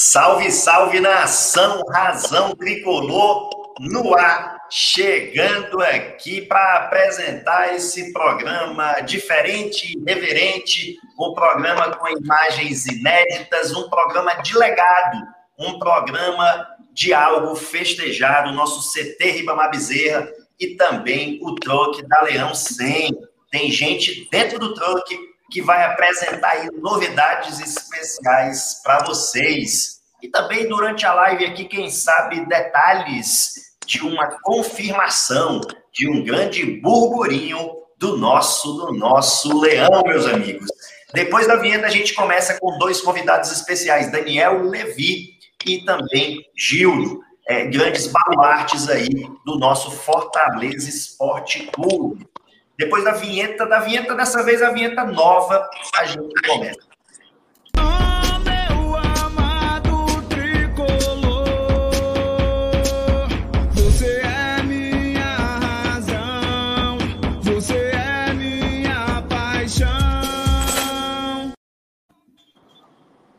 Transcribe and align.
Salve, 0.00 0.52
salve 0.52 1.00
nação, 1.00 1.82
razão 1.90 2.54
tricolor 2.54 3.50
no 3.80 4.14
ar, 4.14 4.56
chegando 4.70 5.82
aqui 5.82 6.40
para 6.40 6.84
apresentar 6.84 7.74
esse 7.74 8.12
programa 8.12 9.00
diferente, 9.00 9.98
reverente, 10.06 10.96
um 11.18 11.34
programa 11.34 11.96
com 11.96 12.08
imagens 12.16 12.86
inéditas, 12.86 13.74
um 13.74 13.90
programa 13.90 14.34
de 14.34 14.56
legado, 14.56 15.18
um 15.58 15.80
programa 15.80 16.64
de 16.92 17.12
algo 17.12 17.56
festejado, 17.56 18.52
nosso 18.52 18.92
CT 18.92 19.32
Ribamar 19.32 19.68
Bezerra 19.68 20.30
e 20.60 20.76
também 20.76 21.40
o 21.42 21.56
troque 21.56 22.06
da 22.06 22.22
Leão 22.22 22.54
100. 22.54 23.18
Tem 23.50 23.68
gente 23.68 24.28
dentro 24.30 24.60
do 24.60 24.74
troque 24.74 25.18
que 25.50 25.62
vai 25.62 25.84
apresentar 25.84 26.66
novidades 26.74 27.60
especiais 27.60 28.80
para 28.82 29.04
vocês. 29.04 29.98
E 30.22 30.28
também 30.28 30.68
durante 30.68 31.06
a 31.06 31.14
live 31.14 31.44
aqui, 31.46 31.64
quem 31.64 31.90
sabe, 31.90 32.46
detalhes 32.46 33.54
de 33.86 34.02
uma 34.02 34.38
confirmação 34.42 35.60
de 35.92 36.08
um 36.08 36.22
grande 36.22 36.64
burburinho 36.80 37.78
do 37.96 38.16
nosso, 38.16 38.72
do 38.74 38.92
nosso 38.92 39.58
leão, 39.58 40.02
meus 40.04 40.26
amigos. 40.26 40.68
Depois 41.14 41.46
da 41.46 41.56
vinheta, 41.56 41.86
a 41.86 41.90
gente 41.90 42.14
começa 42.14 42.58
com 42.60 42.76
dois 42.78 43.00
convidados 43.00 43.50
especiais, 43.50 44.12
Daniel 44.12 44.62
Levi 44.62 45.38
e 45.66 45.84
também 45.84 46.44
Gildo, 46.56 47.20
é, 47.48 47.64
grandes 47.66 48.06
baluartes 48.06 48.88
aí 48.88 49.08
do 49.44 49.58
nosso 49.58 49.90
Fortaleza 49.90 50.88
Esporte 50.88 51.66
Clube. 51.72 52.28
Depois 52.78 53.02
da 53.02 53.10
vinheta, 53.10 53.66
da 53.66 53.80
vinheta, 53.80 54.14
dessa 54.14 54.40
vez 54.44 54.62
a 54.62 54.70
vinheta 54.70 55.02
nova, 55.02 55.68
a 55.96 56.04
gente 56.06 56.32
começa. 56.46 56.78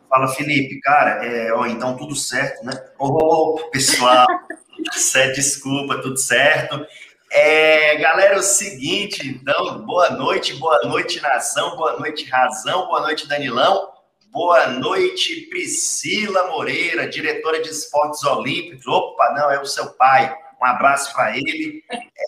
Fala, 0.10 0.28
Felipe, 0.36 0.82
cara, 0.82 1.24
é, 1.24 1.54
ó, 1.54 1.66
então 1.66 1.96
tudo 1.96 2.14
certo, 2.14 2.66
né? 2.66 2.74
Ô, 2.98 3.08
oh, 3.08 3.70
pessoal, 3.70 4.28
desculpa, 5.34 6.02
tudo 6.02 6.18
certo. 6.18 6.86
É, 7.32 7.96
galera, 7.98 8.34
é 8.34 8.38
o 8.38 8.42
seguinte, 8.42 9.28
então, 9.28 9.86
boa 9.86 10.10
noite, 10.10 10.56
boa 10.56 10.82
noite, 10.86 11.22
nação, 11.22 11.76
boa 11.76 11.98
noite, 12.00 12.26
razão, 12.26 12.88
boa 12.88 13.02
noite, 13.02 13.28
Danilão, 13.28 13.88
boa 14.32 14.68
noite, 14.68 15.42
Priscila 15.42 16.48
Moreira, 16.48 17.08
diretora 17.08 17.62
de 17.62 17.70
esportes 17.70 18.24
olímpicos. 18.24 18.88
Opa, 18.88 19.32
não, 19.36 19.52
é 19.52 19.62
o 19.62 19.66
seu 19.66 19.92
pai. 19.92 20.36
Um 20.60 20.66
abraço 20.66 21.14
para 21.14 21.38
ele. 21.38 21.84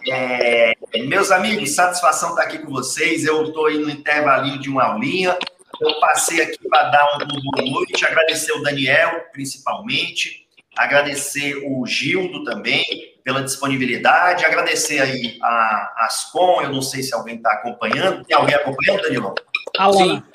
É, 0.09 0.73
meus 1.07 1.31
amigos, 1.31 1.73
satisfação 1.73 2.29
estar 2.29 2.43
aqui 2.43 2.59
com 2.59 2.71
vocês. 2.71 3.25
Eu 3.25 3.43
estou 3.43 3.65
aí 3.65 3.79
no 3.79 3.89
intervalinho 3.89 4.59
de 4.59 4.69
uma 4.69 4.85
aulinha. 4.85 5.35
Eu 5.81 5.99
passei 5.99 6.41
aqui 6.41 6.59
para 6.69 6.89
dar 6.89 7.15
uma 7.15 7.25
boa 7.25 7.71
noite, 7.71 8.05
agradecer 8.05 8.51
o 8.51 8.61
Daniel, 8.61 9.25
principalmente, 9.31 10.47
agradecer 10.77 11.55
o 11.65 11.85
Gildo 11.85 12.43
também, 12.43 12.83
pela 13.23 13.43
disponibilidade, 13.43 14.45
agradecer 14.45 14.99
aí 14.99 15.37
a 15.41 16.05
Ascom, 16.05 16.61
eu 16.61 16.69
não 16.69 16.81
sei 16.81 17.03
se 17.03 17.13
alguém 17.13 17.35
está 17.35 17.51
acompanhando, 17.53 18.25
tem 18.25 18.35
alguém 18.35 18.55
acompanhando, 18.55 19.01
Danilo? 19.03 19.35
Alana. 19.77 20.25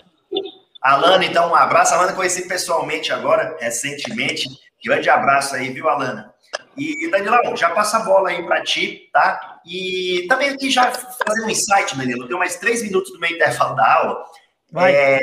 Alana, 0.81 1.25
então 1.25 1.51
um 1.51 1.55
abraço, 1.55 1.95
Alana 1.95 2.13
conheci 2.13 2.47
pessoalmente 2.47 3.13
agora, 3.13 3.57
recentemente, 3.59 4.49
grande 4.85 5.11
abraço 5.11 5.57
aí, 5.57 5.71
viu, 5.71 5.89
Alana? 5.89 6.33
E, 6.77 7.11
Danilão, 7.11 7.57
já 7.57 7.71
passa 7.71 7.97
a 7.97 8.01
bola 8.01 8.29
aí 8.29 8.45
para 8.45 8.63
ti, 8.63 9.09
tá? 9.13 9.59
E 9.65 10.27
também 10.29 10.51
aqui 10.51 10.71
já 10.71 10.93
fazer 10.93 11.43
um 11.45 11.51
insight, 11.51 11.97
Danilo, 11.97 12.29
tem 12.29 12.39
mais 12.39 12.57
três 12.57 12.83
minutos 12.83 13.11
do 13.13 13.19
meu 13.19 13.31
intervalo 13.31 13.75
da 13.75 13.95
aula. 13.95 14.25
Vai. 14.71 14.95
É, 14.95 15.21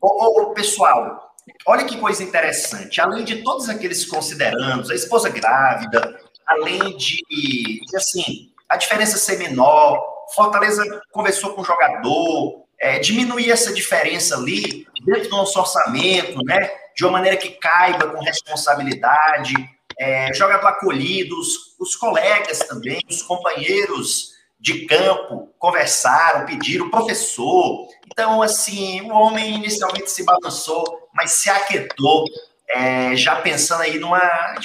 ô, 0.00 0.42
ô, 0.42 0.54
pessoal, 0.54 1.25
olha 1.66 1.84
que 1.84 1.98
coisa 1.98 2.22
interessante. 2.22 3.00
Além 3.00 3.24
de 3.24 3.42
todos 3.42 3.68
aqueles 3.68 4.04
considerandos, 4.04 4.90
a 4.90 4.94
esposa 4.94 5.28
grávida, 5.28 6.20
além 6.46 6.96
de, 6.96 7.16
de 7.28 7.96
assim, 7.96 8.52
a 8.68 8.76
diferença 8.76 9.16
ser 9.16 9.38
menor, 9.38 10.16
Fortaleza 10.34 10.82
conversou 11.12 11.54
com 11.54 11.62
o 11.62 11.64
jogador, 11.64 12.64
é, 12.80 12.98
diminuir 12.98 13.50
essa 13.50 13.72
diferença 13.72 14.36
ali 14.36 14.86
dentro 15.04 15.30
do 15.30 15.36
nosso 15.36 15.58
orçamento, 15.58 16.38
né? 16.44 16.70
De 16.96 17.04
uma 17.04 17.12
maneira 17.12 17.36
que 17.36 17.50
caiba 17.50 18.10
com 18.10 18.18
responsabilidade, 18.22 19.54
é, 19.98 20.32
jogador 20.34 20.66
acolhido, 20.66 21.38
os, 21.38 21.76
os 21.78 21.96
colegas 21.96 22.58
também, 22.60 23.00
os 23.08 23.22
companheiros 23.22 24.34
de 24.58 24.86
campo 24.86 25.54
conversaram, 25.58 26.46
pediram, 26.46 26.90
professor. 26.90 27.88
Então, 28.06 28.40
assim, 28.40 29.02
o 29.02 29.14
homem 29.14 29.54
inicialmente 29.54 30.10
se 30.10 30.24
balançou, 30.24 31.08
mas 31.14 31.32
se 31.32 31.50
aquietou, 31.50 32.24
é, 32.68 33.14
já 33.16 33.36
pensando 33.36 33.82
aí 33.82 33.98
numa, 33.98 34.20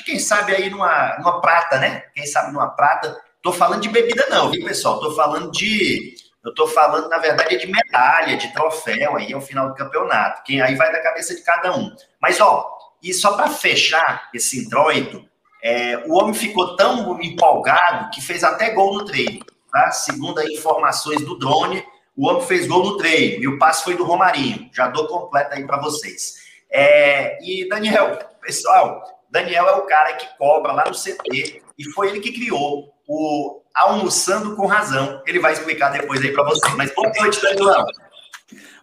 quem 0.06 0.20
sabe 0.20 0.56
aí 0.56 0.70
numa, 0.70 1.18
numa 1.18 1.42
prata, 1.42 1.78
né? 1.78 2.04
Quem 2.14 2.26
sabe 2.26 2.54
numa 2.54 2.70
prata. 2.70 3.20
Tô 3.42 3.52
falando 3.52 3.82
de 3.82 3.90
bebida 3.90 4.28
não, 4.30 4.50
viu, 4.50 4.66
pessoal? 4.66 5.00
Tô 5.00 5.12
falando 5.16 5.52
de, 5.52 6.16
eu 6.46 6.54
tô 6.54 6.68
falando 6.68 7.10
na 7.10 7.18
verdade 7.18 7.58
de 7.58 7.68
medalha, 7.68 8.38
de 8.38 8.54
troféu 8.54 9.18
aí 9.18 9.34
ao 9.34 9.42
final 9.42 9.70
do 9.70 9.76
campeonato. 9.76 10.44
Quem 10.44 10.62
aí 10.62 10.76
vai 10.76 10.92
da 10.92 11.02
cabeça 11.02 11.36
de 11.36 11.42
cada 11.42 11.76
um. 11.76 11.96
Mas 12.22 12.40
ó, 12.40 12.78
e 13.02 13.14
só 13.14 13.34
para 13.34 13.50
fechar 13.50 14.30
esse 14.34 14.60
introito, 14.60 15.26
é, 15.64 16.04
o 16.08 16.14
homem 16.14 16.34
ficou 16.34 16.76
tão 16.76 17.20
empolgado 17.22 18.10
que 18.12 18.22
fez 18.22 18.44
até 18.44 18.72
gol 18.72 18.94
no 18.94 19.06
treino, 19.06 19.46
tá? 19.72 19.92
Segundo 19.92 20.40
as 20.40 20.50
informações 20.50 21.24
do 21.24 21.38
drone, 21.38 21.84
o 22.22 22.28
homem 22.28 22.46
fez 22.46 22.68
gol 22.68 22.84
no 22.84 22.98
treino 22.98 23.44
e 23.44 23.48
o 23.48 23.58
passe 23.58 23.84
foi 23.84 23.98
do 23.98 24.04
Romarinho. 24.04 24.70
Já 24.72 24.88
dou 24.88 25.08
completo 25.08 25.56
aí 25.56 25.66
para 25.66 25.82
vocês. 25.82 26.36
É, 26.70 27.44
e 27.44 27.68
Daniel, 27.68 28.16
pessoal, 28.40 29.02
Daniel 29.32 29.68
é 29.68 29.72
o 29.72 29.88
cara 29.88 30.14
que 30.14 30.28
cobra 30.38 30.72
lá 30.72 30.86
no 30.86 30.94
CT 30.94 31.64
e 31.80 31.92
foi 31.96 32.10
ele 32.10 32.20
que 32.20 32.32
criou 32.32 32.94
o 33.08 33.64
Almoçando 33.74 34.56
com 34.56 34.68
Razão. 34.68 35.24
Ele 35.26 35.40
vai 35.40 35.54
explicar 35.54 35.90
depois 35.90 36.22
aí 36.22 36.32
para 36.32 36.44
você. 36.44 36.70
Mas 36.78 36.94
boa 36.94 37.12
noite, 37.20 37.42
Daniel. 37.42 37.86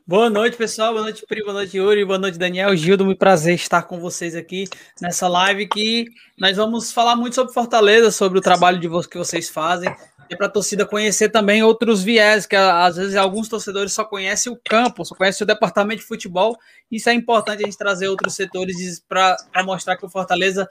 Boa 0.05 0.29
noite, 0.29 0.57
pessoal. 0.57 0.93
Boa 0.95 1.05
noite, 1.05 1.25
Pri. 1.25 1.45
Boa 1.45 1.53
noite, 1.53 1.77
Yuri. 1.77 2.05
Boa 2.05 2.19
noite, 2.19 2.39
Daniel. 2.39 2.75
Gildo, 2.75 3.05
muito 3.05 3.19
prazer 3.19 3.55
estar 3.55 3.83
com 3.83 4.01
vocês 4.01 4.35
aqui 4.35 4.65
nessa 5.01 5.29
live 5.29 5.69
que 5.69 6.07
nós 6.37 6.57
vamos 6.57 6.91
falar 6.91 7.15
muito 7.15 7.37
sobre 7.37 7.55
Fortaleza, 7.55 8.11
sobre 8.11 8.37
o 8.41 8.43
trabalho 8.43 8.81
de 8.81 8.89
que 9.09 9.17
vocês 9.17 9.49
fazem 9.49 9.95
é 10.31 10.37
para 10.37 10.47
a 10.47 10.51
torcida 10.51 10.85
conhecer 10.87 11.29
também 11.31 11.63
outros 11.63 12.03
viés, 12.03 12.47
que 12.47 12.57
às 12.57 12.97
vezes 12.97 13.17
alguns 13.17 13.49
torcedores 13.49 13.93
só 13.93 14.05
conhecem 14.05 14.53
o 14.53 14.61
campo, 14.69 15.05
só 15.05 15.15
conhecem 15.15 15.45
o 15.45 15.47
departamento 15.47 16.01
de 16.01 16.07
futebol. 16.07 16.57
Isso 16.91 17.09
é 17.09 17.15
importante 17.15 17.63
a 17.63 17.67
gente 17.67 17.79
trazer 17.79 18.09
outros 18.09 18.35
setores 18.35 19.03
para 19.09 19.37
mostrar 19.65 19.97
que 19.97 20.05
o 20.05 20.09
Fortaleza 20.09 20.69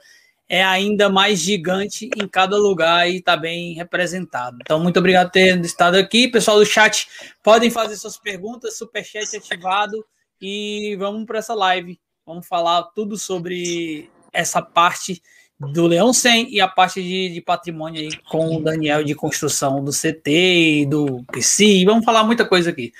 é 0.48 0.64
ainda 0.64 1.10
mais 1.10 1.40
gigante 1.40 2.08
em 2.16 2.26
cada 2.26 2.56
lugar 2.56 3.08
e 3.08 3.18
está 3.18 3.36
bem 3.36 3.74
representado. 3.74 4.56
Então, 4.62 4.80
muito 4.80 4.98
obrigado 4.98 5.26
por 5.26 5.32
ter 5.32 5.60
estado 5.60 5.96
aqui. 5.96 6.26
Pessoal 6.26 6.58
do 6.58 6.64
chat, 6.64 7.06
podem 7.42 7.70
fazer 7.70 7.96
suas 7.96 8.16
perguntas, 8.16 8.78
superchat 8.78 9.36
ativado 9.36 10.02
e 10.40 10.96
vamos 10.98 11.26
para 11.26 11.38
essa 11.38 11.54
live. 11.54 12.00
Vamos 12.24 12.46
falar 12.46 12.82
tudo 12.94 13.18
sobre 13.18 14.10
essa 14.32 14.62
parte 14.62 15.22
do 15.58 15.86
Leão 15.86 16.12
100 16.12 16.54
e 16.54 16.60
a 16.60 16.68
parte 16.68 17.02
de, 17.02 17.30
de, 17.30 17.40
patrimônio 17.40 18.00
aí 18.00 18.16
com 18.30 18.56
o 18.56 18.62
Daniel 18.62 19.02
de 19.02 19.14
construção 19.14 19.82
do 19.84 19.90
CT, 19.90 20.86
do 20.88 21.24
PC. 21.32 21.84
Vamos 21.84 22.04
falar 22.04 22.22
muita 22.22 22.46
coisa 22.46 22.70
aqui. 22.70 22.92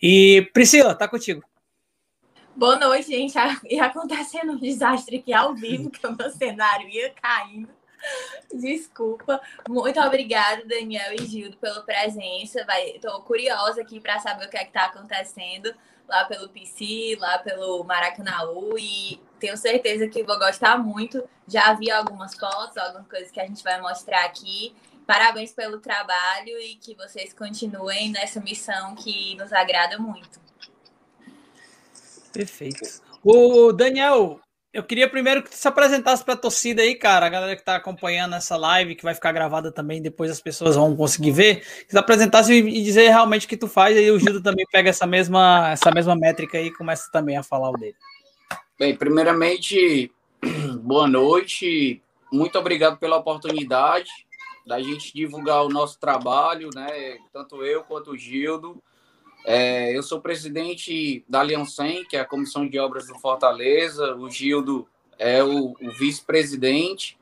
E 0.00 0.48
Priscila, 0.52 0.94
tá 0.94 1.08
contigo. 1.08 1.42
Boa 2.54 2.76
noite, 2.76 3.08
gente. 3.08 3.34
Ia 3.68 3.86
acontecendo 3.86 4.52
um 4.52 4.58
desastre 4.58 5.16
aqui 5.16 5.32
ao 5.32 5.54
vivo, 5.54 5.90
que 5.90 6.06
o 6.06 6.16
meu 6.16 6.30
cenário 6.30 6.88
ia 6.88 7.10
caindo. 7.10 7.68
Desculpa. 8.52 9.40
Muito 9.68 9.98
obrigada, 9.98 10.64
Daniel 10.64 11.14
e 11.18 11.26
Gildo, 11.26 11.56
pela 11.56 11.82
presença. 11.82 12.64
Estou 12.94 13.22
curiosa 13.22 13.80
aqui 13.80 13.98
para 13.98 14.20
saber 14.20 14.46
o 14.46 14.50
que 14.50 14.56
é 14.56 14.60
que 14.60 14.66
está 14.66 14.84
acontecendo 14.84 15.74
lá 16.08 16.24
pelo 16.24 16.48
PC, 16.48 17.16
lá 17.18 17.38
pelo 17.38 17.82
Maracanãú 17.84 18.78
e 18.78 19.20
tenho 19.38 19.56
certeza 19.56 20.08
que 20.08 20.22
vou 20.22 20.38
gostar 20.38 20.78
muito. 20.78 21.22
Já 21.46 21.72
vi 21.74 21.90
algumas 21.90 22.34
fotos, 22.34 22.76
algumas 22.76 23.06
coisas 23.08 23.30
que 23.30 23.40
a 23.40 23.46
gente 23.46 23.62
vai 23.62 23.80
mostrar 23.80 24.24
aqui. 24.24 24.74
Parabéns 25.06 25.52
pelo 25.52 25.78
trabalho 25.78 26.58
e 26.60 26.76
que 26.76 26.94
vocês 26.94 27.32
continuem 27.34 28.10
nessa 28.10 28.40
missão 28.40 28.94
que 28.94 29.34
nos 29.36 29.52
agrada 29.52 29.98
muito. 29.98 30.40
Perfeito. 32.32 33.02
O 33.22 33.72
Daniel, 33.72 34.40
eu 34.74 34.82
queria 34.82 35.08
primeiro 35.08 35.40
que 35.40 35.50
tu 35.50 35.56
se 35.56 35.68
apresentasse 35.68 36.24
para 36.24 36.34
a 36.34 36.36
torcida 36.36 36.82
aí, 36.82 36.96
cara, 36.96 37.26
a 37.26 37.28
galera 37.28 37.54
que 37.54 37.62
está 37.62 37.76
acompanhando 37.76 38.34
essa 38.34 38.56
live, 38.56 38.96
que 38.96 39.04
vai 39.04 39.14
ficar 39.14 39.30
gravada 39.30 39.70
também, 39.70 40.02
depois 40.02 40.32
as 40.32 40.40
pessoas 40.40 40.74
vão 40.74 40.96
conseguir 40.96 41.30
ver. 41.30 41.60
Que 41.86 41.92
se 41.92 41.96
apresentasse 41.98 42.52
e 42.52 42.82
dizer 42.82 43.08
realmente 43.08 43.46
o 43.46 43.48
que 43.48 43.56
tu 43.56 43.68
faz, 43.68 43.96
aí 43.96 44.10
o 44.10 44.18
Gildo 44.18 44.42
também 44.42 44.66
pega 44.72 44.90
essa 44.90 45.06
mesma, 45.06 45.70
essa 45.70 45.92
mesma 45.92 46.16
métrica 46.16 46.58
aí 46.58 46.66
e 46.66 46.72
começa 46.72 47.08
também 47.12 47.36
a 47.36 47.42
falar 47.44 47.70
o 47.70 47.76
dele. 47.76 47.94
Bem, 48.76 48.96
primeiramente, 48.96 50.10
boa 50.82 51.06
noite. 51.06 52.02
Muito 52.32 52.58
obrigado 52.58 52.98
pela 52.98 53.16
oportunidade 53.16 54.10
da 54.66 54.82
gente 54.82 55.14
divulgar 55.14 55.64
o 55.64 55.68
nosso 55.68 56.00
trabalho, 56.00 56.70
né? 56.74 57.18
Tanto 57.32 57.62
eu 57.62 57.84
quanto 57.84 58.10
o 58.10 58.18
Gildo. 58.18 58.82
É, 59.44 59.94
eu 59.96 60.02
sou 60.02 60.20
presidente 60.20 61.24
da 61.28 61.40
Aliancem, 61.40 62.04
que 62.04 62.16
é 62.16 62.20
a 62.20 62.24
Comissão 62.24 62.66
de 62.66 62.78
Obras 62.78 63.06
do 63.06 63.18
Fortaleza. 63.18 64.16
O 64.16 64.30
Gildo 64.30 64.88
é 65.18 65.42
o, 65.44 65.74
o 65.80 65.90
vice-presidente. 65.98 67.18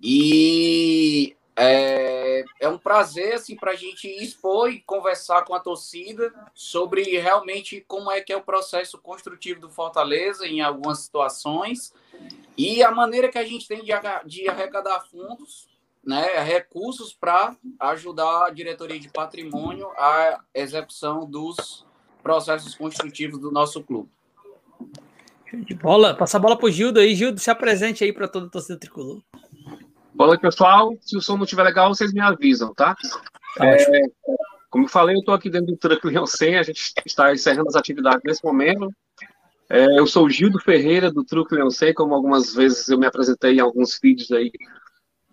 E 0.00 1.36
é, 1.56 2.44
é 2.60 2.68
um 2.68 2.78
prazer 2.78 3.34
assim, 3.34 3.56
para 3.56 3.72
a 3.72 3.76
gente 3.76 4.08
expor 4.08 4.70
e 4.70 4.80
conversar 4.80 5.42
com 5.42 5.54
a 5.54 5.60
torcida 5.60 6.32
sobre 6.54 7.02
realmente 7.18 7.84
como 7.86 8.10
é 8.10 8.20
que 8.20 8.32
é 8.32 8.36
o 8.36 8.42
processo 8.42 8.98
construtivo 8.98 9.60
do 9.60 9.68
Fortaleza 9.68 10.46
em 10.46 10.60
algumas 10.60 11.00
situações 11.00 11.92
e 12.56 12.82
a 12.82 12.90
maneira 12.90 13.28
que 13.28 13.38
a 13.38 13.44
gente 13.44 13.68
tem 13.68 13.82
de, 13.82 13.92
de 14.24 14.48
arrecadar 14.48 15.00
fundos, 15.10 15.68
né, 16.04 16.42
recursos 16.42 17.12
para 17.12 17.56
ajudar 17.78 18.46
a 18.46 18.50
diretoria 18.50 18.98
de 18.98 19.08
patrimônio 19.08 19.88
a 19.96 20.40
execução 20.54 21.24
dos 21.24 21.86
processos 22.22 22.74
construtivos 22.74 23.38
do 23.40 23.50
nosso 23.50 23.82
clube. 23.82 24.08
De 25.52 25.74
bola, 25.74 26.14
passa 26.14 26.38
a 26.38 26.40
bola 26.40 26.56
para 26.56 26.66
o 26.66 26.70
Gildo 26.70 26.98
aí. 26.98 27.14
Gildo, 27.14 27.38
se 27.38 27.50
apresente 27.50 28.02
aí 28.02 28.12
para 28.12 28.26
toda 28.26 28.46
a 28.46 28.50
torcida 28.50 28.78
tricolor. 28.78 29.20
Boa 30.14 30.28
noite, 30.28 30.40
pessoal. 30.40 30.96
Se 31.00 31.16
o 31.16 31.20
som 31.20 31.36
não 31.36 31.44
estiver 31.44 31.62
legal, 31.62 31.94
vocês 31.94 32.12
me 32.12 32.20
avisam, 32.20 32.72
tá? 32.74 32.94
tá 33.56 33.66
é, 33.66 33.82
como 34.70 34.84
eu 34.84 34.88
falei, 34.88 35.14
eu 35.14 35.20
estou 35.20 35.34
aqui 35.34 35.50
dentro 35.50 35.66
do 35.66 35.76
Truck 35.76 36.06
Leão 36.06 36.26
100, 36.26 36.58
a 36.58 36.62
gente 36.62 36.94
está 37.04 37.32
encerrando 37.32 37.68
as 37.68 37.76
atividades 37.76 38.22
nesse 38.24 38.42
momento. 38.42 38.90
É, 39.68 39.98
eu 39.98 40.06
sou 40.06 40.26
o 40.26 40.30
Gildo 40.30 40.58
Ferreira, 40.58 41.10
do 41.10 41.24
Truque 41.24 41.54
Leão 41.54 41.70
100, 41.70 41.94
como 41.94 42.14
algumas 42.14 42.54
vezes 42.54 42.88
eu 42.88 42.98
me 42.98 43.06
apresentei 43.06 43.56
em 43.56 43.60
alguns 43.60 43.98
vídeos 44.02 44.30
aí 44.32 44.50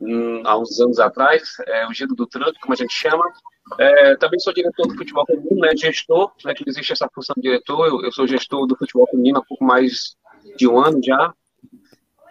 um, 0.01 0.41
há 0.45 0.57
uns 0.57 0.79
anos 0.79 0.99
atrás, 0.99 1.53
é, 1.67 1.87
o 1.87 1.93
Gildo 1.93 2.15
do 2.15 2.27
Truque, 2.27 2.59
como 2.59 2.73
a 2.73 2.77
gente 2.77 2.93
chama. 2.93 3.23
É, 3.77 4.15
também 4.15 4.39
sou 4.39 4.53
diretor 4.53 4.87
do 4.87 4.95
futebol 4.95 5.25
feminino, 5.25 5.59
né, 5.59 5.75
gestor, 5.75 6.31
né, 6.43 6.53
que 6.55 6.63
existe 6.67 6.91
essa 6.91 7.07
função 7.13 7.35
de 7.37 7.43
diretor, 7.43 7.85
eu, 7.85 8.01
eu 8.03 8.11
sou 8.11 8.25
gestor 8.27 8.65
do 8.65 8.75
futebol 8.75 9.07
feminino 9.11 9.37
há 9.37 9.45
pouco 9.45 9.63
mais 9.63 10.15
de 10.57 10.67
um 10.67 10.79
ano 10.79 10.99
já, 11.03 11.31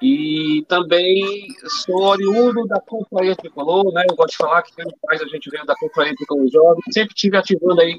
e 0.01 0.65
também 0.69 1.49
sou 1.85 2.03
oriundo 2.03 2.67
da 2.67 2.81
Confraria 2.81 3.35
Tricolor, 3.35 3.93
né? 3.93 4.05
Eu 4.09 4.15
gosto 4.15 4.31
de 4.31 4.37
falar 4.37 4.63
que 4.63 4.75
quem 4.75 4.85
faz 5.09 5.21
a 5.21 5.27
gente 5.27 5.51
veio 5.51 5.67
da 5.67 5.75
Confraria 5.75 6.15
Tricolor 6.15 6.49
Jovem. 6.49 6.83
Sempre 6.93 7.15
tive 7.15 7.37
ativando 7.37 7.81
aí, 7.81 7.97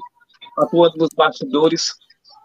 atuando 0.58 0.96
nos 0.96 1.10
bastidores 1.14 1.92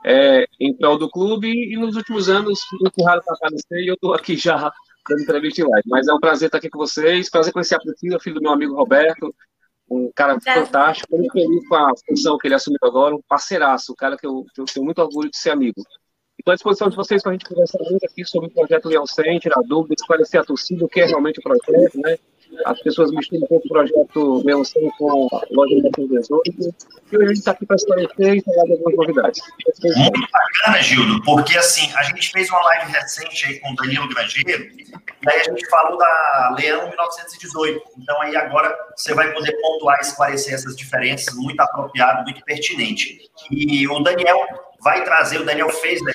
é, 0.05 0.45
em 0.59 0.73
prol 0.75 0.97
do 0.97 1.09
clube. 1.09 1.49
E 1.49 1.77
nos 1.77 1.95
últimos 1.95 2.27
anos, 2.27 2.59
raro 3.01 3.21
para 3.23 3.35
aparecer 3.35 3.79
e 3.81 3.87
eu 3.87 3.93
estou 3.93 4.13
aqui 4.13 4.35
já 4.35 4.71
dando 5.09 5.21
entrevista 5.21 5.61
em 5.61 5.69
live. 5.69 5.89
Mas 5.89 6.07
é 6.07 6.13
um 6.13 6.19
prazer 6.19 6.47
estar 6.47 6.57
aqui 6.57 6.69
com 6.69 6.79
vocês. 6.79 7.29
Prazer 7.29 7.53
conhecer 7.53 7.75
a 7.75 7.79
Priscila, 7.79 8.19
filho 8.19 8.35
do 8.35 8.41
meu 8.41 8.51
amigo 8.51 8.75
Roberto. 8.75 9.33
Um 9.89 10.11
cara 10.15 10.39
fantástico, 10.41 11.15
muito 11.15 11.31
feliz 11.31 11.67
com 11.67 11.75
a 11.75 11.93
função 12.07 12.37
que 12.37 12.47
ele 12.47 12.55
assumiu 12.55 12.79
agora, 12.81 13.15
um 13.15 13.21
parceiraço, 13.27 13.91
um 13.91 13.95
cara 13.95 14.17
que 14.17 14.25
eu, 14.25 14.43
que 14.53 14.59
eu 14.59 14.65
tenho 14.65 14.83
muito 14.83 14.99
orgulho 14.99 15.29
de 15.29 15.37
ser 15.37 15.51
amigo. 15.51 15.79
Estou 16.37 16.51
à 16.51 16.55
disposição 16.55 16.89
de 16.89 16.95
vocês 16.95 17.21
para 17.21 17.31
a 17.31 17.33
gente 17.33 17.45
conversar 17.45 17.79
muito 17.89 18.03
aqui 18.03 18.25
sobre 18.25 18.49
o 18.49 18.53
projeto 18.53 18.89
Leão 18.89 19.05
100, 19.05 19.39
tirar 19.39 19.61
dúvidas, 19.61 20.01
esclarecer 20.01 20.41
a 20.41 20.43
torcida, 20.43 20.83
o 20.83 20.89
que 20.89 21.01
é 21.01 21.05
realmente 21.05 21.39
o 21.39 21.43
projeto, 21.43 21.99
né? 21.99 22.17
As 22.65 22.79
pessoas 22.81 23.11
misturam 23.11 23.43
um 23.43 23.47
pouco 23.47 23.65
o 23.67 23.69
projeto 23.69 24.43
Leão 24.45 24.63
100 24.63 24.89
com 24.97 25.27
a 25.31 25.41
loja 25.51 25.75
de 25.75 25.81
1918. 25.81 26.75
E 27.11 27.17
hoje 27.17 27.25
a 27.25 27.27
gente 27.27 27.37
está 27.37 27.51
aqui 27.51 27.65
para 27.65 27.75
esclarecer 27.75 28.35
e 28.35 28.41
falar 28.41 28.63
de 28.65 28.71
algumas 28.73 28.95
novidades. 28.95 29.41
Muito 29.83 30.21
bacana, 30.31 30.81
Gildo, 30.81 31.21
porque 31.23 31.57
assim, 31.57 31.91
a 31.95 32.03
gente 32.03 32.31
fez 32.31 32.49
uma 32.49 32.61
live 32.61 32.91
recente 32.91 33.45
aí 33.45 33.59
com 33.59 33.71
o 33.71 33.75
Danilo 33.75 34.09
Grangeiro, 34.09 34.63
e 35.25 35.29
aí 35.29 35.39
a 35.39 35.43
gente 35.43 35.69
falou 35.69 35.97
da 35.97 36.55
Leão 36.57 36.87
1918. 36.87 37.81
Então 37.97 38.21
aí 38.21 38.35
agora 38.35 38.75
você 38.95 39.13
vai 39.13 39.31
poder 39.33 39.51
pontuar 39.61 39.97
e 39.99 40.05
esclarecer 40.05 40.53
essas 40.53 40.75
diferenças, 40.75 41.35
muito 41.35 41.59
apropriado, 41.59 42.23
muito 42.23 42.43
pertinente. 42.43 43.29
E 43.51 43.87
o 43.87 43.99
Daniel 43.99 44.37
vai 44.85 45.03
trazer, 45.03 45.41
o 45.41 45.43
Daniel 45.43 45.69
fez 45.69 45.99
aí 46.05 46.13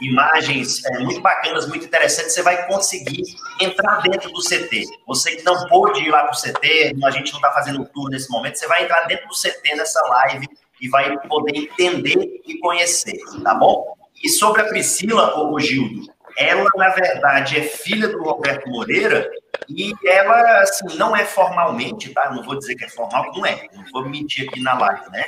imagens 0.00 0.84
é, 0.84 1.00
muito 1.00 1.20
bacanas, 1.20 1.66
muito 1.66 1.84
interessantes, 1.84 2.32
você 2.32 2.42
vai 2.42 2.64
conseguir 2.68 3.24
entrar 3.60 4.02
dentro 4.02 4.30
do 4.30 4.40
CT. 4.40 4.84
Você 5.04 5.34
que 5.34 5.42
não 5.42 5.66
pôde 5.66 6.00
ir 6.00 6.10
lá 6.10 6.22
para 6.22 6.32
o 6.32 6.40
CT, 6.40 6.94
a 7.04 7.10
gente 7.10 7.32
não 7.32 7.40
está 7.40 7.50
fazendo 7.50 7.82
o 7.82 7.84
tour 7.86 8.08
nesse 8.08 8.30
momento, 8.30 8.56
você 8.56 8.68
vai 8.68 8.84
entrar 8.84 9.02
dentro 9.08 9.26
do 9.26 9.34
CT 9.34 9.74
nessa 9.74 10.00
live 10.00 10.46
e 10.80 10.88
vai 10.88 11.18
poder 11.26 11.56
entender 11.56 12.40
e 12.46 12.56
conhecer, 12.58 13.18
tá 13.42 13.52
bom? 13.52 13.96
E 14.22 14.28
sobre 14.28 14.62
a 14.62 14.66
Priscila, 14.66 15.36
o 15.36 15.58
Gildo, 15.58 16.08
ela, 16.38 16.68
na 16.76 16.90
verdade, 16.90 17.58
é 17.58 17.62
filha 17.62 18.08
do 18.08 18.22
Roberto 18.22 18.68
Moreira 18.68 19.28
e 19.68 19.92
ela, 20.06 20.60
assim, 20.60 20.96
não 20.96 21.16
é 21.16 21.24
formalmente, 21.24 22.10
tá? 22.10 22.30
Não 22.30 22.44
vou 22.44 22.56
dizer 22.56 22.76
que 22.76 22.84
é 22.84 22.88
formal, 22.88 23.32
não 23.34 23.44
é. 23.44 23.66
Não 23.72 23.84
vou 23.92 24.08
mentir 24.08 24.48
aqui 24.48 24.60
na 24.60 24.78
live, 24.78 25.10
né? 25.10 25.24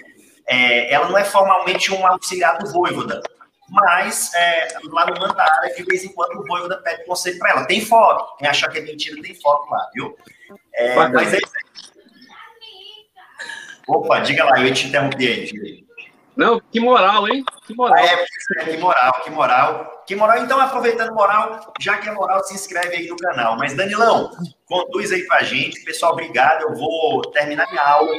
É, 0.49 0.93
ela 0.93 1.09
não 1.09 1.19
é 1.19 1.25
formalmente 1.25 1.93
um 1.93 2.07
auxiliar 2.07 2.59
do 2.59 2.71
Voivoda, 2.71 3.21
mas 3.69 4.33
é, 4.35 4.69
lá 4.85 5.07
no 5.07 5.21
Mandara, 5.21 5.75
de 5.75 5.83
vez 5.83 6.05
em 6.05 6.13
quando, 6.13 6.39
o 6.39 6.47
Voivoda 6.47 6.79
pede 6.79 7.05
conselho 7.05 7.39
para 7.39 7.51
ela. 7.51 7.65
Tem 7.67 7.81
foto. 7.85 8.37
Quem 8.39 8.49
achar 8.49 8.71
que 8.71 8.79
é 8.79 8.83
mentira, 8.83 9.21
tem 9.21 9.35
foto 9.35 9.69
lá, 9.71 9.91
viu? 9.93 10.17
É, 10.75 10.95
mas 11.09 11.35
é 11.35 11.39
Opa, 13.89 14.19
diga 14.19 14.45
lá, 14.45 14.61
eu 14.61 14.75
te 14.75 14.89
interrompi 14.89 15.29
aí, 15.29 15.85
Não, 16.37 16.61
que 16.61 16.81
moral, 16.81 17.29
hein? 17.29 17.45
Que 17.67 17.75
moral. 17.75 17.97
É, 18.05 18.27
que 18.65 18.77
moral, 18.79 19.13
que 19.23 19.31
moral. 19.31 20.05
Que 20.07 20.17
moral, 20.17 20.39
então, 20.39 20.61
aproveitando 20.61 21.15
moral, 21.15 21.73
já 21.81 21.99
que 21.99 22.09
é 22.09 22.13
moral, 22.13 22.43
se 22.43 22.55
inscreve 22.55 22.97
aí 22.97 23.07
no 23.07 23.17
canal. 23.17 23.57
Mas, 23.57 23.75
Danilão, 23.75 24.31
conduz 24.67 25.13
aí 25.13 25.25
pra 25.27 25.45
gente. 25.45 25.85
Pessoal, 25.85 26.13
obrigado. 26.13 26.63
Eu 26.63 26.75
vou 26.75 27.23
terminar 27.31 27.69
minha 27.71 27.83
aula 27.83 28.13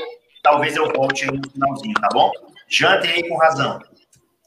talvez 0.48 0.76
eu 0.78 0.90
volte 0.94 1.26
no 1.26 1.42
finalzinho, 1.50 1.94
tá 1.96 2.08
bom? 2.14 2.32
Jantem 2.70 3.12
aí 3.12 3.28
com 3.28 3.38
razão. 3.38 3.80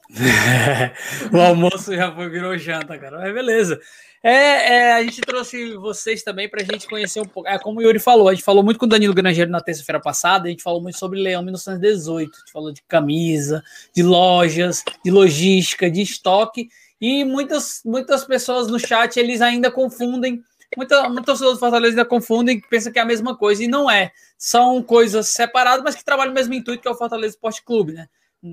o 1.31 1.39
almoço 1.39 1.95
já 1.95 2.13
foi, 2.13 2.27
virou 2.27 2.57
janta, 2.57 2.97
cara. 2.97 3.19
Mas 3.19 3.33
beleza. 3.33 3.79
É, 4.23 4.73
é, 4.73 4.93
a 4.93 5.03
gente 5.03 5.21
trouxe 5.21 5.73
vocês 5.75 6.21
também 6.21 6.49
para 6.49 6.61
a 6.61 6.65
gente 6.65 6.87
conhecer 6.87 7.19
um 7.21 7.25
pouco. 7.25 7.47
É 7.47 7.57
como 7.57 7.79
o 7.79 7.83
Yuri 7.83 7.99
falou, 7.99 8.29
a 8.29 8.33
gente 8.33 8.43
falou 8.43 8.63
muito 8.63 8.79
com 8.79 8.85
o 8.85 8.89
Danilo 8.89 9.13
Grangeiro 9.13 9.49
na 9.49 9.61
terça-feira 9.61 9.99
passada, 9.99 10.47
a 10.47 10.51
gente 10.51 10.63
falou 10.63 10.81
muito 10.81 10.97
sobre 10.97 11.19
Leão 11.19 11.43
1918, 11.43 12.31
a 12.31 12.39
gente 12.39 12.51
falou 12.51 12.71
de 12.71 12.83
camisa, 12.83 13.63
de 13.95 14.03
lojas, 14.03 14.83
de 15.03 15.09
logística, 15.09 15.89
de 15.89 16.01
estoque, 16.01 16.69
e 16.99 17.23
muitas, 17.23 17.81
muitas 17.83 18.23
pessoas 18.23 18.67
no 18.67 18.79
chat 18.79 19.17
eles 19.17 19.41
ainda 19.41 19.71
confundem 19.71 20.43
Muita, 20.77 21.09
muitos 21.09 21.25
torcedores 21.25 21.57
do 21.57 21.59
Fortaleza 21.59 21.91
ainda 21.93 22.05
confundem, 22.05 22.61
pensam 22.61 22.91
que 22.91 22.99
é 22.99 23.01
a 23.01 23.05
mesma 23.05 23.35
coisa, 23.35 23.63
e 23.63 23.67
não 23.67 23.89
é. 23.89 24.11
São 24.37 24.81
coisas 24.81 25.29
separadas, 25.29 25.83
mas 25.83 25.95
que 25.95 26.05
trabalham 26.05 26.29
no 26.31 26.35
mesmo 26.35 26.53
intuito, 26.53 26.81
que 26.81 26.87
é 26.87 26.91
o 26.91 26.95
Fortaleza 26.95 27.35
Esporte 27.35 27.63
Clube, 27.63 27.93
né? 27.93 28.07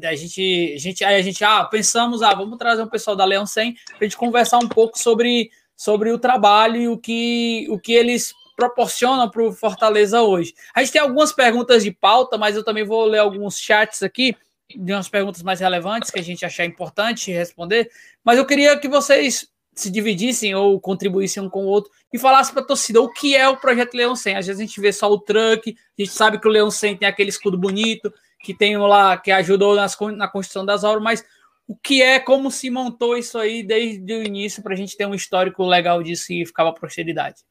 A 0.04 0.14
gente, 0.14 0.74
a 0.74 0.78
gente, 0.78 1.04
aí 1.04 1.16
a 1.16 1.22
gente, 1.22 1.42
ah, 1.42 1.64
pensamos, 1.64 2.22
ah, 2.22 2.34
vamos 2.34 2.58
trazer 2.58 2.82
um 2.82 2.88
pessoal 2.88 3.16
da 3.16 3.24
Leão 3.24 3.46
100 3.46 3.74
para 3.96 4.04
gente 4.04 4.18
conversar 4.18 4.58
um 4.58 4.68
pouco 4.68 4.98
sobre, 4.98 5.50
sobre 5.74 6.10
o 6.10 6.18
trabalho 6.18 6.76
e 6.76 6.88
o 6.88 6.98
que, 6.98 7.66
o 7.70 7.78
que 7.78 7.94
eles 7.94 8.34
proporcionam 8.54 9.30
para 9.30 9.42
o 9.42 9.52
Fortaleza 9.52 10.20
hoje. 10.20 10.52
A 10.74 10.82
gente 10.82 10.92
tem 10.92 11.00
algumas 11.00 11.32
perguntas 11.32 11.84
de 11.84 11.90
pauta, 11.90 12.36
mas 12.36 12.54
eu 12.54 12.64
também 12.64 12.84
vou 12.84 13.06
ler 13.06 13.18
alguns 13.18 13.58
chats 13.58 14.02
aqui 14.02 14.36
de 14.76 14.92
umas 14.92 15.08
perguntas 15.08 15.42
mais 15.42 15.60
relevantes 15.60 16.10
que 16.10 16.18
a 16.18 16.22
gente 16.22 16.44
achar 16.44 16.64
importante 16.66 17.30
responder. 17.30 17.90
Mas 18.22 18.36
eu 18.36 18.44
queria 18.44 18.76
que 18.76 18.88
vocês 18.88 19.48
se 19.78 19.90
dividissem 19.90 20.54
ou 20.56 20.80
contribuíssem 20.80 21.40
um 21.40 21.48
com 21.48 21.64
o 21.64 21.68
outro 21.68 21.92
e 22.12 22.18
falassem 22.18 22.52
para 22.52 22.64
a 22.64 22.66
torcida 22.66 23.00
o 23.00 23.12
que 23.12 23.36
é 23.36 23.48
o 23.48 23.56
projeto 23.56 23.94
Leão 23.94 24.16
100. 24.16 24.36
Às 24.36 24.46
vezes 24.46 24.60
a 24.60 24.64
gente 24.64 24.80
vê 24.80 24.92
só 24.92 25.08
o 25.08 25.20
truck, 25.20 25.70
a 25.70 26.02
gente 26.02 26.12
sabe 26.12 26.40
que 26.40 26.48
o 26.48 26.50
Leão 26.50 26.68
100 26.68 26.96
tem 26.96 27.08
aquele 27.08 27.28
escudo 27.30 27.56
bonito, 27.56 28.12
que 28.40 28.52
tem 28.52 28.76
lá, 28.76 29.16
que 29.16 29.30
ajudou 29.30 29.76
nas, 29.76 29.96
na 30.16 30.26
construção 30.26 30.66
das 30.66 30.82
obras, 30.82 31.02
mas 31.02 31.24
o 31.68 31.76
que 31.76 32.02
é, 32.02 32.18
como 32.18 32.50
se 32.50 32.70
montou 32.70 33.16
isso 33.16 33.38
aí 33.38 33.62
desde 33.62 34.12
o 34.14 34.22
início 34.24 34.64
para 34.64 34.72
a 34.72 34.76
gente 34.76 34.96
ter 34.96 35.06
um 35.06 35.14
histórico 35.14 35.64
legal 35.64 36.02
disso 36.02 36.32
e 36.32 36.44
ficava 36.44 36.72
prosperidade. 36.72 37.42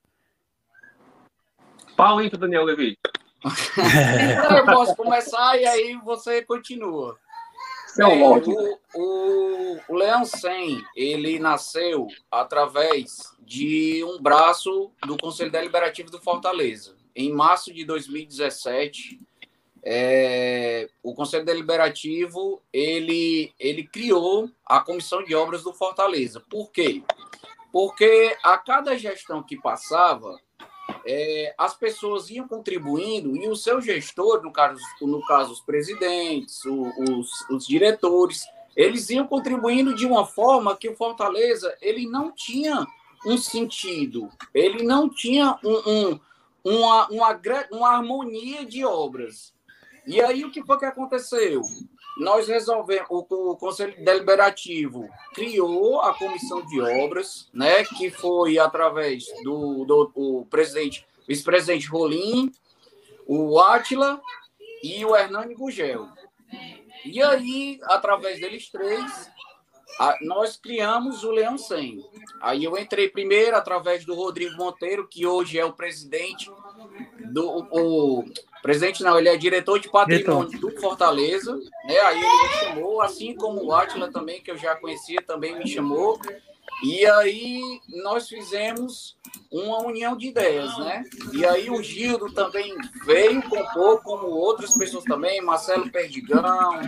Pau 1.95 2.17
para 2.17 2.39
Daniel 2.39 2.65
Levi. 2.65 2.97
então 3.47 4.57
eu 4.57 4.65
posso 4.65 4.95
começar 4.97 5.57
e 5.57 5.65
aí 5.65 5.97
você 6.03 6.41
continua. 6.41 7.17
É, 7.99 8.05
o, 8.05 8.79
o, 8.95 9.79
o 9.89 9.95
Leão 9.95 10.23
100, 10.23 10.83
ele 10.95 11.39
nasceu 11.39 12.07
através 12.29 13.35
de 13.39 14.03
um 14.03 14.21
braço 14.21 14.91
do 15.05 15.17
Conselho 15.17 15.51
Deliberativo 15.51 16.11
do 16.11 16.19
Fortaleza. 16.19 16.95
Em 17.15 17.31
março 17.31 17.73
de 17.73 17.83
2017, 17.85 19.19
é, 19.83 20.89
o 21.01 21.15
Conselho 21.15 21.45
Deliberativo 21.45 22.61
ele, 22.73 23.53
ele 23.57 23.83
criou 23.83 24.49
a 24.65 24.79
Comissão 24.81 25.23
de 25.23 25.33
Obras 25.33 25.63
do 25.63 25.73
Fortaleza. 25.73 26.43
Por 26.49 26.71
quê? 26.71 27.01
Porque 27.71 28.35
a 28.43 28.57
cada 28.57 28.97
gestão 28.97 29.41
que 29.41 29.55
passava, 29.55 30.37
é, 31.07 31.55
as 31.57 31.73
pessoas 31.73 32.29
iam 32.29 32.47
contribuindo 32.47 33.35
e 33.37 33.47
o 33.47 33.55
seu 33.55 33.79
gestor, 33.79 34.43
no 34.43 34.51
caso, 34.51 34.81
no 35.01 35.25
caso 35.25 35.53
os 35.53 35.61
presidentes, 35.61 36.65
o, 36.65 36.91
os, 36.99 37.29
os 37.49 37.65
diretores, 37.65 38.45
eles 38.75 39.09
iam 39.09 39.25
contribuindo 39.25 39.95
de 39.95 40.05
uma 40.05 40.25
forma 40.25 40.75
que 40.75 40.89
o 40.89 40.95
Fortaleza 40.95 41.75
ele 41.81 42.05
não 42.05 42.31
tinha 42.31 42.85
um 43.25 43.37
sentido, 43.37 44.29
ele 44.53 44.83
não 44.83 45.09
tinha 45.09 45.57
um, 45.63 45.89
um, 45.89 46.19
uma, 46.63 47.07
uma, 47.07 47.41
uma 47.71 47.89
harmonia 47.89 48.65
de 48.65 48.83
obras. 48.83 49.55
E 50.05 50.21
aí 50.21 50.43
o 50.43 50.51
que 50.51 50.63
foi 50.63 50.77
que 50.77 50.85
aconteceu? 50.85 51.61
Nós 52.19 52.47
resolvemos, 52.47 53.07
o, 53.09 53.55
Conselho 53.57 53.95
Deliberativo 54.03 55.07
criou 55.33 56.01
a 56.01 56.13
comissão 56.13 56.65
de 56.65 56.81
obras, 56.81 57.49
né, 57.53 57.83
que 57.83 58.09
foi 58.09 58.57
através 58.57 59.25
do, 59.43 59.85
do 59.85 60.47
presidente, 60.49 61.05
vice-presidente 61.27 61.87
Rolim, 61.87 62.51
o 63.25 63.59
Átila 63.59 64.21
e 64.81 65.05
o 65.05 65.15
Hernani 65.15 65.53
Gugel. 65.53 66.07
E 67.05 67.21
aí, 67.21 67.79
através 67.83 68.39
deles 68.39 68.69
três, 68.69 69.29
a, 69.99 70.17
nós 70.21 70.57
criamos 70.57 71.23
o 71.23 71.31
Leão 71.31 71.57
100. 71.57 72.03
Aí 72.41 72.63
eu 72.63 72.77
entrei 72.77 73.09
primeiro 73.09 73.55
através 73.55 74.05
do 74.05 74.13
Rodrigo 74.13 74.55
Monteiro, 74.55 75.07
que 75.07 75.25
hoje 75.25 75.59
é 75.59 75.65
o 75.65 75.73
presidente 75.73 76.51
do 77.31 77.67
o, 77.71 78.25
presidente 78.67 79.01
não, 79.01 79.17
ele 79.17 79.29
é 79.29 79.37
diretor 79.37 79.79
de 79.79 79.87
patrimônio 79.87 80.49
diretor. 80.49 80.71
do 80.73 80.81
Fortaleza, 80.81 81.55
né? 81.85 81.97
Aí 82.01 82.17
ele 82.17 82.43
me 82.43 82.49
chamou, 82.59 83.01
assim 83.01 83.33
como 83.33 83.63
o 83.63 83.73
Atila 83.73 84.11
também, 84.11 84.41
que 84.41 84.51
eu 84.51 84.57
já 84.57 84.75
conhecia, 84.75 85.21
também 85.21 85.57
me 85.57 85.65
chamou. 85.65 86.19
E 86.83 87.05
aí 87.05 87.61
nós 88.03 88.27
fizemos 88.27 89.17
uma 89.49 89.85
união 89.85 90.17
de 90.17 90.27
ideias, 90.27 90.77
né? 90.79 91.05
E 91.31 91.45
aí 91.45 91.69
o 91.69 91.81
Gildo 91.81 92.29
também 92.33 92.75
veio 93.05 93.41
compor, 93.43 94.03
como 94.03 94.27
outras 94.27 94.77
pessoas 94.77 95.05
também, 95.05 95.39
Marcelo 95.39 95.89
Perdigão, 95.89 96.81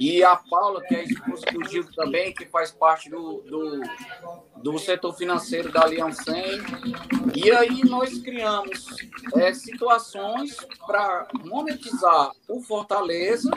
e 0.00 0.24
a 0.24 0.34
Paula, 0.34 0.82
que 0.82 0.94
é 0.94 1.00
a 1.00 1.04
esposa 1.04 1.44
do 1.52 1.62
Gildo 1.68 1.92
também, 1.92 2.32
que 2.32 2.46
faz 2.46 2.70
parte 2.70 3.10
do, 3.10 3.42
do, 3.42 3.82
do 4.62 4.78
setor 4.78 5.14
financeiro 5.14 5.70
da 5.70 5.82
Aliança 5.82 6.22
100. 6.22 6.42
E 7.36 7.52
aí 7.52 7.84
nós 7.84 8.16
criamos 8.16 8.86
é, 9.36 9.52
situações 9.52 10.56
para 10.86 11.28
monetizar 11.44 12.30
o 12.48 12.62
Fortaleza 12.62 13.50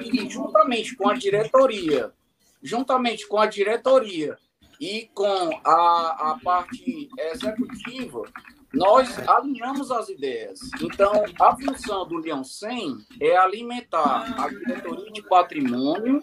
e 0.00 0.30
juntamente 0.30 0.94
com 0.94 1.08
a 1.08 1.14
diretoria, 1.14 2.12
juntamente 2.62 3.26
com 3.26 3.40
a 3.40 3.46
diretoria 3.46 4.38
e 4.80 5.10
com 5.12 5.60
a, 5.64 6.30
a 6.30 6.40
parte 6.40 7.08
executiva, 7.18 8.22
nós 8.72 9.18
alinhamos 9.28 9.90
as 9.90 10.08
ideias. 10.08 10.60
Então, 10.80 11.24
a 11.40 11.56
função 11.56 12.06
do 12.06 12.18
Leão 12.18 12.44
100 12.44 12.98
é 13.20 13.36
alimentar 13.36 14.42
a 14.42 14.48
diretoria 14.48 15.10
de 15.10 15.22
patrimônio 15.22 16.22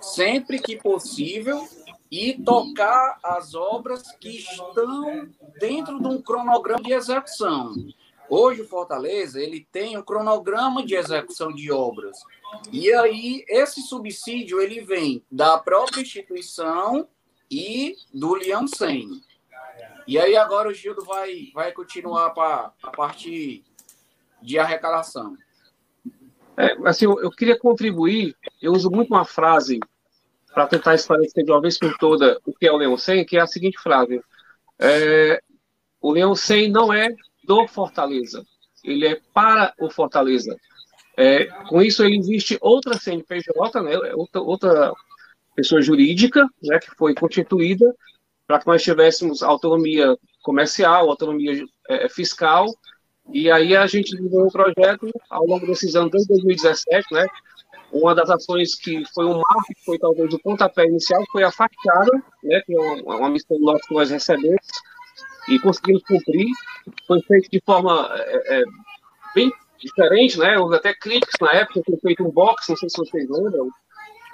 sempre 0.00 0.58
que 0.58 0.76
possível 0.76 1.66
e 2.10 2.34
tocar 2.34 3.18
as 3.22 3.54
obras 3.54 4.02
que 4.20 4.38
estão 4.38 5.28
dentro 5.58 5.98
de 5.98 6.06
um 6.06 6.20
cronograma 6.20 6.82
de 6.82 6.92
execução. 6.92 7.74
Hoje 8.28 8.62
o 8.62 8.68
Fortaleza 8.68 9.40
ele 9.40 9.66
tem 9.70 9.96
um 9.96 10.02
cronograma 10.02 10.84
de 10.84 10.94
execução 10.94 11.52
de 11.52 11.70
obras. 11.70 12.18
E 12.72 12.92
aí 12.92 13.44
esse 13.48 13.82
subsídio 13.82 14.60
ele 14.60 14.80
vem 14.80 15.22
da 15.30 15.58
própria 15.58 16.00
instituição 16.00 17.08
e 17.50 17.96
do 18.12 18.34
Leão 18.34 18.66
100. 18.66 19.22
E 20.06 20.18
aí 20.18 20.36
agora 20.36 20.68
o 20.68 20.74
Gildo 20.74 21.04
vai, 21.04 21.50
vai 21.52 21.72
continuar 21.72 22.30
para 22.30 22.72
a 22.82 22.90
parte 22.90 23.64
de 24.40 24.58
arrecadação. 24.58 25.36
É, 26.56 26.76
assim, 26.84 27.04
eu, 27.04 27.30
queria 27.30 27.58
contribuir, 27.58 28.34
eu 28.62 28.72
uso 28.72 28.90
muito 28.90 29.12
uma 29.12 29.24
frase 29.24 29.80
para 30.54 30.66
tentar 30.66 30.94
esclarecer 30.94 31.44
de 31.44 31.50
uma 31.50 31.60
vez 31.60 31.78
por 31.78 31.98
toda 31.98 32.40
o 32.46 32.54
que 32.54 32.66
é 32.66 32.72
o 32.72 32.76
Leão 32.76 32.96
100, 32.96 33.26
que 33.26 33.36
é 33.36 33.40
a 33.40 33.46
seguinte 33.46 33.78
frase. 33.78 34.22
É, 34.78 35.42
o 36.00 36.12
Leão 36.12 36.34
100 36.34 36.70
não 36.70 36.92
é 36.92 37.14
do 37.44 37.66
Fortaleza, 37.66 38.44
ele 38.82 39.06
é 39.06 39.20
para 39.34 39.74
o 39.78 39.90
Fortaleza. 39.90 40.56
É, 41.16 41.46
com 41.68 41.82
isso, 41.82 42.04
ele 42.04 42.16
existe 42.16 42.56
outra 42.60 42.96
CNPJ, 42.96 43.82
né, 43.82 43.96
outra, 44.14 44.40
outra 44.40 44.92
pessoa 45.54 45.82
jurídica, 45.82 46.46
né, 46.62 46.78
que 46.78 46.94
foi 46.94 47.14
constituída 47.14 47.94
para 48.46 48.60
que 48.60 48.66
nós 48.66 48.82
tivéssemos 48.82 49.42
autonomia 49.42 50.16
comercial, 50.42 51.10
autonomia 51.10 51.64
é, 51.88 52.08
fiscal, 52.08 52.66
e 53.32 53.50
aí 53.50 53.76
a 53.76 53.86
gente 53.86 54.14
desenvolveu 54.14 54.46
um 54.46 54.50
projeto 54.50 55.10
ao 55.28 55.44
longo 55.46 55.66
desses 55.66 55.96
anos, 55.96 56.12
desde 56.12 56.28
2017, 56.28 57.12
né, 57.12 57.26
uma 57.92 58.14
das 58.14 58.30
ações 58.30 58.74
que 58.74 59.02
foi 59.12 59.24
um 59.24 59.34
marco, 59.34 59.74
que 59.74 59.84
foi 59.84 59.98
talvez 59.98 60.32
o 60.32 60.38
pontapé 60.38 60.84
inicial, 60.84 61.22
foi 61.32 61.42
a 61.42 61.50
fachada, 61.50 62.12
né, 62.42 62.60
que 62.64 62.74
é 62.74 62.80
uma, 62.80 63.16
uma 63.16 63.30
missão 63.30 63.58
nossa 63.58 63.86
que 63.86 63.94
nós 63.94 64.10
recebemos, 64.10 64.66
e 65.48 65.58
conseguimos 65.58 66.02
cumprir. 66.02 66.46
Foi 67.06 67.20
feito 67.22 67.48
de 67.50 67.60
forma 67.64 68.08
é, 68.12 68.60
é, 68.60 68.64
bem 69.34 69.52
diferente, 69.78 70.38
né? 70.38 70.58
Houve 70.58 70.76
até 70.76 70.94
críticas 70.94 71.34
na 71.40 71.52
época, 71.52 71.82
foi 71.84 71.96
feito 71.98 72.24
um 72.24 72.30
box, 72.30 72.68
não 72.68 72.76
sei 72.76 72.88
se 72.88 72.96
vocês 72.96 73.28
lembram, 73.28 73.70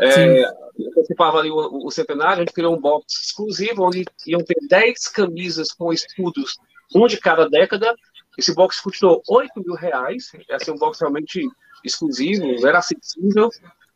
é, 0.02 0.44
antecipava 0.88 1.38
ali 1.38 1.50
o, 1.50 1.87
o, 1.87 1.90
centenário, 1.90 2.42
a 2.42 2.44
gente 2.44 2.52
criou 2.52 2.75
um 2.75 2.80
box 2.80 3.04
exclusivo, 3.26 3.85
onde 3.85 4.04
iam 4.26 4.42
ter 4.42 4.56
10 4.68 5.09
camisas 5.09 5.73
com 5.73 5.92
escudos, 5.92 6.59
um 6.94 7.06
de 7.06 7.18
cada 7.18 7.49
década. 7.49 7.94
Esse 8.37 8.54
box 8.54 8.80
custou 8.80 9.23
8 9.28 9.62
mil 9.64 9.75
reais, 9.75 10.32
é 10.49 10.71
um 10.71 10.76
box 10.76 11.00
realmente 11.00 11.47
exclusivo, 11.85 12.66
era 12.66 12.78
acessível, 12.78 13.50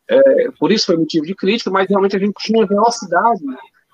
é, 0.09 0.51
por 0.57 0.71
isso 0.71 0.85
foi 0.85 0.97
motivo 0.97 1.25
de 1.25 1.35
crítica, 1.35 1.69
mas 1.69 1.87
realmente 1.87 2.15
a 2.15 2.19
gente 2.19 2.33
tinha 2.39 2.65
velocidade 2.65 3.43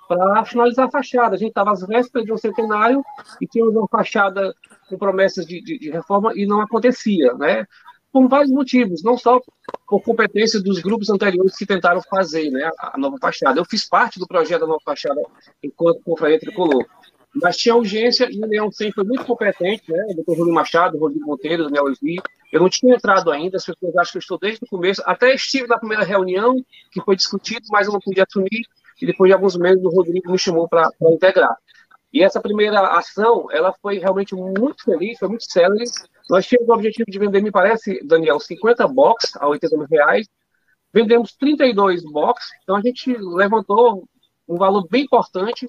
para 0.07 0.45
finalizar 0.45 0.87
a 0.87 0.91
fachada. 0.91 1.35
A 1.35 1.37
gente 1.37 1.49
estava 1.49 1.71
às 1.71 1.81
vésperas 1.85 2.25
de 2.25 2.31
um 2.31 2.37
centenário 2.37 3.03
e 3.41 3.47
tínhamos 3.47 3.75
uma 3.75 3.87
fachada 3.87 4.53
com 4.87 4.97
promessas 4.97 5.45
de, 5.45 5.61
de, 5.61 5.79
de 5.79 5.89
reforma 5.89 6.31
e 6.35 6.45
não 6.45 6.61
acontecia, 6.61 7.33
né? 7.33 7.65
Por 8.13 8.29
vários 8.29 8.51
motivos, 8.51 9.01
não 9.03 9.17
só 9.17 9.41
por 9.87 10.01
competência 10.03 10.61
dos 10.61 10.79
grupos 10.79 11.09
anteriores 11.09 11.57
que 11.57 11.65
tentaram 11.65 11.99
fazer 12.03 12.51
né, 12.51 12.69
a 12.77 12.95
nova 12.95 13.17
fachada. 13.19 13.59
Eu 13.59 13.65
fiz 13.65 13.89
parte 13.89 14.19
do 14.19 14.27
projeto 14.27 14.61
da 14.61 14.67
nova 14.67 14.79
fachada 14.85 15.19
enquanto 15.63 16.03
confraria 16.03 16.39
tricolor. 16.39 16.85
Mas 17.33 17.57
tinha 17.57 17.75
urgência 17.75 18.29
e 18.31 18.39
o 18.39 18.45
Leão 18.45 18.71
sempre 18.71 18.93
foi 18.93 19.03
muito 19.05 19.25
competente, 19.25 19.91
né? 19.91 20.05
O 20.11 20.13
doutor 20.13 20.37
Rodrigo 20.37 20.53
Machado, 20.53 20.99
Rodrigo 20.99 21.25
Monteiro, 21.25 21.63
Daniel 21.63 21.85
Levi. 21.85 22.21
Eu 22.51 22.61
não 22.61 22.69
tinha 22.69 22.93
entrado 22.93 23.31
ainda, 23.31 23.57
as 23.57 23.65
pessoas 23.65 23.95
acham 23.97 24.11
que 24.11 24.17
eu 24.17 24.21
estou 24.21 24.37
desde 24.37 24.63
o 24.63 24.67
começo. 24.67 25.01
Até 25.03 25.33
estive 25.33 25.65
na 25.65 25.79
primeira 25.79 26.03
reunião, 26.03 26.55
que 26.91 27.01
foi 27.01 27.15
discutido, 27.15 27.65
mas 27.71 27.87
eu 27.87 27.93
não 27.93 27.99
podia 27.99 28.23
assumir. 28.29 28.67
E 29.01 29.07
depois 29.07 29.29
de 29.29 29.33
alguns 29.33 29.57
meses, 29.57 29.83
o 29.83 29.89
Rodrigo 29.89 30.31
me 30.31 30.37
chamou 30.37 30.69
para 30.69 30.87
integrar. 31.11 31.57
E 32.13 32.21
essa 32.21 32.39
primeira 32.39 32.79
ação, 32.95 33.47
ela 33.51 33.73
foi 33.81 33.97
realmente 33.97 34.35
muito 34.35 34.83
feliz, 34.83 35.17
foi 35.17 35.29
muito 35.29 35.51
célere. 35.51 35.85
Nós 36.29 36.45
tínhamos 36.45 36.69
o 36.69 36.73
objetivo 36.73 37.09
de 37.09 37.19
vender, 37.19 37.41
me 37.41 37.51
parece, 37.51 37.99
Daniel, 38.05 38.39
50 38.39 38.87
box 38.87 39.37
a 39.39 39.47
80 39.47 39.77
mil 39.77 39.87
reais. 39.87 40.27
Vendemos 40.93 41.33
32 41.35 42.03
box, 42.03 42.45
então 42.61 42.75
a 42.75 42.81
gente 42.81 43.15
levantou 43.17 44.07
um 44.47 44.57
valor 44.57 44.87
bem 44.87 45.03
importante 45.03 45.67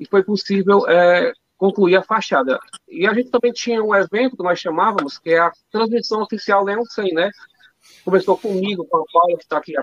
e 0.00 0.06
foi 0.06 0.22
possível 0.22 0.88
é, 0.88 1.32
concluir 1.56 1.96
a 1.96 2.02
fachada. 2.02 2.58
E 2.88 3.06
a 3.06 3.14
gente 3.14 3.30
também 3.30 3.52
tinha 3.52 3.82
um 3.82 3.94
evento 3.94 4.36
que 4.36 4.42
nós 4.42 4.58
chamávamos, 4.58 5.18
que 5.18 5.30
é 5.30 5.38
a 5.38 5.52
transmissão 5.70 6.22
oficial 6.22 6.64
Leão 6.64 6.84
100, 6.84 7.12
né? 7.12 7.30
Começou 8.04 8.36
comigo, 8.38 8.84
com 8.86 8.96
a 8.96 9.04
Paula, 9.12 9.36
que 9.36 9.44
está 9.44 9.58
aqui 9.58 9.74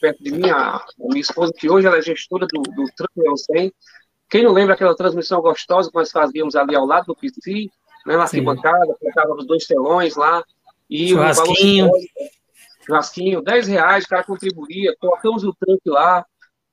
perto 0.00 0.22
de 0.22 0.32
mim, 0.32 0.50
a, 0.50 0.84
minha 0.98 1.20
esposa, 1.20 1.52
que 1.56 1.70
hoje 1.70 1.86
ela 1.86 1.96
é 1.96 2.02
gestora 2.02 2.46
do, 2.46 2.62
do 2.62 2.84
Leão 3.16 3.36
100. 3.36 3.72
Quem 4.28 4.44
não 4.44 4.52
lembra 4.52 4.74
aquela 4.74 4.96
transmissão 4.96 5.40
gostosa 5.40 5.88
que 5.88 5.96
nós 5.96 6.10
fazíamos 6.10 6.56
ali 6.56 6.74
ao 6.74 6.84
lado 6.84 7.06
do 7.06 7.16
PC, 7.16 7.68
né, 8.06 8.16
na 8.16 8.22
arquibancada, 8.22 8.96
colocava 8.98 9.34
os 9.34 9.46
dois 9.46 9.66
telões 9.66 10.14
lá. 10.16 10.42
E 10.88 11.08
churrasquinho. 11.08 11.86
O 11.86 11.90
valor, 11.90 12.04
churrasquinho, 12.86 13.42
10 13.42 13.68
reais, 13.68 14.04
o 14.04 14.08
cara 14.08 14.24
contribuía, 14.24 14.94
colocamos 14.98 15.42
o 15.44 15.52
tanque 15.54 15.90
lá. 15.90 16.24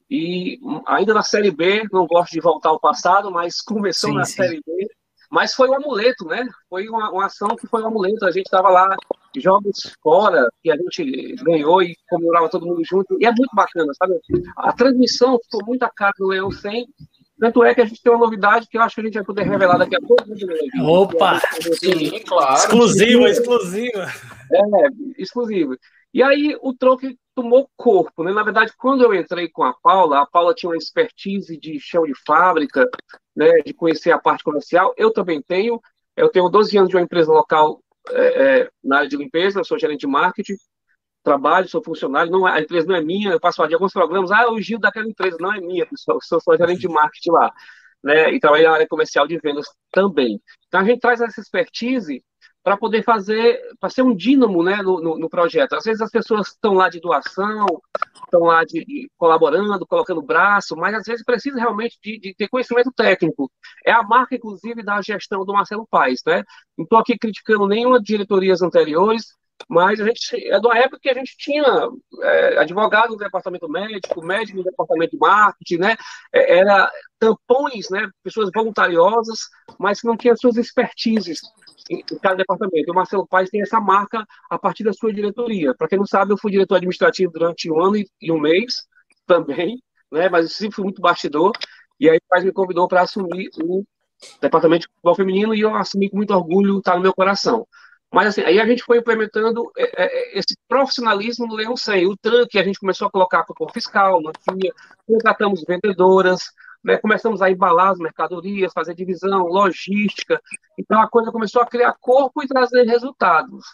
E 0.09 0.59
ainda 0.85 1.13
na 1.13 1.23
Série 1.23 1.49
B, 1.49 1.87
não 1.91 2.05
gosto 2.05 2.31
de 2.31 2.39
voltar 2.39 2.69
ao 2.69 2.79
passado, 2.79 3.31
mas 3.31 3.59
começou 3.61 4.11
sim, 4.11 4.15
na 4.15 4.25
sim. 4.25 4.35
Série 4.35 4.61
B. 4.65 4.87
Mas 5.31 5.55
foi 5.55 5.67
um 5.67 5.73
amuleto, 5.73 6.25
né? 6.25 6.47
Foi 6.69 6.87
uma, 6.87 7.09
uma 7.09 7.25
ação 7.25 7.55
que 7.55 7.65
foi 7.65 7.81
um 7.81 7.87
amuleto. 7.87 8.23
A 8.23 8.31
gente 8.31 8.45
estava 8.45 8.69
lá, 8.69 8.95
jogos 9.35 9.95
fora, 10.03 10.47
que 10.61 10.69
a 10.69 10.77
gente 10.77 11.35
ganhou 11.41 11.81
e 11.81 11.95
comemorava 12.07 12.49
todo 12.49 12.67
mundo 12.67 12.83
junto. 12.85 13.17
E 13.19 13.25
é 13.25 13.31
muito 13.31 13.49
bacana, 13.55 13.91
sabe? 13.95 14.13
A 14.55 14.71
transmissão 14.73 15.39
ficou 15.43 15.65
muito 15.65 15.81
a 15.81 15.89
cara 15.89 16.13
do 16.19 16.27
Leão 16.27 16.51
100 16.51 16.85
tanto 17.43 17.62
é 17.62 17.75
que 17.75 17.81
a 17.81 17.85
gente 17.85 18.01
tem 18.01 18.09
uma 18.09 18.23
novidade 18.23 18.67
que 18.69 18.77
eu 18.77 18.81
acho 18.81 18.95
que 18.95 19.01
a 19.01 19.03
gente 19.03 19.15
vai 19.15 19.23
poder 19.25 19.43
revelar 19.43 19.77
daqui 19.77 19.97
a 19.97 20.00
pouco. 20.00 20.29
Né, 20.29 20.81
Opa! 20.81 21.41
Sim, 21.77 22.17
claro. 22.21 22.55
Exclusiva, 22.55 23.29
exclusiva. 23.29 24.07
É, 24.50 25.21
exclusiva. 25.21 25.77
E 26.13 26.23
aí 26.23 26.57
o 26.62 26.73
troque 26.73 27.17
tomou 27.35 27.69
corpo, 27.75 28.23
né? 28.23 28.31
Na 28.31 28.43
verdade, 28.43 28.71
quando 28.77 29.03
eu 29.03 29.13
entrei 29.13 29.50
com 29.50 29.62
a 29.62 29.73
Paula, 29.73 30.21
a 30.21 30.25
Paula 30.25 30.53
tinha 30.53 30.69
uma 30.69 30.77
expertise 30.77 31.57
de 31.59 31.81
chão 31.81 32.05
de 32.05 32.13
fábrica, 32.25 32.89
né, 33.35 33.50
de 33.65 33.73
conhecer 33.73 34.12
a 34.12 34.19
parte 34.19 34.41
comercial. 34.41 34.93
Eu 34.95 35.12
também 35.12 35.41
tenho. 35.41 35.81
Eu 36.15 36.29
tenho 36.29 36.47
12 36.47 36.77
anos 36.77 36.89
de 36.89 36.95
uma 36.95 37.01
empresa 37.01 37.29
local 37.29 37.81
é, 38.12 38.62
é, 38.62 38.69
na 38.81 39.00
área 39.00 39.09
de 39.09 39.17
limpeza, 39.17 39.59
eu 39.59 39.65
sou 39.65 39.77
gerente 39.77 40.01
de 40.01 40.07
marketing. 40.07 40.55
Trabalho, 41.24 41.68
sou 41.70 41.84
funcionário, 41.84 42.32
não, 42.32 42.48
é, 42.48 42.53
a 42.53 42.62
empresa 42.62 42.88
não 42.88 42.96
é 42.96 43.01
minha, 43.01 43.32
eu 43.32 43.39
passo 43.39 43.65
de 43.68 43.74
alguns 43.74 43.94
programas, 43.94 44.32
ah, 44.32 44.51
o 44.51 44.62
Gil 44.62 44.80
daquela 44.80 45.08
empresa, 45.08 45.38
não 45.39 45.53
é 45.53 45.60
minha, 45.60 45.86
pessoal, 45.86 46.20
sou 46.22 46.39
só 46.42 46.56
gerente 46.58 46.82
de 46.82 46.88
marketing 46.88 47.32
lá, 47.32 47.51
né, 48.03 48.32
e 48.34 48.39
trabalho 48.39 48.63
na 48.65 48.74
área 48.74 48.88
comercial 48.88 49.27
de 49.27 49.39
vendas 49.39 49.65
também. 49.92 50.42
Então 50.68 50.82
a 50.82 50.84
gente 50.84 51.00
traz 51.00 51.22
essa 51.22 51.39
expertise 51.39 52.24
para 52.63 52.77
poder 52.77 53.03
fazer, 53.03 53.60
para 53.80 53.89
ser 53.89 54.03
um 54.03 54.15
dínamo 54.15 54.63
né, 54.63 54.82
no, 54.82 55.01
no, 55.01 55.18
no, 55.18 55.30
projeto. 55.30 55.74
Às 55.74 55.84
vezes 55.84 56.01
as 56.01 56.10
pessoas 56.10 56.48
estão 56.48 56.74
lá 56.74 56.88
de 56.88 57.01
doação, 57.01 57.65
estão 58.24 58.44
lá 58.44 58.63
de, 58.63 58.86
de, 58.86 59.12
colaborando, 59.18 59.86
colocando 59.86 60.22
braço, 60.22 60.75
mas 60.77 60.96
às 60.96 61.03
vezes 61.03 61.25
precisa 61.25 61.60
realmente 61.60 62.00
de, 62.01 62.18
de, 62.18 62.34
ter 62.34 62.48
conhecimento 62.48 62.89
técnico. 62.96 63.51
É 63.86 63.92
a 63.92 64.01
marca, 64.01 64.36
inclusive, 64.36 64.82
da 64.82 65.01
gestão 65.01 65.44
do 65.44 65.51
Marcelo 65.51 65.86
Paes. 65.92 66.22
Né? 66.25 66.44
Não 66.77 66.84
estou 66.84 66.98
aqui 67.00 67.18
criticando 67.18 67.68
nenhuma 67.68 68.01
diretorias 68.01 68.62
anteriores, 68.62 69.36
mas 69.70 70.00
a 70.00 70.05
gente 70.05 70.36
é 70.50 70.60
de 70.60 70.67
uma 70.67 70.77
época 70.77 71.00
que 71.01 71.10
a 71.10 71.13
gente 71.13 71.36
tinha 71.38 71.63
é, 72.22 72.58
advogado 72.60 73.12
no 73.12 73.17
departamento 73.17 73.70
médico, 73.70 74.25
médico 74.25 74.58
no 74.58 74.63
departamento 74.63 75.12
de 75.12 75.17
marketing, 75.17 75.77
né? 75.77 75.96
É, 76.34 76.60
era 76.60 76.91
tampões, 77.20 77.89
né? 77.89 78.10
Pessoas 78.24 78.50
voluntariosas, 78.53 79.39
mas 79.79 80.01
que 80.01 80.08
não 80.08 80.17
tinham 80.17 80.36
suas 80.36 80.58
expertises 80.58 81.39
em, 81.89 82.03
cada 82.22 82.36
departamento. 82.36 82.91
O 82.91 82.96
Marcelo 82.96 83.27
Paes 83.27 83.50
tem 83.50 83.62
essa 83.62 83.79
marca 83.79 84.25
a 84.50 84.60
partir 84.60 84.84
da 84.84 84.93
sua 84.93 85.13
diretoria. 85.13 85.74
Para 85.75 85.88
quem 85.88 85.98
não 85.98 86.05
sabe, 86.05 86.34
eu 86.34 86.38
fui 86.38 86.51
diretor 86.51 86.75
administrativo 86.75 87.32
durante 87.32 87.72
um 87.72 87.82
ano 87.82 87.98
e, 87.98 88.08
e 88.22 88.32
um 88.32 88.39
mês 88.39 88.86
também, 89.25 89.82
né? 90.12 90.29
Mas 90.29 90.46
eu 90.46 90.51
sempre 90.51 90.75
fui 90.75 90.84
muito 90.84 91.01
bastidor. 91.01 91.51
E 92.00 92.10
aí 92.10 92.17
o 92.17 92.22
Paes 92.29 92.43
me 92.43 92.51
convidou 92.51 92.88
para 92.88 93.01
assumir 93.01 93.50
o 93.62 93.84
departamento 94.41 94.82
de 94.82 94.88
futebol 94.88 95.15
feminino 95.15 95.55
e 95.55 95.62
eu 95.62 95.75
assumi 95.75 96.10
com 96.10 96.17
muito 96.17 96.34
orgulho, 96.34 96.79
está 96.79 96.96
no 96.96 97.01
meu 97.01 97.13
coração. 97.13 97.67
Mas 98.13 98.27
assim, 98.27 98.41
aí 98.41 98.60
a 98.60 98.65
gente 98.67 98.84
foi 98.84 99.00
implementando 99.00 99.72
é, 99.75 100.03
é, 100.03 100.38
esse 100.38 100.55
profissionalismo 100.67 101.48
no 101.48 101.55
Leão 101.55 101.75
100. 101.75 102.05
O 102.05 102.15
TRAN, 102.15 102.46
que 102.48 102.60
a 102.60 102.63
gente 102.63 102.79
começou 102.79 103.08
a 103.08 103.12
colocar 103.12 103.43
para 103.43 103.55
o 103.60 103.70
fiscal, 103.74 104.22
não 104.22 104.32
tinha, 104.32 104.72
contratamos 105.08 105.63
vendedoras, 105.67 106.43
né, 106.84 106.98
começamos 106.98 107.41
a 107.41 107.50
embalar 107.50 107.89
as 107.89 107.98
mercadorias, 107.98 108.72
fazer 108.72 108.93
divisão, 108.93 109.48
logística. 109.48 110.39
Então 110.77 111.01
a 111.01 111.10
coisa 111.10 111.32
começou 111.32 111.63
a 111.63 111.65
criar 111.65 111.96
corpo 112.00 112.43
e 112.43 112.48
trazer 112.48 112.84
resultados. 112.84 113.65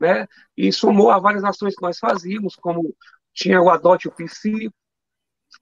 Né? 0.00 0.26
E 0.56 0.72
somou 0.72 1.12
a 1.12 1.20
várias 1.20 1.44
ações 1.44 1.76
que 1.76 1.82
nós 1.82 1.96
fazíamos, 1.96 2.56
como 2.56 2.92
tinha 3.32 3.62
o 3.62 3.70
Adote 3.70 4.08
o 4.08 4.12
PC, 4.12 4.70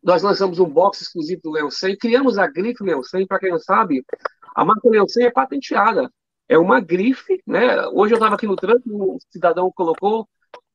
nós 0.02 0.22
lançamos 0.22 0.58
um 0.58 0.68
box 0.68 1.02
exclusivo 1.02 1.42
do 1.44 1.50
Leão 1.50 1.70
100, 1.70 1.98
criamos 1.98 2.38
a 2.38 2.46
grife 2.46 2.82
Leão 2.82 3.02
100, 3.02 3.26
para 3.26 3.38
quem 3.38 3.50
não 3.50 3.58
sabe, 3.58 4.02
a 4.54 4.64
marca 4.64 4.88
Leão 4.88 5.06
100 5.06 5.26
é 5.26 5.30
patenteada 5.30 6.10
é 6.52 6.58
uma 6.58 6.80
grife, 6.80 7.42
né? 7.46 7.86
Hoje 7.88 8.12
eu 8.12 8.16
estava 8.16 8.34
aqui 8.34 8.46
no 8.46 8.56
trânsito, 8.56 8.90
um 8.94 9.16
cidadão 9.30 9.72
colocou 9.74 10.28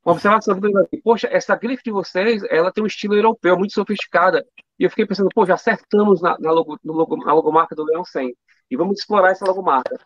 uma 0.04 0.14
observação, 0.14 0.56
assim, 0.56 1.02
poxa, 1.04 1.28
essa 1.30 1.56
grife 1.56 1.84
de 1.84 1.92
vocês, 1.92 2.42
ela 2.50 2.72
tem 2.72 2.84
um 2.84 2.88
estilo 2.88 3.14
europeu, 3.14 3.58
muito 3.58 3.74
sofisticada. 3.74 4.44
E 4.80 4.86
eu 4.86 4.90
fiquei 4.90 5.06
pensando, 5.06 5.30
pô, 5.34 5.46
já 5.46 5.54
acertamos 5.54 6.22
na, 6.22 6.36
na, 6.40 6.52
logo, 6.52 6.80
logo, 6.84 7.18
na 7.18 7.34
logomarca 7.34 7.76
do 7.76 7.84
Leão 7.84 8.04
100. 8.04 8.34
E 8.72 8.78
vamos 8.78 9.00
explorar 9.00 9.32
essa 9.32 9.46
logomarca. 9.46 10.00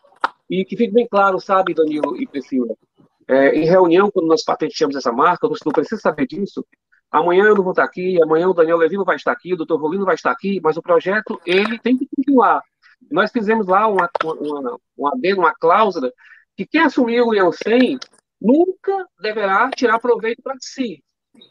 E 0.50 0.64
que 0.64 0.76
fique 0.76 0.92
bem 0.92 1.06
claro, 1.08 1.40
sabe, 1.40 1.72
Danilo 1.72 2.20
e 2.20 2.26
Priscila, 2.26 2.74
é, 3.28 3.54
em 3.54 3.64
reunião, 3.64 4.10
quando 4.10 4.26
nós 4.26 4.44
patenteamos 4.44 4.96
essa 4.96 5.12
marca, 5.12 5.48
você 5.48 5.62
não 5.64 5.72
precisa 5.72 6.00
saber 6.00 6.26
disso, 6.26 6.66
amanhã 7.10 7.44
eu 7.44 7.54
não 7.54 7.62
vou 7.62 7.72
estar 7.72 7.84
aqui, 7.84 8.20
amanhã 8.22 8.48
o 8.48 8.54
Daniel 8.54 8.76
Levino 8.76 9.04
vai 9.04 9.16
estar 9.16 9.32
aqui, 9.32 9.54
o 9.54 9.56
doutor 9.56 9.80
Rolino 9.80 10.04
vai 10.04 10.16
estar 10.16 10.32
aqui, 10.32 10.60
mas 10.62 10.76
o 10.76 10.82
projeto, 10.82 11.40
ele 11.46 11.78
tem 11.78 11.96
que 11.96 12.06
continuar. 12.14 12.60
Nós 13.10 13.30
fizemos 13.30 13.66
lá 13.66 13.86
uma, 13.86 14.10
uma, 14.24 14.78
uma, 14.96 15.12
uma 15.36 15.54
cláusula 15.54 16.12
que 16.56 16.66
quem 16.66 16.82
assumir 16.82 17.20
o 17.22 17.52
100 17.52 17.98
nunca 18.40 19.06
deverá 19.20 19.70
tirar 19.70 19.98
proveito 19.98 20.42
para 20.42 20.56
si. 20.60 21.02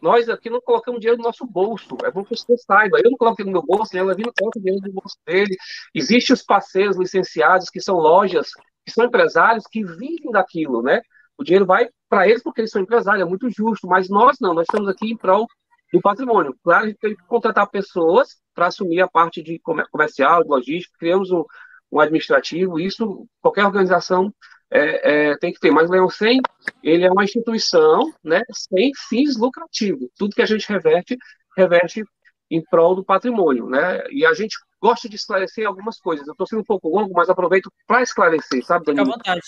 Nós 0.01 0.29
aqui 0.29 0.49
não 0.49 0.61
colocamos 0.61 0.99
dinheiro 0.99 1.17
no 1.17 1.23
nosso 1.23 1.45
bolso. 1.45 1.97
É 2.03 2.11
bom 2.11 2.23
que 2.23 2.35
você 2.35 2.55
saiba. 2.57 2.99
Eu 2.99 3.09
não 3.09 3.17
coloquei 3.17 3.43
no 3.45 3.51
meu 3.51 3.63
bolso, 3.63 3.95
né? 3.95 4.03
o 4.03 4.05
Levino 4.05 4.31
coloca 4.37 4.59
dinheiro 4.59 4.85
no 4.85 4.93
bolso 4.93 5.17
dele. 5.25 5.55
Existem 5.93 6.33
os 6.33 6.43
parceiros 6.43 6.97
licenciados, 6.97 7.69
que 7.69 7.81
são 7.81 7.95
lojas, 7.95 8.51
que 8.85 8.91
são 8.91 9.05
empresários, 9.05 9.65
que 9.65 9.83
vivem 9.83 10.31
daquilo, 10.31 10.83
né? 10.83 11.01
O 11.37 11.43
dinheiro 11.43 11.65
vai 11.65 11.89
para 12.07 12.27
eles 12.27 12.43
porque 12.43 12.61
eles 12.61 12.71
são 12.71 12.81
empresários, 12.81 13.25
é 13.25 13.29
muito 13.29 13.49
justo. 13.49 13.87
Mas 13.87 14.07
nós 14.07 14.37
não, 14.39 14.53
nós 14.53 14.67
estamos 14.69 14.87
aqui 14.87 15.11
em 15.11 15.17
prol 15.17 15.47
do 15.91 16.01
patrimônio. 16.01 16.55
Claro, 16.63 16.85
a 16.85 16.87
gente 16.87 16.99
tem 16.99 17.15
que 17.15 17.23
contratar 17.23 17.69
pessoas 17.69 18.41
para 18.53 18.67
assumir 18.67 19.01
a 19.01 19.07
parte 19.07 19.41
de 19.41 19.59
comercial, 19.91 20.43
de 20.43 20.49
logística, 20.49 20.97
criamos 20.97 21.31
um, 21.31 21.43
um 21.91 21.99
administrativo, 21.99 22.79
isso 22.79 23.27
qualquer 23.41 23.65
organização 23.65 24.33
é, 24.69 25.31
é, 25.31 25.37
tem 25.37 25.51
que 25.51 25.59
ter. 25.59 25.71
Mas 25.71 25.89
o 25.89 25.93
Leão 25.93 26.09
100, 26.09 26.41
ele 26.81 27.03
é 27.03 27.11
uma 27.11 27.23
instituição 27.23 28.11
né, 28.23 28.41
sem 28.51 28.91
fins 29.09 29.37
lucrativos. 29.37 30.09
Tudo 30.17 30.35
que 30.35 30.41
a 30.41 30.45
gente 30.45 30.67
reverte, 30.67 31.17
reverte 31.57 32.03
em 32.49 32.63
prol 32.63 32.95
do 32.95 33.03
patrimônio. 33.03 33.67
Né? 33.67 34.01
E 34.09 34.25
a 34.25 34.33
gente 34.33 34.57
gosta 34.81 35.09
de 35.09 35.17
esclarecer 35.17 35.67
algumas 35.67 35.99
coisas. 35.99 36.25
Eu 36.25 36.31
estou 36.31 36.47
sendo 36.47 36.61
um 36.61 36.65
pouco 36.65 36.87
longo, 36.87 37.13
mas 37.13 37.29
aproveito 37.29 37.71
para 37.85 38.01
esclarecer, 38.01 38.65
sabe, 38.65 38.85
Danilo? 38.85 39.13
Fica 39.13 39.31
à 39.31 39.35
vontade. 39.35 39.41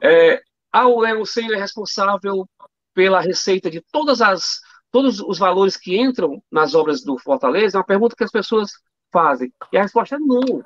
É, 0.00 0.42
a 0.72 0.88
Leão 0.88 1.24
100 1.24 1.52
é 1.52 1.56
responsável 1.56 2.44
pela 2.92 3.20
receita 3.20 3.70
de 3.70 3.80
todas 3.92 4.20
as 4.20 4.60
todos 4.92 5.20
os 5.20 5.38
valores 5.38 5.76
que 5.76 5.98
entram 5.98 6.42
nas 6.50 6.74
obras 6.74 7.02
do 7.02 7.18
Fortaleza, 7.18 7.76
é 7.76 7.80
uma 7.80 7.86
pergunta 7.86 8.14
que 8.14 8.22
as 8.22 8.30
pessoas 8.30 8.70
fazem. 9.10 9.52
E 9.72 9.78
a 9.78 9.82
resposta 9.82 10.16
é 10.16 10.18
não. 10.18 10.62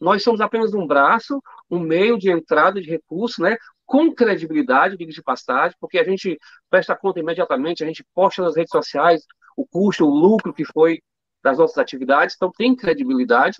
Nós 0.00 0.22
somos 0.22 0.40
apenas 0.40 0.74
um 0.74 0.86
braço, 0.86 1.42
um 1.68 1.80
meio 1.80 2.16
de 2.18 2.30
entrada 2.30 2.80
de 2.80 2.88
recurso, 2.88 3.42
né? 3.42 3.56
com 3.88 4.14
credibilidade, 4.14 4.98
de 4.98 5.22
passagem, 5.22 5.74
porque 5.80 5.98
a 5.98 6.04
gente 6.04 6.38
presta 6.68 6.94
conta 6.94 7.20
imediatamente, 7.20 7.82
a 7.82 7.86
gente 7.86 8.04
posta 8.14 8.42
nas 8.42 8.54
redes 8.54 8.70
sociais 8.70 9.24
o 9.56 9.66
custo, 9.66 10.04
o 10.04 10.14
lucro 10.14 10.52
que 10.52 10.64
foi 10.64 11.00
das 11.42 11.56
nossas 11.56 11.78
atividades, 11.78 12.36
então 12.36 12.52
tem 12.52 12.76
credibilidade, 12.76 13.56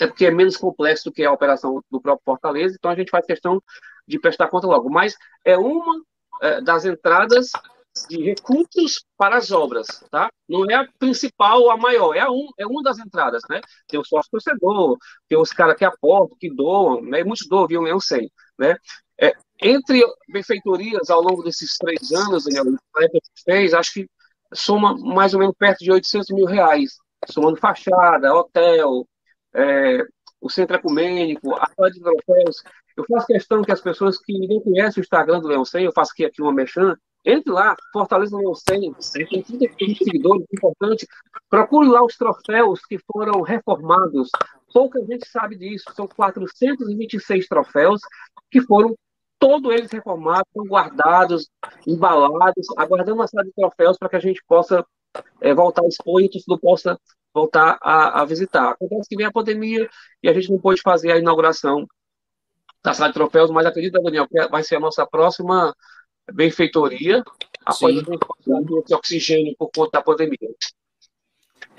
é 0.00 0.06
porque 0.06 0.24
é 0.24 0.30
menos 0.30 0.56
complexo 0.56 1.04
do 1.04 1.12
que 1.12 1.22
a 1.22 1.30
operação 1.30 1.82
do 1.90 2.00
próprio 2.00 2.24
Fortaleza, 2.24 2.74
então 2.78 2.90
a 2.90 2.94
gente 2.94 3.10
faz 3.10 3.26
questão 3.26 3.62
de 4.08 4.18
prestar 4.18 4.48
conta 4.48 4.66
logo. 4.66 4.88
Mas 4.88 5.14
é 5.44 5.58
uma 5.58 6.02
é, 6.40 6.62
das 6.62 6.86
entradas 6.86 7.50
de 8.08 8.22
recursos 8.22 9.04
para 9.16 9.36
as 9.36 9.50
obras, 9.50 9.86
tá? 10.10 10.30
Não 10.48 10.64
é 10.70 10.74
a 10.74 10.88
principal 10.98 11.70
a 11.70 11.76
maior, 11.76 12.14
é, 12.14 12.20
a 12.20 12.30
um, 12.30 12.48
é 12.58 12.66
uma 12.66 12.82
das 12.82 12.98
entradas, 12.98 13.42
né? 13.48 13.60
Tem 13.88 13.98
o 13.98 14.04
sócio 14.04 14.30
torcedor, 14.30 14.96
tem 15.28 15.38
os 15.38 15.52
caras 15.52 15.76
que 15.76 15.84
aportam, 15.84 16.36
que 16.38 16.52
doam, 16.54 17.02
né? 17.02 17.22
Muitos 17.24 17.46
doam, 17.48 17.66
viu? 17.66 17.86
Eu 17.86 18.00
sei, 18.00 18.30
né? 18.58 18.76
É, 19.20 19.32
entre 19.62 20.02
benfeitorias 20.28 21.10
ao 21.10 21.20
longo 21.20 21.42
desses 21.42 21.76
três 21.76 22.10
anos, 22.12 22.44
Daniel, 22.44 22.64
fez, 23.44 23.74
acho 23.74 23.92
que 23.92 24.10
soma 24.54 24.96
mais 24.98 25.34
ou 25.34 25.40
menos 25.40 25.54
perto 25.58 25.84
de 25.84 25.92
800 25.92 26.30
mil 26.30 26.46
reais, 26.46 26.96
somando 27.30 27.56
fachada, 27.56 28.34
hotel, 28.34 29.06
é, 29.54 30.04
o 30.40 30.48
centro 30.48 30.76
ecumênico, 30.76 31.54
a 31.54 31.70
área 31.78 31.92
de 31.92 32.00
troféus. 32.00 32.62
Eu 32.96 33.04
faço 33.08 33.26
questão 33.26 33.62
que 33.62 33.72
as 33.72 33.80
pessoas 33.80 34.18
que 34.18 34.46
não 34.46 34.60
conhecem 34.60 35.00
o 35.00 35.04
Instagram 35.04 35.40
do 35.40 35.48
Leão 35.48 35.64
100, 35.64 35.84
eu 35.84 35.92
faço 35.92 36.12
aqui, 36.12 36.24
aqui 36.24 36.42
uma 36.42 36.52
mexã, 36.52 36.96
entre 37.24 37.52
lá, 37.52 37.76
Fortaleza 37.92 38.36
não 38.36 38.52
tem, 38.64 38.92
tem 38.92 39.42
30 39.42 40.04
seguidores, 40.04 40.46
importante. 40.52 41.06
Procure 41.48 41.88
lá 41.88 42.02
os 42.02 42.16
troféus 42.16 42.80
que 42.86 42.98
foram 42.98 43.42
reformados. 43.42 44.30
Pouca 44.72 45.04
gente 45.04 45.28
sabe 45.28 45.56
disso. 45.56 45.84
São 45.94 46.08
426 46.08 47.46
troféus 47.46 48.00
que 48.50 48.60
foram 48.62 48.96
todos 49.38 49.72
eles 49.72 49.90
reformados, 49.90 50.46
guardados, 50.68 51.50
embalados, 51.86 52.66
aguardando 52.76 53.14
uma 53.14 53.26
série 53.26 53.48
de 53.48 53.54
troféus 53.54 53.98
para 53.98 54.08
que 54.08 54.16
a 54.16 54.20
gente 54.20 54.42
possa 54.46 54.84
é, 55.40 55.54
voltar 55.54 55.82
a 55.82 55.88
expor 55.88 56.22
e 56.22 56.26
o 56.26 56.30
torcedor 56.30 56.60
possa 56.60 56.98
voltar 57.32 57.78
a, 57.82 58.20
a, 58.20 58.24
visitar. 58.24 58.70
Acontece 58.70 59.08
que 59.08 59.16
vem 59.16 59.26
a 59.26 59.32
pandemia 59.32 59.88
e 60.22 60.28
a 60.28 60.32
gente 60.32 60.50
não 60.50 60.58
pôde 60.58 60.80
fazer 60.82 61.12
a 61.12 61.18
inauguração 61.18 61.86
da 62.82 62.94
sala 62.94 63.08
de 63.08 63.14
troféus, 63.14 63.50
mas 63.50 63.66
acredita, 63.66 64.00
Daniel, 64.02 64.26
que 64.28 64.48
vai 64.48 64.62
ser 64.62 64.76
a 64.76 64.80
nossa 64.80 65.06
próxima 65.06 65.74
benfeitoria 66.32 67.22
após 67.64 67.96
o 67.96 68.94
oxigênio 68.94 69.54
por 69.58 69.70
conta 69.70 69.98
da 69.98 70.02
pandemia. 70.02 70.50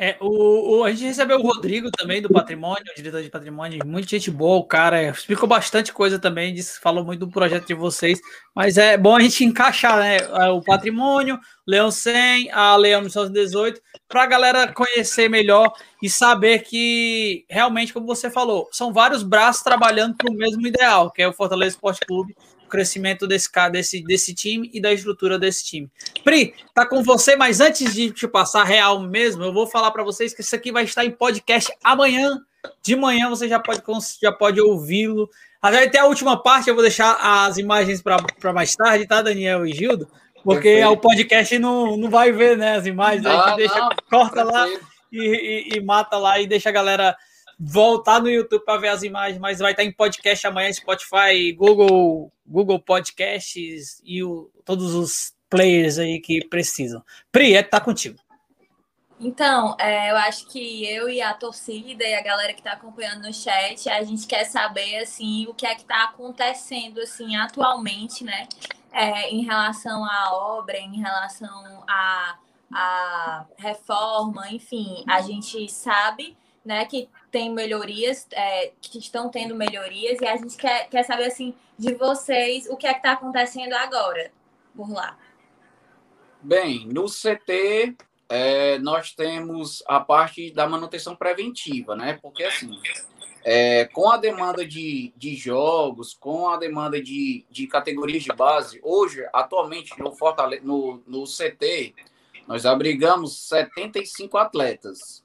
É, 0.03 0.17
o, 0.19 0.79
o, 0.79 0.83
a 0.83 0.89
gente 0.89 1.03
recebeu 1.03 1.37
o 1.37 1.43
Rodrigo 1.43 1.91
também 1.91 2.23
do 2.23 2.29
Patrimônio, 2.29 2.83
o 2.91 2.95
diretor 2.95 3.21
de 3.21 3.29
patrimônio, 3.29 3.85
muita 3.85 4.09
gente 4.09 4.31
boa, 4.31 4.57
o 4.57 4.63
cara 4.63 5.03
explicou 5.09 5.47
bastante 5.47 5.93
coisa 5.93 6.17
também, 6.17 6.55
disse, 6.55 6.79
falou 6.79 7.05
muito 7.05 7.19
do 7.19 7.31
projeto 7.31 7.67
de 7.67 7.75
vocês, 7.75 8.19
mas 8.55 8.79
é 8.79 8.97
bom 8.97 9.15
a 9.15 9.19
gente 9.19 9.45
encaixar 9.45 9.99
né, 9.99 10.17
o 10.49 10.61
patrimônio, 10.63 11.39
Leão 11.67 11.91
100, 11.91 12.49
a 12.51 12.75
Leão 12.77 13.01
1918, 13.01 13.79
para 14.07 14.23
a 14.23 14.25
galera 14.25 14.73
conhecer 14.73 15.29
melhor 15.29 15.71
e 16.01 16.09
saber 16.09 16.63
que 16.63 17.45
realmente, 17.47 17.93
como 17.93 18.07
você 18.07 18.27
falou, 18.31 18.67
são 18.71 18.91
vários 18.91 19.21
braços 19.21 19.61
trabalhando 19.61 20.15
para 20.15 20.31
o 20.31 20.35
mesmo 20.35 20.65
ideal, 20.65 21.11
que 21.11 21.21
é 21.21 21.27
o 21.27 21.33
Fortaleza 21.33 21.75
Esporte 21.75 22.01
Clube, 22.07 22.33
crescimento 22.71 23.27
desse, 23.27 23.49
desse, 23.71 24.03
desse 24.03 24.33
time 24.33 24.71
e 24.73 24.81
da 24.81 24.91
estrutura 24.91 25.37
desse 25.37 25.65
time. 25.65 25.91
Pri, 26.23 26.55
tá 26.73 26.85
com 26.85 27.03
você, 27.03 27.35
mas 27.35 27.59
antes 27.59 27.93
de 27.93 28.09
te 28.11 28.27
passar 28.27 28.63
real 28.63 28.99
mesmo, 28.99 29.43
eu 29.43 29.53
vou 29.53 29.67
falar 29.67 29.91
para 29.91 30.03
vocês 30.03 30.33
que 30.33 30.41
isso 30.41 30.55
aqui 30.55 30.71
vai 30.71 30.85
estar 30.85 31.05
em 31.05 31.11
podcast 31.11 31.71
amanhã. 31.83 32.39
De 32.81 32.95
manhã 32.95 33.29
você 33.29 33.47
já 33.47 33.59
pode, 33.59 33.81
já 34.21 34.31
pode 34.31 34.61
ouvi-lo. 34.61 35.29
Até 35.61 35.99
a 35.99 36.05
última 36.05 36.41
parte 36.41 36.69
eu 36.69 36.73
vou 36.73 36.83
deixar 36.83 37.17
as 37.45 37.57
imagens 37.57 38.01
para 38.01 38.53
mais 38.53 38.75
tarde, 38.75 39.07
tá, 39.07 39.21
Daniel 39.21 39.65
e 39.65 39.73
Gildo? 39.73 40.07
Porque 40.43 40.69
Perfeito. 40.69 40.91
o 40.91 40.97
podcast 40.97 41.59
não, 41.59 41.97
não 41.97 42.09
vai 42.09 42.31
ver 42.31 42.57
né, 42.57 42.77
as 42.77 42.85
imagens, 42.85 43.25
a 43.25 43.31
gente 43.31 43.49
ah, 43.49 43.55
deixa, 43.55 43.79
não, 43.79 43.89
corta 44.09 44.43
lá 44.43 44.67
e, 45.11 45.19
e, 45.19 45.77
e, 45.77 45.81
mata 45.81 46.17
lá 46.17 46.39
e 46.39 46.47
deixa 46.47 46.69
a 46.69 46.71
galera 46.71 47.15
voltar 47.63 48.19
no 48.19 48.29
YouTube 48.29 48.65
para 48.65 48.79
ver 48.79 48.87
as 48.87 49.03
imagens, 49.03 49.39
mas 49.39 49.59
vai 49.59 49.71
estar 49.71 49.83
em 49.83 49.91
podcast 49.91 50.47
amanhã, 50.47 50.73
Spotify, 50.73 51.53
Google, 51.55 52.31
Google 52.45 52.79
Podcasts 52.79 54.01
e 54.03 54.23
o, 54.23 54.49
todos 54.65 54.95
os 54.95 55.33
players 55.47 55.99
aí 55.99 56.19
que 56.19 56.43
precisam. 56.47 57.03
Pri, 57.31 57.53
é 57.53 57.61
tá 57.61 57.79
contigo. 57.79 58.17
Então, 59.19 59.75
é, 59.77 60.09
eu 60.09 60.15
acho 60.17 60.47
que 60.47 60.83
eu 60.87 61.07
e 61.07 61.21
a 61.21 61.35
torcida 61.35 62.03
e 62.03 62.15
a 62.15 62.23
galera 62.23 62.53
que 62.53 62.61
está 62.61 62.71
acompanhando 62.71 63.27
no 63.27 63.33
chat, 63.33 63.87
a 63.87 64.01
gente 64.03 64.25
quer 64.25 64.45
saber 64.45 64.97
assim 64.97 65.45
o 65.45 65.53
que 65.53 65.67
é 65.67 65.75
que 65.75 65.81
está 65.81 66.05
acontecendo 66.05 66.99
assim 66.99 67.35
atualmente, 67.35 68.23
né? 68.23 68.47
É, 68.91 69.29
em 69.29 69.43
relação 69.43 70.03
à 70.03 70.33
obra, 70.33 70.79
em 70.79 70.99
relação 70.99 71.83
à, 71.87 72.39
à 72.73 73.45
reforma, 73.55 74.49
enfim, 74.49 75.03
a 75.07 75.21
gente 75.21 75.71
sabe 75.71 76.35
né, 76.63 76.85
que 76.85 77.09
tem 77.31 77.51
melhorias, 77.51 78.27
é, 78.31 78.71
que 78.81 78.99
estão 78.99 79.29
tendo 79.29 79.55
melhorias, 79.55 80.19
e 80.21 80.27
a 80.27 80.37
gente 80.37 80.57
quer, 80.57 80.89
quer 80.89 81.03
saber 81.03 81.25
assim 81.25 81.53
de 81.77 81.93
vocês 81.95 82.67
o 82.69 82.75
que 82.75 82.85
é 82.85 82.93
que 82.93 82.99
está 82.99 83.13
acontecendo 83.13 83.73
agora 83.73 84.31
por 84.75 84.89
lá. 84.91 85.17
Bem, 86.41 86.87
no 86.87 87.05
CT 87.05 87.95
é, 88.29 88.79
nós 88.79 89.13
temos 89.13 89.83
a 89.87 89.99
parte 89.99 90.51
da 90.51 90.67
manutenção 90.67 91.15
preventiva, 91.15 91.95
né? 91.95 92.17
Porque 92.21 92.43
assim, 92.43 92.79
é, 93.43 93.85
com 93.85 94.09
a 94.09 94.17
demanda 94.17 94.65
de, 94.65 95.13
de 95.17 95.35
jogos, 95.35 96.13
com 96.13 96.47
a 96.49 96.57
demanda 96.57 97.01
de, 97.01 97.45
de 97.49 97.67
categorias 97.67 98.23
de 98.23 98.31
base, 98.31 98.79
hoje, 98.83 99.27
atualmente, 99.33 99.99
no, 99.99 100.13
Fortale 100.13 100.59
no, 100.61 101.01
no 101.05 101.25
CT, 101.25 101.93
nós 102.47 102.65
abrigamos 102.65 103.47
75 103.47 104.37
atletas. 104.37 105.20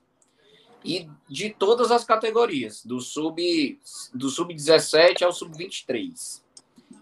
E 0.87 1.11
de 1.29 1.51
todas 1.51 1.91
as 1.91 2.05
categorias, 2.05 2.85
do 2.85 3.01
sub 3.01 3.81
do 4.15 4.31
sub-17 4.31 5.23
ao 5.23 5.33
sub-23. 5.33 6.43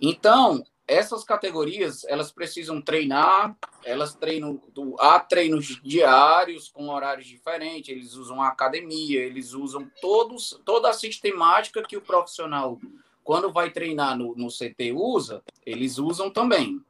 Então, 0.01 0.65
essas 0.87 1.25
categorias 1.25 2.05
elas 2.05 2.31
precisam 2.31 2.81
treinar, 2.81 3.57
elas 3.85 4.15
treinam, 4.15 4.61
há 4.99 5.19
treinos 5.19 5.81
diários 5.83 6.69
com 6.69 6.89
horários 6.89 7.27
diferentes, 7.27 7.89
eles 7.89 8.15
usam 8.15 8.43
a 8.43 8.49
academia, 8.49 9.21
eles 9.21 9.53
usam 9.53 9.91
todos, 10.01 10.61
toda 10.65 10.91
a 10.91 10.95
sistemática 10.95 11.83
que 11.83 11.97
o 11.97 12.03
profissional, 12.03 12.79
quando 13.23 13.53
vai 13.53 13.71
treinar 13.71 14.17
no, 14.17 14.35
no 14.35 14.49
CT, 14.49 14.93
usa, 14.93 15.43
eles 15.65 15.99
usam 15.99 16.31
também. 16.31 16.81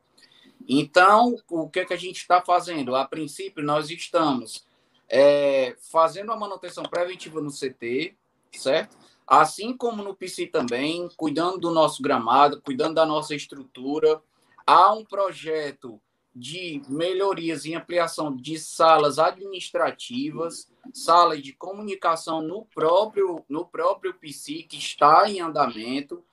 Então, 0.69 1.37
o 1.49 1.69
que, 1.69 1.81
é 1.81 1.85
que 1.85 1.95
a 1.95 1.99
gente 1.99 2.17
está 2.17 2.41
fazendo? 2.41 2.97
A 2.97 3.05
princípio, 3.05 3.63
nós 3.63 3.91
estamos 3.91 4.65
é, 5.09 5.77
fazendo 5.91 6.33
a 6.33 6.37
manutenção 6.37 6.85
preventiva 6.85 7.41
no 7.41 7.51
CT, 7.51 8.17
certo? 8.53 8.97
Assim 9.27 9.77
como 9.77 10.03
no 10.03 10.15
PC 10.15 10.47
também, 10.47 11.09
cuidando 11.17 11.59
do 11.59 11.71
nosso 11.71 12.03
gramado, 12.03 12.61
cuidando 12.61 12.95
da 12.95 13.07
nossa 13.07 13.35
estrutura. 13.35 14.21
Há 14.67 14.93
um 14.93 15.05
projeto 15.05 16.01
de 16.35 16.83
melhorias 16.89 17.65
e 17.65 17.75
ampliação 17.75 18.35
de 18.35 18.59
salas 18.59 19.19
administrativas, 19.19 20.69
salas 20.93 21.41
de 21.41 21.53
comunicação 21.53 22.43
no 22.43 22.65
próprio 22.75 23.45
no 23.49 23.65
próprio 23.65 24.13
PC 24.15 24.65
que 24.65 24.77
está 24.77 25.31
em 25.31 25.41
andamento. 25.41 26.25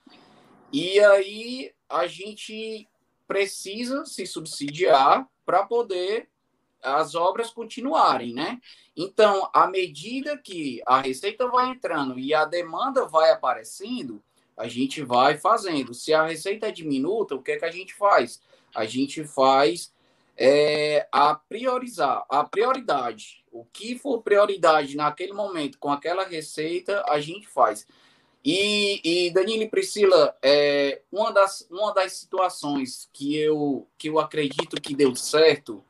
E 0.72 0.98
aí 0.98 1.72
a 1.88 2.06
gente 2.06 2.88
precisa 3.28 4.04
se 4.04 4.26
subsidiar 4.26 5.28
para 5.46 5.64
poder 5.64 6.28
as 6.82 7.14
obras 7.14 7.50
continuarem, 7.50 8.34
né? 8.34 8.60
Então, 8.96 9.48
à 9.54 9.66
medida 9.66 10.36
que 10.36 10.82
a 10.86 11.00
receita 11.00 11.46
vai 11.48 11.70
entrando 11.70 12.18
e 12.18 12.34
a 12.34 12.44
demanda 12.44 13.06
vai 13.06 13.30
aparecendo, 13.30 14.22
a 14.56 14.68
gente 14.68 15.02
vai 15.02 15.38
fazendo. 15.38 15.94
Se 15.94 16.12
a 16.12 16.26
receita 16.26 16.68
é 16.68 16.72
diminuta, 16.72 17.34
o 17.34 17.42
que 17.42 17.52
é 17.52 17.56
que 17.56 17.64
a 17.64 17.70
gente 17.70 17.94
faz? 17.94 18.40
A 18.74 18.84
gente 18.84 19.24
faz 19.24 19.92
é, 20.36 21.06
a 21.10 21.34
priorizar, 21.34 22.24
a 22.28 22.44
prioridade. 22.44 23.44
O 23.50 23.64
que 23.64 23.98
for 23.98 24.22
prioridade 24.22 24.96
naquele 24.96 25.32
momento 25.32 25.78
com 25.78 25.90
aquela 25.90 26.24
receita, 26.24 27.02
a 27.08 27.20
gente 27.20 27.46
faz. 27.46 27.86
E, 28.44 29.00
e 29.04 29.30
Danilo 29.30 29.62
e 29.62 29.68
Priscila, 29.68 30.36
é, 30.42 31.02
uma, 31.12 31.32
das, 31.32 31.66
uma 31.70 31.94
das 31.94 32.14
situações 32.14 33.08
que 33.12 33.36
eu, 33.36 33.86
que 33.96 34.08
eu 34.08 34.18
acredito 34.18 34.80
que 34.80 34.96
deu 34.96 35.14
certo 35.14 35.84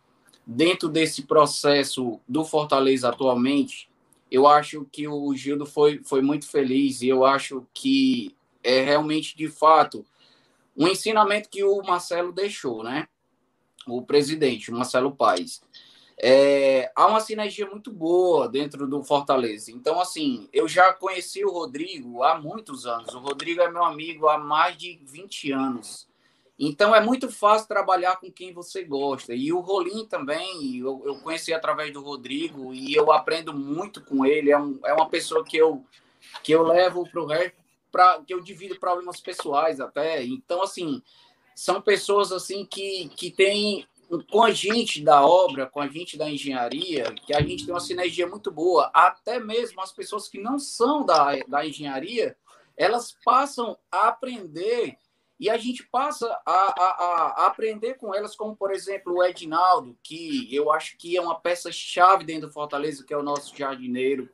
dentro 0.46 0.88
desse 0.88 1.22
processo 1.22 2.20
do 2.26 2.44
Fortaleza 2.44 3.09
atualmente, 3.09 3.88
eu 4.31 4.46
acho 4.46 4.87
que 4.90 5.07
o 5.07 5.35
Gildo 5.35 5.66
foi, 5.66 6.00
foi 6.02 6.22
muito 6.22 6.48
feliz 6.48 7.02
e 7.02 7.09
eu 7.09 7.24
acho 7.24 7.66
que 7.74 8.35
é 8.62 8.83
realmente, 8.83 9.37
de 9.37 9.48
fato, 9.48 10.05
um 10.76 10.88
ensinamento 10.88 11.48
que 11.48 11.62
o 11.62 11.83
Marcelo 11.83 12.33
deixou, 12.33 12.83
né? 12.83 13.09
O 13.87 14.02
presidente, 14.02 14.70
o 14.70 14.74
Marcelo 14.74 15.14
Paes. 15.14 15.62
É, 16.16 16.90
há 16.94 17.07
uma 17.07 17.20
sinergia 17.20 17.66
muito 17.66 17.92
boa 17.92 18.48
dentro 18.48 18.87
do 18.87 19.02
Fortaleza. 19.02 19.72
Então, 19.72 20.00
assim, 20.00 20.48
eu 20.52 20.68
já 20.68 20.92
conheci 20.92 21.44
o 21.44 21.50
Rodrigo 21.50 22.22
há 22.22 22.40
muitos 22.40 22.87
anos. 22.87 23.12
O 23.12 23.18
Rodrigo 23.18 23.61
é 23.61 23.70
meu 23.70 23.85
amigo 23.85 24.28
há 24.28 24.38
mais 24.38 24.76
de 24.76 25.00
20 25.05 25.52
anos. 25.52 26.09
Então 26.58 26.94
é 26.94 27.00
muito 27.00 27.30
fácil 27.30 27.66
trabalhar 27.66 28.16
com 28.16 28.30
quem 28.30 28.52
você 28.52 28.84
gosta. 28.84 29.34
E 29.34 29.52
o 29.52 29.60
Rolim 29.60 30.06
também, 30.06 30.76
eu, 30.78 31.02
eu 31.04 31.16
conheci 31.20 31.52
através 31.52 31.92
do 31.92 32.02
Rodrigo 32.02 32.72
e 32.72 32.94
eu 32.94 33.10
aprendo 33.10 33.52
muito 33.52 34.04
com 34.04 34.24
ele. 34.24 34.50
É, 34.50 34.58
um, 34.58 34.78
é 34.84 34.92
uma 34.92 35.08
pessoa 35.08 35.44
que 35.44 35.56
eu, 35.56 35.84
que 36.42 36.52
eu 36.52 36.62
levo 36.62 37.08
para 37.10 37.20
o 37.20 37.26
resto, 37.26 37.56
pra, 37.90 38.22
que 38.26 38.32
eu 38.32 38.40
divido 38.40 38.78
problemas 38.78 39.20
pessoais 39.20 39.80
até. 39.80 40.22
Então, 40.22 40.62
assim, 40.62 41.02
são 41.54 41.80
pessoas 41.80 42.32
assim 42.32 42.64
que, 42.64 43.08
que 43.16 43.30
têm 43.30 43.86
com 44.30 44.42
a 44.42 44.50
gente 44.50 45.02
da 45.02 45.24
obra, 45.26 45.66
com 45.66 45.80
a 45.80 45.88
gente 45.88 46.18
da 46.18 46.28
engenharia, 46.28 47.14
que 47.26 47.34
a 47.34 47.40
gente 47.40 47.64
tem 47.64 47.74
uma 47.74 47.80
sinergia 47.80 48.26
muito 48.26 48.50
boa. 48.50 48.90
Até 48.92 49.40
mesmo 49.40 49.80
as 49.80 49.92
pessoas 49.92 50.28
que 50.28 50.38
não 50.38 50.58
são 50.58 51.04
da, 51.04 51.36
da 51.48 51.66
engenharia, 51.66 52.36
elas 52.76 53.16
passam 53.24 53.76
a 53.90 54.08
aprender 54.08 54.98
e 55.38 55.51
a 55.51 55.57
gente 55.57 55.85
passa 55.88 56.27
a, 56.47 56.53
a, 56.53 56.85
a, 56.85 57.47
aprender 57.47 57.95
com 57.95 58.14
elas, 58.14 58.37
como, 58.37 58.55
por 58.55 58.71
exemplo, 58.73 59.14
o 59.14 59.25
Edinaldo, 59.25 59.97
que 60.03 60.55
eu 60.55 60.71
acho 60.71 60.97
que 60.97 61.16
é 61.16 61.21
uma 61.21 61.38
peça-chave 61.38 62.25
dentro 62.25 62.49
do 62.49 62.53
Fortaleza, 62.53 63.05
que 63.05 63.12
é 63.12 63.16
o 63.16 63.23
nosso 63.23 63.57
jardineiro. 63.57 64.31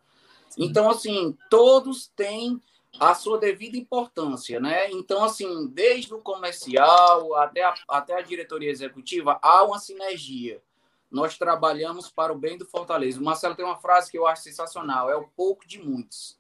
Então, 0.57 0.91
assim, 0.91 1.37
todos 1.49 2.09
têm 2.09 2.61
a 2.99 3.15
sua 3.15 3.39
devida 3.39 3.77
importância, 3.77 4.61
né? 4.61 4.91
Então, 4.91 5.25
assim, 5.25 5.69
desde 5.69 6.13
o 6.13 6.21
comercial 6.21 7.35
até 7.37 7.63
a, 7.63 7.75
até 7.89 8.15
a 8.15 8.23
diretoria 8.23 8.71
executiva, 8.71 9.39
há 9.43 9.63
uma 9.65 9.79
sinergia. 9.79 10.63
Nós 11.11 11.39
trabalhamos 11.39 12.11
para 12.11 12.33
o 12.33 12.39
bem 12.39 12.59
do 12.59 12.67
Fortaleza. 12.67 13.19
O 13.19 13.25
Marcelo 13.25 13.55
tem 13.55 13.65
uma 13.65 13.79
frase 13.79 14.11
que 14.11 14.19
eu 14.19 14.27
acho 14.27 14.43
sensacional: 14.43 15.11
é 15.11 15.17
o 15.17 15.29
pouco 15.29 15.67
de 15.67 15.79
muitos 15.79 16.38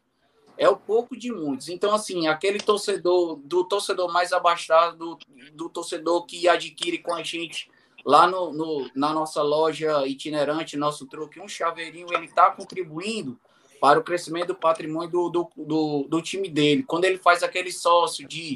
é 0.58 0.68
o 0.68 0.76
pouco 0.76 1.16
de 1.16 1.32
muitos. 1.32 1.68
Então, 1.68 1.94
assim, 1.94 2.26
aquele 2.26 2.58
torcedor, 2.58 3.36
do 3.36 3.64
torcedor 3.64 4.12
mais 4.12 4.32
abastado, 4.32 4.96
do, 4.96 5.18
do 5.54 5.68
torcedor 5.68 6.26
que 6.26 6.48
adquire 6.48 6.98
com 6.98 7.14
a 7.14 7.22
gente 7.22 7.70
lá 8.04 8.26
no, 8.26 8.52
no, 8.52 8.90
na 8.94 9.12
nossa 9.12 9.40
loja 9.40 10.06
itinerante, 10.06 10.76
nosso 10.76 11.06
truque, 11.06 11.40
um 11.40 11.48
chaveirinho, 11.48 12.08
ele 12.12 12.26
está 12.26 12.50
contribuindo 12.50 13.38
para 13.80 14.00
o 14.00 14.02
crescimento 14.02 14.48
do 14.48 14.54
patrimônio 14.56 15.08
do, 15.08 15.28
do, 15.28 15.50
do, 15.56 16.06
do, 16.08 16.22
time 16.22 16.48
dele. 16.48 16.82
Quando 16.82 17.04
ele 17.04 17.18
faz 17.18 17.44
aquele 17.44 17.70
sócio 17.70 18.26
de, 18.26 18.54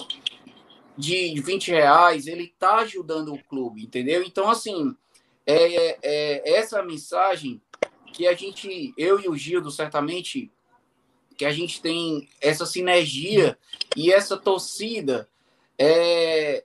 de 0.98 1.40
20 1.40 1.70
reais, 1.70 2.26
ele 2.26 2.44
está 2.44 2.78
ajudando 2.78 3.32
o 3.32 3.44
clube, 3.44 3.84
entendeu? 3.84 4.24
Então, 4.24 4.50
assim, 4.50 4.96
é, 5.46 5.98
é 6.02 6.56
essa 6.56 6.82
mensagem 6.82 7.62
que 8.12 8.26
a 8.26 8.34
gente, 8.34 8.92
eu 8.98 9.20
e 9.20 9.28
o 9.28 9.36
Gildo, 9.36 9.70
certamente 9.70 10.50
que 11.36 11.44
a 11.44 11.52
gente 11.52 11.80
tem 11.80 12.28
essa 12.40 12.66
sinergia 12.66 13.58
e 13.96 14.12
essa 14.12 14.36
torcida 14.36 15.28
é, 15.78 16.64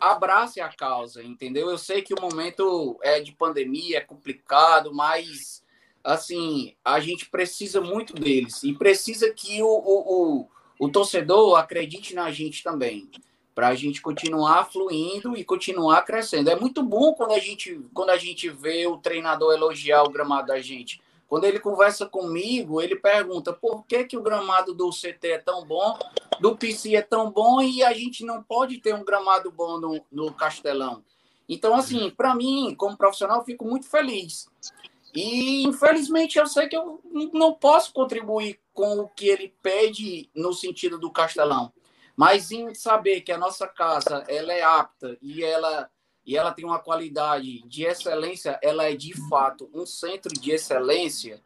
abrace 0.00 0.60
a 0.60 0.68
causa, 0.68 1.22
entendeu? 1.22 1.70
Eu 1.70 1.78
sei 1.78 2.02
que 2.02 2.14
o 2.14 2.20
momento 2.20 2.98
é 3.02 3.20
de 3.20 3.32
pandemia, 3.32 3.98
é 3.98 4.00
complicado, 4.00 4.92
mas 4.92 5.64
assim, 6.04 6.74
a 6.84 7.00
gente 7.00 7.28
precisa 7.28 7.80
muito 7.80 8.14
deles 8.14 8.62
e 8.62 8.72
precisa 8.72 9.32
que 9.32 9.60
o, 9.62 9.66
o, 9.66 10.40
o, 10.40 10.48
o 10.78 10.88
torcedor 10.88 11.58
acredite 11.58 12.14
na 12.14 12.30
gente 12.30 12.62
também, 12.62 13.10
para 13.54 13.68
a 13.68 13.74
gente 13.74 14.00
continuar 14.00 14.70
fluindo 14.70 15.36
e 15.36 15.42
continuar 15.42 16.02
crescendo. 16.02 16.50
É 16.50 16.54
muito 16.54 16.82
bom 16.82 17.12
quando 17.14 17.32
a 17.32 17.40
gente, 17.40 17.80
quando 17.92 18.10
a 18.10 18.18
gente 18.18 18.48
vê 18.50 18.86
o 18.86 18.98
treinador 18.98 19.54
elogiar 19.54 20.04
o 20.04 20.10
gramado 20.10 20.48
da 20.48 20.60
gente. 20.60 21.00
Quando 21.28 21.44
ele 21.44 21.58
conversa 21.58 22.06
comigo, 22.06 22.80
ele 22.80 22.96
pergunta 22.96 23.52
por 23.52 23.84
que, 23.84 24.04
que 24.04 24.16
o 24.16 24.22
gramado 24.22 24.72
do 24.72 24.90
CT 24.90 25.28
é 25.28 25.38
tão 25.38 25.64
bom, 25.64 25.98
do 26.40 26.56
PC 26.56 26.94
é 26.94 27.02
tão 27.02 27.30
bom 27.30 27.60
e 27.60 27.82
a 27.82 27.92
gente 27.92 28.24
não 28.24 28.42
pode 28.42 28.78
ter 28.78 28.94
um 28.94 29.04
gramado 29.04 29.50
bom 29.50 29.80
no, 29.80 30.00
no 30.10 30.32
Castelão. 30.32 31.02
Então, 31.48 31.74
assim, 31.74 32.10
para 32.10 32.34
mim, 32.34 32.74
como 32.76 32.96
profissional, 32.96 33.44
fico 33.44 33.64
muito 33.64 33.88
feliz. 33.88 34.48
E, 35.14 35.64
infelizmente, 35.64 36.38
eu 36.38 36.46
sei 36.46 36.68
que 36.68 36.76
eu 36.76 37.00
não 37.32 37.54
posso 37.54 37.92
contribuir 37.92 38.60
com 38.74 38.98
o 38.98 39.08
que 39.08 39.28
ele 39.28 39.54
pede 39.62 40.28
no 40.34 40.52
sentido 40.52 40.98
do 40.98 41.10
Castelão. 41.10 41.72
Mas 42.14 42.50
em 42.50 42.74
saber 42.74 43.20
que 43.20 43.32
a 43.32 43.38
nossa 43.38 43.66
casa 43.66 44.24
ela 44.28 44.52
é 44.52 44.62
apta 44.62 45.16
e 45.20 45.42
ela, 45.42 45.90
e 46.26 46.36
ela 46.36 46.52
tem 46.52 46.64
uma 46.64 46.80
qualidade 46.80 47.62
de 47.68 47.84
excelência, 47.84 48.58
ela 48.60 48.84
é 48.84 48.96
de 48.96 49.14
fato 49.28 49.70
um 49.72 49.86
centro 49.86 50.32
de 50.34 50.50
excelência, 50.50 51.40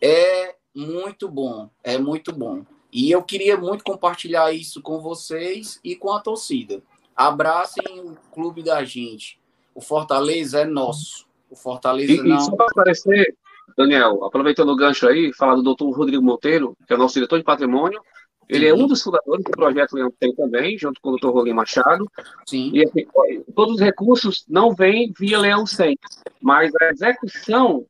é 0.00 0.54
muito 0.74 1.28
bom, 1.28 1.68
é 1.82 1.98
muito 1.98 2.32
bom. 2.32 2.64
E 2.92 3.10
eu 3.10 3.22
queria 3.22 3.56
muito 3.56 3.82
compartilhar 3.82 4.52
isso 4.52 4.80
com 4.80 5.00
vocês 5.00 5.80
e 5.82 5.96
com 5.96 6.12
a 6.12 6.20
torcida. 6.20 6.82
Abracem 7.14 8.00
o 8.00 8.16
clube 8.32 8.62
da 8.62 8.84
gente. 8.84 9.40
O 9.74 9.80
Fortaleza 9.80 10.60
é 10.60 10.64
nosso. 10.64 11.26
O 11.50 11.56
Fortaleza 11.56 12.12
e, 12.12 12.22
não. 12.22 12.36
E 12.36 12.40
só 12.40 12.54
para 12.54 12.66
aparecer, 12.66 13.36
Daniel, 13.76 14.24
aproveitando 14.24 14.70
o 14.70 14.76
gancho 14.76 15.08
aí, 15.08 15.32
falar 15.32 15.56
do 15.56 15.62
doutor 15.62 15.90
Rodrigo 15.90 16.22
Monteiro, 16.22 16.76
que 16.86 16.92
é 16.92 16.96
o 16.96 16.98
nosso 16.98 17.14
diretor 17.14 17.38
de 17.38 17.44
patrimônio. 17.44 18.00
Ele 18.48 18.68
é 18.68 18.74
um 18.74 18.86
dos 18.86 19.02
fundadores 19.02 19.44
do 19.44 19.50
projeto 19.50 19.94
Leão 19.94 20.12
Tem 20.18 20.34
também, 20.34 20.78
junto 20.78 21.00
com 21.00 21.08
o 21.08 21.12
doutor 21.12 21.32
Rolim 21.32 21.52
Machado. 21.52 22.06
Sim. 22.46 22.70
E 22.72 22.84
assim, 22.84 23.06
todos 23.54 23.74
os 23.74 23.80
recursos 23.80 24.44
não 24.48 24.74
vêm 24.74 25.12
via 25.18 25.38
Leão 25.38 25.66
100, 25.66 25.98
mas 26.40 26.72
a 26.80 26.90
execução 26.90 27.86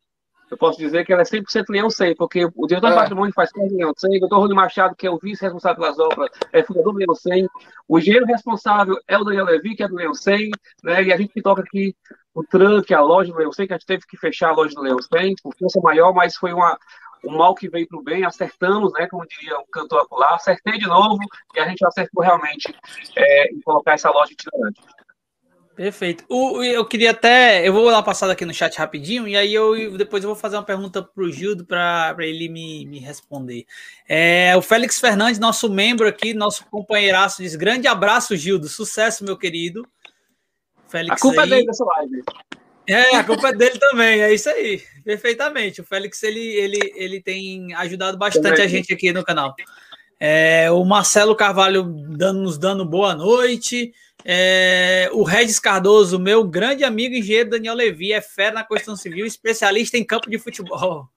eu 0.50 0.56
posso 0.56 0.78
dizer 0.78 1.04
que 1.04 1.12
ela 1.12 1.22
é 1.22 1.24
100% 1.24 1.64
Leão 1.68 1.90
100, 1.90 2.14
porque 2.14 2.44
o 2.44 2.66
diretor 2.66 2.88
é. 2.88 2.90
de 2.90 2.96
patrimônio 2.96 3.34
faz 3.34 3.50
parte 3.52 3.68
do 3.68 3.76
Leão 3.76 3.92
100, 3.96 4.16
o 4.16 4.20
doutor 4.20 4.38
Rony 4.38 4.54
Machado, 4.54 4.94
que 4.94 5.06
é 5.06 5.10
o 5.10 5.18
vice-responsável 5.18 5.82
pelas 5.82 5.98
obras, 5.98 6.30
é 6.52 6.62
fundador 6.62 6.92
do 6.92 6.98
Leão 6.98 7.14
100, 7.14 7.48
o 7.88 7.98
engenheiro 7.98 8.26
responsável 8.26 8.96
é 9.08 9.18
o 9.18 9.24
Daniel 9.24 9.44
Levi, 9.44 9.74
que 9.74 9.82
é 9.82 9.88
do 9.88 9.96
Leão 9.96 10.14
100, 10.14 10.50
né, 10.84 11.02
e 11.02 11.12
a 11.12 11.16
gente 11.16 11.32
que 11.32 11.42
toca 11.42 11.62
aqui 11.62 11.94
o 12.32 12.44
tranque, 12.44 12.94
a 12.94 13.00
loja 13.00 13.32
do 13.32 13.38
Leão 13.38 13.52
100, 13.52 13.66
que 13.66 13.72
a 13.72 13.76
gente 13.76 13.86
teve 13.86 14.06
que 14.06 14.16
fechar 14.16 14.50
a 14.50 14.54
loja 14.54 14.74
do 14.74 14.82
Leão 14.82 14.98
100, 15.00 15.34
por 15.42 15.54
força 15.58 15.80
maior, 15.80 16.12
mas 16.12 16.36
foi 16.36 16.52
uma, 16.52 16.78
um 17.24 17.36
mal 17.36 17.54
que 17.54 17.68
veio 17.68 17.86
para 17.88 17.98
o 17.98 18.02
bem, 18.02 18.24
acertamos, 18.24 18.92
né, 18.92 19.06
como 19.08 19.26
diria 19.26 19.58
o 19.58 19.66
cantor 19.66 20.02
acolá, 20.02 20.34
acertei 20.34 20.78
de 20.78 20.86
novo, 20.86 21.18
e 21.54 21.60
a 21.60 21.68
gente 21.68 21.84
acertou 21.84 22.22
realmente 22.22 22.74
é, 23.16 23.52
em 23.52 23.60
colocar 23.60 23.94
essa 23.94 24.10
loja 24.10 24.32
itinerante. 24.32 24.80
Perfeito. 25.76 26.24
O, 26.26 26.62
eu 26.62 26.86
queria 26.86 27.10
até. 27.10 27.68
Eu 27.68 27.74
vou 27.74 27.84
dar 27.90 27.98
uma 27.98 28.02
passada 28.02 28.32
aqui 28.32 28.46
no 28.46 28.54
chat 28.54 28.74
rapidinho, 28.78 29.28
e 29.28 29.36
aí 29.36 29.52
eu 29.52 29.94
depois 29.98 30.24
eu 30.24 30.30
vou 30.30 30.36
fazer 30.36 30.56
uma 30.56 30.62
pergunta 30.62 31.02
para 31.02 31.22
o 31.22 31.30
Gildo 31.30 31.66
para 31.66 32.16
ele 32.20 32.48
me, 32.48 32.86
me 32.86 32.98
responder. 32.98 33.66
É, 34.08 34.56
o 34.56 34.62
Félix 34.62 34.98
Fernandes, 34.98 35.38
nosso 35.38 35.68
membro 35.68 36.08
aqui, 36.08 36.32
nosso 36.32 36.64
companheiraço, 36.70 37.42
diz: 37.42 37.54
grande 37.54 37.86
abraço, 37.86 38.34
Gildo. 38.34 38.68
Sucesso, 38.68 39.22
meu 39.22 39.36
querido. 39.36 39.86
Félix 40.88 41.18
a 41.18 41.20
culpa 41.20 41.42
é 41.42 41.44
aí. 41.44 41.46
é 41.46 41.54
dele 41.56 41.66
dessa 41.66 41.84
live. 41.84 42.22
É, 42.88 43.16
a 43.16 43.24
culpa 43.24 43.48
é 43.48 43.52
dele 43.52 43.78
também, 43.78 44.22
é 44.22 44.32
isso 44.32 44.48
aí. 44.48 44.82
Perfeitamente. 45.06 45.80
O 45.80 45.84
Félix 45.84 46.20
ele, 46.24 46.40
ele, 46.40 46.92
ele 46.96 47.22
tem 47.22 47.72
ajudado 47.74 48.18
bastante 48.18 48.60
a 48.60 48.66
gente 48.66 48.92
aqui 48.92 49.12
no 49.12 49.24
canal. 49.24 49.54
É, 50.18 50.68
o 50.72 50.84
Marcelo 50.84 51.36
Carvalho 51.36 51.84
dando, 51.84 52.40
nos 52.40 52.58
dando 52.58 52.84
boa 52.84 53.14
noite. 53.14 53.94
É, 54.24 55.08
o 55.12 55.22
Regis 55.22 55.60
Cardoso, 55.60 56.18
meu 56.18 56.42
grande 56.42 56.82
amigo 56.82 57.14
engenheiro 57.14 57.50
Daniel 57.50 57.74
Levi, 57.74 58.12
é 58.12 58.20
fera 58.20 58.56
na 58.56 58.64
construção 58.64 58.96
civil, 58.96 59.24
especialista 59.24 59.96
em 59.96 60.02
campo 60.02 60.28
de 60.28 60.40
futebol. 60.40 61.08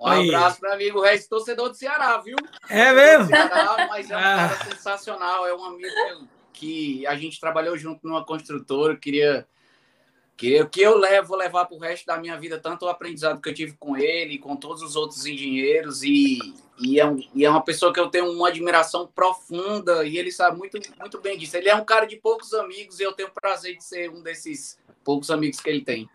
Um 0.00 0.06
Aí. 0.10 0.34
abraço 0.34 0.58
para 0.58 0.74
amigo 0.74 1.00
Regis, 1.00 1.28
torcedor 1.28 1.68
do 1.68 1.76
Ceará, 1.76 2.18
viu? 2.18 2.34
É 2.68 2.92
mesmo? 2.92 3.26
Ceará, 3.26 3.86
mas 3.88 4.10
é 4.10 4.16
um 4.16 4.18
ah. 4.18 4.22
cara 4.22 4.64
sensacional, 4.64 5.46
é 5.46 5.54
um 5.54 5.64
amigo 5.64 6.26
que 6.52 7.06
a 7.06 7.14
gente 7.14 7.38
trabalhou 7.38 7.78
junto 7.78 8.04
numa 8.04 8.24
construtora, 8.24 8.96
queria 8.96 9.46
que, 10.42 10.64
que 10.66 10.80
eu 10.80 10.98
levo, 10.98 11.28
vou 11.28 11.36
levar 11.36 11.66
para 11.66 11.76
o 11.76 11.78
resto 11.78 12.04
da 12.04 12.18
minha 12.18 12.36
vida, 12.36 12.58
tanto 12.58 12.84
o 12.84 12.88
aprendizado 12.88 13.40
que 13.40 13.48
eu 13.48 13.54
tive 13.54 13.74
com 13.78 13.96
ele, 13.96 14.38
com 14.38 14.56
todos 14.56 14.82
os 14.82 14.96
outros 14.96 15.24
engenheiros, 15.24 16.02
e, 16.02 16.36
e, 16.80 16.98
é, 16.98 17.06
um, 17.06 17.22
e 17.32 17.44
é 17.44 17.48
uma 17.48 17.62
pessoa 17.62 17.92
que 17.92 18.00
eu 18.00 18.08
tenho 18.08 18.28
uma 18.28 18.48
admiração 18.48 19.06
profunda, 19.06 20.04
e 20.04 20.18
ele 20.18 20.32
sabe 20.32 20.58
muito, 20.58 20.80
muito 20.98 21.20
bem 21.20 21.38
disso. 21.38 21.56
Ele 21.56 21.68
é 21.68 21.76
um 21.76 21.84
cara 21.84 22.06
de 22.06 22.16
poucos 22.16 22.52
amigos, 22.54 22.98
e 22.98 23.04
eu 23.04 23.12
tenho 23.12 23.28
o 23.28 23.32
prazer 23.32 23.76
de 23.76 23.84
ser 23.84 24.10
um 24.10 24.20
desses 24.20 24.76
poucos 25.04 25.30
amigos 25.30 25.60
que 25.60 25.70
ele 25.70 25.82
tem. 25.82 26.10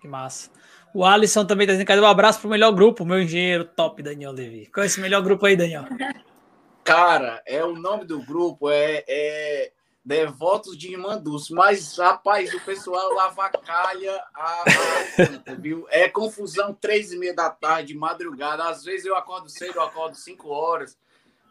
Que 0.00 0.08
massa. 0.08 0.50
O 0.94 1.04
Alisson 1.04 1.44
também 1.44 1.64
está 1.64 1.74
dizendo, 1.74 1.86
cadê 1.86 2.00
um 2.00 2.06
abraço 2.06 2.40
para 2.40 2.48
o 2.48 2.50
melhor 2.50 2.72
grupo, 2.72 3.04
meu 3.04 3.20
engenheiro 3.20 3.66
top, 3.66 4.02
Daniel 4.02 4.32
Levi. 4.32 4.70
Qual 4.72 4.82
é 4.82 4.86
esse 4.86 4.98
melhor 4.98 5.20
grupo 5.20 5.44
aí, 5.44 5.56
Daniel? 5.56 5.84
Cara, 6.82 7.42
é 7.44 7.62
o 7.62 7.74
nome 7.74 8.06
do 8.06 8.18
grupo, 8.22 8.70
é, 8.70 9.04
é 9.06 9.72
devotos 10.04 10.76
de 10.76 10.92
Irmã 10.92 11.16
Dulce, 11.16 11.52
mas, 11.52 11.96
rapaz, 11.96 12.52
o 12.52 12.60
pessoal 12.60 13.20
avacalha 13.20 14.20
a, 14.34 14.64
a 15.48 15.54
viu? 15.54 15.86
É 15.90 16.08
confusão 16.08 16.74
três 16.74 17.12
e 17.12 17.16
meia 17.16 17.34
da 17.34 17.50
tarde, 17.50 17.94
madrugada. 17.94 18.64
Às 18.68 18.84
vezes 18.84 19.06
eu 19.06 19.16
acordo 19.16 19.48
cedo, 19.48 19.76
eu 19.76 19.82
acordo 19.82 20.16
cinco 20.16 20.48
horas, 20.48 20.98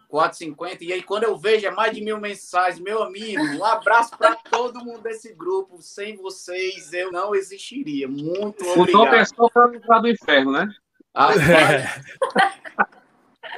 quatro 0.09 0.37
cinquenta, 0.37 0.83
e 0.83 0.91
aí 0.91 1.01
quando 1.01 1.23
eu 1.23 1.37
vejo 1.37 1.65
é 1.65 1.71
mais 1.71 1.95
de 1.95 2.01
mil 2.01 2.19
mensagens. 2.19 2.81
Meu 2.81 3.01
amigo, 3.01 3.41
um 3.41 3.63
abraço 3.63 4.17
para 4.17 4.35
todo 4.35 4.83
mundo 4.83 5.01
desse 5.01 5.33
grupo. 5.33 5.81
Sem 5.81 6.17
vocês 6.17 6.91
eu 6.91 7.11
não 7.11 7.33
existiria. 7.33 8.07
Muito 8.07 8.65
obrigado. 8.67 9.07
O 9.07 9.09
pessoal 9.09 9.49
para 9.49 9.99
do 9.99 10.09
inferno, 10.09 10.51
né? 10.51 10.67
Ah, 11.13 11.31
é. 11.33 12.51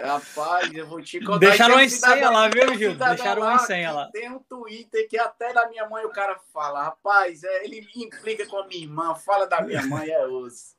Rapaz, 0.01 0.73
eu 0.73 0.87
vou 0.87 1.01
te 1.01 1.19
contar. 1.19 1.39
Deixaram 1.39 1.79
em 1.79 1.89
senha 1.89 2.29
lá, 2.29 2.49
viu, 2.49 2.75
Gil? 2.75 2.95
Deixaram 2.95 3.55
em 3.55 3.59
senha 3.59 3.91
lá. 3.91 4.09
Tem 4.11 4.31
um 4.31 4.39
Twitter 4.39 5.07
que 5.07 5.17
até 5.17 5.53
da 5.53 5.67
minha 5.69 5.87
mãe 5.87 6.05
o 6.05 6.09
cara 6.09 6.37
fala. 6.53 6.83
Rapaz, 6.83 7.43
é, 7.43 7.65
ele 7.65 7.87
implica 7.95 8.45
com 8.47 8.57
a 8.57 8.67
minha 8.67 8.81
irmã, 8.81 9.15
fala 9.15 9.45
da 9.45 9.61
minha 9.61 9.85
mãe, 9.85 10.09
é 10.09 10.25
osso. 10.25 10.73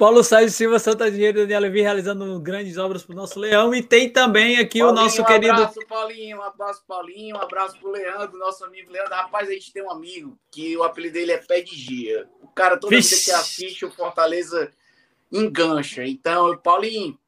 Paulo 0.00 0.24
Sérgio 0.24 0.50
Silva, 0.50 0.78
Santa 0.78 1.10
Dinheiro 1.10 1.40
e 1.40 1.42
Daniela 1.42 1.66
Levi 1.66 1.82
realizando 1.82 2.40
grandes 2.40 2.78
obras 2.78 3.02
para 3.02 3.12
o 3.12 3.16
nosso 3.16 3.38
Leão. 3.38 3.74
E 3.74 3.82
tem 3.82 4.08
também 4.08 4.56
aqui 4.56 4.78
Paulinho, 4.78 4.98
o 4.98 5.02
nosso 5.04 5.22
querido. 5.26 5.52
Um 5.52 5.56
abraço, 5.56 5.86
Paulinho. 5.86 6.38
Um 6.38 6.42
abraço, 6.42 6.84
Paulinho. 6.88 7.36
Um 7.36 7.38
abraço 7.38 7.78
para 7.78 7.88
o 7.88 7.92
Leandro, 7.92 8.38
nosso 8.38 8.64
amigo 8.64 8.90
Leandro. 8.90 9.12
Rapaz, 9.12 9.46
a 9.46 9.52
gente 9.52 9.70
tem 9.70 9.82
um 9.82 9.90
amigo 9.90 10.38
que 10.50 10.74
o 10.74 10.84
apelido 10.84 11.12
dele 11.12 11.32
é 11.32 11.36
Pé 11.36 11.60
de 11.60 11.76
Gia. 11.76 12.26
O 12.40 12.48
cara, 12.48 12.78
toda 12.78 12.92
vez 12.92 13.26
que 13.26 13.30
assiste 13.30 13.84
o 13.84 13.90
Fortaleza, 13.90 14.70
engancha. 15.30 16.02
Então, 16.02 16.56
Paulinho, 16.56 17.19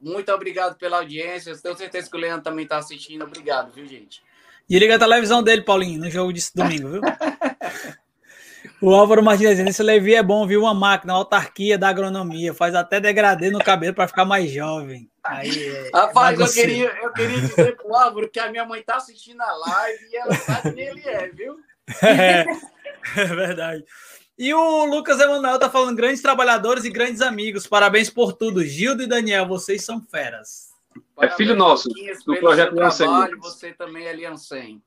muito 0.00 0.32
obrigado 0.32 0.76
pela 0.76 0.98
audiência. 0.98 1.56
Tenho 1.56 1.76
certeza 1.76 2.10
que 2.10 2.16
o 2.16 2.20
Leandro 2.20 2.42
também 2.42 2.64
está 2.64 2.78
assistindo. 2.78 3.24
Obrigado, 3.24 3.72
viu, 3.72 3.86
gente? 3.86 4.22
E 4.68 4.78
liga 4.78 4.96
a 4.96 4.98
televisão 4.98 5.42
dele, 5.42 5.62
Paulinho, 5.62 6.00
no 6.00 6.10
jogo 6.10 6.32
de 6.32 6.42
domingo, 6.54 6.88
viu? 6.90 7.00
o 8.82 8.94
Álvaro 8.94 9.22
Martins 9.22 9.58
esse 9.58 9.82
Levi 9.82 10.14
é 10.14 10.22
bom, 10.22 10.46
viu? 10.46 10.62
Uma 10.62 10.74
máquina, 10.74 11.14
uma 11.14 11.18
autarquia 11.18 11.78
da 11.78 11.88
agronomia. 11.88 12.52
Faz 12.52 12.74
até 12.74 13.00
degradê 13.00 13.50
no 13.50 13.58
cabelo 13.58 13.94
para 13.94 14.06
ficar 14.06 14.24
mais 14.24 14.50
jovem. 14.50 15.10
Aí, 15.24 15.68
é 15.68 15.90
Rapaz, 15.92 16.38
eu 16.38 16.52
queria, 16.52 16.92
eu 17.02 17.12
queria 17.12 17.40
dizer 17.40 17.76
pro 17.76 17.94
Álvaro 17.94 18.28
que 18.28 18.38
a 18.38 18.50
minha 18.50 18.64
mãe 18.64 18.82
tá 18.82 18.96
assistindo 18.96 19.40
a 19.40 19.52
live 19.52 20.04
e 20.10 20.16
ela 20.16 20.34
sabe 20.34 20.72
quem 20.72 20.84
ele 20.84 21.08
é, 21.08 21.28
viu? 21.28 21.56
É, 22.02 22.44
é 23.16 23.24
verdade. 23.24 23.82
E 24.38 24.54
o 24.54 24.84
Lucas 24.84 25.18
Emanuel 25.18 25.58
tá 25.58 25.68
falando 25.68 25.96
grandes 25.96 26.22
trabalhadores 26.22 26.84
e 26.84 26.90
grandes 26.90 27.20
amigos. 27.20 27.66
Parabéns 27.66 28.08
por 28.08 28.32
tudo. 28.32 28.64
Gildo 28.64 29.02
e 29.02 29.06
Daniel, 29.06 29.48
vocês 29.48 29.84
são 29.84 30.00
feras. 30.00 30.68
é 31.20 31.28
filho 31.30 31.56
nosso, 31.56 31.88
do 32.24 32.36
projeto 32.36 32.72
Liancem. 32.72 33.08
Você 33.40 33.72
também 33.72 34.06
é 34.06 34.12
Liancem. 34.12 34.80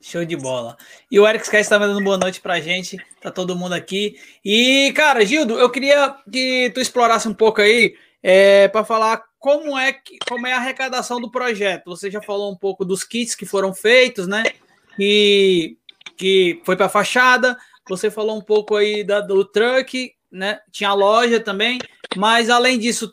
Show 0.00 0.24
de 0.24 0.36
bola. 0.36 0.76
E 1.10 1.18
o 1.18 1.26
Eric 1.26 1.44
Sky 1.44 1.56
está 1.56 1.78
dando 1.78 2.00
boa 2.04 2.16
noite 2.16 2.40
pra 2.40 2.60
gente. 2.60 2.96
Tá 3.20 3.28
todo 3.28 3.56
mundo 3.56 3.72
aqui. 3.72 4.20
E, 4.44 4.92
cara, 4.94 5.26
Gildo, 5.26 5.58
eu 5.58 5.68
queria 5.68 6.14
que 6.30 6.70
tu 6.72 6.80
explorasse 6.80 7.26
um 7.26 7.34
pouco 7.34 7.60
aí 7.60 7.96
é, 8.22 8.68
para 8.68 8.84
falar 8.84 9.24
como 9.36 9.76
é, 9.76 9.94
que, 9.94 10.16
como 10.28 10.46
é 10.46 10.52
a 10.52 10.58
arrecadação 10.58 11.20
do 11.20 11.28
projeto. 11.28 11.86
Você 11.86 12.08
já 12.08 12.22
falou 12.22 12.52
um 12.52 12.56
pouco 12.56 12.84
dos 12.84 13.02
kits 13.02 13.34
que 13.34 13.44
foram 13.44 13.74
feitos, 13.74 14.28
né? 14.28 14.44
E 14.96 15.76
que 16.16 16.60
foi 16.64 16.76
para 16.76 16.88
fachada. 16.88 17.58
Você 17.88 18.10
falou 18.10 18.36
um 18.36 18.42
pouco 18.42 18.76
aí 18.76 19.04
da, 19.04 19.20
do 19.20 19.44
truck, 19.44 20.12
né? 20.30 20.60
Tinha 20.70 20.90
a 20.90 20.94
loja 20.94 21.40
também, 21.40 21.78
mas 22.16 22.50
além 22.50 22.78
disso, 22.78 23.12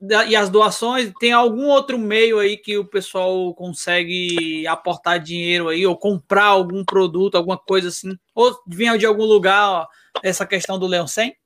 da, 0.00 0.24
e 0.24 0.34
as 0.34 0.48
doações, 0.48 1.12
tem 1.20 1.32
algum 1.32 1.66
outro 1.66 1.98
meio 1.98 2.38
aí 2.38 2.56
que 2.56 2.78
o 2.78 2.84
pessoal 2.84 3.54
consegue 3.54 4.66
aportar 4.66 5.20
dinheiro 5.20 5.68
aí, 5.68 5.86
ou 5.86 5.96
comprar 5.96 6.46
algum 6.46 6.84
produto, 6.84 7.34
alguma 7.34 7.58
coisa 7.58 7.88
assim? 7.88 8.16
Ou 8.34 8.58
vinha 8.66 8.96
de 8.96 9.04
algum 9.04 9.24
lugar 9.24 9.68
ó, 9.68 9.86
essa 10.22 10.46
questão 10.46 10.78
do 10.78 10.86
Leão 10.86 11.06
100? 11.06 11.36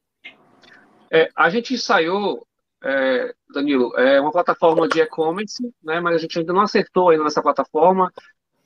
É, 1.11 1.29
a 1.35 1.51
gente 1.51 1.75
ensaiou, 1.75 2.47
é, 2.83 3.35
Danilo, 3.53 3.97
é 3.97 4.21
uma 4.21 4.33
plataforma 4.33 4.89
de 4.89 5.01
e-commerce, 5.01 5.63
né, 5.83 6.01
mas 6.01 6.17
a 6.17 6.19
gente 6.19 6.39
ainda 6.39 6.53
não 6.53 6.63
acertou 6.63 7.11
ainda 7.11 7.25
nessa 7.25 7.43
plataforma. 7.43 8.13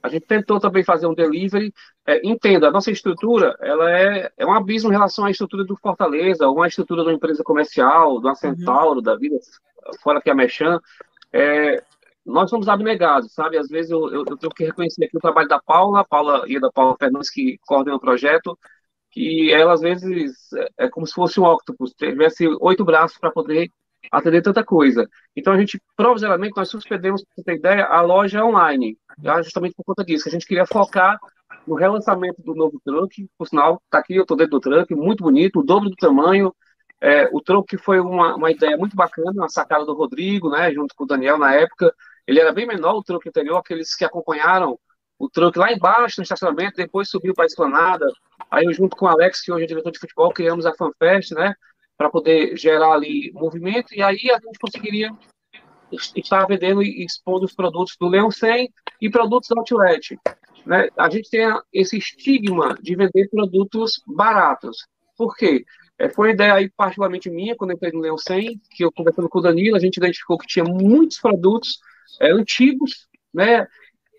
A 0.02 0.08
gente 0.08 0.26
tentou 0.26 0.60
também 0.60 0.84
fazer 0.84 1.06
um 1.06 1.14
delivery. 1.14 1.72
É, 2.06 2.26
entenda, 2.26 2.68
a 2.68 2.70
nossa 2.70 2.90
estrutura 2.90 3.56
ela 3.60 3.90
é, 3.90 4.30
é 4.36 4.46
um 4.46 4.52
abismo 4.52 4.90
em 4.90 4.92
relação 4.92 5.24
à 5.24 5.30
estrutura 5.30 5.64
do 5.64 5.76
Fortaleza, 5.76 6.46
ou 6.46 6.56
uma 6.56 6.68
estrutura 6.68 7.02
de 7.02 7.08
uma 7.08 7.14
empresa 7.14 7.42
comercial, 7.42 8.20
de 8.20 8.26
uma 8.26 8.34
Centauro, 8.34 8.96
uhum. 8.96 9.02
da 9.02 9.16
vida, 9.16 9.36
fora 10.02 10.20
que 10.20 10.30
a 10.30 10.34
Mechan. 10.34 10.78
É, 11.32 11.82
nós 12.24 12.50
somos 12.50 12.68
abnegados, 12.68 13.32
sabe? 13.32 13.58
Às 13.58 13.68
vezes 13.68 13.90
eu, 13.90 14.12
eu, 14.12 14.24
eu, 14.28 14.36
tenho 14.36 14.52
que 14.52 14.64
reconhecer 14.64 15.04
aqui 15.06 15.16
o 15.16 15.20
trabalho 15.20 15.48
da 15.48 15.60
Paula, 15.60 16.00
a 16.00 16.04
Paula 16.04 16.44
e 16.46 16.60
da 16.60 16.70
Paula 16.70 16.96
Fernandes, 16.98 17.30
que 17.30 17.58
coordena 17.66 17.96
o 17.96 18.00
projeto. 18.00 18.58
que 19.10 19.52
ela 19.52 19.72
às 19.72 19.80
vezes 19.80 20.52
é, 20.78 20.86
é 20.86 20.88
como 20.88 21.06
se 21.06 21.14
fosse 21.14 21.40
um 21.40 21.44
octopus, 21.44 21.92
tivesse 21.94 22.46
oito 22.60 22.84
braços 22.84 23.18
para 23.18 23.30
poder 23.32 23.70
atender 24.10 24.42
tanta 24.42 24.64
coisa. 24.64 25.08
Então 25.36 25.52
a 25.52 25.58
gente, 25.58 25.80
provisoriamente, 25.96 26.56
nós 26.56 26.68
suspendemos, 26.68 27.22
para 27.22 27.34
você 27.34 27.42
ter 27.42 27.56
ideia, 27.56 27.84
a 27.86 28.00
loja 28.00 28.44
online, 28.44 28.96
já 29.22 29.42
justamente 29.42 29.74
por 29.74 29.84
conta 29.84 30.04
disso, 30.04 30.28
a 30.28 30.32
gente 30.32 30.46
queria 30.46 30.66
focar 30.66 31.18
no 31.66 31.74
relançamento 31.74 32.42
do 32.42 32.54
novo 32.54 32.80
truck, 32.84 33.28
por 33.36 33.46
sinal, 33.46 33.80
está 33.84 33.98
aqui, 33.98 34.14
eu 34.14 34.22
estou 34.22 34.36
dentro 34.36 34.52
do 34.52 34.60
truck, 34.60 34.94
muito 34.94 35.22
bonito, 35.22 35.60
o 35.60 35.62
dobro 35.62 35.90
do 35.90 35.96
tamanho, 35.96 36.54
é, 37.00 37.28
o 37.32 37.40
truck 37.40 37.76
foi 37.78 38.00
uma, 38.00 38.34
uma 38.34 38.50
ideia 38.50 38.76
muito 38.76 38.96
bacana, 38.96 39.32
uma 39.32 39.48
sacada 39.48 39.84
do 39.84 39.94
Rodrigo, 39.94 40.50
né, 40.50 40.72
junto 40.72 40.94
com 40.94 41.04
o 41.04 41.06
Daniel 41.06 41.38
na 41.38 41.54
época, 41.54 41.94
ele 42.26 42.40
era 42.40 42.52
bem 42.52 42.66
menor, 42.66 42.94
o 42.94 43.02
truck 43.02 43.28
anterior, 43.28 43.58
aqueles 43.58 43.94
que 43.94 44.04
acompanharam 44.04 44.78
o 45.18 45.28
truck 45.28 45.58
lá 45.58 45.72
embaixo 45.72 46.20
no 46.20 46.22
estacionamento, 46.22 46.76
depois 46.76 47.10
subiu 47.10 47.34
para 47.34 47.44
a 47.44 47.46
esplanada, 47.46 48.06
aí 48.50 48.64
eu 48.64 48.72
junto 48.72 48.96
com 48.96 49.06
o 49.06 49.08
Alex, 49.08 49.42
que 49.42 49.52
hoje 49.52 49.64
é 49.64 49.66
diretor 49.66 49.90
de 49.90 49.98
futebol, 49.98 50.32
criamos 50.32 50.64
a 50.64 50.74
FanFest, 50.74 51.32
né, 51.32 51.54
para 51.98 52.08
poder 52.08 52.56
gerar 52.56 52.92
ali 52.92 53.32
movimento, 53.34 53.92
e 53.92 54.00
aí 54.00 54.30
a 54.30 54.38
gente 54.38 54.58
conseguiria 54.60 55.10
estar 56.14 56.46
vendendo 56.46 56.80
e 56.82 57.04
expondo 57.04 57.44
os 57.44 57.52
produtos 57.52 57.96
do 58.00 58.08
Leão 58.08 58.30
100 58.30 58.72
e 59.00 59.10
produtos 59.10 59.50
outlet. 59.50 60.16
Né? 60.64 60.88
A 60.96 61.10
gente 61.10 61.28
tem 61.28 61.42
esse 61.72 61.98
estigma 61.98 62.78
de 62.80 62.94
vender 62.94 63.28
produtos 63.28 64.00
baratos. 64.06 64.86
Por 65.16 65.34
quê? 65.34 65.64
É, 65.98 66.08
foi 66.08 66.28
uma 66.28 66.34
ideia 66.34 66.54
aí 66.54 66.70
particularmente 66.70 67.28
minha, 67.28 67.56
quando 67.56 67.70
eu 67.70 67.76
entrei 67.76 67.90
no 67.90 68.00
Leão 68.00 68.16
100, 68.16 68.60
que 68.70 68.84
eu 68.84 68.92
conversando 68.92 69.28
com 69.28 69.40
o 69.40 69.42
Danilo, 69.42 69.76
a 69.76 69.80
gente 69.80 69.96
identificou 69.96 70.38
que 70.38 70.46
tinha 70.46 70.64
muitos 70.64 71.18
produtos 71.18 71.80
é, 72.20 72.30
antigos, 72.30 73.08
né? 73.34 73.66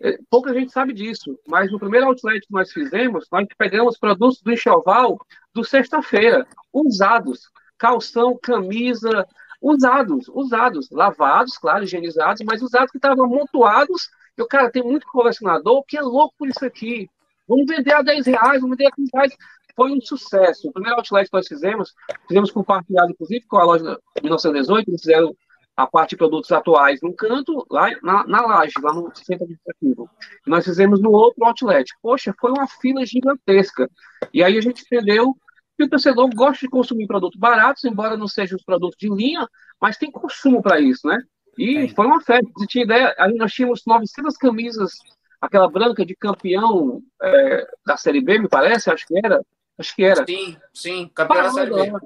É, 0.01 0.17
pouca 0.29 0.53
gente 0.53 0.71
sabe 0.71 0.93
disso, 0.93 1.37
mas 1.47 1.71
no 1.71 1.79
primeiro 1.79 2.07
outlet 2.07 2.45
que 2.45 2.53
nós 2.53 2.71
fizemos, 2.71 3.27
nós 3.31 3.45
pegamos 3.57 3.97
produtos 3.97 4.41
do 4.41 4.51
enxoval 4.51 5.19
do 5.53 5.63
sexta-feira, 5.63 6.47
usados, 6.71 7.49
calção, 7.79 8.37
camisa, 8.41 9.25
usados, 9.61 10.27
usados, 10.27 10.89
lavados, 10.91 11.57
claro, 11.57 11.83
higienizados, 11.83 12.43
mas 12.45 12.61
usados 12.61 12.91
que 12.91 12.97
estavam 12.97 13.25
amontoados. 13.25 14.09
Eu, 14.37 14.45
cara, 14.47 14.69
tem 14.69 14.83
muito 14.83 15.07
colecionador 15.07 15.83
que 15.87 15.97
é 15.97 16.01
louco 16.01 16.35
por 16.37 16.47
isso 16.47 16.63
aqui. 16.63 17.09
Vamos 17.47 17.65
vender 17.65 17.93
a 17.93 18.01
10 18.01 18.27
reais, 18.27 18.61
vamos 18.61 18.77
vender 18.77 18.87
a 18.87 18.91
15 18.91 19.09
reais. 19.13 19.37
Foi 19.75 19.91
um 19.91 20.01
sucesso. 20.01 20.67
O 20.67 20.73
primeiro 20.73 20.97
outlet 20.97 21.29
que 21.29 21.35
nós 21.35 21.47
fizemos, 21.47 21.93
fizemos 22.27 22.51
compartilhado, 22.51 23.11
inclusive, 23.11 23.45
com 23.47 23.57
a 23.57 23.63
loja 23.63 23.99
1918, 24.21 24.89
eles 24.89 25.01
fizeram 25.01 25.35
a 25.75 25.87
parte 25.87 26.11
de 26.11 26.17
produtos 26.17 26.51
atuais 26.51 26.99
num 27.01 27.13
canto, 27.13 27.65
lá 27.71 27.89
na, 28.03 28.27
na 28.27 28.41
laje, 28.41 28.73
lá 28.81 28.93
no 28.93 29.09
centro 29.15 29.45
administrativo. 29.45 30.09
E 30.45 30.49
nós 30.49 30.65
fizemos 30.65 31.01
no 31.01 31.11
outro 31.11 31.45
outlet. 31.45 31.89
Poxa, 32.01 32.35
foi 32.39 32.51
uma 32.51 32.67
fila 32.67 33.05
gigantesca. 33.05 33.89
E 34.33 34.43
aí 34.43 34.57
a 34.57 34.61
gente 34.61 34.83
entendeu 34.83 35.35
e 35.79 35.83
o 35.85 35.89
torcedor 35.89 36.29
gosta 36.35 36.65
de 36.65 36.69
consumir 36.69 37.07
produtos 37.07 37.39
baratos, 37.39 37.85
embora 37.85 38.17
não 38.17 38.27
sejam 38.27 38.57
os 38.57 38.63
produtos 38.63 38.97
de 38.99 39.09
linha, 39.09 39.47
mas 39.81 39.97
tem 39.97 40.11
consumo 40.11 40.61
para 40.61 40.79
isso, 40.79 41.07
né? 41.07 41.17
E 41.57 41.87
foi 41.89 42.05
uma 42.05 42.21
festa. 42.21 42.49
Você 42.57 42.67
tinha 42.67 42.83
ideia, 42.83 43.15
aí 43.17 43.33
nós 43.35 43.53
tínhamos 43.53 43.81
900 43.85 44.37
camisas, 44.37 44.93
aquela 45.41 45.69
branca 45.69 46.05
de 46.05 46.15
campeão 46.15 47.01
é, 47.21 47.67
da 47.85 47.97
Série 47.97 48.21
B, 48.21 48.39
me 48.39 48.49
parece, 48.49 48.89
acho 48.89 49.07
que 49.07 49.17
era. 49.17 49.41
Acho 49.77 49.95
que 49.95 50.03
era. 50.03 50.25
Sim, 50.25 50.57
sim, 50.73 51.11
campeão 51.15 51.43
da 51.43 51.51
Série 51.51 51.73
B. 51.73 51.91
Lá, 51.91 51.99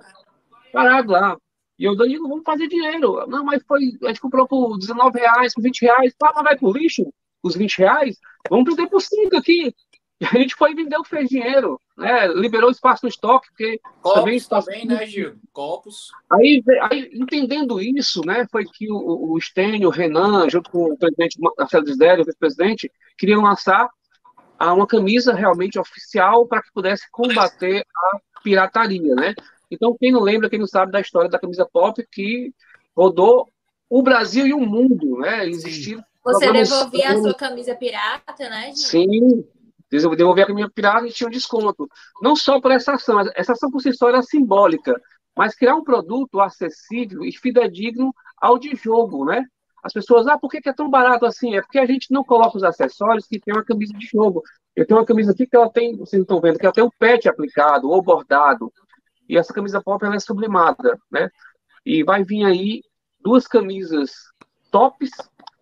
parado 0.71 1.11
lá. 1.11 1.37
E 1.77 1.85
eu, 1.85 1.95
Danilo, 1.95 2.29
vamos 2.29 2.43
fazer 2.45 2.67
dinheiro. 2.67 3.25
Não, 3.27 3.43
mas 3.43 3.63
foi, 3.67 3.97
a 4.03 4.07
gente 4.07 4.21
comprou 4.21 4.47
por 4.47 4.77
19 4.77 5.19
reais, 5.19 5.53
por 5.53 5.61
20 5.63 5.81
reais. 5.81 6.13
Mas 6.21 6.43
vai 6.43 6.57
pro 6.57 6.71
lixo, 6.71 7.11
os 7.41 7.55
20 7.55 7.79
reais. 7.79 8.17
Vamos 8.49 8.65
vender 8.75 8.87
por 8.87 9.01
5 9.01 9.35
aqui. 9.35 9.73
E 10.23 10.25
a 10.25 10.39
gente 10.39 10.55
foi 10.55 10.73
vender 10.73 10.95
o 10.95 11.03
que 11.03 11.09
fez 11.09 11.27
dinheiro, 11.27 11.79
né? 11.97 12.27
Liberou 12.27 12.71
espaço 12.71 13.01
no 13.03 13.09
estoque, 13.09 13.49
porque 13.49 13.77
Copos 14.01 14.19
também, 14.19 14.35
espaço... 14.37 14.67
também 14.67 14.85
né, 14.85 15.05
Gil? 15.05 15.35
Copos. 15.51 16.11
Aí, 16.31 16.63
aí, 16.89 17.09
entendendo 17.13 17.81
isso, 17.81 18.21
né, 18.25 18.47
foi 18.49 18.63
que 18.63 18.89
o, 18.89 19.33
o 19.33 19.41
Stênio, 19.41 19.89
o 19.89 19.91
Renan, 19.91 20.49
junto 20.49 20.69
com 20.71 20.93
o 20.93 20.97
presidente 20.97 21.37
Marcelo 21.57 21.83
Desdério, 21.83 22.21
o 22.21 22.25
vice-presidente, 22.25 22.89
queriam 23.17 23.41
lançar 23.41 23.89
uma 24.61 24.87
camisa 24.87 25.33
realmente 25.33 25.77
oficial 25.77 26.47
para 26.47 26.61
que 26.61 26.71
pudesse 26.73 27.03
combater 27.11 27.85
a 27.93 28.41
pirataria, 28.41 29.13
né? 29.13 29.35
Então, 29.69 29.97
quem 29.99 30.09
não 30.09 30.21
lembra, 30.21 30.49
quem 30.49 30.59
não 30.59 30.67
sabe 30.67 30.93
da 30.93 31.01
história 31.01 31.29
da 31.29 31.39
camisa 31.39 31.67
pop, 31.69 32.01
que 32.09 32.53
rodou 32.95 33.49
o 33.89 34.01
Brasil 34.01 34.47
e 34.47 34.53
o 34.53 34.61
mundo, 34.61 35.17
né? 35.17 35.45
Existiram 35.49 36.01
você 36.23 36.49
devolvia 36.53 37.11
a 37.11 37.21
sua 37.21 37.33
camisa 37.33 37.75
pirata, 37.75 38.49
né, 38.49 38.67
Gil? 38.67 38.75
Sim, 38.77 39.45
devolver 39.99 40.49
a 40.49 40.53
minha 40.53 40.69
pirata 40.69 41.07
e 41.07 41.11
tinha 41.11 41.27
um 41.27 41.31
desconto. 41.31 41.87
Não 42.21 42.35
só 42.35 42.59
por 42.59 42.71
essa 42.71 42.93
ação, 42.93 43.19
essa 43.35 43.53
ação 43.53 43.69
por 43.69 43.81
si 43.81 43.93
só 43.93 44.09
era 44.09 44.21
simbólica, 44.21 44.99
mas 45.35 45.55
criar 45.55 45.75
um 45.75 45.83
produto 45.83 46.39
acessível 46.39 47.23
e 47.23 47.31
fidedigno 47.31 48.13
ao 48.37 48.57
de 48.57 48.75
jogo, 48.75 49.25
né? 49.25 49.45
As 49.83 49.91
pessoas, 49.91 50.27
ah, 50.27 50.37
por 50.37 50.49
que 50.49 50.67
é 50.67 50.73
tão 50.73 50.89
barato 50.89 51.25
assim? 51.25 51.55
É 51.57 51.61
porque 51.61 51.77
a 51.77 51.85
gente 51.85 52.11
não 52.11 52.23
coloca 52.23 52.55
os 52.55 52.63
acessórios 52.63 53.27
que 53.27 53.39
tem 53.39 53.53
uma 53.53 53.65
camisa 53.65 53.93
de 53.93 54.05
jogo. 54.05 54.41
Eu 54.75 54.87
tenho 54.87 54.99
uma 54.99 55.05
camisa 55.05 55.31
aqui 55.31 55.45
que 55.45 55.55
ela 55.55 55.69
tem, 55.69 55.97
vocês 55.97 56.21
estão 56.21 56.39
vendo, 56.39 56.57
que 56.57 56.65
ela 56.65 56.73
tem 56.73 56.83
um 56.83 56.89
pet 56.97 57.27
aplicado 57.27 57.89
ou 57.89 58.01
bordado. 58.01 58.71
E 59.27 59.37
essa 59.37 59.53
camisa 59.53 59.81
pop 59.81 60.03
ela 60.05 60.15
é 60.15 60.19
sublimada, 60.19 60.97
né? 61.11 61.29
E 61.85 62.03
vai 62.03 62.23
vir 62.23 62.45
aí 62.45 62.81
duas 63.19 63.45
camisas 63.45 64.11
tops, 64.71 65.11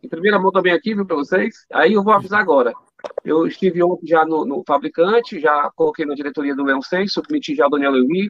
em 0.03 0.07
primeira 0.07 0.39
mão 0.39 0.51
também 0.51 0.73
aqui, 0.73 0.93
viu, 0.93 1.05
para 1.05 1.15
vocês. 1.15 1.65
Aí 1.73 1.93
eu 1.93 2.03
vou 2.03 2.13
avisar 2.13 2.39
agora. 2.39 2.73
Eu 3.23 3.45
estive 3.47 3.83
ontem 3.83 4.07
já 4.07 4.25
no, 4.25 4.45
no, 4.45 4.63
fabricante, 4.65 5.39
já 5.39 5.69
coloquei 5.75 6.05
na 6.05 6.15
diretoria 6.15 6.55
do 6.55 6.63
Leão 6.63 6.81
6, 6.81 7.11
submeti 7.11 7.55
já 7.55 7.65
ao 7.65 7.69
Daniel 7.69 7.91
Lewi, 7.91 8.29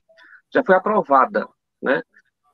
já 0.54 0.64
foi 0.64 0.76
aprovada, 0.76 1.48
né? 1.82 2.02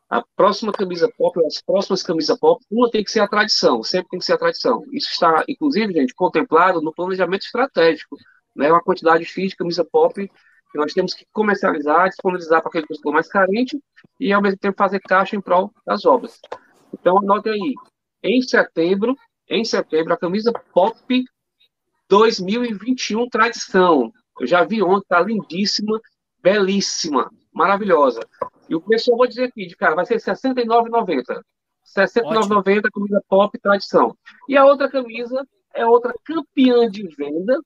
A 0.09 0.23
próxima 0.35 0.71
camisa 0.71 1.11
pop, 1.17 1.37
as 1.45 1.61
próximas 1.61 2.01
camisas 2.01 2.39
pop, 2.39 2.63
uma 2.71 2.89
tem 2.89 3.03
que 3.03 3.11
ser 3.11 3.19
a 3.19 3.27
tradição, 3.27 3.83
sempre 3.83 4.07
tem 4.09 4.19
que 4.19 4.25
ser 4.25 4.33
a 4.33 4.37
tradição. 4.37 4.83
Isso 4.93 5.09
está, 5.11 5.43
inclusive, 5.49 5.91
gente, 5.91 6.13
contemplado 6.15 6.81
no 6.81 6.93
planejamento 6.93 7.43
estratégico, 7.43 8.15
né? 8.55 8.71
Uma 8.71 8.81
quantidade 8.81 9.25
X 9.25 9.49
de 9.49 9.55
camisa 9.57 9.83
pop 9.83 10.31
que 10.71 10.77
nós 10.77 10.93
temos 10.93 11.13
que 11.13 11.25
comercializar, 11.33 12.07
disponibilizar 12.07 12.61
para 12.61 12.69
aquele 12.69 12.87
pessoal 12.87 13.13
mais 13.13 13.27
carente 13.27 13.77
e, 14.19 14.31
ao 14.31 14.41
mesmo 14.41 14.59
tempo, 14.59 14.77
fazer 14.77 14.99
caixa 15.01 15.35
em 15.35 15.41
prol 15.41 15.71
das 15.85 16.05
obras. 16.05 16.39
Então, 16.93 17.17
anote 17.19 17.49
aí, 17.49 17.73
em 18.23 18.41
setembro, 18.41 19.15
em 19.49 19.63
setembro, 19.63 20.13
a 20.13 20.17
camisa 20.17 20.51
pop 20.73 21.25
2021 22.09 23.27
tradição. 23.29 24.11
Eu 24.39 24.47
já 24.47 24.63
vi 24.63 24.81
ontem, 24.81 25.05
tá 25.07 25.21
lindíssima, 25.21 25.99
belíssima, 26.41 27.31
maravilhosa. 27.53 28.19
E 28.69 28.75
o 28.75 28.81
preço 28.81 29.11
eu 29.11 29.17
vou 29.17 29.27
dizer 29.27 29.45
aqui, 29.45 29.65
de 29.65 29.75
cara, 29.75 29.95
vai 29.95 30.05
ser 30.05 30.15
R$ 30.15 30.19
69,90. 30.19 31.23
R$ 31.27 31.41
69,90 31.95 32.81
camisa 32.93 33.23
pop 33.27 33.59
tradição. 33.59 34.15
E 34.47 34.57
a 34.57 34.65
outra 34.65 34.89
camisa 34.89 35.45
é 35.73 35.85
outra 35.85 36.13
campeã 36.23 36.89
de 36.89 37.07
vendas, 37.15 37.59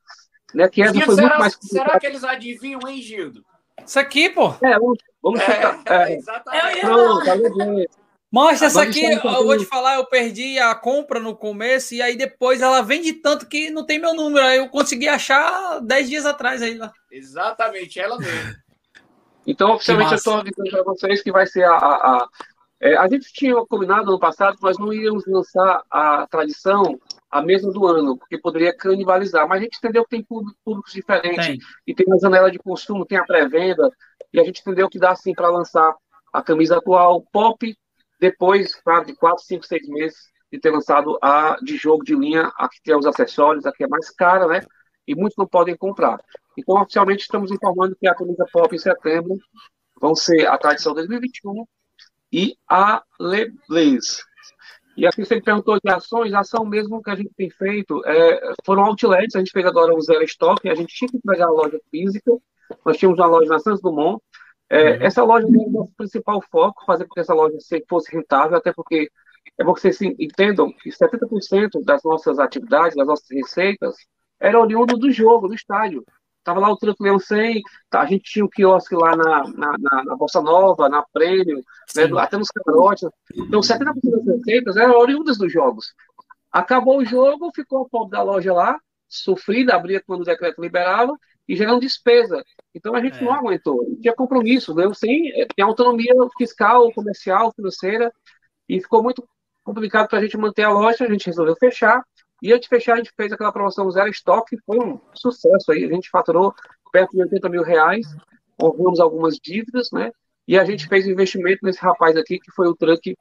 né? 0.54 0.68
Que 0.70 0.84
essa 0.84 0.94
foi 0.94 1.16
será, 1.16 1.28
muito 1.28 1.40
mais 1.40 1.58
Será 1.62 2.00
que 2.00 2.06
eles 2.06 2.24
adivinham, 2.24 2.82
hein, 2.88 3.02
Gildo? 3.02 3.44
Isso 3.86 4.00
aqui, 4.00 4.30
pô. 4.30 4.54
É, 4.62 4.78
vamos, 4.78 5.00
vamos 5.22 5.40
é, 5.40 5.82
É, 5.86 6.16
exatamente. 6.16 6.82
Pronto, 6.82 7.26
tá 7.26 7.36
Mostra 8.32 8.68
essa 8.68 8.84
aqui, 8.84 9.04
eu 9.04 9.22
vou 9.22 9.58
te 9.58 9.66
falar, 9.66 9.96
eu 9.96 10.06
perdi 10.06 10.58
a 10.58 10.74
compra 10.74 11.20
no 11.20 11.36
começo 11.36 11.94
e 11.94 12.02
aí 12.02 12.16
depois 12.16 12.62
ela 12.62 12.82
vende 12.82 13.12
tanto 13.14 13.46
que 13.46 13.70
não 13.70 13.86
tem 13.86 14.00
meu 14.00 14.14
número. 14.14 14.46
Aí 14.46 14.58
eu 14.58 14.70
consegui 14.70 15.10
achar 15.10 15.82
10 15.82 16.10
dias 16.10 16.26
atrás 16.26 16.62
aí 16.62 16.78
lá. 16.78 16.94
Exatamente, 17.12 18.00
ela 18.00 18.18
mesmo. 18.18 18.56
Então, 19.44 19.72
oficialmente, 19.72 20.12
eu 20.12 20.18
estou 20.18 20.36
avisando 20.36 20.70
para 20.70 20.84
vocês 20.84 21.24
que 21.24 21.32
vai 21.32 21.48
ser 21.48 21.64
a. 21.64 21.74
A, 21.74 21.96
a, 21.96 22.28
é, 22.80 22.96
a 22.96 23.08
gente 23.08 23.34
tinha 23.34 23.56
combinado 23.66 24.12
no 24.12 24.20
passado 24.20 24.56
que 24.56 24.62
nós 24.62 24.78
não 24.78 24.94
íamos 24.94 25.26
lançar 25.26 25.84
a 25.90 26.28
tradição 26.28 27.00
a 27.30 27.42
mesma 27.42 27.72
do 27.72 27.88
ano, 27.88 28.16
porque 28.16 28.38
poderia 28.38 28.72
canibalizar. 28.72 29.48
Mas 29.48 29.60
a 29.60 29.64
gente 29.64 29.78
entendeu 29.78 30.04
que 30.04 30.12
tem 30.12 30.24
públicos 30.24 30.94
diferentes 30.94 31.48
tem. 31.48 31.60
e 31.88 31.96
tem 31.96 32.06
uma 32.06 32.20
janela 32.20 32.52
de 32.52 32.60
consumo, 32.60 33.04
tem 33.04 33.18
a 33.18 33.24
pré-venda, 33.24 33.90
e 34.32 34.40
a 34.40 34.44
gente 34.44 34.62
entendeu 34.62 34.88
que 34.88 35.00
dá 35.00 35.10
assim 35.10 35.34
para 35.34 35.50
lançar 35.50 35.96
a 36.32 36.42
camisa 36.44 36.78
atual 36.78 37.22
pop 37.32 37.76
depois 38.22 38.80
de 39.06 39.16
quatro, 39.16 39.44
cinco, 39.44 39.66
seis 39.66 39.88
meses 39.90 40.30
de 40.52 40.60
ter 40.60 40.70
lançado 40.70 41.18
a 41.22 41.58
de 41.62 41.76
jogo 41.76 42.04
de 42.04 42.16
linha, 42.16 42.52
a 42.56 42.70
que 42.70 42.82
tem 42.84 42.96
os 42.96 43.08
acessórios, 43.08 43.66
a 43.66 43.72
que 43.72 43.84
é 43.84 43.88
mais 43.88 44.12
cara, 44.12 44.46
né? 44.46 44.62
E 45.08 45.16
muitos 45.16 45.36
não 45.38 45.48
podem 45.48 45.76
comprar. 45.76 46.20
Então, 46.56 46.76
oficialmente, 46.76 47.24
estamos 47.24 47.52
informando 47.52 47.96
que 48.00 48.08
a 48.08 48.14
camisa 48.14 48.46
pop 48.52 48.76
em 48.76 48.78
setembro 48.78 49.38
vão 50.00 50.14
ser 50.14 50.48
a 50.48 50.58
tradição 50.58 50.94
2021 50.94 51.66
e 52.32 52.56
a 52.70 53.02
Le. 53.20 53.54
E 54.96 55.08
aqui 55.08 55.26
você 55.26 55.42
perguntou 55.42 55.80
de 55.84 55.90
ações, 55.90 56.34
a 56.34 56.42
ação 56.42 56.66
mesmo 56.66 57.02
que 57.02 57.10
a 57.10 57.16
gente 57.16 57.32
tem 57.36 57.50
feito 57.50 58.06
é, 58.06 58.54
foram 58.64 58.84
outlets, 58.84 59.36
a 59.36 59.40
gente 59.40 59.52
fez 59.52 59.66
agora 59.66 59.96
um 59.96 60.02
zero 60.02 60.24
estoque, 60.24 60.70
a 60.70 60.76
gente 60.76 60.94
tinha 60.94 61.10
que 61.10 61.20
pegar 61.26 61.48
a 61.48 61.52
loja 61.52 61.80
física, 61.90 62.32
nós 62.86 62.98
tínhamos 62.98 63.20
uma 63.20 63.28
loja 63.28 63.50
na 63.50 63.60
Santos 63.60 63.82
Dumont, 63.82 64.22
é, 64.72 64.92
uhum. 64.92 65.04
Essa 65.04 65.22
loja 65.22 65.46
é 65.46 65.50
o 65.50 65.70
nosso 65.70 65.92
principal 65.98 66.42
foco, 66.50 66.86
fazer 66.86 67.06
com 67.06 67.14
que 67.14 67.20
essa 67.20 67.34
loja 67.34 67.58
fosse 67.90 68.10
rentável, 68.16 68.58
até 68.58 68.72
porque 68.72 69.12
é 69.58 69.64
bom 69.66 69.74
que 69.74 69.82
vocês 69.82 70.02
entendam 70.02 70.72
que 70.72 70.90
70% 70.90 71.84
das 71.84 72.02
nossas 72.04 72.40
atividades, 72.40 72.96
das 72.96 73.06
nossas 73.06 73.28
receitas, 73.30 73.96
era 74.40 74.58
oriundo 74.58 74.98
do 74.98 75.12
jogo, 75.12 75.50
do 75.50 75.54
estádio. 75.54 76.06
Tava 76.42 76.62
lá 76.62 76.72
o 76.72 76.78
Truque 76.78 77.04
Leão 77.04 77.20
100, 77.20 77.62
tá, 77.90 78.00
a 78.00 78.06
gente 78.06 78.24
tinha 78.24 78.46
o 78.46 78.48
um 78.48 78.50
quiosque 78.50 78.96
lá 78.96 79.14
na, 79.14 79.44
na, 79.50 79.76
na, 79.78 80.04
na 80.06 80.16
Bossa 80.16 80.42
Nova, 80.42 80.88
na 80.88 81.04
Prêmio, 81.12 81.62
né, 81.94 82.04
até 82.18 82.38
nos 82.38 82.48
camarotes. 82.48 83.10
Então, 83.36 83.60
70% 83.60 83.94
das 83.94 84.26
receitas 84.26 84.78
eram 84.78 84.98
oriundas 84.98 85.38
dos 85.38 85.52
jogos. 85.52 85.94
Acabou 86.50 87.00
o 87.00 87.06
jogo, 87.06 87.52
ficou 87.54 87.82
o 87.82 87.90
pobre 87.90 88.12
da 88.12 88.24
loja 88.24 88.54
lá, 88.54 88.80
sofrida, 89.10 89.76
abria 89.76 90.02
quando 90.02 90.22
o 90.22 90.26
decreto 90.26 90.62
liberava, 90.62 91.14
e 91.52 91.56
gerando 91.58 91.82
despesa. 91.82 92.42
Então 92.74 92.96
a 92.96 93.02
gente 93.02 93.18
é. 93.18 93.22
não 93.22 93.34
aguentou. 93.34 93.86
Tinha 94.02 94.16
compromisso, 94.16 94.74
né? 94.74 94.86
É, 94.86 95.46
tem 95.54 95.66
autonomia 95.66 96.14
fiscal, 96.38 96.90
comercial, 96.94 97.52
financeira, 97.54 98.10
e 98.70 98.80
ficou 98.80 99.04
muito 99.04 99.28
complicado 99.62 100.08
para 100.08 100.20
a 100.20 100.22
gente 100.22 100.38
manter 100.38 100.64
a 100.64 100.70
loja. 100.70 101.04
A 101.04 101.10
gente 101.10 101.26
resolveu 101.26 101.54
fechar. 101.58 102.02
E 102.42 102.54
antes 102.54 102.64
de 102.64 102.70
fechar, 102.70 102.94
a 102.94 102.98
gente 102.98 103.12
fez 103.18 103.34
aquela 103.34 103.52
promoção 103.52 103.92
zero 103.92 104.10
estoque, 104.10 104.58
foi 104.66 104.80
um 104.80 104.98
sucesso 105.14 105.74
aí. 105.74 105.84
A 105.84 105.90
gente 105.90 106.10
faturou 106.10 106.56
perto 106.90 107.12
de 107.12 107.22
80 107.22 107.50
mil 107.50 107.64
reais, 107.64 108.08
honramos 108.62 109.02
algumas 109.02 109.36
dívidas, 109.36 109.90
né? 109.92 110.10
E 110.48 110.58
a 110.58 110.64
gente 110.64 110.88
fez 110.88 111.06
investimento 111.06 111.60
nesse 111.64 111.80
rapaz 111.82 112.16
aqui, 112.16 112.40
que 112.40 112.52
foi 112.56 112.70
o 112.70 112.76
truck, 112.76 113.14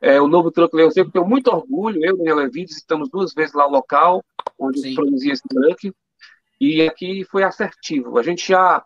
é, 0.00 0.18
o 0.18 0.26
novo 0.26 0.50
truck 0.50 0.74
Leão 0.74 0.90
Seco. 0.90 1.12
Tenho 1.12 1.26
muito 1.26 1.48
orgulho, 1.48 2.02
eu 2.02 2.12
e 2.12 2.14
o 2.14 2.16
Daniel 2.16 2.36
Levi, 2.36 2.64
visitamos 2.64 3.10
duas 3.10 3.34
vezes 3.34 3.54
lá 3.54 3.66
o 3.66 3.70
local 3.70 4.24
onde 4.58 4.80
Sim. 4.80 4.94
produzia 4.94 5.34
esse 5.34 5.46
truck. 5.46 5.92
E 6.60 6.82
aqui 6.82 7.24
foi 7.24 7.42
assertivo. 7.42 8.18
A 8.18 8.22
gente 8.22 8.48
já, 8.48 8.84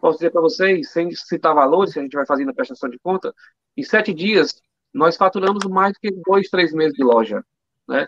posso 0.00 0.18
dizer 0.18 0.30
para 0.30 0.40
vocês, 0.40 0.90
sem 0.90 1.10
citar 1.12 1.54
valores, 1.54 1.92
que 1.92 1.98
a 1.98 2.02
gente 2.02 2.14
vai 2.16 2.26
fazendo 2.26 2.50
a 2.50 2.54
prestação 2.54 2.90
de 2.90 2.98
conta, 2.98 3.34
em 3.76 3.82
sete 3.82 4.12
dias 4.12 4.60
nós 4.92 5.16
faturamos 5.16 5.64
mais 5.64 5.94
do 5.94 6.00
que 6.00 6.10
dois, 6.10 6.48
três 6.50 6.72
meses 6.72 6.92
de 6.92 7.02
loja, 7.02 7.42
né? 7.88 8.06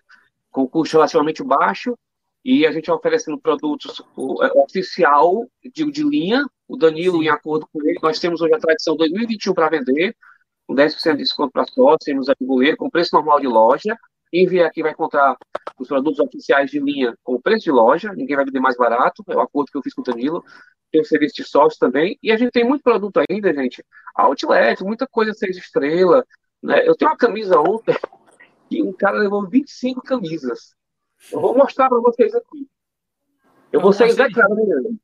Com 0.51 0.69
custo 0.69 0.97
relativamente 0.97 1.43
baixo 1.43 1.97
e 2.45 2.67
a 2.67 2.73
gente 2.73 2.91
oferecendo 2.91 3.39
produtos 3.39 4.03
é, 4.43 4.61
oficial 4.61 5.49
de, 5.63 5.91
de 5.91 6.03
linha. 6.03 6.45
O 6.69 6.77
Danilo, 6.77 7.19
Sim. 7.19 7.25
em 7.25 7.29
acordo 7.29 7.67
com 7.73 7.83
ele, 7.83 7.99
nós 8.03 8.19
temos 8.19 8.41
hoje 8.41 8.55
a 8.55 8.59
tradição 8.59 8.97
2021 8.97 9.55
para 9.55 9.71
vender, 9.71 10.15
com 10.67 10.75
10% 10.75 11.13
de 11.13 11.23
desconto 11.23 11.53
para 11.53 11.67
sócios, 11.67 12.05
temos 12.05 12.29
a 12.29 12.35
Buleiro, 12.41 12.77
com 12.77 12.91
preço 12.91 13.15
normal 13.15 13.41
de 13.41 13.47
loja, 13.47 13.97
quem 14.35 14.49
vier 14.49 14.67
aqui 14.67 14.83
vai 14.83 14.91
encontrar 14.91 15.37
os 15.79 15.87
produtos 15.87 16.19
oficiais 16.19 16.69
de 16.69 16.81
linha 16.81 17.17
com 17.23 17.41
preço 17.41 17.63
de 17.63 17.71
loja, 17.71 18.13
ninguém 18.13 18.35
vai 18.35 18.45
vender 18.45 18.59
mais 18.59 18.77
barato, 18.77 19.23
é 19.29 19.37
o 19.37 19.41
acordo 19.41 19.71
que 19.71 19.79
eu 19.79 19.83
fiz 19.83 19.95
com 19.95 20.01
o 20.01 20.05
Danilo. 20.05 20.45
Tem 20.91 21.01
o 21.01 21.05
serviço 21.05 21.37
de 21.37 21.45
sócio 21.45 21.79
também. 21.79 22.19
E 22.21 22.33
a 22.33 22.37
gente 22.37 22.51
tem 22.51 22.65
muito 22.65 22.83
produto 22.83 23.21
ainda, 23.29 23.55
gente. 23.55 23.85
Outlet, 24.13 24.83
muita 24.83 25.07
coisa 25.07 25.33
seis 25.33 25.57
estrelas. 25.57 26.25
Né? 26.61 26.83
Eu 26.85 26.97
tenho 26.97 27.13
uma 27.13 27.17
camisa 27.17 27.61
ontem 27.61 27.95
e 28.69 28.83
um 28.83 28.93
cara 28.93 29.19
levou 29.19 29.49
25 29.49 30.03
camisas. 30.03 30.75
Eu 31.31 31.41
vou 31.41 31.57
mostrar 31.57 31.89
para 31.89 32.01
vocês 32.01 32.35
aqui. 32.35 32.69
Eu 33.71 33.81
vou 33.81 33.93
ser 33.93 34.07
execrado 34.07 34.53
amanhã. 34.53 34.99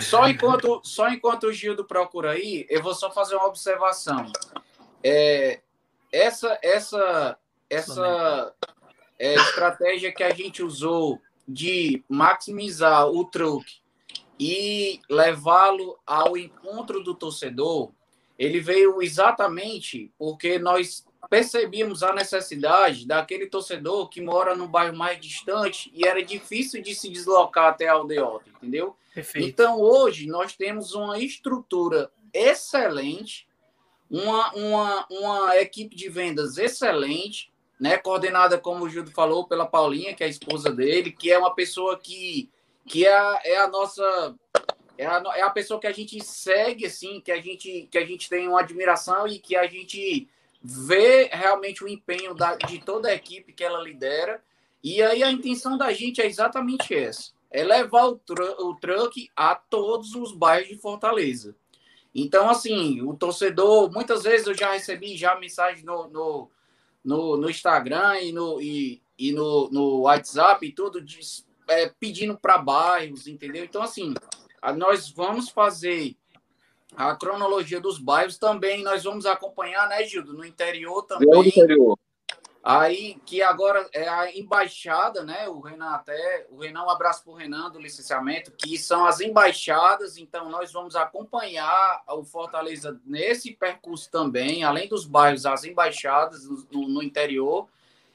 Só 0.00 0.28
enquanto, 0.28 0.80
só 0.82 1.08
enquanto 1.08 1.44
o 1.44 1.52
Gildo 1.52 1.84
procura 1.84 2.32
aí, 2.32 2.66
eu 2.68 2.82
vou 2.82 2.94
só 2.94 3.12
fazer 3.12 3.36
uma 3.36 3.46
observação. 3.46 4.26
É, 5.04 5.60
essa, 6.12 6.58
essa, 6.62 7.38
essa 7.72 8.54
é, 9.18 9.34
estratégia 9.34 10.12
que 10.12 10.22
a 10.22 10.34
gente 10.34 10.62
usou 10.62 11.20
de 11.46 12.02
maximizar 12.08 13.08
o 13.08 13.24
truque 13.24 13.76
e 14.38 15.00
levá-lo 15.08 15.98
ao 16.06 16.36
encontro 16.36 17.02
do 17.02 17.14
torcedor, 17.14 17.90
ele 18.38 18.60
veio 18.60 19.02
exatamente 19.02 20.10
porque 20.18 20.58
nós 20.58 21.06
percebíamos 21.30 22.02
a 22.02 22.12
necessidade 22.12 23.06
daquele 23.06 23.46
torcedor 23.46 24.08
que 24.08 24.20
mora 24.20 24.54
no 24.54 24.66
bairro 24.66 24.96
mais 24.96 25.20
distante 25.20 25.90
e 25.94 26.06
era 26.06 26.22
difícil 26.22 26.82
de 26.82 26.94
se 26.94 27.08
deslocar 27.08 27.68
até 27.68 27.88
a 27.88 27.92
aldeota, 27.92 28.50
entendeu? 28.50 28.96
Perfeito. 29.14 29.48
Então, 29.48 29.80
hoje, 29.80 30.26
nós 30.26 30.56
temos 30.56 30.94
uma 30.94 31.18
estrutura 31.18 32.10
excelente, 32.32 33.46
uma, 34.10 34.52
uma, 34.54 35.06
uma 35.10 35.56
equipe 35.58 35.94
de 35.94 36.08
vendas 36.08 36.58
excelente, 36.58 37.51
né, 37.82 37.98
coordenada, 37.98 38.56
como 38.56 38.84
o 38.84 38.88
Gildo 38.88 39.10
falou, 39.10 39.44
pela 39.44 39.66
Paulinha, 39.66 40.14
que 40.14 40.22
é 40.22 40.26
a 40.28 40.30
esposa 40.30 40.70
dele, 40.70 41.10
que 41.10 41.32
é 41.32 41.36
uma 41.36 41.52
pessoa 41.52 41.98
que, 41.98 42.48
que 42.86 43.04
é, 43.04 43.12
a, 43.12 43.40
é 43.42 43.56
a 43.56 43.66
nossa. 43.66 44.36
É 44.96 45.04
a, 45.04 45.20
é 45.34 45.42
a 45.42 45.50
pessoa 45.50 45.80
que 45.80 45.88
a 45.88 45.92
gente 45.92 46.22
segue, 46.24 46.86
assim, 46.86 47.20
que 47.20 47.32
a 47.32 47.40
gente, 47.40 47.88
que 47.90 47.98
a 47.98 48.06
gente 48.06 48.28
tem 48.28 48.46
uma 48.46 48.60
admiração 48.60 49.26
e 49.26 49.40
que 49.40 49.56
a 49.56 49.66
gente 49.66 50.28
vê 50.62 51.28
realmente 51.32 51.82
o 51.82 51.88
empenho 51.88 52.34
da, 52.34 52.54
de 52.54 52.78
toda 52.78 53.08
a 53.08 53.14
equipe 53.14 53.52
que 53.52 53.64
ela 53.64 53.82
lidera. 53.82 54.40
E 54.80 55.02
aí 55.02 55.24
a 55.24 55.32
intenção 55.32 55.76
da 55.76 55.92
gente 55.92 56.20
é 56.20 56.26
exatamente 56.26 56.94
essa: 56.94 57.32
é 57.50 57.64
levar 57.64 58.04
o, 58.04 58.16
tr 58.16 58.42
o 58.60 58.76
truck 58.76 59.28
a 59.34 59.56
todos 59.56 60.14
os 60.14 60.30
bairros 60.30 60.68
de 60.68 60.78
Fortaleza. 60.78 61.56
Então, 62.14 62.48
assim, 62.48 63.02
o 63.02 63.12
torcedor, 63.16 63.90
muitas 63.90 64.22
vezes 64.22 64.46
eu 64.46 64.54
já 64.54 64.72
recebi 64.72 65.16
já 65.16 65.34
mensagem 65.34 65.84
no, 65.84 66.06
no 66.06 66.48
no, 67.04 67.36
no 67.36 67.50
Instagram 67.50 68.20
e 68.20 68.32
no, 68.32 68.60
e, 68.60 69.02
e 69.18 69.32
no, 69.32 69.68
no 69.70 70.00
WhatsApp 70.02 70.64
e 70.66 70.72
tudo, 70.72 71.00
de, 71.00 71.20
é, 71.68 71.90
pedindo 71.98 72.36
para 72.38 72.58
bairros, 72.58 73.26
entendeu? 73.26 73.64
Então, 73.64 73.82
assim, 73.82 74.14
a, 74.60 74.72
nós 74.72 75.10
vamos 75.10 75.48
fazer 75.48 76.16
a 76.94 77.16
cronologia 77.16 77.80
dos 77.80 77.98
bairros 77.98 78.38
também, 78.38 78.82
nós 78.82 79.04
vamos 79.04 79.24
acompanhar, 79.26 79.88
né, 79.88 80.04
Gildo? 80.04 80.34
No 80.34 80.44
interior 80.44 81.02
também. 81.04 81.28
No 81.28 81.44
interior. 81.44 81.98
Aí, 82.64 83.20
que 83.26 83.42
agora 83.42 83.88
é 83.92 84.08
a 84.08 84.36
embaixada, 84.36 85.24
né? 85.24 85.48
O 85.48 85.58
Renan 85.58 85.90
até, 85.90 86.46
o 86.48 86.60
Renan, 86.60 86.84
um 86.84 86.90
abraço 86.90 87.24
para 87.24 87.32
o 87.32 87.36
Renan 87.36 87.68
do 87.70 87.80
licenciamento, 87.80 88.52
que 88.52 88.78
são 88.78 89.04
as 89.04 89.20
embaixadas, 89.20 90.16
então 90.16 90.48
nós 90.48 90.72
vamos 90.72 90.94
acompanhar 90.94 92.04
o 92.06 92.22
Fortaleza 92.22 93.00
nesse 93.04 93.52
percurso 93.52 94.08
também, 94.12 94.62
além 94.62 94.88
dos 94.88 95.04
bairros, 95.04 95.44
as 95.44 95.64
embaixadas 95.64 96.44
no, 96.70 96.86
no 96.86 97.02
interior, 97.02 97.66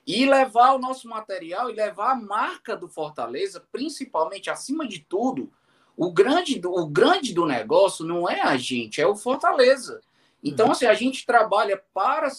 e 0.06 0.26
levar 0.26 0.72
o 0.72 0.80
nosso 0.80 1.10
material 1.10 1.70
e 1.70 1.74
levar 1.74 2.12
a 2.12 2.16
marca 2.16 2.78
do 2.78 2.88
Fortaleza, 2.88 3.62
principalmente, 3.70 4.50
acima 4.50 4.88
de 4.88 5.00
tudo, 5.00 5.52
o 5.98 6.10
grande 6.10 6.58
do, 6.58 6.72
o 6.72 6.88
grande 6.88 7.34
do 7.34 7.45
negócio 7.45 8.06
não 8.06 8.30
é 8.30 8.39
a 8.39 8.56
gente, 8.56 9.02
é 9.02 9.08
o 9.08 9.18
Fortaleza. 9.18 10.00
Então, 10.41 10.68
uhum. 10.68 10.72
assim, 10.72 10.86
a 10.86 10.93
gente 10.93 11.26
trabalha 11.26 11.84
para 11.93 12.30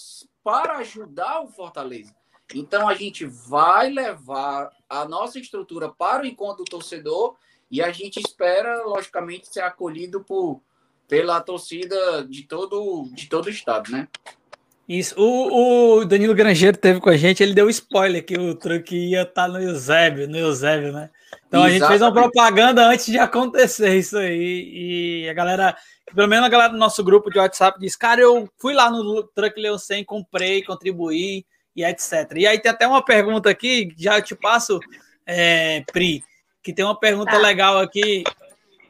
para 0.49 0.78
ajudar 0.78 1.42
o 1.42 1.49
Fortaleza. 1.49 2.16
Então 2.55 2.88
a 2.88 2.94
gente 2.94 3.26
vai 3.26 3.90
levar 3.90 4.70
a 4.88 5.05
nossa 5.05 5.38
estrutura 5.38 5.90
para 5.90 6.22
o 6.22 6.26
encontro 6.26 6.64
do 6.64 6.70
torcedor 6.70 7.36
e 7.70 7.82
a 7.82 7.92
gente 7.92 8.18
espera, 8.18 8.82
logicamente, 8.82 9.53
ser 9.53 9.61
acolhido 9.61 10.24
por, 10.24 10.62
pela 11.07 11.38
torcida 11.42 12.24
de 12.24 12.44
todo, 12.44 13.11
de 13.12 13.28
todo 13.28 13.44
o 13.44 13.51
estado, 13.51 13.90
né? 13.90 14.09
Isso. 14.89 15.14
O, 15.18 15.99
o 15.99 16.05
Danilo 16.05 16.34
Grangeiro 16.34 16.76
teve 16.76 16.99
com 16.99 17.11
a 17.11 17.16
gente, 17.16 17.43
ele 17.43 17.53
deu 17.53 17.68
spoiler 17.68 18.24
que 18.24 18.39
o 18.39 18.55
truque 18.55 18.97
ia 18.97 19.22
estar 19.22 19.43
tá 19.43 19.49
no 19.49 19.61
Eusébio, 19.61 20.26
no 20.26 20.39
Eusébio, 20.39 20.93
né? 20.93 21.11
Então 21.47 21.61
Exatamente. 21.61 21.66
a 21.66 21.78
gente 21.78 21.89
fez 21.89 22.03
uma 22.03 22.12
propaganda 22.12 22.86
antes 22.86 23.07
de 23.07 23.18
acontecer 23.18 23.95
isso 23.97 24.16
aí. 24.16 25.24
E 25.24 25.28
a 25.28 25.34
galera 25.34 25.76
pelo 26.14 26.28
menos 26.28 26.47
a 26.47 26.49
galera 26.49 26.72
do 26.72 26.78
nosso 26.78 27.03
grupo 27.05 27.30
de 27.30 27.39
WhatsApp 27.39 27.78
diz, 27.78 27.97
cara, 27.97 28.20
eu 28.20 28.49
fui 28.59 28.74
lá 28.74 28.91
no 28.91 29.22
Truck 29.22 29.61
Leo 29.61 29.78
100, 29.78 30.05
comprei, 30.05 30.62
contribuí 30.62 31.45
e 31.74 31.84
etc. 31.84 32.32
E 32.36 32.47
aí 32.47 32.59
tem 32.59 32.70
até 32.70 32.86
uma 32.86 33.05
pergunta 33.05 33.51
aqui, 33.51 33.89
já 33.97 34.20
te 34.20 34.34
passo, 34.34 34.80
é, 35.26 35.82
Pri, 35.93 36.22
que 36.62 36.72
tem 36.72 36.84
uma 36.84 36.99
pergunta 36.99 37.32
tá. 37.32 37.39
legal 37.39 37.78
aqui, 37.78 38.24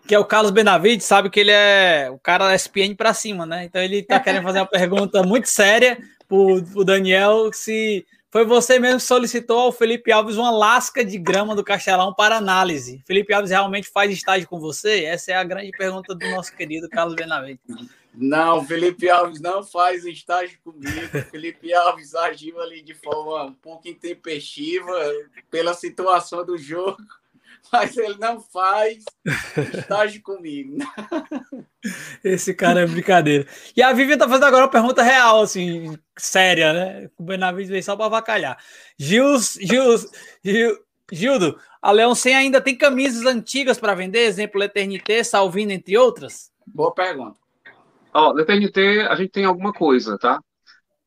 que 0.09 0.15
é 0.15 0.19
o 0.19 0.25
Carlos 0.25 0.51
Benavides, 0.51 1.07
sabe 1.07 1.29
que 1.29 1.39
ele 1.39 1.51
é 1.51 2.09
o 2.11 2.19
cara 2.19 2.47
da 2.47 2.55
SPN 2.55 2.97
para 2.97 3.13
cima, 3.13 3.45
né? 3.45 3.65
Então 3.65 3.81
ele 3.81 4.03
tá 4.03 4.19
querendo 4.19 4.43
fazer 4.43 4.61
uma 4.61 4.67
pergunta 4.67 5.23
muito 5.23 5.51
séria 5.51 5.99
pro, 6.27 6.65
pro 6.65 6.83
Daniel, 6.83 7.53
se 7.53 8.07
foi 8.31 8.47
você 8.47 8.79
mesmo 8.79 8.99
que 8.99 9.05
solicitou 9.05 9.59
ao 9.59 9.71
Felipe 9.71 10.11
Alves 10.11 10.37
uma 10.37 10.51
lasca 10.51 11.05
de 11.05 11.19
grama 11.19 11.55
do 11.55 11.63
Castelão 11.63 12.15
para 12.15 12.39
análise. 12.39 13.03
Felipe 13.07 13.35
Alves 13.35 13.51
realmente 13.51 13.91
faz 13.91 14.11
estágio 14.11 14.49
com 14.49 14.59
você? 14.59 15.05
Essa 15.05 15.33
é 15.33 15.35
a 15.35 15.45
grande 15.45 15.71
pergunta 15.73 16.15
do 16.15 16.31
nosso 16.31 16.57
querido 16.57 16.89
Carlos 16.89 17.15
Benavides. 17.15 17.61
Não, 18.15 18.65
Felipe 18.65 19.11
Alves 19.11 19.41
não 19.41 19.63
faz 19.63 20.07
estágio 20.07 20.59
comigo. 20.65 21.23
Felipe 21.31 21.73
Alves 21.75 22.15
agiu 22.15 22.59
ali 22.63 22.81
de 22.81 22.95
forma 22.95 23.45
um 23.45 23.53
pouco 23.53 23.87
intempestiva 23.87 24.91
pela 25.51 25.75
situação 25.75 26.45
do 26.47 26.57
jogo 26.57 26.97
mas 27.73 27.97
ele 27.97 28.17
não 28.19 28.41
faz 28.41 29.05
estágio 29.75 30.23
comigo. 30.23 30.79
Esse 32.25 32.55
cara 32.55 32.81
é 32.81 32.87
brincadeira. 32.87 33.47
E 33.77 33.83
a 33.83 33.93
Vivian 33.93 34.19
tá 34.19 34.29
fazendo 34.29 34.47
agora 34.47 34.65
uma 34.65 34.71
pergunta 34.71 35.03
real, 35.03 35.43
assim, 35.43 35.97
séria, 36.17 36.73
né? 36.73 37.11
O 37.17 37.23
Benavides 37.23 37.71
veio 37.71 37.83
só 37.83 37.97
para 37.97 38.07
avacalhar. 38.07 38.59
Gils, 38.99 39.59
Gils, 39.61 40.07
Gil, 40.45 40.79
Gildo, 41.11 41.59
a 41.81 41.91
Leão 41.91 42.15
100 42.15 42.35
ainda 42.35 42.61
tem 42.61 42.77
camisas 42.77 43.25
antigas 43.25 43.79
para 43.79 43.95
vender? 43.95 44.21
Exemplo, 44.21 44.63
Eternité, 44.63 45.23
Salvino, 45.23 45.73
entre 45.73 45.97
outras? 45.97 46.51
Boa 46.67 46.93
pergunta. 46.93 47.39
Ó, 48.13 48.33
oh, 48.33 48.39
Eternité, 48.39 49.03
a 49.07 49.15
gente 49.15 49.31
tem 49.31 49.45
alguma 49.45 49.73
coisa, 49.73 50.19
tá? 50.19 50.41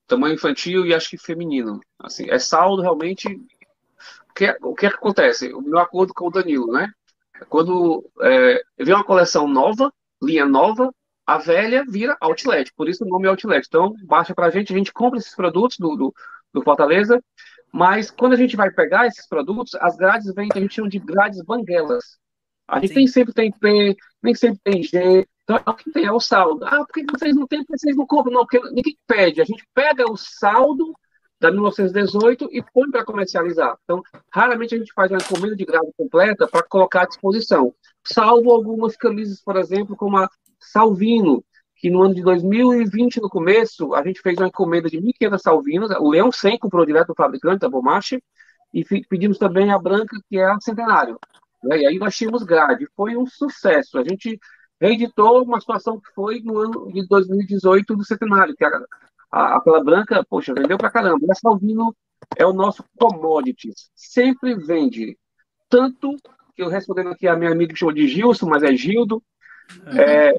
Tamanho 0.08 0.36
infantil 0.36 0.86
e 0.86 0.93
acho 0.93 1.10
que 1.10 1.18
feminino. 1.18 1.80
Assim, 1.99 2.30
é 2.30 2.39
saldo 2.39 2.82
realmente 2.82 3.28
o 4.32 4.34
que, 4.34 4.57
o 4.61 4.73
que 4.73 4.86
acontece? 4.86 5.53
O 5.53 5.61
meu 5.61 5.79
acordo 5.79 6.13
com 6.13 6.27
o 6.27 6.32
Danilo, 6.32 6.71
né? 6.71 6.89
Quando 7.49 8.09
é, 8.21 8.61
vem 8.77 8.95
uma 8.95 9.03
coleção 9.03 9.47
nova, 9.47 9.91
linha 10.21 10.45
nova, 10.45 10.93
a 11.25 11.38
velha 11.38 11.84
vira 11.88 12.17
outlet, 12.19 12.71
por 12.75 12.89
isso 12.89 13.03
o 13.03 13.07
nome 13.07 13.25
é 13.25 13.29
outlet. 13.29 13.65
Então, 13.67 13.93
baixa 14.05 14.34
para 14.34 14.47
a 14.47 14.49
gente, 14.49 14.73
a 14.73 14.77
gente 14.77 14.93
compra 14.93 15.19
esses 15.19 15.36
produtos 15.36 15.77
do, 15.77 15.95
do, 15.95 16.13
do, 16.53 16.63
Fortaleza, 16.63 17.21
mas 17.71 18.11
quando 18.11 18.34
a 18.34 18.38
gente 18.38 18.55
vai 18.55 18.71
pegar 18.71 19.07
esses 19.07 19.27
produtos, 19.27 19.75
as 19.75 19.95
grades 19.95 20.34
vêm, 20.34 20.49
a 20.53 20.59
gente 20.59 20.75
chama 20.75 20.89
de 20.89 20.99
grades 20.99 21.43
banguelas. 21.43 22.19
A 22.67 22.79
gente 22.79 22.95
nem 22.95 23.07
sempre 23.07 23.34
tem 23.34 23.51
P, 23.51 23.97
nem 24.23 24.36
sempre 24.36 24.59
tem 24.63 24.84
G, 24.84 25.27
então 25.43 25.57
é 25.57 25.69
o 25.69 25.73
que 25.73 25.91
tem, 25.91 26.05
é 26.05 26.11
o 26.11 26.19
saldo. 26.19 26.63
Ah, 26.65 26.86
por 26.86 26.93
que 26.93 27.05
vocês 27.11 27.36
não 27.36 27.47
têm, 27.47 27.59
por 27.65 27.73
que 27.73 27.79
vocês 27.79 27.95
não 27.95 28.05
compram? 28.05 28.34
Não, 28.34 28.45
porque 28.45 28.59
ninguém 28.71 28.95
pede, 29.07 29.41
a 29.41 29.45
gente 29.45 29.65
pega 29.73 30.09
o 30.09 30.15
saldo 30.15 30.93
da 31.42 31.52
1918 31.52 32.50
e 32.52 32.64
põe 32.72 32.89
para 32.92 33.04
comercializar. 33.04 33.76
Então, 33.84 34.04
raramente 34.32 34.76
a 34.76 34.78
gente 34.78 34.94
faz 34.94 35.10
uma 35.10 35.18
encomenda 35.18 35.56
de 35.56 35.66
grade 35.66 35.92
completa 35.98 36.48
para 36.48 36.62
colocar 36.62 37.02
à 37.02 37.06
disposição, 37.06 37.74
salvo 38.06 38.52
algumas 38.52 38.96
camisas, 38.96 39.42
por 39.42 39.58
exemplo, 39.58 39.98
como 39.98 40.18
a 40.18 40.30
Salvino, 40.60 41.44
que 41.76 41.89
no 41.89 42.04
ano 42.04 42.14
de 42.14 42.22
2020, 42.22 43.20
no 43.20 43.28
começo, 43.28 43.96
a 43.96 44.04
gente 44.04 44.22
fez 44.22 44.38
uma 44.38 44.50
encomenda 44.50 44.88
de 44.88 45.00
1.500 45.00 45.39
Salvinos, 45.39 45.89
o 46.00 46.10
Leão 46.12 46.32
100 46.32 46.60
comprou 46.60 46.86
direto 46.86 47.08
do 47.08 47.16
fabricante, 47.16 47.62
da 47.62 47.70
Bomache, 47.70 48.22
e 48.72 48.86
pedimos 48.86 49.39
também 49.39 49.72
a 49.72 49.80
Branca, 49.80 50.16
que 50.30 50.38
é 50.38 50.46
a 50.46 50.60
Centenário. 50.62 51.20
Né? 51.64 51.80
E 51.80 51.88
aí 51.88 51.98
nós 51.98 52.16
tínhamos 52.16 52.44
grade, 52.44 52.88
foi 52.96 53.18
um 53.18 53.26
sucesso. 53.26 53.98
A 53.98 54.04
gente 54.04 54.39
reeditou 54.80 55.44
uma 55.44 55.60
situação 55.60 56.00
que 56.00 56.14
foi 56.14 56.39
no 56.42 56.58
ano 56.60 56.92
de 56.94 57.08
2018 57.08 57.96
do 57.96 58.06
Centenário, 58.06 58.56
que 58.56 58.64
a, 59.32 59.39
a, 59.39 59.57
aquela 59.57 59.84
branca, 59.84 60.25
poxa, 60.29 60.53
vendeu 60.53 60.77
pra 60.77 60.91
caramba. 60.91 61.25
A 61.29 61.36
Salvino 61.36 61.95
é 62.38 62.45
o 62.45 62.53
nosso 62.53 62.84
commodity, 62.97 63.71
sempre 63.95 64.55
vende. 64.55 65.17
Tanto 65.69 66.15
que 66.55 66.61
eu 66.61 66.67
respondendo 66.67 67.09
aqui 67.09 67.27
a 67.27 67.36
minha 67.36 67.51
amiga 67.51 67.73
que 67.73 67.79
chamou 67.79 67.93
de 67.93 68.07
Gilson, 68.07 68.47
mas 68.47 68.63
é 68.63 68.75
Gildo, 68.75 69.23
é, 69.97 70.34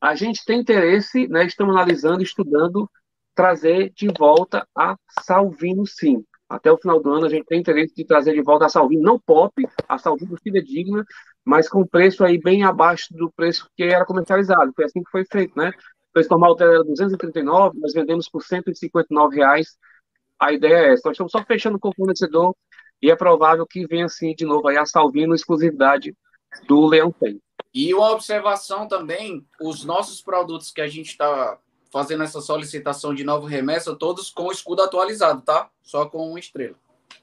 a 0.00 0.14
gente 0.14 0.44
tem 0.44 0.60
interesse, 0.60 1.26
né, 1.28 1.44
estamos 1.44 1.74
analisando, 1.74 2.22
estudando, 2.22 2.88
trazer 3.34 3.92
de 3.94 4.08
volta 4.16 4.66
a 4.76 4.96
Salvino, 5.22 5.86
sim. 5.86 6.24
Até 6.48 6.72
o 6.72 6.78
final 6.78 7.00
do 7.00 7.12
ano 7.12 7.26
a 7.26 7.28
gente 7.28 7.44
tem 7.44 7.60
interesse 7.60 7.94
de 7.94 8.06
trazer 8.06 8.32
de 8.32 8.42
volta 8.42 8.66
a 8.66 8.68
Salvino, 8.68 9.02
não 9.02 9.20
pop, 9.20 9.52
a 9.86 9.98
Salvino 9.98 10.36
digna, 10.64 11.04
mas 11.44 11.68
com 11.68 11.86
preço 11.86 12.24
aí 12.24 12.38
bem 12.38 12.64
abaixo 12.64 13.08
do 13.10 13.30
preço 13.30 13.68
que 13.76 13.82
era 13.82 14.06
comercializado. 14.06 14.72
Foi 14.74 14.84
assim 14.84 15.02
que 15.02 15.10
foi 15.10 15.24
feito, 15.30 15.58
né? 15.58 15.72
O 16.10 16.12
preço 16.12 16.30
normal 16.30 16.56
era 16.60 16.84
239, 16.84 17.78
nós 17.78 17.92
vendemos 17.92 18.28
por 18.28 18.42
159 18.42 19.36
reais. 19.36 19.76
A 20.38 20.52
ideia 20.52 20.74
é 20.74 20.92
essa. 20.92 21.02
Nós 21.06 21.14
estamos 21.14 21.32
só 21.32 21.42
fechando 21.44 21.78
com 21.78 21.88
o 21.88 21.94
fornecedor 21.94 22.54
e 23.02 23.10
é 23.10 23.16
provável 23.16 23.66
que 23.66 23.86
venha 23.86 24.06
assim 24.06 24.34
de 24.34 24.44
novo 24.44 24.68
aí 24.68 24.76
a 24.76 24.86
Salvino 24.86 25.34
exclusividade 25.34 26.16
do 26.66 26.86
Leão 26.86 27.12
Tem. 27.12 27.40
E 27.74 27.94
uma 27.94 28.10
observação 28.10 28.88
também, 28.88 29.46
os 29.60 29.84
nossos 29.84 30.22
produtos 30.22 30.70
que 30.70 30.80
a 30.80 30.88
gente 30.88 31.10
está 31.10 31.58
fazendo 31.92 32.22
essa 32.22 32.40
solicitação 32.40 33.14
de 33.14 33.24
nova 33.24 33.48
remessa, 33.48 33.94
todos 33.94 34.30
com 34.30 34.44
o 34.44 34.52
escudo 34.52 34.82
atualizado, 34.82 35.42
tá? 35.42 35.68
Só 35.82 36.06
com 36.06 36.30
uma 36.30 36.38
estrela. 36.38 36.74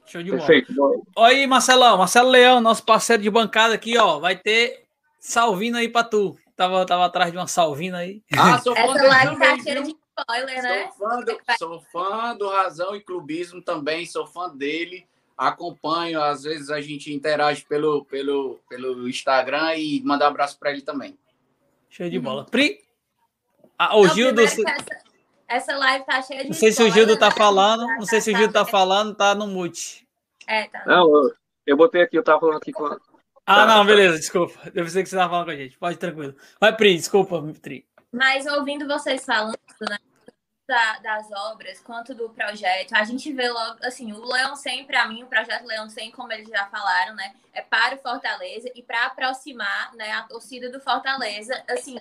Show 0.04 0.22
de 0.22 0.30
Perfeito. 0.30 0.72
bola. 0.74 0.96
Oi, 1.16 1.46
Marcelão, 1.46 1.98
Marcelo 1.98 2.30
Leão, 2.30 2.60
nosso 2.60 2.84
parceiro 2.84 3.22
de 3.22 3.30
bancada 3.30 3.74
aqui, 3.74 3.98
ó, 3.98 4.18
vai 4.18 4.36
ter 4.36 4.84
salvino 5.18 5.76
aí 5.76 5.88
para 5.88 6.06
tu. 6.06 6.36
Tava, 6.56 6.86
tava 6.86 7.04
atrás 7.04 7.30
de 7.30 7.36
uma 7.36 7.46
salvina 7.46 7.98
aí. 7.98 8.22
Ah, 8.36 8.58
sou 8.58 8.74
fã 8.74 8.80
Essa 8.82 9.02
live 9.02 9.38
tá 9.38 9.58
cheia 9.58 9.82
de 9.82 9.94
spoiler, 10.18 10.62
né? 10.62 10.90
Sou 10.96 11.08
fã, 11.08 11.20
do, 11.20 11.38
sou 11.58 11.80
fã 11.92 12.36
do 12.36 12.48
Razão 12.48 12.96
e 12.96 13.00
Clubismo 13.00 13.60
também, 13.60 14.06
sou 14.06 14.26
fã 14.26 14.48
dele. 14.48 15.06
Acompanho, 15.36 16.22
às 16.22 16.44
vezes 16.44 16.70
a 16.70 16.80
gente 16.80 17.12
interage 17.12 17.62
pelo, 17.66 18.06
pelo, 18.06 18.58
pelo 18.70 19.06
Instagram 19.06 19.74
e 19.76 20.02
manda 20.02 20.24
um 20.24 20.28
abraço 20.28 20.58
para 20.58 20.70
ele 20.70 20.80
também. 20.80 21.18
Show 21.90 22.08
de 22.08 22.18
bola. 22.18 22.46
Pri. 22.46 22.82
Ah, 23.78 23.94
o 23.98 24.06
não, 24.06 24.14
Gildo. 24.14 24.40
Essa, 24.40 24.62
essa 25.46 25.76
live 25.76 26.06
tá 26.06 26.22
cheia 26.22 26.42
de. 26.42 26.48
Não 26.48 26.54
sei 26.54 26.70
spoiler, 26.70 26.94
se 26.94 26.98
o 26.98 26.98
Gildo 26.98 27.18
tá 27.18 27.28
né? 27.28 27.34
falando, 27.36 27.86
não 27.86 28.06
sei 28.06 28.20
se 28.22 28.32
o 28.32 28.36
Gildo 28.36 28.54
tá 28.54 28.64
falando, 28.64 29.14
tá 29.14 29.34
no 29.34 29.46
mute. 29.46 30.08
É, 30.46 30.68
tá. 30.68 30.82
Não, 30.86 31.06
eu, 31.06 31.34
eu 31.66 31.76
botei 31.76 32.00
aqui, 32.00 32.16
eu 32.16 32.24
tava 32.24 32.40
falando 32.40 32.56
aqui 32.56 32.72
com. 32.72 32.96
Ah, 33.46 33.54
tá, 33.54 33.66
não, 33.66 33.86
beleza, 33.86 34.18
desculpa. 34.18 34.58
Eu 34.66 34.84
pensei 34.84 35.04
que 35.04 35.08
você 35.08 35.14
estava 35.14 35.30
falando 35.30 35.46
com 35.46 35.52
a 35.52 35.56
gente. 35.56 35.78
Pode, 35.78 35.96
tranquilo. 35.98 36.34
Vai, 36.60 36.76
Pri, 36.76 36.96
desculpa, 36.96 37.40
Pri. 37.62 37.86
Mas 38.12 38.44
ouvindo 38.44 38.88
vocês 38.88 39.24
falando, 39.24 39.56
né, 39.88 39.98
da, 40.66 40.98
das 40.98 41.30
obras 41.30 41.78
quanto 41.78 42.12
do 42.12 42.28
projeto, 42.30 42.92
a 42.94 43.04
gente 43.04 43.32
vê 43.32 43.48
logo, 43.48 43.78
assim, 43.84 44.12
o 44.12 44.24
Leão 44.24 44.56
100, 44.56 44.86
para 44.86 45.06
mim, 45.06 45.22
o 45.22 45.28
projeto 45.28 45.64
Leão 45.64 45.88
100, 45.88 46.10
como 46.10 46.32
eles 46.32 46.48
já 46.48 46.66
falaram, 46.66 47.14
né, 47.14 47.34
é 47.52 47.62
para 47.62 47.94
o 47.94 47.98
Fortaleza 47.98 48.68
e 48.74 48.82
para 48.82 49.06
aproximar, 49.06 49.94
né, 49.94 50.10
a 50.12 50.22
torcida 50.22 50.68
do 50.68 50.80
Fortaleza, 50.80 51.62
assim, 51.68 51.96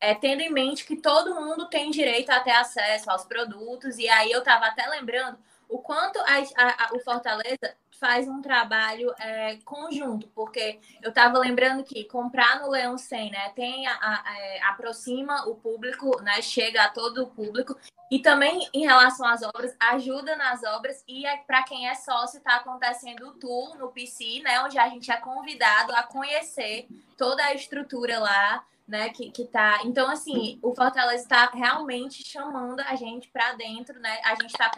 é, 0.00 0.14
tendo 0.14 0.40
em 0.40 0.50
mente 0.50 0.86
que 0.86 0.96
todo 0.96 1.34
mundo 1.34 1.68
tem 1.68 1.90
direito 1.90 2.30
a 2.30 2.40
ter 2.40 2.52
acesso 2.52 3.10
aos 3.10 3.24
produtos, 3.24 3.98
e 3.98 4.08
aí 4.08 4.32
eu 4.32 4.38
estava 4.38 4.66
até 4.66 4.86
lembrando 4.88 5.38
o 5.68 5.78
quanto 5.78 6.18
a, 6.20 6.38
a, 6.56 6.84
a, 6.84 6.90
o 6.94 7.00
Fortaleza 7.00 7.74
faz 7.98 8.28
um 8.28 8.42
trabalho 8.42 9.12
é, 9.18 9.56
conjunto, 9.64 10.28
porque 10.34 10.78
eu 11.02 11.08
estava 11.08 11.38
lembrando 11.38 11.82
que 11.82 12.04
comprar 12.04 12.60
no 12.60 12.70
Leão 12.70 12.98
100, 12.98 13.30
né, 13.30 13.48
tem 13.54 13.86
é, 13.86 14.62
aproxima 14.64 15.46
o 15.48 15.54
público, 15.54 16.20
né, 16.22 16.42
chega 16.42 16.84
a 16.84 16.88
todo 16.88 17.24
o 17.24 17.30
público, 17.30 17.76
e 18.10 18.20
também 18.20 18.68
em 18.72 18.86
relação 18.86 19.26
às 19.26 19.42
obras, 19.42 19.74
ajuda 19.80 20.36
nas 20.36 20.62
obras, 20.62 21.02
e 21.08 21.26
é, 21.26 21.38
para 21.38 21.62
quem 21.62 21.88
é 21.88 21.94
sócio, 21.94 22.38
está 22.38 22.56
acontecendo 22.56 23.28
o 23.28 23.32
tour 23.32 23.76
no 23.78 23.88
PC, 23.88 24.40
né, 24.44 24.60
onde 24.60 24.78
a 24.78 24.88
gente 24.88 25.10
é 25.10 25.16
convidado 25.16 25.94
a 25.94 26.02
conhecer 26.02 26.86
toda 27.16 27.42
a 27.44 27.54
estrutura 27.54 28.18
lá, 28.18 28.64
né, 28.86 29.08
que, 29.08 29.30
que 29.30 29.44
tá. 29.44 29.80
Então, 29.84 30.08
assim, 30.08 30.58
o 30.62 30.74
Fortaleza 30.74 31.22
está 31.22 31.46
realmente 31.46 32.22
chamando 32.24 32.80
a 32.80 32.94
gente 32.94 33.28
para 33.28 33.54
dentro, 33.54 33.98
né? 33.98 34.20
A 34.24 34.34
gente 34.36 34.52
está 34.52 34.70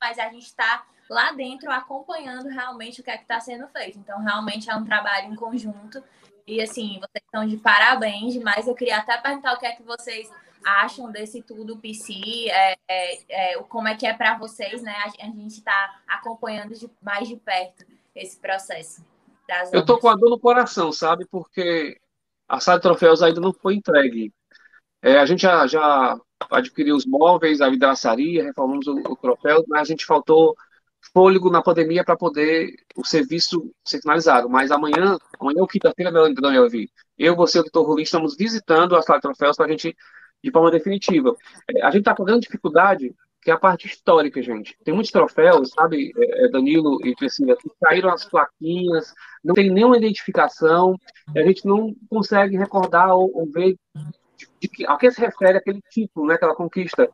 mas 0.00 0.18
a 0.18 0.28
gente 0.28 0.46
está 0.46 0.84
lá 1.08 1.32
dentro 1.32 1.70
acompanhando 1.70 2.48
realmente 2.48 3.00
o 3.00 3.04
que 3.04 3.10
é 3.10 3.16
que 3.16 3.24
está 3.24 3.40
sendo 3.40 3.66
feito. 3.68 3.98
Então, 3.98 4.20
realmente 4.20 4.70
é 4.70 4.76
um 4.76 4.84
trabalho 4.84 5.32
em 5.32 5.36
conjunto. 5.36 6.02
E 6.46 6.60
assim, 6.60 6.98
vocês 6.98 7.24
estão 7.24 7.46
de 7.46 7.56
parabéns, 7.56 8.36
mas 8.36 8.66
eu 8.66 8.74
queria 8.74 8.98
até 8.98 9.16
perguntar 9.18 9.54
o 9.54 9.58
que 9.58 9.66
é 9.66 9.72
que 9.72 9.82
vocês 9.82 10.30
acham 10.64 11.10
desse 11.10 11.42
tudo 11.42 11.78
PC, 11.78 12.48
é, 12.48 12.76
é, 12.88 13.54
é, 13.54 13.62
como 13.64 13.88
é 13.88 13.96
que 13.96 14.06
é 14.06 14.12
para 14.12 14.36
vocês, 14.36 14.82
né? 14.82 14.92
A, 14.92 15.26
a 15.26 15.26
gente 15.26 15.58
está 15.58 16.00
acompanhando 16.06 16.74
de, 16.74 16.88
mais 17.02 17.28
de 17.28 17.36
perto 17.36 17.84
esse 18.14 18.38
processo. 18.38 19.04
eu 19.72 19.84
tô 19.84 19.98
com 19.98 20.08
a 20.08 20.16
dor 20.16 20.30
no 20.30 20.38
coração, 20.38 20.92
sabe? 20.92 21.26
Porque 21.26 21.98
a 22.48 22.60
sala 22.60 22.78
de 22.78 22.82
troféus 22.82 23.22
ainda 23.22 23.40
não 23.40 23.52
foi 23.52 23.74
entregue. 23.74 24.32
É, 25.02 25.18
a 25.18 25.26
gente 25.26 25.42
já, 25.42 25.66
já 25.66 26.18
adquiriu 26.50 26.96
os 26.96 27.06
móveis, 27.06 27.60
a 27.60 27.68
vidraçaria, 27.68 28.44
reformamos 28.44 28.86
o, 28.86 28.94
o 28.94 29.16
troféu, 29.16 29.64
mas 29.68 29.82
a 29.82 29.84
gente 29.84 30.06
faltou 30.06 30.54
fôlego 31.12 31.50
na 31.50 31.62
pandemia 31.62 32.04
para 32.04 32.16
poder 32.16 32.74
o 32.96 33.04
serviço 33.04 33.70
ser 33.84 34.00
finalizado. 34.00 34.48
Mas 34.48 34.70
amanhã, 34.70 35.18
amanhã 35.38 35.60
ou 35.60 35.66
quinta-feira, 35.66 36.12
Daniel 36.12 36.68
vi. 36.68 36.90
Eu, 37.18 37.36
você 37.36 37.58
e 37.58 37.60
o 37.60 37.64
doutor 37.64 37.86
Rolim 37.86 38.02
estamos 38.02 38.36
visitando 38.36 38.96
a 38.96 39.02
sala 39.02 39.18
de 39.18 39.22
troféus 39.22 39.56
para 39.56 39.66
a 39.66 39.68
gente, 39.68 39.96
de 40.42 40.50
forma 40.50 40.70
definitiva. 40.70 41.34
É, 41.68 41.82
a 41.82 41.90
gente 41.90 42.00
está 42.00 42.14
com 42.14 42.24
grande 42.24 42.42
dificuldade, 42.42 43.14
que 43.42 43.50
é 43.50 43.54
a 43.54 43.58
parte 43.58 43.86
histórica, 43.86 44.42
gente. 44.42 44.76
Tem 44.84 44.94
muitos 44.94 45.10
troféus, 45.10 45.70
sabe, 45.70 46.12
é, 46.16 46.46
é, 46.46 46.48
Danilo 46.48 46.98
e 47.06 47.14
Priscila, 47.14 47.56
que 47.56 47.68
caíram 47.82 48.10
as 48.10 48.24
plaquinhas, 48.24 49.12
não 49.42 49.54
tem 49.54 49.70
nenhuma 49.70 49.96
identificação, 49.96 50.94
a 51.34 51.42
gente 51.42 51.66
não 51.66 51.94
consegue 52.08 52.56
recordar 52.56 53.14
ou, 53.14 53.30
ou 53.34 53.46
ver 53.50 53.76
de 54.60 54.68
que, 54.68 54.86
a 54.86 54.96
que 54.96 55.10
se 55.10 55.20
refere 55.20 55.58
aquele 55.58 55.80
título, 55.90 56.26
né, 56.26 56.34
aquela 56.34 56.54
conquista. 56.54 57.08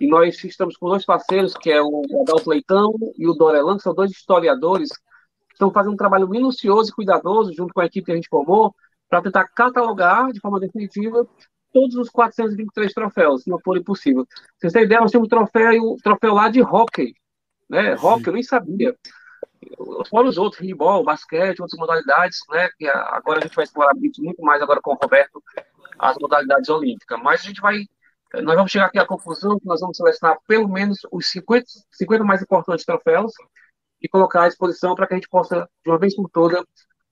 E 0.00 0.06
nós 0.06 0.42
estamos 0.44 0.76
com 0.76 0.88
dois 0.88 1.04
parceiros, 1.04 1.54
que 1.54 1.70
é 1.70 1.80
o 1.80 2.02
Adalto 2.22 2.50
Leitão 2.50 2.94
e 3.16 3.26
o 3.26 3.34
Dorelan, 3.34 3.76
que 3.76 3.82
são 3.82 3.94
dois 3.94 4.10
historiadores 4.10 4.90
que 4.90 5.54
estão 5.54 5.70
fazendo 5.70 5.94
um 5.94 5.96
trabalho 5.96 6.28
minucioso 6.28 6.90
e 6.90 6.94
cuidadoso, 6.94 7.52
junto 7.54 7.72
com 7.72 7.80
a 7.80 7.86
equipe 7.86 8.06
que 8.06 8.12
a 8.12 8.14
gente 8.14 8.28
formou, 8.28 8.74
para 9.08 9.22
tentar 9.22 9.44
catalogar 9.48 10.32
de 10.32 10.40
forma 10.40 10.60
definitiva 10.60 11.26
todos 11.72 11.94
os 11.96 12.08
423 12.08 12.92
troféus, 12.92 13.42
se 13.42 13.50
não 13.50 13.60
for 13.60 13.76
impossível. 13.76 14.26
Vocês 14.58 14.72
têm 14.72 14.84
ideia, 14.84 15.00
nós 15.00 15.10
temos 15.10 15.26
um 15.26 15.28
troféu, 15.28 15.92
um 15.92 15.96
troféu 15.96 16.34
lá 16.34 16.48
de 16.48 16.62
hockey, 16.62 17.14
né? 17.68 17.94
Hockey, 17.94 18.28
eu 18.28 18.32
nem 18.32 18.42
sabia. 18.42 18.96
Fora 20.08 20.28
os 20.28 20.38
outros, 20.38 20.60
handball, 20.60 21.04
basquete, 21.04 21.60
outras 21.60 21.78
modalidades, 21.78 22.38
né? 22.50 22.68
Que 22.78 22.86
agora 22.88 23.40
a 23.40 23.42
gente 23.42 23.54
vai 23.54 23.64
explorar 23.64 23.94
muito 23.94 24.42
mais 24.42 24.62
agora 24.62 24.80
com 24.80 24.92
o 24.92 24.98
Roberto 25.00 25.42
as 25.98 26.16
modalidades 26.18 26.68
olímpicas. 26.68 27.20
Mas 27.22 27.40
a 27.40 27.44
gente 27.44 27.60
vai, 27.60 27.84
nós 28.42 28.56
vamos 28.56 28.70
chegar 28.70 28.86
aqui 28.86 28.98
à 28.98 29.06
conclusão 29.06 29.58
que 29.58 29.66
nós 29.66 29.80
vamos 29.80 29.96
selecionar 29.96 30.38
pelo 30.46 30.68
menos 30.68 30.98
os 31.10 31.26
50, 31.30 31.64
50 31.92 32.24
mais 32.24 32.42
importantes 32.42 32.84
troféus 32.84 33.32
e 34.00 34.08
colocar 34.08 34.44
à 34.44 34.48
disposição 34.48 34.94
para 34.94 35.06
que 35.06 35.14
a 35.14 35.16
gente 35.16 35.28
possa, 35.28 35.68
de 35.84 35.90
uma 35.90 35.98
vez 35.98 36.14
por 36.14 36.28
todas, 36.30 36.64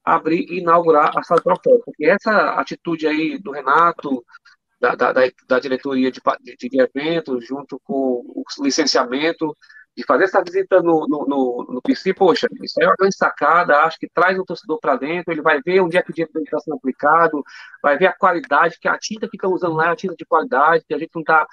abrir 0.03 0.45
e 0.49 0.59
inaugurar 0.59 1.17
a 1.17 1.23
sala. 1.23 1.41
Porque 1.43 2.05
essa 2.05 2.51
atitude 2.59 3.07
aí 3.07 3.39
do 3.39 3.51
Renato, 3.51 4.23
da, 4.79 4.95
da, 4.95 5.13
da 5.47 5.59
diretoria 5.59 6.11
de, 6.11 6.21
de, 6.41 6.69
de 6.69 6.81
eventos, 6.81 7.45
junto 7.45 7.79
com 7.83 8.23
o 8.25 8.43
licenciamento, 8.61 9.55
de 9.95 10.03
fazer 10.03 10.25
essa 10.25 10.43
visita 10.43 10.81
no, 10.81 11.07
no, 11.07 11.25
no, 11.25 11.67
no 11.69 11.81
PC, 11.81 12.13
poxa, 12.13 12.47
isso 12.61 12.81
é 12.81 12.85
uma 12.85 12.95
grande 12.97 13.15
sacada, 13.15 13.77
acho 13.83 13.97
que 13.97 14.09
traz 14.13 14.37
o 14.37 14.43
torcedor 14.43 14.79
para 14.79 14.97
dentro, 14.97 15.31
ele 15.31 15.41
vai 15.41 15.61
ver 15.61 15.79
onde 15.79 15.97
é 15.97 16.01
que 16.01 16.11
o 16.11 16.13
dinheiro 16.13 16.31
está 16.43 16.59
sendo 16.59 16.75
aplicado, 16.75 17.41
vai 17.81 17.97
ver 17.97 18.07
a 18.07 18.13
qualidade, 18.13 18.77
que 18.79 18.89
a 18.89 18.97
tinta 18.97 19.27
que 19.29 19.37
estão 19.37 19.53
usando 19.53 19.75
lá 19.75 19.87
é 19.87 19.91
a 19.91 19.95
tinta 19.95 20.15
de 20.15 20.25
qualidade, 20.25 20.83
que 20.85 20.93
a 20.93 20.97
gente 20.97 21.11
não 21.15 21.21
está 21.21 21.47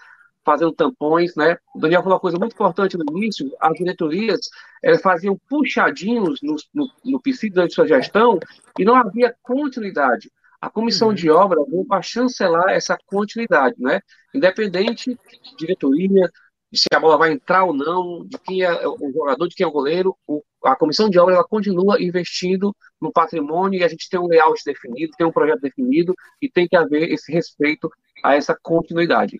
fazendo 0.44 0.72
tampões, 0.72 1.36
né? 1.36 1.56
O 1.74 1.78
Daniel 1.78 2.02
falou 2.02 2.14
uma 2.14 2.20
coisa 2.20 2.38
muito 2.38 2.52
importante 2.52 2.96
no 2.96 3.04
início, 3.16 3.50
as 3.60 3.74
diretorias 3.74 4.40
elas 4.82 5.00
faziam 5.00 5.38
puxadinhos 5.48 6.40
no, 6.42 6.56
no, 6.74 6.88
no 7.04 7.20
PC 7.20 7.48
durante 7.50 7.74
sua 7.74 7.86
gestão 7.86 8.40
e 8.76 8.84
não 8.84 8.96
havia 8.96 9.34
continuidade. 9.42 10.30
A 10.60 10.70
comissão 10.70 11.08
uhum. 11.08 11.14
de 11.14 11.30
obra 11.30 11.58
veio 11.68 11.84
para 11.84 12.02
chancelar 12.02 12.70
essa 12.70 12.96
continuidade, 13.06 13.76
né? 13.78 14.00
Independente 14.34 15.14
de 15.14 15.56
diretoria, 15.56 16.30
de 16.72 16.78
se 16.78 16.86
a 16.94 16.98
bola 16.98 17.18
vai 17.18 17.32
entrar 17.32 17.64
ou 17.64 17.74
não, 17.74 18.24
de 18.24 18.38
quem 18.38 18.62
é 18.62 18.72
o 18.86 19.12
jogador, 19.12 19.46
de 19.46 19.54
quem 19.54 19.64
é 19.64 19.66
o 19.66 19.72
goleiro, 19.72 20.16
o, 20.26 20.42
a 20.64 20.74
comissão 20.74 21.10
de 21.10 21.18
obra 21.18 21.34
ela 21.34 21.44
continua 21.44 22.02
investindo 22.02 22.74
no 22.98 23.12
patrimônio 23.12 23.78
e 23.78 23.84
a 23.84 23.88
gente 23.88 24.08
tem 24.08 24.18
um 24.18 24.26
layout 24.26 24.62
definido, 24.64 25.12
tem 25.18 25.26
um 25.26 25.32
projeto 25.32 25.60
definido 25.60 26.14
e 26.40 26.48
tem 26.48 26.66
que 26.66 26.74
haver 26.74 27.12
esse 27.12 27.30
respeito 27.30 27.90
a 28.24 28.34
essa 28.34 28.56
continuidade. 28.62 29.38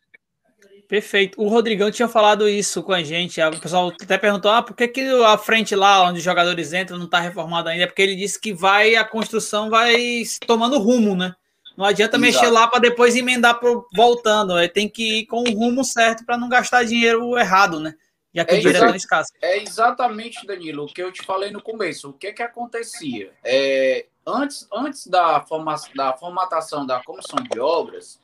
Perfeito. 0.87 1.41
O 1.41 1.49
Rodrigão 1.49 1.91
tinha 1.91 2.07
falado 2.07 2.47
isso 2.47 2.83
com 2.83 2.93
a 2.93 3.03
gente. 3.03 3.41
O 3.41 3.61
pessoal 3.61 3.89
até 3.89 4.19
perguntou: 4.19 4.51
ah, 4.51 4.63
por 4.63 4.77
que, 4.77 4.87
que 4.87 5.01
a 5.25 5.39
frente 5.39 5.75
lá 5.75 6.07
onde 6.07 6.19
os 6.19 6.25
jogadores 6.25 6.75
entram 6.75 6.99
não 6.99 7.07
está 7.07 7.19
reformada 7.19 7.71
ainda? 7.71 7.85
É 7.85 7.87
porque 7.87 8.03
ele 8.03 8.15
disse 8.15 8.39
que 8.39 8.53
vai, 8.53 8.95
a 8.95 9.05
construção 9.05 9.71
vai 9.71 10.23
tomando 10.47 10.79
rumo, 10.79 11.17
né? 11.17 11.35
Não 11.77 11.85
adianta 11.85 12.17
Exato. 12.17 12.21
mexer 12.21 12.51
lá 12.51 12.67
para 12.69 12.81
depois 12.81 13.17
emendar 13.17 13.59
pro, 13.59 13.87
voltando. 13.95 14.59
Ele 14.59 14.69
tem 14.69 14.89
que 14.89 15.21
ir 15.21 15.27
com 15.27 15.43
o 15.43 15.53
rumo 15.53 15.85
certo 15.85 16.25
para 16.25 16.37
não 16.37 16.49
gastar 16.49 16.85
dinheiro 16.85 17.39
errado, 17.39 17.81
né? 17.81 17.95
Já 18.35 18.45
que 18.45 18.55
é 18.55 18.59
o 18.59 18.61
dinheiro 18.61 18.85
é 18.85 18.87
tão 18.87 18.97
escasso. 18.97 19.33
É 19.41 19.59
exatamente, 19.59 20.47
Danilo, 20.47 20.85
o 20.85 20.87
que 20.87 21.03
eu 21.03 21.13
te 21.13 21.23
falei 21.23 21.51
no 21.51 21.63
começo. 21.63 22.11
O 22.11 22.13
que 22.13 22.33
que 22.33 22.43
acontecia? 22.43 23.33
É, 23.45 24.07
antes 24.27 24.67
antes 24.73 25.07
da, 25.07 25.41
forma, 25.43 25.75
da 25.95 26.13
formatação 26.15 26.87
da 26.87 27.03
comissão 27.03 27.39
de 27.43 27.61
obras, 27.61 28.19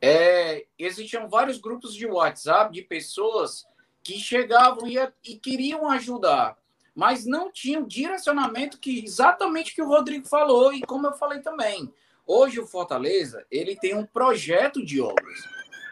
é, 0.00 0.64
existiam 0.76 1.28
vários 1.28 1.58
grupos 1.58 1.94
de 1.94 2.06
WhatsApp 2.06 2.72
de 2.72 2.82
pessoas 2.82 3.64
que 4.02 4.18
chegavam 4.18 4.86
e, 4.88 4.98
e 5.24 5.36
queriam 5.36 5.88
ajudar, 5.90 6.58
mas 6.92 7.24
não 7.24 7.52
tinham 7.52 7.84
direcionamento 7.84 8.78
que 8.78 9.04
exatamente 9.04 9.72
que 9.72 9.80
o 9.80 9.86
Rodrigo 9.86 10.26
falou 10.26 10.72
e 10.72 10.80
como 10.80 11.06
eu 11.06 11.12
falei 11.12 11.38
também. 11.38 11.92
Hoje 12.34 12.58
o 12.58 12.66
Fortaleza 12.66 13.44
ele 13.50 13.76
tem 13.76 13.94
um 13.94 14.06
projeto 14.06 14.82
de 14.82 15.02
obras. 15.02 15.38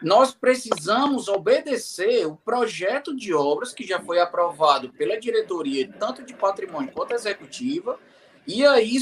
Nós 0.01 0.33
precisamos 0.33 1.27
obedecer 1.27 2.25
o 2.25 2.35
projeto 2.35 3.15
de 3.15 3.31
obras 3.31 3.75
que 3.75 3.85
já 3.85 3.99
foi 3.99 4.19
aprovado 4.19 4.91
pela 4.91 5.19
diretoria, 5.19 5.87
tanto 5.99 6.23
de 6.23 6.33
patrimônio 6.33 6.91
quanto 6.91 7.13
executiva, 7.13 7.99
e 8.47 8.65
aí 8.65 8.97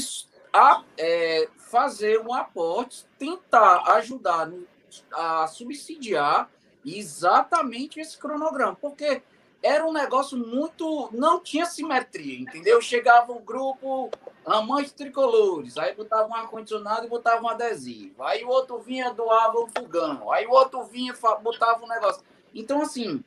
a, 0.52 0.84
é, 0.98 1.48
fazer 1.56 2.20
um 2.20 2.34
aporte, 2.34 3.06
tentar 3.18 3.90
ajudar 3.94 4.46
no, 4.46 4.66
a 5.10 5.46
subsidiar 5.46 6.50
exatamente 6.84 8.00
esse 8.00 8.18
cronograma, 8.18 8.76
porque 8.78 9.22
era 9.62 9.86
um 9.86 9.94
negócio 9.94 10.36
muito. 10.36 11.08
não 11.10 11.40
tinha 11.40 11.64
simetria, 11.64 12.38
entendeu? 12.38 12.82
Chegava 12.82 13.32
um 13.32 13.42
grupo 13.42 14.10
amantes 14.50 14.92
tricolores, 14.92 15.78
aí 15.78 15.94
botava 15.94 16.28
um 16.28 16.34
ar-condicionado 16.34 17.06
e 17.06 17.08
botava 17.08 17.42
um 17.42 17.48
adesivo. 17.48 18.22
Aí 18.22 18.44
o 18.44 18.48
outro 18.48 18.78
vinha, 18.80 19.12
doava 19.12 19.58
um 19.60 19.68
fogão. 19.68 20.30
Aí 20.32 20.46
o 20.46 20.50
outro 20.50 20.84
vinha, 20.84 21.14
botava 21.42 21.84
um 21.84 21.88
negócio. 21.88 22.22
Então, 22.54 22.82
assim, 22.82 23.22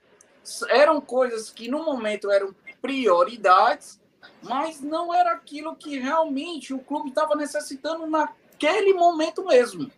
eram 0.69 0.99
coisas 0.99 1.49
que 1.49 1.69
no 1.69 1.83
momento 1.83 2.29
eram 2.29 2.53
prioridades, 2.81 3.99
mas 4.41 4.81
não 4.81 5.13
era 5.13 5.31
aquilo 5.31 5.75
que 5.75 5.97
realmente 5.97 6.73
o 6.73 6.79
clube 6.79 7.09
estava 7.09 7.35
necessitando 7.35 8.05
naquele 8.05 8.93
momento 8.93 9.45
mesmo. 9.45 9.89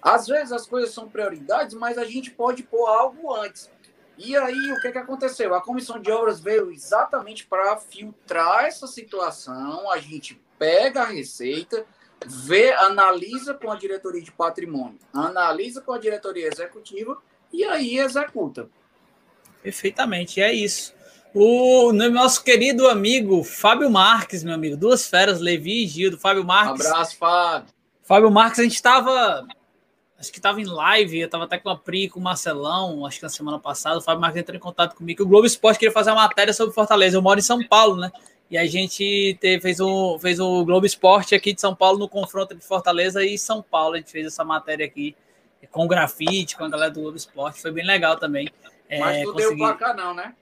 Às 0.00 0.26
vezes 0.26 0.50
as 0.50 0.66
coisas 0.66 0.90
são 0.90 1.08
prioridades, 1.08 1.74
mas 1.74 1.96
a 1.96 2.04
gente 2.04 2.32
pode 2.32 2.64
pôr 2.64 2.86
algo 2.88 3.32
antes. 3.32 3.70
E 4.18 4.36
aí, 4.36 4.72
o 4.72 4.80
que, 4.80 4.92
que 4.92 4.98
aconteceu? 4.98 5.54
A 5.54 5.60
comissão 5.60 5.98
de 5.98 6.10
obras 6.10 6.40
veio 6.40 6.70
exatamente 6.70 7.46
para 7.46 7.76
filtrar 7.76 8.64
essa 8.64 8.86
situação. 8.86 9.90
A 9.90 9.98
gente 9.98 10.41
pega 10.62 11.02
a 11.02 11.06
receita, 11.06 11.84
vê, 12.24 12.72
analisa 12.74 13.52
com 13.52 13.68
a 13.68 13.74
diretoria 13.74 14.22
de 14.22 14.30
patrimônio, 14.30 14.96
analisa 15.12 15.80
com 15.80 15.92
a 15.92 15.98
diretoria 15.98 16.46
executiva 16.46 17.18
e 17.52 17.64
aí 17.64 17.98
executa. 17.98 18.68
Perfeitamente, 19.60 20.40
é 20.40 20.52
isso. 20.52 20.94
O 21.34 21.92
nosso 21.92 22.44
querido 22.44 22.86
amigo 22.86 23.42
Fábio 23.42 23.90
Marques, 23.90 24.44
meu 24.44 24.54
amigo, 24.54 24.76
duas 24.76 25.08
feras, 25.08 25.40
Levi 25.40 25.82
e 25.82 25.88
Gildo. 25.88 26.16
Fábio 26.16 26.44
Marques. 26.44 26.86
Um 26.86 26.88
abraço, 26.88 27.16
Fábio. 27.16 27.68
Fábio 28.04 28.30
Marques, 28.30 28.60
a 28.60 28.62
gente 28.62 28.76
estava 28.76 29.44
acho 30.16 30.30
que 30.30 30.38
estava 30.38 30.60
em 30.60 30.64
live, 30.64 31.18
eu 31.18 31.26
estava 31.26 31.42
até 31.42 31.58
com 31.58 31.70
a 31.70 31.76
Pri, 31.76 32.08
com 32.08 32.20
o 32.20 32.22
Marcelão, 32.22 33.04
acho 33.04 33.16
que 33.16 33.24
na 33.24 33.28
semana 33.28 33.58
passada, 33.58 33.98
o 33.98 34.00
Fábio 34.00 34.20
Marques 34.20 34.40
entrou 34.40 34.56
em 34.56 34.60
contato 34.60 34.94
comigo, 34.94 35.16
que 35.16 35.22
o 35.24 35.26
Globo 35.26 35.44
Esporte 35.44 35.80
queria 35.80 35.92
fazer 35.92 36.12
uma 36.12 36.22
matéria 36.22 36.52
sobre 36.52 36.72
Fortaleza. 36.72 37.16
Eu 37.16 37.22
moro 37.22 37.40
em 37.40 37.42
São 37.42 37.66
Paulo, 37.66 37.96
né? 37.96 38.12
E 38.50 38.58
a 38.58 38.66
gente 38.66 39.36
teve, 39.40 39.62
fez, 39.62 39.80
um, 39.80 40.18
fez 40.18 40.38
o 40.38 40.64
Globo 40.64 40.84
Esporte 40.84 41.34
aqui 41.34 41.54
de 41.54 41.60
São 41.60 41.74
Paulo 41.74 41.98
no 41.98 42.08
confronto 42.08 42.54
de 42.54 42.62
Fortaleza 42.62 43.24
e 43.24 43.38
São 43.38 43.62
Paulo. 43.62 43.94
A 43.94 43.98
gente 43.98 44.12
fez 44.12 44.26
essa 44.26 44.44
matéria 44.44 44.84
aqui 44.84 45.16
com 45.70 45.86
grafite, 45.86 46.56
com 46.56 46.64
a 46.64 46.68
galera 46.68 46.90
do 46.90 47.00
Globo 47.00 47.16
Esporte. 47.16 47.62
Foi 47.62 47.72
bem 47.72 47.84
legal 47.84 48.18
também. 48.18 48.48
Mas 48.90 49.16
é, 49.16 49.24
não 49.24 49.32
consegui... 49.32 49.48
deu 49.48 49.56
placar, 49.56 49.96
não, 49.96 50.12
né? 50.12 50.34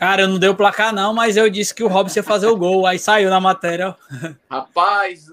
Cara, 0.00 0.22
eu 0.22 0.28
não 0.28 0.38
dei 0.38 0.48
o 0.48 0.54
placar, 0.54 0.94
não, 0.94 1.12
mas 1.12 1.36
eu 1.36 1.50
disse 1.50 1.74
que 1.74 1.84
o 1.84 1.86
Robson 1.86 2.20
ia 2.20 2.22
fazer 2.22 2.46
o 2.46 2.56
gol. 2.56 2.86
Aí 2.86 2.98
saiu 2.98 3.28
na 3.28 3.38
matéria. 3.38 3.94
Rapaz, 4.50 5.26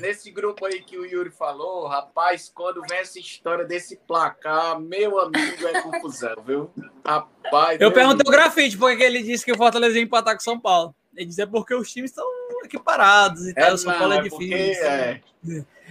nesse 0.00 0.32
grupo 0.32 0.66
aí 0.66 0.82
que 0.82 0.98
o 0.98 1.06
Yuri 1.06 1.30
falou, 1.30 1.86
rapaz, 1.86 2.50
quando 2.52 2.82
vem 2.90 2.98
essa 2.98 3.20
história 3.20 3.64
desse 3.64 3.94
placar, 3.94 4.80
meu 4.80 5.20
amigo, 5.20 5.68
é 5.68 5.80
confusão, 5.80 6.34
viu? 6.44 6.68
Rapaz. 7.06 7.80
Eu 7.80 7.92
perguntei 7.92 8.26
amigo. 8.26 8.30
o 8.30 8.32
grafite, 8.32 8.76
porque 8.76 9.00
ele 9.00 9.22
disse 9.22 9.44
que 9.44 9.52
o 9.52 9.56
Fortaleza 9.56 9.96
ia 9.96 10.02
empatar 10.02 10.34
com 10.34 10.40
o 10.40 10.44
São 10.44 10.58
Paulo. 10.58 10.92
Ele 11.16 11.26
disse 11.26 11.42
é 11.42 11.46
porque 11.46 11.74
os 11.74 11.90
times 11.90 12.10
estão 12.10 12.26
equiparados 12.64 13.46
e 13.46 13.50
é, 13.50 13.54
tal. 13.54 13.74
O 13.74 13.78
São 13.78 13.96
Paulo 13.96 14.14
é, 14.14 14.18
é 14.18 14.22
difícil. 14.22 14.86
É. 14.86 15.20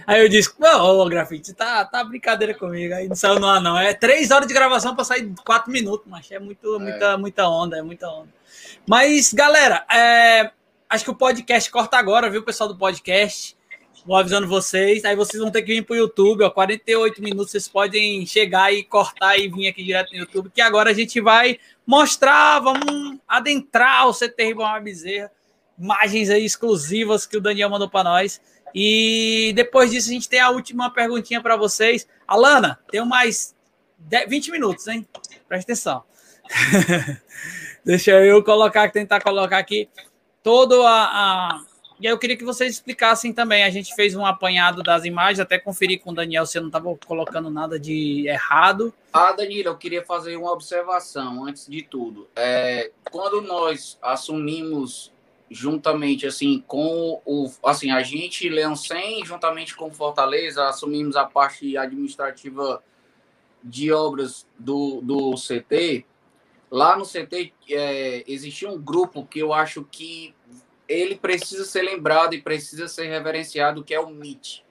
Aí 0.06 0.20
eu 0.20 0.28
disse, 0.28 0.52
não, 0.58 0.84
ô 0.84 1.08
Grafite, 1.08 1.54
tá, 1.54 1.84
tá 1.84 2.04
brincadeira 2.04 2.54
comigo. 2.54 2.94
Aí 2.94 3.08
não 3.08 3.16
saiu 3.16 3.40
no 3.40 3.46
ar, 3.46 3.60
não. 3.60 3.78
É 3.78 3.94
três 3.94 4.30
horas 4.30 4.46
de 4.46 4.52
gravação 4.52 4.94
para 4.94 5.04
sair 5.04 5.32
quatro 5.44 5.72
minutos, 5.72 6.06
mas 6.08 6.30
é 6.30 6.38
muito, 6.38 6.74
é. 6.74 6.78
muita, 6.78 7.18
muita 7.18 7.48
onda, 7.48 7.78
é 7.78 7.82
muita 7.82 8.08
onda. 8.08 8.28
Mas, 8.86 9.32
galera, 9.32 9.84
é, 9.90 10.50
acho 10.90 11.04
que 11.04 11.10
o 11.10 11.14
podcast 11.14 11.70
corta 11.70 11.96
agora, 11.96 12.28
viu, 12.28 12.42
pessoal 12.42 12.68
do 12.68 12.76
podcast? 12.76 13.56
Vou 14.04 14.16
avisando 14.16 14.46
vocês. 14.46 15.04
Aí 15.04 15.16
vocês 15.16 15.42
vão 15.42 15.50
ter 15.50 15.62
que 15.62 15.74
vir 15.74 15.82
pro 15.82 15.96
YouTube, 15.96 16.44
ó. 16.44 16.50
48 16.50 17.22
minutos, 17.22 17.52
vocês 17.52 17.66
podem 17.66 18.26
chegar 18.26 18.72
e 18.72 18.82
cortar 18.82 19.38
e 19.38 19.48
vir 19.48 19.68
aqui 19.68 19.82
direto 19.82 20.12
no 20.12 20.18
YouTube, 20.18 20.50
que 20.50 20.60
agora 20.60 20.90
a 20.90 20.94
gente 20.94 21.20
vai 21.20 21.58
mostrar, 21.86 22.60
vamos 22.60 23.18
adentrar 23.26 24.06
o 24.06 24.12
CT 24.12 24.44
Ribamar 24.44 24.82
Bezerra. 24.82 25.30
Imagens 25.78 26.30
aí 26.30 26.44
exclusivas 26.44 27.26
que 27.26 27.36
o 27.36 27.40
Daniel 27.40 27.70
mandou 27.70 27.88
para 27.88 28.04
nós. 28.04 28.40
E 28.74 29.52
depois 29.54 29.90
disso, 29.90 30.10
a 30.10 30.12
gente 30.12 30.28
tem 30.28 30.40
a 30.40 30.50
última 30.50 30.90
perguntinha 30.90 31.40
para 31.40 31.56
vocês. 31.56 32.06
Alana, 32.26 32.78
tenho 32.90 33.06
mais 33.06 33.54
10, 33.98 34.28
20 34.28 34.50
minutos, 34.50 34.86
hein? 34.88 35.06
Presta 35.48 35.72
atenção. 35.72 36.02
Deixa 37.84 38.12
eu 38.12 38.42
colocar, 38.42 38.90
tentar 38.90 39.20
colocar 39.20 39.58
aqui 39.58 39.88
todo 40.42 40.82
a, 40.82 41.04
a, 41.04 41.62
E 42.00 42.06
aí 42.06 42.12
eu 42.12 42.18
queria 42.18 42.36
que 42.36 42.44
vocês 42.44 42.74
explicassem 42.74 43.32
também. 43.32 43.62
A 43.64 43.70
gente 43.70 43.94
fez 43.94 44.14
um 44.16 44.26
apanhado 44.26 44.82
das 44.82 45.04
imagens, 45.04 45.40
até 45.40 45.58
conferi 45.58 45.98
com 45.98 46.10
o 46.10 46.14
Daniel 46.14 46.44
se 46.46 46.58
eu 46.58 46.62
não 46.62 46.68
estava 46.68 46.94
colocando 47.06 47.50
nada 47.50 47.78
de 47.78 48.26
errado. 48.26 48.92
Ah, 49.12 49.32
Danilo, 49.32 49.68
eu 49.68 49.76
queria 49.76 50.04
fazer 50.04 50.36
uma 50.36 50.52
observação 50.52 51.44
antes 51.44 51.68
de 51.68 51.82
tudo. 51.82 52.28
É, 52.34 52.90
quando 53.10 53.40
nós 53.42 53.98
assumimos 54.02 55.12
juntamente 55.50 56.26
assim 56.26 56.64
com 56.66 57.20
o 57.24 57.50
assim 57.64 57.90
a 57.90 58.02
gente 58.02 58.48
Leão 58.48 58.74
100 58.74 59.26
juntamente 59.26 59.76
com 59.76 59.92
Fortaleza 59.92 60.66
assumimos 60.66 61.16
a 61.16 61.26
parte 61.26 61.76
administrativa 61.76 62.82
de 63.62 63.92
obras 63.92 64.46
do, 64.58 65.00
do 65.02 65.34
CT 65.34 66.06
lá 66.70 66.96
no 66.96 67.04
CT 67.04 67.52
é, 67.70 68.24
existia 68.26 68.68
um 68.68 68.80
grupo 68.80 69.24
que 69.24 69.38
eu 69.38 69.52
acho 69.52 69.84
que 69.84 70.34
ele 70.88 71.16
precisa 71.16 71.64
ser 71.64 71.82
lembrado 71.82 72.34
e 72.34 72.42
precisa 72.42 72.88
ser 72.88 73.06
reverenciado 73.06 73.84
que 73.84 73.94
é 73.94 74.00
o 74.00 74.10
MIT 74.10 74.64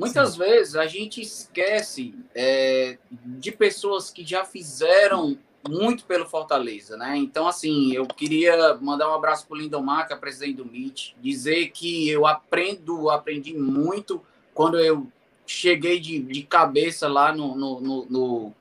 muitas 0.00 0.32
Sim. 0.32 0.38
vezes 0.38 0.76
a 0.76 0.86
gente 0.86 1.20
esquece 1.20 2.14
é, 2.34 2.96
de 3.10 3.52
pessoas 3.52 4.10
que 4.10 4.24
já 4.24 4.46
fizeram 4.46 5.36
muito 5.68 6.06
pelo 6.06 6.24
Fortaleza, 6.24 6.96
né? 6.96 7.18
Então, 7.18 7.46
assim, 7.46 7.92
eu 7.92 8.06
queria 8.06 8.78
mandar 8.80 9.10
um 9.10 9.14
abraço 9.14 9.46
para 9.46 9.56
o 9.56 9.58
Lindomar, 9.58 10.06
que 10.06 10.14
é 10.14 10.16
presidente 10.16 10.54
do 10.54 10.62
MIT, 10.62 11.16
dizer 11.20 11.70
que 11.70 12.08
eu 12.08 12.26
aprendo, 12.26 13.10
aprendi 13.10 13.52
muito 13.52 14.22
quando 14.54 14.78
eu 14.78 15.06
cheguei 15.46 16.00
de, 16.00 16.18
de 16.20 16.42
cabeça 16.44 17.06
lá 17.08 17.30
no, 17.34 17.54
no, 17.54 17.80
no, 17.80 18.06
no, 18.08 18.54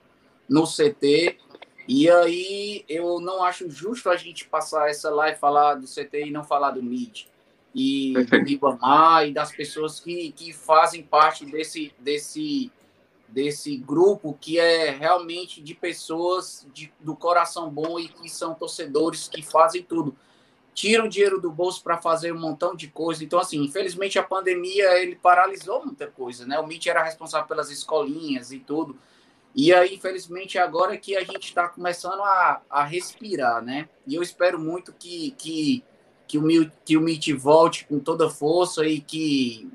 no 0.50 0.64
CT 0.66 1.38
E 1.91 2.07
aí 2.07 2.85
eu 2.87 3.19
não 3.19 3.43
acho 3.43 3.67
justo 3.67 4.11
a 4.11 4.15
gente 4.15 4.45
passar 4.45 4.91
essa 4.91 5.09
live 5.09 5.39
falar 5.39 5.73
do 5.73 5.87
CT 5.87 6.27
e 6.27 6.31
não 6.31 6.43
falar 6.43 6.69
do 6.69 6.81
MIT 6.81 7.27
e 7.73 8.13
do 8.13 8.43
Ribamar 8.43 9.27
e 9.27 9.33
das 9.33 9.51
pessoas 9.51 9.99
que, 9.99 10.31
que 10.33 10.53
fazem 10.53 11.01
parte 11.01 11.47
desse, 11.47 11.91
desse, 11.97 12.71
desse 13.27 13.75
grupo 13.75 14.37
que 14.39 14.59
é 14.59 14.91
realmente 14.91 15.63
de 15.63 15.73
pessoas 15.73 16.67
de, 16.71 16.93
do 16.99 17.15
coração 17.15 17.71
bom 17.71 17.99
e 17.99 18.07
que 18.07 18.29
são 18.29 18.53
torcedores 18.53 19.27
que 19.27 19.41
fazem 19.41 19.81
tudo 19.81 20.15
tiram 20.75 21.09
dinheiro 21.09 21.41
do 21.41 21.49
bolso 21.49 21.81
para 21.83 21.97
fazer 21.97 22.31
um 22.31 22.39
montão 22.39 22.75
de 22.75 22.87
coisa. 22.87 23.23
Então, 23.23 23.39
assim, 23.39 23.61
infelizmente 23.63 24.19
a 24.19 24.23
pandemia 24.23 25.01
ele 25.01 25.15
paralisou 25.15 25.83
muita 25.83 26.05
coisa, 26.05 26.45
né? 26.45 26.59
O 26.59 26.63
MIT 26.63 26.87
era 26.87 27.03
responsável 27.03 27.47
pelas 27.47 27.71
escolinhas 27.71 28.51
e 28.51 28.59
tudo. 28.59 28.95
E 29.56 29.74
aí, 29.74 29.95
infelizmente, 29.95 30.58
agora 30.58 30.95
que 30.97 31.16
a 31.16 31.24
gente 31.24 31.45
está 31.45 31.68
começando 31.68 32.22
a, 32.22 32.62
a 32.70 32.84
respirar, 32.84 33.64
né? 33.64 33.89
E 34.06 34.16
eu 34.16 34.22
espero 34.22 34.60
muito 34.60 34.93
que, 34.93 35.32
que, 35.38 35.84
que, 36.28 36.38
o, 36.38 36.72
que 36.86 36.97
o 36.97 37.02
MIT 37.02 37.34
volte 37.34 37.86
com 37.86 38.00
toda 38.00 38.30
força 38.30 38.86
e 38.86 39.02
que 39.02 39.70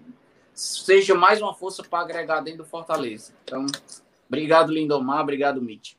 seja 0.55 1.15
mais 1.15 1.43
uma 1.43 1.55
força 1.55 1.83
para 1.83 2.01
agregar 2.01 2.41
dentro 2.41 2.63
do 2.63 2.69
Fortaleza. 2.69 3.33
Então, 3.45 3.67
obrigado, 4.29 4.73
Lindomar, 4.73 5.21
obrigado, 5.21 5.61
MIT. 5.61 5.97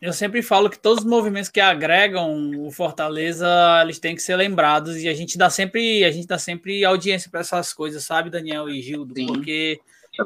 Eu 0.00 0.14
sempre 0.14 0.40
falo 0.40 0.70
que 0.70 0.78
todos 0.78 1.04
os 1.04 1.10
movimentos 1.10 1.50
que 1.50 1.60
agregam 1.60 2.52
o 2.66 2.70
Fortaleza, 2.70 3.46
eles 3.82 3.98
têm 3.98 4.14
que 4.14 4.22
ser 4.22 4.34
lembrados 4.34 4.96
e 4.96 5.06
a 5.06 5.12
gente 5.12 5.36
dá 5.36 5.50
sempre, 5.50 6.02
a 6.04 6.10
gente 6.10 6.26
dá 6.26 6.38
sempre 6.38 6.82
audiência 6.86 7.30
para 7.30 7.40
essas 7.40 7.74
coisas, 7.74 8.02
sabe, 8.02 8.30
Daniel 8.30 8.66
e 8.70 8.80
Gildo? 8.80 9.14
Sim. 9.14 9.26
Porque 9.26 9.78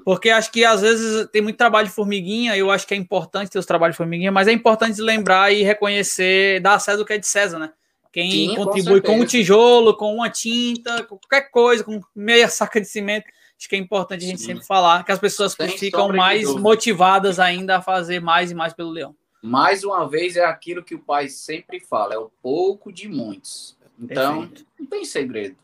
porque 0.05 0.31
acho 0.31 0.51
que 0.51 0.65
às 0.65 0.81
vezes 0.81 1.29
tem 1.31 1.43
muito 1.43 1.57
trabalho 1.57 1.89
de 1.89 1.95
formiguinha, 1.95 2.57
eu 2.57 2.71
acho 2.71 2.87
que 2.87 2.95
é 2.95 2.97
importante 2.97 3.51
ter 3.51 3.59
os 3.59 3.67
trabalhos 3.67 3.95
de 3.95 3.99
formiguinha, 3.99 4.33
mas 4.33 4.49
é 4.49 4.53
importante 4.53 5.01
lembrar 5.01 5.53
e 5.53 5.63
reconhecer, 5.63 6.61
dar 6.61 6.75
a 6.75 6.79
César 6.79 7.03
o 7.03 7.05
que 7.05 7.13
é 7.13 7.19
de 7.19 7.27
César, 7.27 7.59
né? 7.59 7.73
Quem 8.13 8.31
Sim, 8.31 8.55
contribui 8.55 9.01
com, 9.01 9.09
com 9.09 9.21
um 9.21 9.25
tijolo, 9.25 9.97
com 9.97 10.15
uma 10.15 10.31
tinta, 10.31 11.03
com 11.03 11.19
qualquer 11.19 11.51
coisa, 11.51 11.83
com 11.83 12.01
meia 12.15 12.47
saca 12.49 12.81
de 12.81 12.87
cimento, 12.87 13.27
acho 13.59 13.69
que 13.69 13.75
é 13.75 13.79
importante 13.79 14.25
a 14.25 14.29
gente 14.29 14.41
Sim. 14.41 14.47
sempre 14.47 14.65
falar 14.65 15.05
que 15.05 15.13
as 15.13 15.19
pessoas 15.19 15.53
Sem 15.53 15.69
ficam 15.69 16.09
mais 16.09 16.49
motivadas 16.55 17.39
ainda 17.39 17.79
a 17.79 17.83
fazer 17.83 18.21
mais 18.21 18.51
e 18.51 18.55
mais 18.55 18.73
pelo 18.73 18.91
Leão 18.91 19.15
mais 19.45 19.85
uma 19.85 20.09
vez, 20.09 20.37
é 20.37 20.45
aquilo 20.45 20.83
que 20.83 20.95
o 20.95 20.99
pai 20.99 21.29
sempre 21.29 21.79
fala: 21.79 22.15
é 22.15 22.19
o 22.19 22.31
pouco 22.43 22.91
de 22.91 23.07
muitos. 23.07 23.77
Então, 24.01 24.41
Perfeito. 24.49 24.67
não 24.81 24.87
tem 24.87 25.05
segredo. 25.05 25.57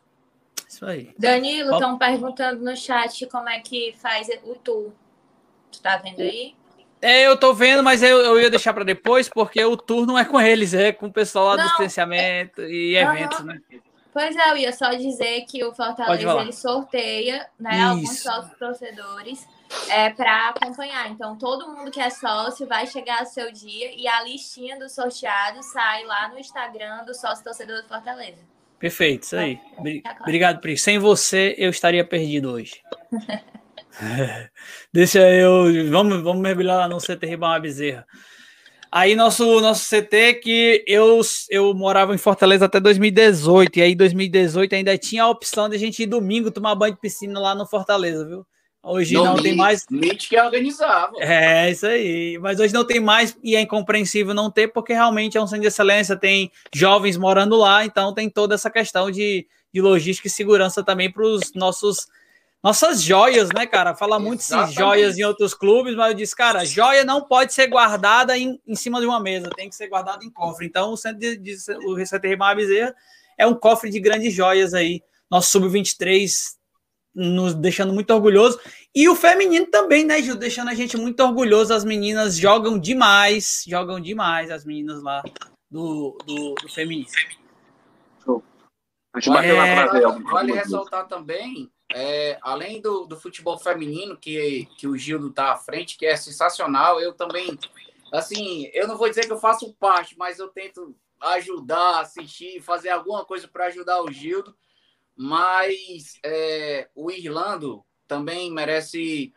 Isso 0.70 0.86
aí. 0.86 1.12
Danilo, 1.18 1.72
estão 1.72 1.98
perguntando 1.98 2.64
no 2.64 2.76
chat 2.76 3.26
como 3.26 3.48
é 3.48 3.58
que 3.58 3.92
faz 3.98 4.28
o 4.44 4.54
tour. 4.54 4.92
Tu 5.72 5.82
tá 5.82 5.96
vendo 5.96 6.20
aí? 6.20 6.54
É, 7.02 7.26
eu 7.26 7.36
tô 7.36 7.52
vendo, 7.52 7.82
mas 7.82 8.04
eu, 8.04 8.18
eu 8.18 8.40
ia 8.40 8.48
deixar 8.48 8.72
para 8.72 8.84
depois, 8.84 9.28
porque 9.28 9.64
o 9.64 9.76
tour 9.76 10.06
não 10.06 10.16
é 10.16 10.24
com 10.24 10.40
eles, 10.40 10.72
é 10.72 10.92
com 10.92 11.06
o 11.06 11.12
pessoal 11.12 11.46
lá 11.46 11.56
não, 11.56 11.64
do 11.64 11.70
licenciamento 11.72 12.60
é... 12.60 12.70
e 12.70 12.96
eventos, 12.96 13.40
uhum. 13.40 13.46
né? 13.46 13.60
Pois 14.12 14.36
é, 14.36 14.50
eu 14.50 14.56
ia 14.58 14.72
só 14.72 14.90
dizer 14.90 15.42
que 15.42 15.64
o 15.64 15.72
Fortaleza 15.74 16.40
ele 16.40 16.52
sorteia 16.52 17.48
né, 17.58 17.70
Isso. 17.72 17.84
alguns 17.84 18.20
sócios 18.20 18.58
torcedores 18.58 19.48
é, 19.88 20.10
para 20.10 20.50
acompanhar. 20.50 21.10
Então, 21.10 21.36
todo 21.36 21.68
mundo 21.68 21.90
que 21.90 22.00
é 22.00 22.10
sócio 22.10 22.66
vai 22.66 22.86
chegar 22.86 23.20
ao 23.20 23.26
seu 23.26 23.50
dia 23.50 23.92
e 23.96 24.06
a 24.06 24.22
listinha 24.22 24.78
dos 24.78 24.92
sorteados 24.92 25.66
sai 25.72 26.04
lá 26.04 26.28
no 26.28 26.38
Instagram 26.38 27.04
do 27.04 27.14
sócio 27.14 27.42
torcedor 27.42 27.82
do 27.82 27.88
Fortaleza. 27.88 28.59
Perfeito, 28.80 29.24
isso 29.24 29.36
aí. 29.36 29.60
Obrigado, 30.22 30.58
Pri. 30.60 30.76
Sem 30.78 30.98
você, 30.98 31.54
eu 31.58 31.68
estaria 31.68 32.02
perdido 32.02 32.50
hoje. 32.50 32.80
Deixa 34.90 35.18
eu. 35.18 35.90
Vamos, 35.90 36.22
vamos 36.22 36.40
mergulhar 36.40 36.78
lá 36.78 36.88
no 36.88 36.96
CT 36.96 37.26
Ribamar 37.26 37.60
Bezerra. 37.60 38.06
Aí 38.90 39.14
nosso 39.14 39.60
nosso 39.60 39.88
CT 39.88 40.34
que 40.42 40.82
eu 40.86 41.20
eu 41.48 41.72
morava 41.74 42.12
em 42.14 42.18
Fortaleza 42.18 42.64
até 42.64 42.80
2018 42.80 43.78
e 43.78 43.82
aí 43.82 43.94
2018 43.94 44.74
ainda 44.74 44.98
tinha 44.98 45.22
a 45.22 45.28
opção 45.28 45.68
de 45.68 45.76
a 45.76 45.78
gente 45.78 46.02
ir 46.02 46.06
domingo 46.06 46.50
tomar 46.50 46.74
banho 46.74 46.94
de 46.94 47.00
piscina 47.00 47.38
lá 47.38 47.54
no 47.54 47.66
Fortaleza, 47.66 48.26
viu? 48.26 48.44
Hoje 48.82 49.12
não, 49.12 49.24
não 49.24 49.36
tem 49.36 49.54
mais. 49.54 49.84
Mitch 49.90 50.28
que 50.28 50.40
organizava. 50.40 51.12
É, 51.18 51.70
isso 51.70 51.86
aí. 51.86 52.38
Mas 52.38 52.58
hoje 52.58 52.72
não 52.72 52.84
tem 52.84 52.98
mais 52.98 53.36
e 53.42 53.54
é 53.54 53.60
incompreensível 53.60 54.32
não 54.32 54.50
ter, 54.50 54.68
porque 54.68 54.94
realmente 54.94 55.36
é 55.36 55.42
um 55.42 55.46
centro 55.46 55.62
de 55.62 55.68
excelência, 55.68 56.16
tem 56.16 56.50
jovens 56.74 57.16
morando 57.16 57.56
lá, 57.56 57.84
então 57.84 58.14
tem 58.14 58.30
toda 58.30 58.54
essa 58.54 58.70
questão 58.70 59.10
de, 59.10 59.46
de 59.72 59.80
logística 59.82 60.28
e 60.28 60.30
segurança 60.30 60.82
também 60.82 61.10
para 61.10 61.24
os 61.24 61.52
nossos. 61.54 62.08
Nossas 62.62 63.02
joias, 63.02 63.48
né, 63.54 63.66
cara? 63.66 63.94
Fala 63.94 64.18
muito 64.18 64.40
de 64.40 64.74
joias 64.74 65.16
em 65.16 65.24
outros 65.24 65.54
clubes, 65.54 65.94
mas 65.94 66.10
eu 66.10 66.14
disse, 66.14 66.36
cara, 66.36 66.62
joia 66.62 67.06
não 67.06 67.22
pode 67.22 67.54
ser 67.54 67.66
guardada 67.68 68.36
em, 68.36 68.60
em 68.66 68.74
cima 68.74 69.00
de 69.00 69.06
uma 69.06 69.18
mesa, 69.18 69.48
tem 69.56 69.70
que 69.70 69.74
ser 69.74 69.88
guardada 69.88 70.22
em 70.22 70.30
cofre. 70.30 70.66
Então, 70.66 70.92
o 70.92 70.96
centro 70.96 71.18
de, 71.18 71.38
de 71.38 71.56
o 71.86 72.04
Centro 72.04 72.28
Rimar 72.28 72.54
Bezerra 72.54 72.94
é 73.38 73.46
um 73.46 73.54
cofre 73.54 73.88
de 73.88 73.98
grandes 73.98 74.34
joias 74.34 74.74
aí. 74.74 75.02
Nosso 75.30 75.52
sub-23 75.52 76.59
nos 77.14 77.54
deixando 77.54 77.92
muito 77.92 78.12
orgulhoso. 78.12 78.60
E 78.94 79.08
o 79.08 79.16
feminino 79.16 79.66
também, 79.66 80.04
né, 80.04 80.20
Gil? 80.22 80.36
Deixando 80.36 80.70
a 80.70 80.74
gente 80.74 80.96
muito 80.96 81.20
orgulhoso. 81.22 81.72
As 81.74 81.84
meninas 81.84 82.36
jogam 82.36 82.78
demais, 82.78 83.64
jogam 83.66 84.00
demais 84.00 84.50
as 84.50 84.64
meninas 84.64 85.02
lá 85.02 85.22
do, 85.70 86.16
do, 86.26 86.54
do 86.54 86.68
feminino. 86.68 87.08
Vale, 89.26 89.52
vale 90.30 90.52
ressaltar 90.52 91.08
também, 91.08 91.68
é, 91.92 92.38
além 92.42 92.80
do, 92.80 93.06
do 93.06 93.16
futebol 93.16 93.58
feminino, 93.58 94.16
que, 94.16 94.68
que 94.78 94.86
o 94.86 94.96
Gildo 94.96 95.30
tá 95.30 95.52
à 95.52 95.56
frente, 95.56 95.98
que 95.98 96.06
é 96.06 96.16
sensacional, 96.16 97.00
eu 97.00 97.12
também, 97.12 97.58
assim, 98.12 98.70
eu 98.72 98.86
não 98.86 98.96
vou 98.96 99.08
dizer 99.08 99.26
que 99.26 99.32
eu 99.32 99.40
faço 99.40 99.74
parte, 99.80 100.16
mas 100.16 100.38
eu 100.38 100.48
tento 100.48 100.94
ajudar, 101.20 102.00
assistir, 102.00 102.62
fazer 102.62 102.90
alguma 102.90 103.24
coisa 103.24 103.48
para 103.48 103.66
ajudar 103.66 104.00
o 104.00 104.12
Gildo. 104.12 104.54
Mas 105.22 106.18
é, 106.24 106.88
o 106.94 107.10
Irlando 107.10 107.84
também 108.08 108.50
merece 108.50 109.34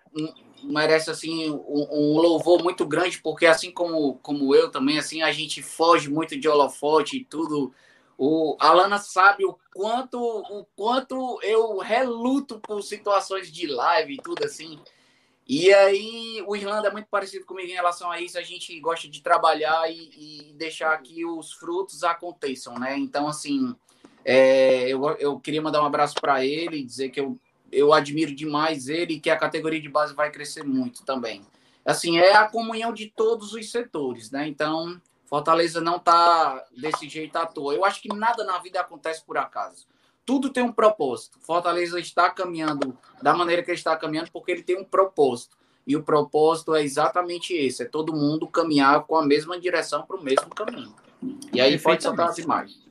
merece 0.64 1.12
assim 1.12 1.50
um, 1.50 1.88
um, 1.92 2.18
louvor 2.18 2.64
muito 2.64 2.86
grande 2.88 3.22
porque 3.22 3.46
assim 3.46 3.70
como 3.70 4.16
como 4.20 4.56
eu 4.56 4.72
também 4.72 4.98
assim 4.98 5.22
a 5.22 5.34
gente 5.34 5.62
foge 5.62 6.10
muito 6.10 6.40
de 6.40 6.48
holofote 6.48 7.18
e 7.18 7.26
tudo. 7.26 7.74
O 8.18 8.56
Alana 8.62 8.98
sabe 8.98 9.44
o 9.44 9.60
quanto 9.76 10.18
o 10.22 10.66
quanto 10.74 11.38
eu 11.44 11.78
reluto 11.80 12.62
por 12.62 12.82
situações 12.82 13.52
de 13.52 13.68
live 13.68 14.14
e 14.14 14.22
tudo 14.22 14.46
assim. 14.46 14.80
E 15.46 15.74
aí 15.74 16.42
o 16.48 16.56
Irlanda 16.56 16.88
é 16.88 16.92
muito 16.94 17.10
parecido 17.10 17.46
comigo 17.46 17.70
em 17.70 17.76
relação 17.76 18.10
a 18.10 18.22
isso. 18.22 18.38
A 18.38 18.42
gente 18.42 18.80
gosta 18.80 19.10
de 19.10 19.22
trabalhar 19.22 19.92
e, 19.92 20.50
e 20.50 20.54
deixar 20.54 20.98
que 21.02 21.26
os 21.26 21.52
frutos 21.52 22.06
aconteçam 22.06 22.76
né? 22.76 22.98
Então 22.98 23.28
assim 23.28 23.76
é, 24.26 24.88
eu, 24.88 25.06
eu 25.20 25.40
queria 25.40 25.62
mandar 25.62 25.82
um 25.82 25.86
abraço 25.86 26.16
para 26.20 26.46
ele 26.46 26.78
e 26.78 26.84
dizer 26.84 27.10
que 27.10 27.20
eu, 27.20 27.38
eu 27.72 27.94
admiro 27.94 28.34
demais 28.34 28.88
ele 28.88 29.16
e 29.16 29.20
que 29.20 29.30
a 29.30 29.38
categoria 29.38 29.82
de 29.82 29.90
base 29.90 30.14
vai 30.14 30.32
crescer 30.32 30.64
muito 30.64 31.04
também. 31.04 31.42
Assim, 31.86 32.18
é 32.18 32.36
a 32.36 32.48
comunhão 32.48 32.94
de 32.94 33.08
todos 33.08 33.54
os 33.54 33.70
setores, 33.70 34.32
né? 34.32 34.48
Então, 34.48 35.02
Fortaleza 35.26 35.82
não 35.82 35.98
está 35.98 36.64
desse 36.78 37.10
jeito 37.10 37.36
à 37.36 37.46
toa. 37.46 37.74
Eu 37.74 37.84
acho 37.84 38.02
que 38.02 38.08
nada 38.08 38.44
na 38.44 38.60
vida 38.60 38.80
acontece 38.80 39.24
por 39.26 39.38
acaso. 39.38 39.86
Tudo 40.26 40.50
tem 40.50 40.64
um 40.64 40.72
propósito. 40.72 41.40
Fortaleza 41.42 42.00
está 42.00 42.30
caminhando 42.30 42.98
da 43.22 43.34
maneira 43.34 43.62
que 43.62 43.72
ele 43.72 43.78
está 43.78 43.98
caminhando 43.98 44.32
porque 44.32 44.52
ele 44.52 44.64
tem 44.64 44.78
um 44.78 44.86
propósito. 44.86 45.58
E 45.86 45.98
o 45.98 46.04
propósito 46.04 46.74
é 46.74 46.84
exatamente 46.84 47.54
esse: 47.54 47.84
é 47.84 47.86
todo 47.86 48.16
mundo 48.16 48.48
caminhar 48.48 49.04
com 49.04 49.18
a 49.18 49.26
mesma 49.26 49.60
direção 49.60 50.04
para 50.04 50.16
o 50.16 50.24
mesmo 50.24 50.50
caminho. 50.50 50.96
E 51.52 51.60
aí 51.60 51.78
pode 51.78 52.04
soltar 52.04 52.30
as 52.30 52.38
imagens. 52.38 52.83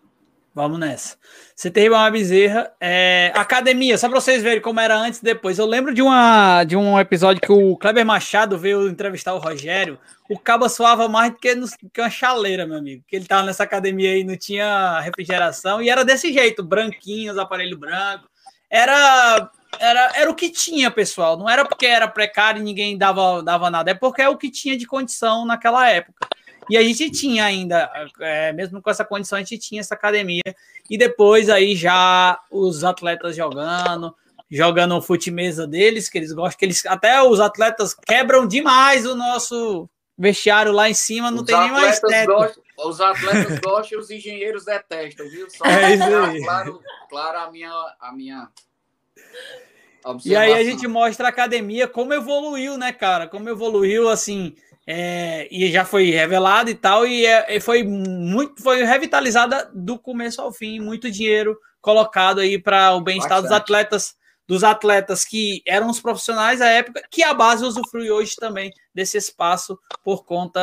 Vamos 0.55 0.79
nessa. 0.79 1.17
Você 1.57 1.71
tem 1.71 1.89
uma 1.89 2.11
Bezerra, 2.11 2.71
é, 2.79 3.33
academia, 3.35 3.97
só 3.97 4.07
para 4.07 4.21
vocês 4.21 4.43
verem 4.43 4.61
como 4.61 4.81
era 4.81 4.95
antes 4.95 5.19
e 5.21 5.25
depois. 5.25 5.59
Eu 5.59 5.65
lembro 5.65 5.95
de, 5.95 6.03
uma, 6.03 6.63
de 6.65 6.77
um 6.77 7.01
episódio 7.01 7.41
que 7.41 7.51
o 7.51 7.75
Kleber 7.79 8.05
Machado 8.05 8.59
veio 8.59 8.87
entrevistar 8.87 9.33
o 9.33 9.39
Rogério. 9.39 9.99
O 10.29 10.39
cabo 10.39 10.69
suava 10.69 11.09
mais 11.09 11.33
do 11.33 11.39
que, 11.39 11.55
no, 11.55 11.67
que 11.91 12.01
uma 12.03 12.11
chaleira, 12.11 12.67
meu 12.67 12.77
amigo. 12.77 13.03
Que 13.09 13.17
ele 13.17 13.25
tava 13.25 13.45
nessa 13.45 13.63
academia 13.63 14.11
aí, 14.11 14.25
não 14.25 14.37
tinha 14.37 15.01
refrigeração 15.01 15.81
e 15.81 15.89
era 15.89 16.05
desse 16.05 16.31
jeito, 16.31 16.63
branquinho, 16.63 17.33
os 17.33 17.39
aparelhos 17.39 17.79
brancos. 17.79 18.29
Era, 18.69 19.51
era, 19.79 20.13
era 20.15 20.31
o 20.31 20.35
que 20.35 20.51
tinha, 20.51 20.91
pessoal. 20.91 21.39
Não 21.39 21.49
era 21.49 21.65
porque 21.65 21.87
era 21.87 22.07
precário 22.07 22.61
e 22.61 22.65
ninguém 22.65 22.99
dava, 22.99 23.43
dava 23.43 23.71
nada, 23.71 23.91
é 23.91 23.95
porque 23.95 24.21
é 24.21 24.29
o 24.29 24.37
que 24.37 24.51
tinha 24.51 24.77
de 24.77 24.87
condição 24.87 25.47
naquela 25.47 25.89
época. 25.89 26.29
E 26.71 26.77
a 26.77 26.83
gente 26.83 27.11
tinha 27.11 27.45
ainda, 27.45 27.91
é, 28.21 28.53
mesmo 28.53 28.81
com 28.81 28.91
essa 28.91 29.05
condição, 29.05 29.37
a 29.37 29.41
gente 29.41 29.59
tinha 29.59 29.81
essa 29.81 29.95
academia. 29.95 30.43
E 30.89 30.97
depois 30.97 31.49
aí 31.51 31.75
já 31.75 32.39
os 32.51 32.85
atletas 32.85 33.35
jogando, 33.37 34.15
jogando 34.51 34.97
o 34.97 35.03
fute 35.03 35.31
mesa 35.31 35.67
deles, 35.67 36.09
que 36.09 36.19
eles 36.19 36.33
gostam, 36.33 36.59
que 36.59 36.65
eles 36.65 36.85
até 36.87 37.23
os 37.23 37.41
atletas 37.41 37.95
quebram 37.95 38.47
demais 38.47 39.07
o 39.07 39.15
nosso 39.15 39.89
vestiário 40.17 40.73
lá 40.73 40.89
em 40.89 40.95
cima, 40.95 41.31
não 41.31 41.41
os 41.41 41.47
tem 41.47 41.59
nem 41.59 41.71
mais 41.73 41.99
teto. 41.99 42.63
os 42.79 43.01
atletas 43.01 43.59
gostam 43.65 43.99
e 43.99 44.01
os 44.01 44.11
engenheiros 44.11 44.65
detestam, 44.65 45.29
viu? 45.29 45.49
Só 45.51 45.65
é 45.65 45.95
isso 45.95 46.03
aí. 46.03 46.43
Claro, 46.43 46.81
claro 47.09 47.39
a 47.39 47.51
minha, 47.51 47.71
a 47.99 48.13
minha 48.13 48.49
E 50.25 50.37
aí 50.37 50.53
a 50.53 50.63
gente 50.63 50.87
mostra 50.87 51.27
a 51.27 51.31
academia 51.31 51.89
como 51.89 52.13
evoluiu, 52.13 52.77
né, 52.77 52.93
cara? 52.93 53.27
Como 53.27 53.49
evoluiu, 53.49 54.09
assim, 54.09 54.55
é, 54.87 55.49
e 55.51 55.71
já 55.71 55.85
foi 55.85 56.11
revelado 56.11 56.71
e 56.71 56.75
tal, 56.75 57.07
e, 57.07 57.25
é, 57.25 57.61
foi 57.61 57.83
muito, 57.83 58.63
foi 58.63 58.83
revitalizada 58.85 59.71
do 59.73 59.99
começo 59.99 60.41
ao 60.41 60.53
fim, 60.53 60.81
muito 60.81 61.11
dinheiro 61.11 61.59
colocado 61.81 62.41
aí 62.41 62.59
para 62.59 62.95
o 62.95 63.01
bem-estar 63.01 63.43
dos 63.43 63.51
atletas, 63.51 64.17
dos 64.47 64.65
atletas 64.65 65.25
que 65.25 65.63
eram 65.67 65.89
os 65.91 66.01
profissionais 66.01 66.61
à 66.61 66.69
época, 66.69 67.03
que 67.11 67.23
a 67.23 67.35
base 67.35 67.65
usufrui 67.65 68.11
hoje 68.11 68.37
também 68.37 68.73
desse 68.95 69.17
espaço 69.17 69.79
por 70.05 70.25
conta 70.25 70.61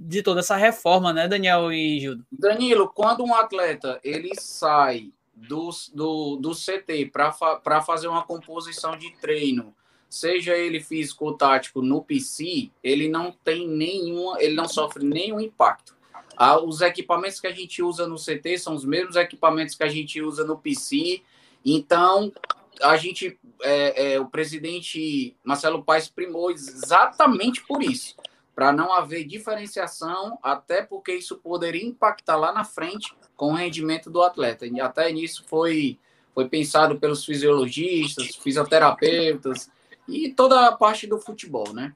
de 0.00 0.22
toda 0.22 0.40
essa 0.40 0.56
reforma, 0.56 1.12
né, 1.12 1.28
Daniel 1.28 1.72
e 1.72 2.00
Gildo? 2.00 2.26
Danilo, 2.32 2.88
quando 2.88 3.24
um 3.24 3.34
atleta 3.34 4.00
ele 4.02 4.32
sai 4.38 5.10
do, 5.34 5.70
do, 5.92 6.36
do 6.36 6.52
CT 6.52 7.06
para 7.12 7.32
fa 7.32 7.60
fazer 7.82 8.08
uma 8.08 8.22
composição 8.22 8.96
de 8.96 9.10
treino 9.16 9.74
seja 10.14 10.56
ele 10.56 10.80
físico 10.80 11.24
ou 11.24 11.34
tático 11.34 11.82
no 11.82 12.02
PC, 12.02 12.70
ele 12.82 13.08
não 13.08 13.32
tem 13.32 13.66
nenhuma, 13.68 14.40
ele 14.40 14.54
não 14.54 14.68
sofre 14.68 15.04
nenhum 15.04 15.40
impacto. 15.40 15.94
Ah, 16.36 16.58
os 16.58 16.80
equipamentos 16.80 17.40
que 17.40 17.46
a 17.46 17.52
gente 17.52 17.82
usa 17.82 18.06
no 18.06 18.16
CT 18.16 18.58
são 18.58 18.74
os 18.74 18.84
mesmos 18.84 19.16
equipamentos 19.16 19.74
que 19.74 19.82
a 19.82 19.88
gente 19.88 20.20
usa 20.20 20.44
no 20.44 20.58
PC. 20.58 21.22
Então, 21.64 22.32
a 22.82 22.96
gente, 22.96 23.38
é, 23.62 24.14
é, 24.14 24.20
o 24.20 24.26
presidente 24.26 25.36
Marcelo 25.44 25.84
Paes 25.84 26.08
primou 26.08 26.50
exatamente 26.50 27.62
por 27.62 27.82
isso, 27.82 28.16
para 28.54 28.72
não 28.72 28.92
haver 28.92 29.24
diferenciação, 29.24 30.38
até 30.42 30.82
porque 30.82 31.12
isso 31.12 31.36
poderia 31.36 31.84
impactar 31.84 32.36
lá 32.36 32.52
na 32.52 32.64
frente 32.64 33.14
com 33.36 33.52
o 33.52 33.54
rendimento 33.54 34.10
do 34.10 34.22
atleta. 34.22 34.66
E 34.66 34.80
até 34.80 35.10
nisso 35.12 35.44
foi, 35.46 35.98
foi 36.32 36.48
pensado 36.48 36.98
pelos 36.98 37.24
fisiologistas, 37.24 38.36
fisioterapeutas, 38.36 39.70
e 40.08 40.32
toda 40.32 40.68
a 40.68 40.72
parte 40.72 41.06
do 41.06 41.18
futebol, 41.18 41.72
né? 41.72 41.92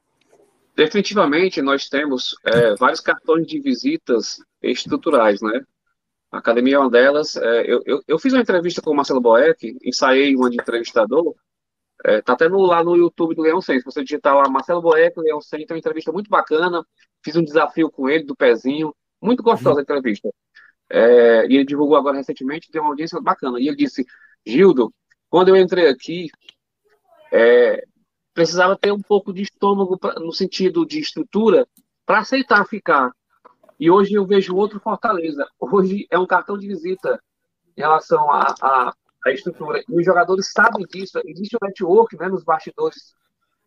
Definitivamente, 0.75 1.61
nós 1.61 1.89
temos 1.89 2.35
é, 2.45 2.75
vários 2.75 3.01
cartões 3.01 3.45
de 3.45 3.59
visitas 3.59 4.41
estruturais, 4.61 5.41
né? 5.41 5.61
A 6.31 6.37
academia 6.37 6.75
é 6.75 6.79
uma 6.79 6.89
delas. 6.89 7.35
É, 7.35 7.71
eu, 7.71 7.81
eu, 7.85 8.01
eu, 8.07 8.19
fiz 8.19 8.33
uma 8.33 8.41
entrevista 8.41 8.81
com 8.81 8.91
o 8.91 8.95
Marcelo 8.95 9.19
Boeck, 9.19 9.77
ensaiei 9.83 10.35
uma 10.35 10.49
de 10.49 10.55
entrevistador. 10.55 11.35
É, 12.05 12.21
tá 12.21 12.33
até 12.33 12.47
no, 12.47 12.61
lá 12.61 12.83
no 12.83 12.95
YouTube 12.95 13.35
do 13.35 13.41
Leão 13.41 13.59
100. 13.59 13.79
Se 13.79 13.85
você 13.85 14.03
digitar 14.03 14.35
lá 14.35 14.47
Marcelo 14.47 14.81
Boeck, 14.81 15.19
Leão 15.19 15.41
100, 15.41 15.65
tem 15.65 15.75
uma 15.75 15.79
entrevista 15.79 16.11
muito 16.11 16.29
bacana. 16.29 16.85
Fiz 17.23 17.35
um 17.35 17.43
desafio 17.43 17.91
com 17.91 18.07
ele, 18.07 18.23
do 18.23 18.35
pezinho. 18.35 18.95
Muito 19.21 19.43
gostosa 19.43 19.81
a 19.81 19.83
entrevista. 19.83 20.29
É, 20.89 21.45
e 21.47 21.55
ele 21.55 21.65
divulgou 21.65 21.97
agora 21.97 22.17
recentemente, 22.17 22.71
deu 22.71 22.81
uma 22.81 22.91
audiência 22.91 23.19
bacana. 23.19 23.59
E 23.59 23.67
ele 23.67 23.75
disse: 23.75 24.05
Gildo, 24.45 24.93
quando 25.29 25.49
eu 25.49 25.57
entrei 25.57 25.87
aqui, 25.87 26.29
é, 27.31 27.83
precisava 28.39 28.77
ter 28.77 28.93
um 28.93 29.01
pouco 29.01 29.33
de 29.33 29.41
estômago 29.41 29.97
pra, 29.97 30.13
no 30.13 30.31
sentido 30.31 30.85
de 30.85 30.97
estrutura 30.97 31.67
para 32.05 32.19
aceitar 32.19 32.65
ficar. 32.65 33.11
E 33.77 33.91
hoje 33.91 34.13
eu 34.13 34.25
vejo 34.25 34.55
outro 34.55 34.79
Fortaleza. 34.79 35.45
Hoje 35.59 36.07
é 36.09 36.17
um 36.17 36.25
cartão 36.25 36.57
de 36.57 36.65
visita 36.65 37.21
em 37.75 37.81
relação 37.81 38.31
à 38.31 38.55
a, 38.61 38.65
a, 38.65 38.93
a, 39.25 39.31
estrutura. 39.31 39.83
E 39.89 39.93
os 39.93 40.05
jogadores 40.05 40.53
sabem 40.53 40.85
disso. 40.85 41.19
Existe 41.25 41.57
um 41.57 41.67
network 41.67 42.17
né, 42.17 42.29
nos 42.29 42.45
bastidores 42.45 43.13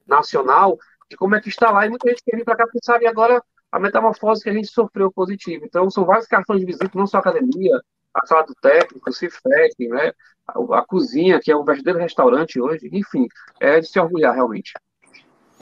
nacional 0.07 0.79
de 1.11 1.19
como 1.19 1.35
é 1.35 1.41
que 1.43 1.51
está 1.51 1.71
lá. 1.71 1.85
E 1.85 1.91
muita 1.91 2.09
gente 2.09 2.23
quer 2.25 2.39
vir 2.39 2.45
para 2.45 2.57
cá 2.57 2.65
porque 2.65 2.81
sabe 2.83 3.07
agora 3.07 3.43
a 3.71 3.79
metamorfose 3.79 4.43
que 4.43 4.49
a 4.49 4.55
gente 4.55 4.69
sofreu 4.69 5.13
positiva. 5.13 5.67
Então, 5.67 5.91
são 5.91 6.07
vários 6.07 6.27
cartões 6.27 6.61
de 6.61 6.67
visita, 6.67 6.89
não 6.95 7.07
só 7.07 7.19
a 7.19 7.21
academia, 7.21 7.79
a 8.15 8.27
sala 8.27 8.47
do 8.47 8.55
técnico, 8.55 9.11
o 9.11 9.13
CIFEC, 9.13 9.89
né? 9.89 10.15
A, 10.47 10.79
a, 10.79 10.85
cozinha, 10.85 11.41
que 11.41 11.51
é 11.51 11.57
um 11.57 11.65
verdadeiro 11.65 11.99
restaurante 11.99 12.61
hoje, 12.61 12.89
enfim, 12.93 13.27
é 13.61 13.81
de 13.81 13.89
se 13.89 13.99
orgulhar 13.99 14.35
realmente. 14.35 14.73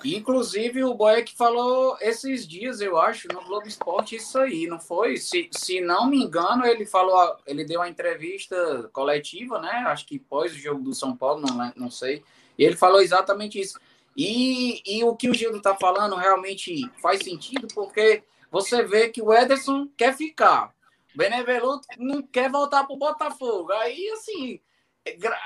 Inclusive, 0.04 0.82
o 0.82 0.94
Boeck 0.94 1.36
falou 1.36 1.96
esses 2.00 2.48
dias, 2.48 2.80
eu 2.80 2.98
acho, 2.98 3.28
no 3.28 3.44
Globo 3.44 3.68
Esporte, 3.68 4.16
isso 4.16 4.38
aí, 4.38 4.66
não 4.66 4.80
foi? 4.80 5.18
Se, 5.18 5.50
se 5.52 5.80
não 5.80 6.08
me 6.08 6.16
engano, 6.22 6.64
ele 6.64 6.86
falou, 6.86 7.36
ele 7.46 7.64
deu 7.64 7.80
uma 7.80 7.88
entrevista 7.88 8.88
coletiva, 8.92 9.60
né? 9.60 9.84
Acho 9.86 10.06
que 10.06 10.18
pós 10.18 10.52
o 10.54 10.58
jogo 10.58 10.82
do 10.82 10.94
São 10.94 11.14
Paulo, 11.14 11.42
não, 11.42 11.72
não 11.76 11.90
sei. 11.90 12.22
E 12.56 12.64
ele 12.64 12.76
falou 12.76 13.02
exatamente 13.02 13.60
isso. 13.60 13.78
E, 14.16 14.82
e 14.86 15.04
o 15.04 15.14
que 15.14 15.28
o 15.28 15.34
Gildo 15.34 15.58
está 15.58 15.76
falando 15.76 16.16
realmente 16.16 16.90
faz 17.00 17.22
sentido, 17.22 17.68
porque 17.74 18.22
você 18.50 18.82
vê 18.82 19.08
que 19.08 19.22
o 19.22 19.32
Ederson 19.32 19.88
quer 19.96 20.16
ficar. 20.16 20.74
Benevenuto 21.14 21.86
não 21.98 22.22
quer 22.22 22.50
voltar 22.50 22.84
para 22.84 22.94
o 22.94 22.98
Botafogo. 22.98 23.72
Aí, 23.72 24.08
assim, 24.10 24.60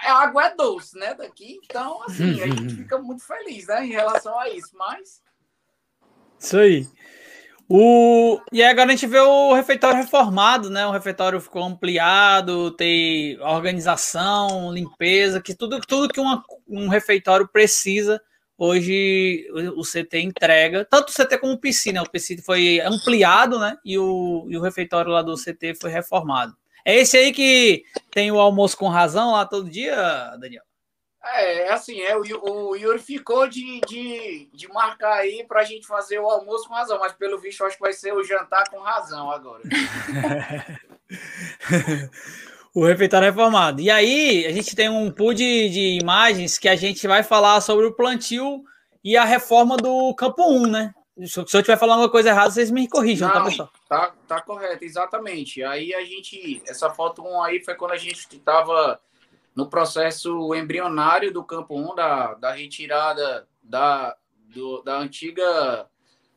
a 0.03 0.13
água 0.23 0.47
é 0.47 0.55
doce, 0.55 0.99
né? 0.99 1.15
Daqui, 1.15 1.61
então, 1.65 2.03
assim, 2.03 2.41
a 2.43 2.47
gente 2.47 2.77
fica 2.77 2.99
muito 2.99 3.25
feliz, 3.25 3.67
né? 3.67 3.85
Em 3.85 3.91
relação 3.91 4.39
a 4.39 4.49
isso, 4.51 4.71
mas. 4.75 5.23
Isso 6.39 6.59
aí. 6.59 6.89
O... 7.69 8.41
E 8.53 8.63
agora 8.63 8.89
a 8.89 8.93
gente 8.93 9.07
vê 9.07 9.19
o 9.19 9.55
refeitório 9.55 9.97
reformado, 9.97 10.69
né? 10.69 10.87
O 10.87 10.91
refeitório 10.91 11.41
ficou 11.41 11.65
ampliado, 11.65 12.71
tem 12.73 13.41
organização, 13.41 14.73
limpeza, 14.73 15.41
que 15.41 15.55
tudo, 15.55 15.81
tudo 15.81 16.13
que 16.13 16.21
uma, 16.21 16.45
um 16.69 16.89
refeitório 16.89 17.49
precisa 17.49 18.21
hoje 18.57 19.49
o 19.77 19.83
CT 19.83 20.21
entrega, 20.21 20.85
tanto 20.85 21.09
o 21.09 21.13
CT 21.13 21.39
como 21.39 21.55
o 21.55 21.59
PC, 21.59 21.93
né? 21.93 22.03
O 22.03 22.11
PC 22.11 22.39
foi 22.39 22.81
ampliado, 22.81 23.59
né? 23.59 23.77
E 23.85 23.99
o, 23.99 24.47
e 24.49 24.57
o 24.57 24.61
refeitório 24.61 25.11
lá 25.11 25.23
do 25.23 25.35
CT 25.35 25.75
foi 25.81 25.91
reformado. 25.91 26.57
É 26.85 26.97
esse 26.97 27.17
aí 27.17 27.33
que 27.33 27.85
tem 28.11 28.31
o 28.31 28.39
almoço 28.39 28.77
com 28.77 28.89
razão 28.89 29.33
lá 29.33 29.47
todo 29.47 29.71
dia, 29.71 29.97
Daniel? 30.39 30.63
É, 31.25 31.69
é 31.69 31.73
assim, 31.73 32.03
é, 32.03 32.15
o, 32.17 32.21
o 32.21 32.77
Yuri 32.77 32.99
ficou 32.99 33.49
de, 33.49 33.81
de, 33.89 34.51
de 34.53 34.69
marcar 34.69 35.15
aí 35.15 35.43
para 35.49 35.63
a 35.63 35.65
gente 35.65 35.87
fazer 35.87 36.19
o 36.19 36.29
almoço 36.29 36.69
com 36.69 36.75
razão, 36.75 36.99
mas 36.99 37.13
pelo 37.13 37.39
visto 37.39 37.65
acho 37.65 37.77
que 37.77 37.83
vai 37.83 37.95
ser 37.95 38.13
o 38.13 38.23
jantar 38.23 38.69
com 38.69 38.79
razão 38.81 39.31
agora. 39.31 39.63
o 42.75 42.85
refeitório 42.85 43.29
reformado. 43.29 43.81
E 43.81 43.91
aí, 43.91 44.45
a 44.47 44.53
gente 44.53 44.77
tem 44.77 44.91
um 44.91 45.11
pool 45.11 45.33
de, 45.33 45.71
de 45.71 45.99
imagens 46.01 46.59
que 46.59 46.69
a 46.69 46.77
gente 46.77 47.07
vai 47.07 47.23
falar 47.23 47.63
sobre 47.63 47.87
o 47.87 47.95
plantio 47.95 48.63
e 49.03 49.17
a 49.17 49.25
reforma 49.25 49.79
do 49.79 50.15
campo 50.15 50.47
1, 50.47 50.67
né? 50.67 50.95
Se 51.17 51.39
eu 51.39 51.45
estiver 51.45 51.79
falando 51.79 52.01
uma 52.01 52.11
coisa 52.11 52.31
errada, 52.31 52.51
vocês 52.51 52.73
me 52.73 52.89
corrijam, 52.89 53.29
tá, 53.29 53.35
Não, 53.35 53.45
tá, 53.45 53.51
pessoal? 53.51 53.73
Tá, 53.89 54.15
tá 54.27 54.41
correto, 54.41 54.85
exatamente. 54.85 55.63
Aí 55.63 55.95
a 55.95 56.05
gente, 56.05 56.61
essa 56.67 56.91
foto 56.91 57.23
1 57.23 57.43
aí 57.43 57.65
foi 57.65 57.77
quando 57.77 57.93
a 57.93 57.97
gente 57.97 58.27
estava 58.37 59.01
no 59.55 59.69
processo 59.69 60.53
embrionário 60.55 61.33
do 61.33 61.45
campo 61.45 61.79
1, 61.79 61.95
da, 61.95 62.35
da 62.35 62.53
retirada 62.53 63.47
da, 63.63 64.17
do, 64.53 64.83
da 64.83 64.99
antiga, 64.99 65.89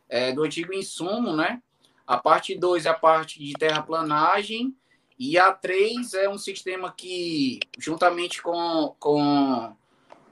é, 0.08 0.32
do 0.32 0.44
antigo 0.44 0.72
insumo, 0.72 1.36
né? 1.36 1.62
A 2.06 2.18
parte 2.18 2.56
2 2.56 2.86
é 2.86 2.90
a 2.90 2.94
parte 2.94 3.44
de 3.44 3.54
terraplanagem, 3.54 4.76
e 5.20 5.40
a 5.40 5.52
3 5.52 6.14
é 6.14 6.30
um 6.30 6.38
sistema 6.38 6.94
que, 6.96 7.60
juntamente 7.80 8.42
com, 8.42 8.96
com 9.00 9.76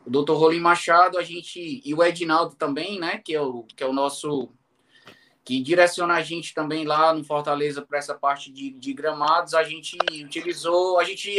o 0.06 0.10
Dr. 0.10 0.34
Rolim 0.34 0.60
Machado, 0.60 1.18
a 1.18 1.24
gente 1.24 1.82
e 1.84 1.94
o 1.94 2.04
Edinaldo 2.04 2.56
também, 2.56 3.00
né, 3.00 3.18
que 3.24 3.34
é 3.34 3.42
o, 3.42 3.64
que 3.64 3.84
é 3.84 3.88
o 3.88 3.94
nosso 3.94 4.50
que 5.44 5.62
direciona 5.62 6.16
a 6.16 6.24
gente 6.24 6.56
também 6.56 6.86
lá 6.86 7.14
no 7.14 7.24
Fortaleza 7.24 7.80
para 7.84 8.00
essa 8.00 8.16
parte 8.16 8.52
de, 8.52 8.72
de, 8.72 8.94
gramados, 8.94 9.54
a 9.54 9.64
gente 9.64 9.96
utilizou, 10.24 11.00
a 11.00 11.04
gente 11.04 11.38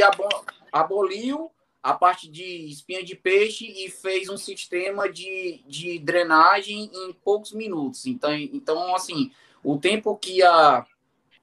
aboliu 0.71 1.51
a 1.83 1.93
parte 1.93 2.29
de 2.29 2.45
espinha 2.71 3.03
de 3.03 3.17
peixe 3.17 3.67
e 3.67 3.91
fez 3.91 4.29
um 4.29 4.37
sistema 4.37 5.09
de, 5.09 5.61
de 5.67 5.99
drenagem 5.99 6.89
em 6.93 7.13
poucos 7.13 7.53
minutos. 7.53 8.07
Então, 8.07 8.33
então, 8.33 8.95
assim, 8.95 9.33
o 9.63 9.77
tempo 9.77 10.17
que 10.17 10.41
a 10.43 10.87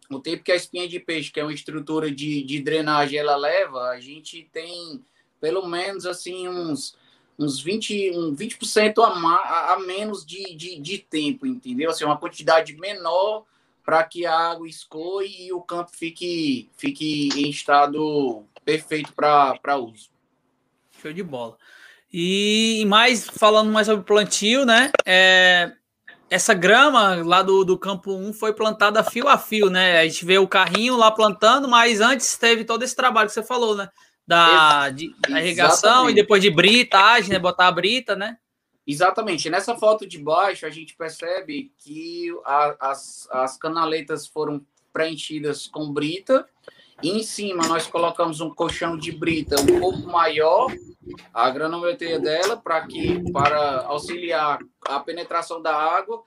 o 0.09 0.19
tempo 0.19 0.43
que 0.43 0.51
a 0.51 0.55
espinha 0.55 0.88
de 0.88 0.99
peixe, 0.99 1.32
que 1.32 1.39
é 1.39 1.43
uma 1.43 1.53
estrutura 1.53 2.11
de, 2.11 2.43
de 2.43 2.61
drenagem, 2.61 3.17
ela 3.17 3.36
leva, 3.36 3.89
a 3.89 3.99
gente 3.99 4.47
tem 4.53 5.03
pelo 5.39 5.67
menos 5.67 6.05
assim 6.05 6.47
uns, 6.47 6.95
uns 7.38 7.59
20, 7.59 8.11
um 8.11 8.36
20% 8.36 8.99
a, 8.99 9.07
a, 9.07 9.73
a 9.73 9.79
menos 9.79 10.25
de, 10.25 10.55
de, 10.55 10.79
de 10.79 10.97
tempo, 10.97 11.45
entendeu? 11.45 11.89
Assim, 11.89 12.05
uma 12.05 12.17
quantidade 12.17 12.75
menor 12.75 13.45
para 13.84 14.03
que 14.03 14.25
a 14.25 14.51
água 14.51 14.67
escoe 14.67 15.27
e 15.27 15.51
o 15.51 15.61
campo 15.61 15.91
fique, 15.93 16.69
fique 16.77 17.29
em 17.36 17.49
estado 17.49 18.45
perfeito 18.63 19.13
para 19.13 19.77
uso. 19.77 20.09
Show 21.01 21.11
de 21.11 21.23
bola. 21.23 21.57
E 22.11 22.86
mais, 22.88 23.27
falando 23.27 23.71
mais 23.71 23.88
sobre 23.88 24.05
plantio, 24.05 24.65
né? 24.65 24.91
É, 25.05 25.73
essa 26.29 26.53
grama 26.53 27.23
lá 27.25 27.41
do, 27.41 27.65
do 27.65 27.77
campo 27.77 28.13
1 28.13 28.34
foi 28.34 28.53
plantada 28.53 29.03
fio 29.03 29.27
a 29.27 29.38
fio, 29.38 29.69
né? 29.69 29.99
A 29.99 30.05
gente 30.05 30.23
vê 30.23 30.38
o 30.38 30.47
carrinho 30.47 30.95
lá 30.95 31.11
plantando, 31.11 31.67
mas 31.67 31.99
antes 31.99 32.38
teve 32.38 32.63
todo 32.63 32.84
esse 32.84 32.95
trabalho 32.95 33.27
que 33.27 33.34
você 33.34 33.43
falou, 33.43 33.75
né? 33.75 33.89
Da, 34.26 34.89
de, 34.89 35.13
da 35.30 35.41
irrigação 35.41 36.09
e 36.09 36.13
depois 36.13 36.41
de 36.41 36.49
britagem, 36.49 37.32
né? 37.32 37.39
Botar 37.39 37.67
a 37.67 37.71
brita, 37.71 38.15
né? 38.15 38.38
Exatamente. 38.86 39.49
Nessa 39.49 39.76
foto 39.76 40.05
de 40.07 40.17
baixo, 40.17 40.65
a 40.65 40.69
gente 40.69 40.95
percebe 40.95 41.71
que 41.78 42.28
a, 42.45 42.91
as, 42.91 43.28
as 43.32 43.57
canaletas 43.57 44.28
foram 44.28 44.65
preenchidas 44.91 45.67
com 45.67 45.91
brita. 45.91 46.47
E 47.01 47.09
em 47.09 47.24
cima, 47.24 47.67
nós 47.67 47.88
colocamos 47.88 48.39
um 48.39 48.53
colchão 48.53 48.97
de 48.97 49.11
brita 49.11 49.59
um 49.59 49.80
pouco 49.80 50.07
maior, 50.07 50.71
a 51.34 51.49
granometria 51.49 52.19
dela, 52.19 52.55
para 52.55 52.86
que 52.88 53.32
para 53.32 53.82
auxiliar 53.82 54.59
a 54.86 54.99
penetração 54.99 55.61
da 55.61 55.76
água 55.76 56.24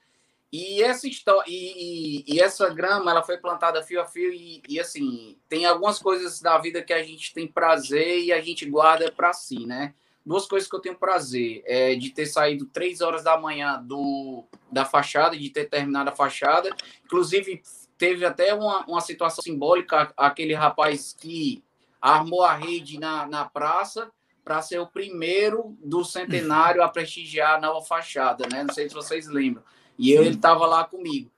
E 0.52 0.82
essa 0.82 1.08
história 1.08 1.44
e, 1.48 2.24
e, 2.24 2.34
e, 2.34 2.40
essa 2.40 2.68
grama 2.72 3.10
ela 3.10 3.22
foi 3.22 3.36
plantada 3.36 3.82
fio 3.82 4.00
a 4.00 4.06
fio 4.06 4.32
e, 4.32 4.62
e, 4.68 4.78
assim 4.78 5.36
tem 5.48 5.66
algumas 5.66 5.98
coisas 5.98 6.40
da 6.40 6.56
vida 6.58 6.82
que 6.82 6.92
a 6.92 7.02
gente 7.02 7.34
tem 7.34 7.48
prazer 7.48 8.20
e 8.20 8.32
a 8.32 8.40
gente 8.40 8.64
guarda 8.64 9.10
para 9.10 9.32
si, 9.32 9.66
né? 9.66 9.94
Duas 10.24 10.46
coisas 10.46 10.68
que 10.68 10.74
eu 10.74 10.80
tenho 10.80 10.96
prazer 10.96 11.62
é 11.66 11.94
de 11.94 12.10
ter 12.10 12.26
saído 12.26 12.66
três 12.66 13.00
horas 13.00 13.24
da 13.24 13.36
manhã 13.38 13.82
do 13.82 14.44
da 14.70 14.84
fachada, 14.84 15.36
de 15.36 15.50
ter 15.50 15.68
terminado 15.68 16.10
a 16.10 16.16
fachada. 16.16 16.70
Inclusive 17.04 17.62
teve 17.98 18.24
até 18.24 18.54
uma, 18.54 18.84
uma 18.86 19.00
situação 19.00 19.42
simbólica 19.42 20.12
aquele 20.16 20.54
rapaz 20.54 21.12
que 21.12 21.62
armou 22.00 22.42
a 22.42 22.54
rede 22.54 22.98
na, 23.00 23.26
na 23.26 23.44
praça 23.44 24.10
para 24.44 24.62
ser 24.62 24.78
o 24.78 24.86
primeiro 24.86 25.76
do 25.82 26.04
centenário 26.04 26.82
a 26.82 26.88
prestigiar 26.88 27.56
a 27.56 27.60
nova 27.60 27.84
fachada, 27.84 28.46
né? 28.48 28.62
Não 28.62 28.72
sei 28.72 28.88
se 28.88 28.94
vocês 28.94 29.26
lembram. 29.26 29.64
E 29.98 30.12
eu, 30.12 30.22
ele 30.22 30.34
estava 30.34 30.66
lá 30.66 30.84
comigo. 30.84 31.30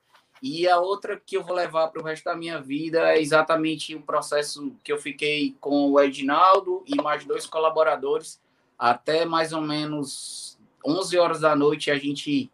E 0.43 0.69
a 0.69 0.79
outra 0.79 1.21
que 1.25 1.37
eu 1.37 1.43
vou 1.43 1.55
levar 1.55 1.89
para 1.89 2.01
o 2.01 2.05
resto 2.05 2.25
da 2.25 2.37
minha 2.37 2.61
vida 2.61 3.13
é 3.13 3.21
exatamente 3.21 3.95
o 3.95 4.03
processo 4.03 4.73
que 4.85 4.93
eu 4.93 4.99
fiquei 4.99 5.57
com 5.61 5.91
o 5.91 6.01
Edinaldo 6.01 6.83
e 6.87 6.95
mais 6.97 7.25
dois 7.25 7.45
colaboradores 7.47 8.41
até 8.79 9.25
mais 9.25 9.53
ou 9.53 9.61
menos 9.61 10.57
11 10.87 11.19
horas 11.19 11.41
da 11.41 11.57
noite 11.57 11.91
a 11.91 11.99
gente 11.99 12.51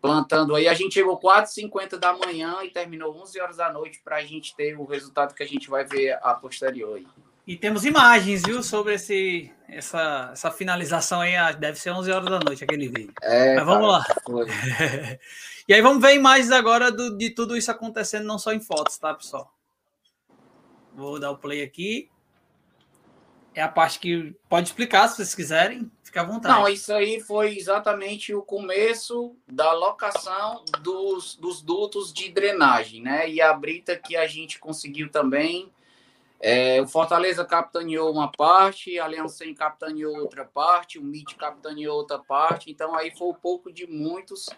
plantando 0.00 0.54
aí. 0.54 0.66
A 0.66 0.74
gente 0.74 0.94
chegou 0.94 1.18
4h50 1.18 1.96
da 1.96 2.12
manhã 2.12 2.56
e 2.64 2.70
terminou 2.70 3.16
11 3.22 3.40
horas 3.40 3.56
da 3.56 3.72
noite 3.72 4.00
para 4.02 4.16
a 4.16 4.24
gente 4.24 4.54
ter 4.56 4.76
o 4.78 4.84
resultado 4.84 5.34
que 5.34 5.42
a 5.42 5.46
gente 5.46 5.70
vai 5.70 5.84
ver 5.84 6.18
a 6.22 6.34
posterior. 6.34 7.00
E 7.48 7.56
temos 7.56 7.86
imagens, 7.86 8.42
viu, 8.42 8.62
sobre 8.62 8.92
esse, 8.92 9.50
essa, 9.66 10.28
essa 10.34 10.50
finalização 10.50 11.22
aí. 11.22 11.34
Ah, 11.34 11.50
deve 11.50 11.80
ser 11.80 11.90
11 11.90 12.12
horas 12.12 12.28
da 12.28 12.40
noite 12.40 12.62
aquele 12.62 12.88
vídeo. 12.88 13.14
É, 13.22 13.54
Mas 13.54 13.64
vamos 13.64 14.04
cara, 14.04 14.44
lá. 14.44 15.16
e 15.66 15.72
aí 15.72 15.80
vamos 15.80 16.02
ver 16.02 16.14
imagens 16.14 16.50
agora 16.50 16.92
do, 16.92 17.16
de 17.16 17.30
tudo 17.30 17.56
isso 17.56 17.70
acontecendo, 17.70 18.26
não 18.26 18.38
só 18.38 18.52
em 18.52 18.60
fotos, 18.60 18.98
tá, 18.98 19.14
pessoal? 19.14 19.50
Vou 20.92 21.18
dar 21.18 21.30
o 21.30 21.38
play 21.38 21.62
aqui. 21.62 22.10
É 23.54 23.62
a 23.62 23.68
parte 23.68 23.98
que 23.98 24.36
pode 24.46 24.68
explicar, 24.68 25.08
se 25.08 25.16
vocês 25.16 25.34
quiserem. 25.34 25.90
Fica 26.04 26.20
à 26.20 26.24
vontade. 26.24 26.54
Não, 26.54 26.68
isso 26.68 26.92
aí 26.92 27.18
foi 27.18 27.56
exatamente 27.56 28.34
o 28.34 28.42
começo 28.42 29.34
da 29.50 29.72
locação 29.72 30.66
dos, 30.82 31.34
dos 31.34 31.62
dutos 31.62 32.12
de 32.12 32.30
drenagem, 32.30 33.00
né? 33.00 33.26
E 33.26 33.40
a 33.40 33.54
brita 33.54 33.96
que 33.96 34.18
a 34.18 34.26
gente 34.26 34.58
conseguiu 34.58 35.10
também 35.10 35.72
é, 36.40 36.80
o 36.80 36.86
Fortaleza 36.86 37.44
capitaneou 37.44 38.12
uma 38.12 38.30
parte, 38.30 38.98
a 38.98 39.04
Aliança 39.04 39.44
capitaneou 39.54 40.16
outra 40.18 40.44
parte, 40.44 40.98
o 40.98 41.02
MIT 41.02 41.34
capitaneou 41.34 41.96
outra 41.96 42.18
parte, 42.18 42.70
então 42.70 42.94
aí 42.94 43.10
foi 43.16 43.28
um 43.28 43.34
pouco 43.34 43.72
de 43.72 43.86
muitos 43.86 44.48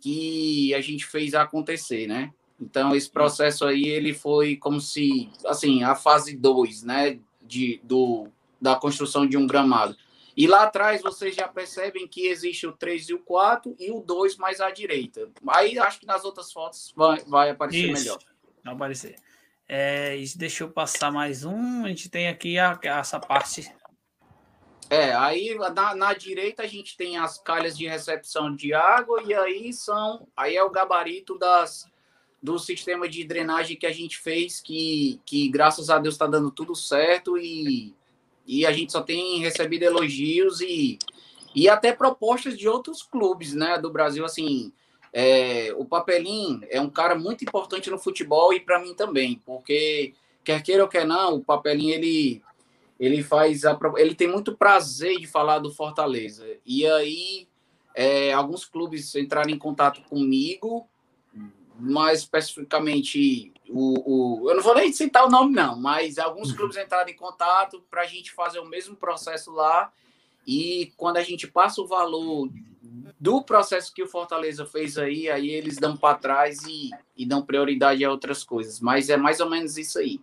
que 0.00 0.74
a 0.74 0.80
gente 0.80 1.06
fez 1.06 1.34
acontecer, 1.34 2.06
né? 2.06 2.32
Então 2.60 2.94
esse 2.94 3.10
processo 3.10 3.64
aí 3.64 3.84
ele 3.84 4.12
foi 4.12 4.56
como 4.56 4.80
se, 4.80 5.30
assim, 5.46 5.82
a 5.84 5.94
fase 5.94 6.36
2, 6.36 6.82
né, 6.82 7.18
de, 7.40 7.80
do, 7.84 8.28
da 8.60 8.74
construção 8.74 9.26
de 9.26 9.36
um 9.36 9.46
gramado. 9.46 9.96
E 10.36 10.48
lá 10.48 10.64
atrás 10.64 11.00
vocês 11.00 11.34
já 11.36 11.46
percebem 11.46 12.08
que 12.08 12.26
existe 12.26 12.66
o 12.66 12.72
3 12.72 13.10
e 13.10 13.14
o 13.14 13.20
4 13.20 13.76
e 13.78 13.92
o 13.92 14.00
2 14.00 14.36
mais 14.36 14.60
à 14.60 14.70
direita. 14.70 15.30
Aí 15.46 15.78
acho 15.78 16.00
que 16.00 16.06
nas 16.06 16.24
outras 16.24 16.52
fotos 16.52 16.92
vai, 16.96 17.22
vai 17.24 17.50
aparecer 17.50 17.90
Isso, 17.90 18.02
melhor. 18.02 18.18
Vai 18.64 18.74
aparecer. 18.74 19.16
É, 19.68 20.16
deixa 20.36 20.64
eu 20.64 20.70
passar 20.70 21.10
mais 21.10 21.44
um. 21.44 21.84
A 21.84 21.88
gente 21.88 22.08
tem 22.08 22.28
aqui 22.28 22.58
a, 22.58 22.78
essa 22.82 23.18
parte. 23.18 23.72
É, 24.90 25.14
aí 25.14 25.56
na, 25.74 25.94
na, 25.94 26.12
direita 26.12 26.62
a 26.62 26.66
gente 26.66 26.96
tem 26.96 27.16
as 27.16 27.38
calhas 27.38 27.76
de 27.76 27.86
recepção 27.86 28.54
de 28.54 28.74
água 28.74 29.22
e 29.24 29.32
aí 29.32 29.72
são, 29.72 30.28
aí 30.36 30.56
é 30.56 30.62
o 30.62 30.70
gabarito 30.70 31.38
das 31.38 31.86
do 32.42 32.58
sistema 32.58 33.08
de 33.08 33.24
drenagem 33.24 33.74
que 33.74 33.86
a 33.86 33.92
gente 33.92 34.18
fez 34.18 34.60
que, 34.60 35.18
que 35.24 35.48
graças 35.48 35.88
a 35.88 35.98
Deus 35.98 36.14
está 36.14 36.26
dando 36.26 36.50
tudo 36.50 36.74
certo 36.74 37.38
e, 37.38 37.94
e 38.46 38.66
a 38.66 38.72
gente 38.72 38.92
só 38.92 39.00
tem 39.00 39.40
recebido 39.40 39.84
elogios 39.84 40.60
e, 40.60 40.98
e 41.54 41.70
até 41.70 41.90
propostas 41.90 42.58
de 42.58 42.68
outros 42.68 43.02
clubes, 43.02 43.54
né, 43.54 43.78
do 43.78 43.90
Brasil 43.90 44.26
assim, 44.26 44.70
é, 45.16 45.72
o 45.76 45.84
Papelim 45.84 46.60
é 46.68 46.80
um 46.80 46.90
cara 46.90 47.14
muito 47.14 47.44
importante 47.44 47.88
no 47.88 47.96
futebol 47.96 48.52
e 48.52 48.58
para 48.58 48.80
mim 48.80 48.94
também, 48.94 49.40
porque 49.46 50.12
quer 50.42 50.60
queira 50.60 50.82
ou 50.82 50.88
quer 50.88 51.06
não, 51.06 51.36
o 51.36 51.44
Papelim 51.44 51.90
ele 51.90 52.42
ele 52.98 53.22
faz 53.22 53.64
a, 53.64 53.78
ele 53.96 54.14
tem 54.16 54.26
muito 54.26 54.56
prazer 54.56 55.18
de 55.18 55.26
falar 55.28 55.60
do 55.60 55.72
Fortaleza. 55.72 56.44
E 56.66 56.84
aí 56.84 57.46
é, 57.94 58.32
alguns 58.32 58.64
clubes 58.64 59.14
entraram 59.14 59.50
em 59.50 59.58
contato 59.58 60.02
comigo, 60.02 60.88
mais 61.78 62.20
especificamente 62.20 63.52
o, 63.68 64.42
o, 64.44 64.50
eu 64.50 64.56
não 64.56 64.62
vou 64.64 64.74
nem 64.74 64.92
citar 64.92 65.26
o 65.26 65.30
nome 65.30 65.54
não, 65.54 65.78
mas 65.78 66.18
alguns 66.18 66.50
uhum. 66.50 66.56
clubes 66.56 66.76
entraram 66.76 67.08
em 67.08 67.16
contato 67.16 67.80
para 67.88 68.02
a 68.02 68.06
gente 68.06 68.32
fazer 68.32 68.58
o 68.58 68.66
mesmo 68.66 68.96
processo 68.96 69.52
lá. 69.52 69.92
E 70.44 70.92
quando 70.96 71.18
a 71.18 71.22
gente 71.22 71.46
passa 71.46 71.80
o 71.80 71.86
valor 71.86 72.50
do 73.18 73.42
processo 73.42 73.92
que 73.92 74.02
o 74.02 74.08
Fortaleza 74.08 74.64
fez 74.66 74.96
aí, 74.98 75.28
aí 75.28 75.50
eles 75.50 75.76
dão 75.76 75.96
para 75.96 76.18
trás 76.18 76.62
e, 76.64 76.90
e 77.16 77.26
dão 77.26 77.44
prioridade 77.44 78.04
a 78.04 78.10
outras 78.10 78.44
coisas. 78.44 78.80
Mas 78.80 79.08
é 79.08 79.16
mais 79.16 79.40
ou 79.40 79.48
menos 79.48 79.76
isso 79.76 79.98
aí. 79.98 80.20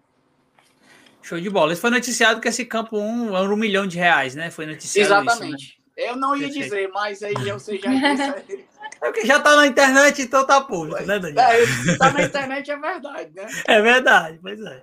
Show 1.22 1.40
de 1.40 1.50
bola. 1.50 1.74
Isso 1.74 1.82
foi 1.82 1.92
noticiado 1.92 2.42
que 2.42 2.48
esse 2.48 2.66
campo 2.66 2.98
1 2.98 3.36
era 3.38 3.54
um 3.54 3.58
milhão 3.58 3.86
de 3.86 3.98
reais, 3.98 4.36
né? 4.36 4.50
Foi 4.50 4.66
noticiado 4.66 5.08
Exatamente. 5.08 5.64
Isso, 5.64 5.76
né? 5.98 6.10
Eu 6.10 6.16
não 6.16 6.36
ia 6.36 6.48
Perfeito. 6.48 6.64
dizer, 6.64 6.90
mas 6.90 7.22
aí 7.22 7.34
você 7.34 7.78
já 7.78 7.90
disse. 7.92 8.66
É 9.02 9.06
porque 9.06 9.26
já 9.26 9.40
tá 9.40 9.56
na 9.56 9.68
internet, 9.68 10.22
então 10.22 10.46
tá 10.46 10.62
público, 10.62 11.02
né, 11.04 11.20
Daniel? 11.20 11.40
É, 11.40 11.98
tá 11.98 12.12
na 12.12 12.24
internet 12.24 12.72
é 12.72 12.78
verdade, 12.78 13.32
né? 13.36 13.48
É 13.68 13.82
verdade, 13.82 14.40
pois 14.42 14.60
é. 14.60 14.82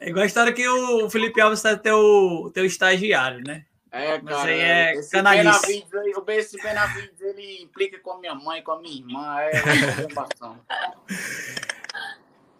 É 0.00 0.08
igual 0.08 0.22
a 0.22 0.26
história 0.26 0.52
que 0.52 0.66
o 0.68 1.08
Felipe 1.08 1.40
Alves 1.40 1.62
tá 1.62 1.76
teu, 1.76 2.50
teu 2.54 2.64
estagiário, 2.64 3.42
né? 3.44 3.64
É, 3.96 4.20
Mas 4.20 4.36
cara. 4.36 4.50
Aí 4.50 4.60
é 4.60 4.94
esse 4.94 5.10
canalice. 5.10 5.84
Benavides, 5.90 6.28
esse 6.28 6.62
Benavides, 6.62 7.20
ele 7.20 7.62
implica 7.62 7.98
com 8.00 8.12
a 8.12 8.18
minha 8.18 8.34
mãe, 8.34 8.62
com 8.62 8.72
a 8.72 8.80
minha 8.80 8.96
irmã. 8.96 9.40
É 9.40 9.52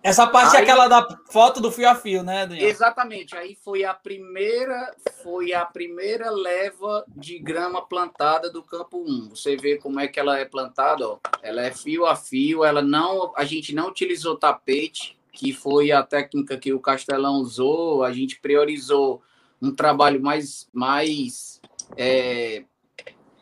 Essa 0.07 0.24
parte 0.24 0.55
é 0.55 0.61
aí, 0.61 0.64
é 0.64 0.70
aquela 0.70 0.87
da 0.87 1.18
foto 1.28 1.61
do 1.61 1.72
fio 1.72 1.89
a 1.89 1.97
fio, 1.97 2.22
né, 2.22 2.47
Daniel? 2.47 2.68
Exatamente. 2.68 3.37
Aí 3.37 3.57
foi 3.57 3.82
a 3.82 3.93
primeira, 3.93 4.95
foi 5.20 5.53
a 5.53 5.64
primeira 5.64 6.30
leva 6.30 7.05
de 7.09 7.41
grama 7.41 7.84
plantada 7.84 8.49
do 8.49 8.62
campo 8.62 9.03
1. 9.05 9.30
Você 9.30 9.57
vê 9.57 9.78
como 9.78 9.99
é 9.99 10.07
que 10.07 10.20
ela 10.20 10.39
é 10.39 10.45
plantada, 10.45 11.09
ó. 11.09 11.18
Ela 11.43 11.62
é 11.62 11.72
fio 11.72 12.07
a 12.07 12.14
fio, 12.14 12.64
ela 12.64 12.80
não, 12.80 13.32
a 13.37 13.45
gente 13.45 13.74
não 13.74 13.89
utilizou 13.89 14.37
tapete, 14.37 15.18
que 15.32 15.53
foi 15.53 15.91
a 15.91 16.05
técnica 16.05 16.57
que 16.57 16.72
o 16.72 16.78
Castelão 16.78 17.41
usou, 17.41 18.05
a 18.05 18.12
gente 18.12 18.39
priorizou 18.39 19.20
um 19.61 19.74
trabalho 19.74 20.20
mais, 20.20 20.68
mais, 20.72 21.61
é, 21.96 22.64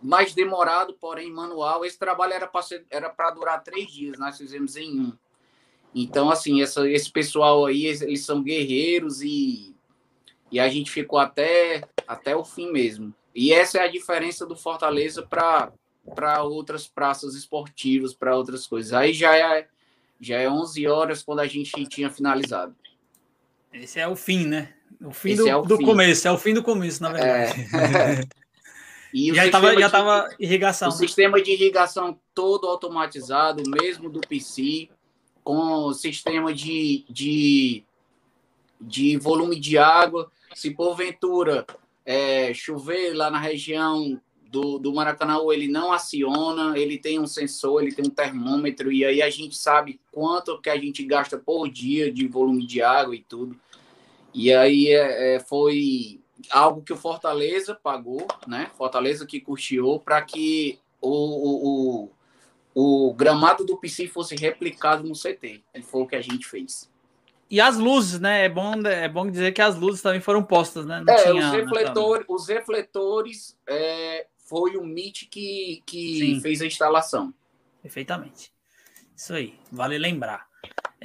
mais 0.03 0.35
demorado, 0.35 0.95
porém 0.95 1.31
manual. 1.31 1.85
Esse 1.85 1.99
trabalho 1.99 2.33
era 2.91 3.11
para 3.11 3.31
durar 3.31 3.63
três 3.63 3.91
dias, 3.91 4.19
nós 4.19 4.37
fizemos 4.37 4.77
em 4.77 5.01
um. 5.01 5.13
Então, 5.95 6.29
assim, 6.29 6.61
essa, 6.61 6.89
esse 6.91 7.11
pessoal 7.11 7.67
aí, 7.67 7.87
eles 7.87 8.25
são 8.25 8.43
guerreiros 8.43 9.23
e, 9.23 9.77
e 10.51 10.59
a 10.59 10.69
gente 10.69 10.91
ficou 10.91 11.19
até, 11.19 11.85
até 12.07 12.35
o 12.35 12.45
fim 12.45 12.73
mesmo. 12.73 13.15
E 13.35 13.53
essa 13.53 13.79
é 13.79 13.83
a 13.83 13.91
diferença 13.91 14.45
do 14.45 14.57
Fortaleza 14.57 15.23
para 15.23 16.43
outras 16.43 16.89
praças 16.89 17.35
esportivas, 17.35 18.13
para 18.13 18.37
outras 18.37 18.67
coisas. 18.67 18.93
Aí 18.93 19.13
já 19.13 19.37
é, 19.37 19.69
já 20.21 20.39
é 20.39 20.51
11 20.51 20.87
horas 20.89 21.23
quando 21.23 21.41
a 21.41 21.47
gente 21.47 21.87
tinha 21.87 22.11
finalizado. 22.11 22.75
Esse 23.73 24.01
é 24.01 24.07
o 24.07 24.17
fim, 24.17 24.47
né? 24.47 24.75
O 25.01 25.13
fim 25.13 25.37
do, 25.37 25.49
é 25.49 25.57
o 25.57 25.63
do 25.63 25.77
fim. 25.77 25.85
começo, 25.85 26.29
é 26.29 26.33
o 26.33 26.39
fim 26.39 26.55
do 26.55 26.63
começo, 26.63 27.03
na 27.03 27.11
verdade. 27.11 27.69
É. 27.75 28.25
e 29.13 29.35
já 29.35 29.47
estava 29.47 29.79
já 29.79 29.91
tava 29.91 30.29
irrigação. 30.39 30.89
O 30.89 30.93
sistema 30.93 31.41
de 31.43 31.53
irrigação 31.53 32.19
todo 32.35 32.67
automatizado, 32.67 33.63
mesmo 33.69 34.09
do 34.11 34.21
PC, 34.21 34.89
com 35.43 35.93
sistema 35.93 36.53
de, 36.53 37.05
de, 37.09 37.85
de 38.81 39.17
volume 39.19 39.61
de 39.61 39.77
água. 39.77 40.31
Se 40.55 40.71
porventura 40.71 41.67
é, 42.05 42.55
chover 42.55 43.13
lá 43.13 43.31
na 43.31 43.39
região 43.39 44.21
do, 44.55 44.79
do 44.79 44.95
Maracanã, 44.95 45.39
ele 45.53 45.67
não 45.67 45.93
aciona, 45.93 46.79
ele 46.79 46.97
tem 46.97 47.19
um 47.19 47.27
sensor, 47.27 47.83
ele 47.83 47.93
tem 47.93 48.07
um 48.07 48.11
termômetro, 48.11 48.93
e 48.93 49.05
aí 49.05 49.21
a 49.21 49.29
gente 49.29 49.57
sabe 49.57 50.01
quanto 50.13 50.61
que 50.61 50.71
a 50.71 50.79
gente 50.79 51.05
gasta 51.05 51.37
por 51.37 51.69
dia 51.69 52.13
de 52.13 52.29
volume 52.29 52.65
de 52.65 52.81
água 52.81 53.17
e 53.17 53.23
tudo. 53.23 53.59
E 54.35 54.53
aí 54.53 54.89
é, 54.89 55.37
é, 55.37 55.41
foi 55.41 56.21
algo 56.51 56.83
que 56.83 56.93
o 56.93 56.97
Fortaleza 56.97 57.75
pagou, 57.75 58.27
né? 58.47 58.71
Fortaleza 58.77 59.25
que 59.25 59.41
custeou 59.41 60.01
para 60.01 60.21
que 60.23 60.79
o, 61.01 62.09
o, 62.09 62.11
o, 62.75 63.15
gramado 63.15 63.65
do 63.65 63.77
PC 63.77 64.09
fosse 64.09 64.35
replicado 64.35 65.05
no 65.05 65.15
CT. 65.15 65.63
E 65.75 65.83
foi 65.83 66.03
o 66.03 66.07
que 66.07 66.17
a 66.17 66.21
gente 66.21 66.47
fez. 66.47 66.91
E 67.49 67.61
as 67.61 67.77
luzes, 67.77 68.19
né? 68.19 68.47
É 68.47 68.49
bom, 68.49 68.75
é 68.87 69.09
bom 69.09 69.31
dizer 69.31 69.53
que 69.53 69.63
as 69.63 69.77
luzes 69.77 70.03
também 70.03 70.21
foram 70.21 70.43
postas, 70.43 70.85
né? 70.85 71.03
Não 71.07 71.15
é, 71.15 71.23
tinha, 71.23 71.47
os, 71.47 71.53
refletor, 71.53 72.25
os 72.29 72.49
refletores 72.49 73.57
é, 73.69 74.27
foi 74.39 74.77
o 74.77 74.83
MIT 74.83 75.27
que, 75.27 75.83
que 75.87 76.41
fez 76.41 76.61
a 76.61 76.67
instalação. 76.67 77.33
Perfeitamente. 77.81 78.53
Isso 79.15 79.33
aí, 79.33 79.55
vale 79.71 79.97
lembrar. 79.97 80.49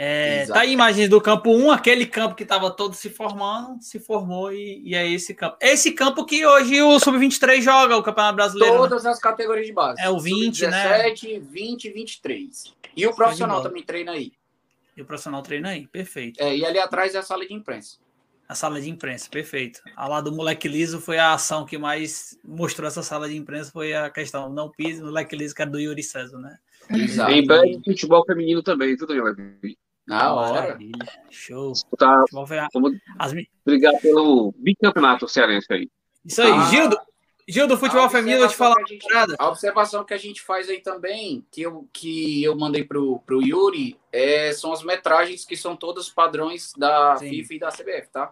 É, 0.01 0.45
tá 0.45 0.61
aí 0.61 0.71
imagens 0.71 1.09
do 1.09 1.19
campo 1.19 1.53
1, 1.53 1.71
aquele 1.71 2.05
campo 2.05 2.33
que 2.33 2.43
estava 2.43 2.71
todo 2.71 2.93
se 2.93 3.09
formando, 3.09 3.83
se 3.83 3.99
formou 3.99 4.53
e, 4.53 4.81
e, 4.85 4.95
é 4.95 5.05
esse 5.05 5.33
campo. 5.33 5.57
Esse 5.59 5.91
campo 5.91 6.25
que 6.25 6.45
hoje 6.45 6.81
o 6.81 6.97
Sub-23 6.99 7.61
joga, 7.61 7.97
o 7.97 8.03
Campeonato 8.03 8.37
Brasileiro. 8.37 8.75
Né? 8.75 8.79
Todas 8.79 9.03
né? 9.03 9.09
as 9.09 9.19
categorias 9.19 9.67
de 9.67 9.73
base. 9.73 10.01
É 10.01 10.09
o 10.09 10.17
20, 10.17 10.61
17, 10.61 10.71
né? 10.71 11.09
17, 11.09 11.39
20 11.39 11.83
e 11.83 11.89
23. 11.91 12.73
E 12.95 13.07
o 13.07 13.13
profissional 13.13 13.61
também 13.61 13.83
treina 13.83 14.13
aí. 14.13 14.31
E 14.95 15.01
o 15.01 15.05
profissional 15.05 15.41
treina 15.41 15.69
aí, 15.69 15.85
perfeito. 15.87 16.41
É, 16.41 16.55
e 16.55 16.65
ali 16.65 16.79
atrás 16.79 17.13
é 17.13 17.17
a 17.17 17.21
sala 17.21 17.45
de 17.45 17.53
imprensa. 17.53 17.97
A 18.47 18.55
sala 18.55 18.81
de 18.81 18.89
imprensa, 18.89 19.29
perfeito. 19.29 19.81
A 19.95 20.07
lá 20.07 20.21
do 20.21 20.31
moleque 20.31 20.67
liso 20.67 20.99
foi 20.99 21.19
a 21.19 21.33
ação 21.33 21.65
que 21.65 21.77
mais 21.77 22.39
mostrou 22.43 22.87
essa 22.87 23.03
sala 23.03 23.27
de 23.27 23.35
imprensa, 23.35 23.69
foi 23.71 23.93
a 23.93 24.09
questão, 24.09 24.49
não 24.49 24.71
pise, 24.71 25.03
moleque 25.03 25.35
liso, 25.35 25.53
que 25.53 25.61
era 25.61 25.69
do 25.69 25.79
Yuri 25.79 26.01
César, 26.01 26.39
né? 26.39 26.57
Exato. 26.89 27.31
Em 27.31 27.45
breve, 27.45 27.79
futebol 27.83 28.23
feminino 28.25 28.63
também, 28.63 28.97
tudo 28.97 29.13
bem, 29.61 29.77
Na 30.07 30.33
hora. 30.33 30.77
Show. 31.29 31.73
Tá, 31.97 32.23
vamos 32.31 32.49
As... 33.17 33.33
Obrigado 33.65 34.01
pelo 34.01 34.53
bicampeonato 34.57 35.27
cearense 35.27 35.67
aí. 35.71 35.89
Isso 36.25 36.41
aí, 36.41 36.51
ah, 36.51 36.65
Gildo. 36.65 36.97
Gildo, 37.47 37.77
futebol 37.79 38.07
feminino, 38.11 38.43
eu 38.43 38.47
te 38.47 38.55
falar 38.55 38.75
gente, 38.87 39.07
A 39.39 39.47
observação 39.47 40.03
que 40.03 40.13
a 40.13 40.17
gente 40.17 40.39
faz 40.39 40.69
aí 40.69 40.81
também, 40.81 41.43
que 41.51 41.63
eu, 41.63 41.89
que 41.91 42.43
eu 42.43 42.55
mandei 42.55 42.83
pro, 42.83 43.19
pro 43.25 43.41
Yuri, 43.41 43.99
é, 44.11 44.53
são 44.53 44.71
as 44.71 44.83
metragens 44.83 45.45
que 45.45 45.57
são 45.57 45.75
todas 45.75 46.09
padrões 46.09 46.73
da 46.77 47.17
Sim. 47.17 47.29
FIFA 47.29 47.53
e 47.55 47.59
da 47.59 47.69
CBF, 47.69 48.09
tá? 48.13 48.31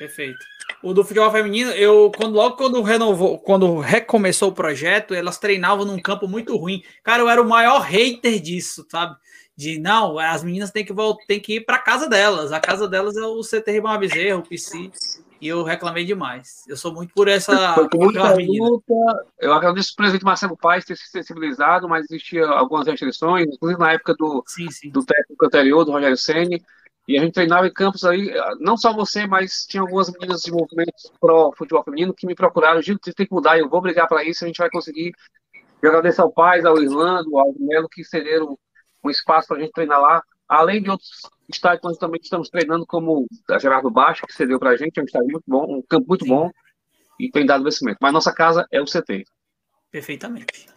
Perfeito. 0.00 0.38
O 0.82 0.94
do 0.94 1.04
futebol 1.04 1.30
feminino, 1.30 1.70
eu 1.72 2.10
quando 2.16 2.34
logo 2.34 2.56
quando 2.56 2.82
renovou, 2.82 3.38
quando 3.38 3.78
recomeçou 3.78 4.50
o 4.50 4.54
projeto, 4.54 5.14
elas 5.14 5.38
treinavam 5.38 5.84
num 5.84 5.98
campo 5.98 6.26
muito 6.26 6.56
ruim. 6.56 6.82
Cara, 7.02 7.22
eu 7.22 7.28
era 7.28 7.42
o 7.42 7.48
maior 7.48 7.80
hater 7.80 8.40
disso, 8.40 8.86
sabe? 8.88 9.16
De 9.56 9.78
não, 9.78 10.18
as 10.18 10.42
meninas 10.42 10.70
têm 10.70 10.84
que 10.84 10.92
voltar, 10.92 11.24
têm 11.26 11.38
que 11.38 11.56
ir 11.56 11.60
para 11.60 11.78
casa 11.78 12.08
delas. 12.08 12.50
A 12.50 12.60
casa 12.60 12.88
delas 12.88 13.16
é 13.16 13.26
o 13.26 13.42
CT 13.42 13.70
Ribamar 13.70 13.98
Bezerra, 13.98 14.38
o 14.38 14.42
PC. 14.42 14.90
E 15.40 15.48
eu 15.48 15.62
reclamei 15.62 16.04
demais. 16.04 16.64
Eu 16.68 16.76
sou 16.76 16.92
muito 16.92 17.14
por 17.14 17.26
essa. 17.26 17.74
Foi 17.74 17.88
luta. 18.46 18.94
Eu 19.38 19.52
agradeço 19.52 19.92
o 19.92 19.96
presidente 19.96 20.24
Marcelo 20.24 20.56
Paes 20.56 20.84
ter 20.84 20.96
se 20.96 21.10
sensibilizado, 21.10 21.88
mas 21.88 22.04
existia 22.10 22.46
algumas 22.46 22.86
restrições, 22.86 23.46
inclusive 23.48 23.80
na 23.80 23.92
época 23.92 24.14
do, 24.18 24.42
sim, 24.46 24.70
sim. 24.70 24.90
do 24.90 25.04
técnico 25.04 25.44
anterior, 25.46 25.84
do 25.84 25.92
Rogério 25.92 26.16
Senni. 26.16 26.62
E 27.10 27.18
a 27.18 27.22
gente 27.22 27.34
treinava 27.34 27.66
em 27.66 27.72
campos 27.72 28.04
aí, 28.04 28.32
não 28.60 28.76
só 28.76 28.92
você, 28.92 29.26
mas 29.26 29.66
tinha 29.66 29.80
algumas 29.80 30.08
meninas 30.12 30.42
de 30.42 30.52
movimentos 30.52 31.10
pro 31.20 31.52
futebol 31.58 31.82
feminino 31.82 32.14
que 32.14 32.24
me 32.24 32.36
procuraram, 32.36 32.80
Gil, 32.80 32.96
você 33.02 33.12
tem 33.12 33.26
que 33.26 33.34
mudar, 33.34 33.58
eu 33.58 33.68
vou 33.68 33.80
brigar 33.80 34.06
para 34.06 34.22
isso, 34.22 34.44
a 34.44 34.46
gente 34.46 34.58
vai 34.58 34.70
conseguir. 34.70 35.10
Eu 35.82 35.88
agradeço 35.88 36.22
ao 36.22 36.30
Paz, 36.30 36.64
ao 36.64 36.80
Irlando, 36.80 37.36
ao 37.36 37.52
Melo, 37.58 37.88
que 37.88 38.04
cederam 38.04 38.56
um 39.02 39.10
espaço 39.10 39.48
para 39.48 39.56
a 39.56 39.60
gente 39.60 39.72
treinar 39.72 40.00
lá. 40.00 40.22
Além 40.48 40.80
de 40.80 40.88
outros 40.88 41.22
estádios, 41.48 41.82
nós 41.82 41.98
também 41.98 42.20
estamos 42.22 42.48
treinando, 42.48 42.86
como 42.86 43.26
a 43.50 43.58
Gerardo 43.58 43.90
Baixo, 43.90 44.24
que 44.24 44.32
cedeu 44.32 44.60
para 44.60 44.70
a 44.70 44.76
gente, 44.76 44.96
é 44.96 45.02
um 45.02 45.04
estádio 45.04 45.32
muito 45.32 45.44
bom, 45.48 45.78
um 45.78 45.82
campo 45.82 46.06
muito 46.06 46.24
Sim. 46.24 46.30
bom, 46.30 46.50
e 47.18 47.28
tem 47.28 47.44
dado 47.44 47.62
investimento. 47.62 47.98
Mas 48.00 48.12
nossa 48.12 48.32
casa 48.32 48.64
é 48.70 48.80
o 48.80 48.86
CT. 48.86 49.24
Perfeitamente. 49.90 50.68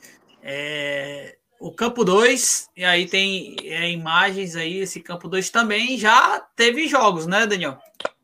É, 0.42 1.38
o 1.64 1.72
campo 1.72 2.04
2, 2.04 2.70
e 2.76 2.84
aí 2.84 3.08
tem 3.08 3.56
é, 3.64 3.90
imagens 3.90 4.54
aí, 4.54 4.80
esse 4.80 5.00
campo 5.00 5.30
2 5.30 5.50
também 5.50 5.98
já 5.98 6.42
teve 6.58 6.90
jogos, 6.90 7.26
né, 7.26 7.48
Daniel? 7.48 7.78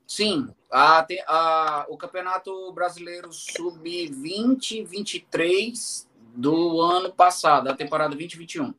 Sim, 0.05 0.49
a, 0.69 1.07
a, 1.25 1.85
o 1.87 1.95
Campeonato 1.95 2.73
Brasileiro 2.73 3.31
Sub-20, 3.31 4.85
23 4.85 6.05
do 6.35 6.81
ano 6.81 7.13
passado, 7.13 7.69
a 7.69 7.73
temporada 7.73 8.09
2021. 8.09 8.73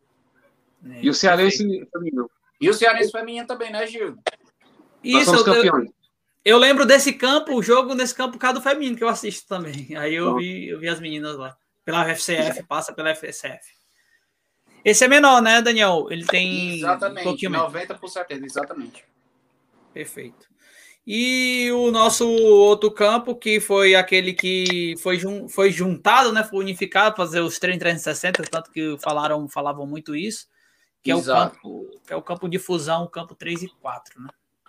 É, 0.90 1.04
e 1.04 1.08
o 1.08 1.14
Cearense 1.14 1.88
feminino. 1.90 2.30
E 2.60 2.68
o 2.68 2.74
Cearense 2.74 3.10
feminino 3.10 3.46
também, 3.46 3.72
né, 3.72 3.86
Gil? 3.86 4.18
Isso, 5.02 5.36
eu, 5.36 5.88
eu, 6.44 6.58
lembro 6.58 6.84
desse 6.84 7.14
campo, 7.14 7.54
o 7.54 7.62
jogo 7.62 7.94
nesse 7.94 8.14
campo 8.14 8.32
por 8.32 8.40
causa 8.40 8.58
do 8.58 8.62
feminino, 8.62 8.94
que 8.94 9.04
eu 9.04 9.08
assisto 9.08 9.48
também. 9.48 9.96
Aí 9.96 10.16
eu 10.16 10.36
vi, 10.36 10.68
eu 10.68 10.78
vi 10.78 10.86
as 10.86 11.00
meninas 11.00 11.38
lá. 11.38 11.56
Pela 11.82 12.04
FCF, 12.14 12.62
passa 12.64 12.92
pela 12.92 13.14
FCF. 13.14 13.79
Esse 14.84 15.04
é 15.04 15.08
menor, 15.08 15.42
né, 15.42 15.60
Daniel? 15.60 16.06
Ele 16.10 16.24
tem. 16.24 16.78
Exatamente, 16.78 17.46
um 17.46 17.50
90 17.50 17.94
por 17.96 18.08
70, 18.08 18.46
exatamente. 18.46 19.04
Perfeito. 19.92 20.48
E 21.06 21.70
o 21.72 21.90
nosso 21.90 22.28
outro 22.28 22.90
campo, 22.90 23.34
que 23.34 23.58
foi 23.58 23.94
aquele 23.94 24.32
que 24.32 24.94
foi, 24.98 25.18
jun... 25.18 25.48
foi 25.48 25.70
juntado, 25.72 26.32
né? 26.32 26.44
Foi 26.44 26.60
unificado, 26.60 27.16
fazer 27.16 27.40
os 27.40 27.58
treinos 27.58 27.80
360, 27.80 28.42
tanto 28.44 28.70
que 28.70 28.96
falaram, 28.98 29.48
falavam 29.48 29.86
muito 29.86 30.14
isso, 30.14 30.46
que 31.02 31.10
Exato. 31.10 31.30
é, 31.30 31.46
o 31.46 31.50
campo, 31.50 32.00
que 32.06 32.12
é 32.12 32.16
o 32.16 32.22
campo 32.22 32.48
de 32.48 32.58
fusão, 32.58 33.04
o 33.04 33.08
campo 33.08 33.34
3 33.34 33.64
e 33.64 33.68
4, 33.68 34.22
né? 34.22 34.28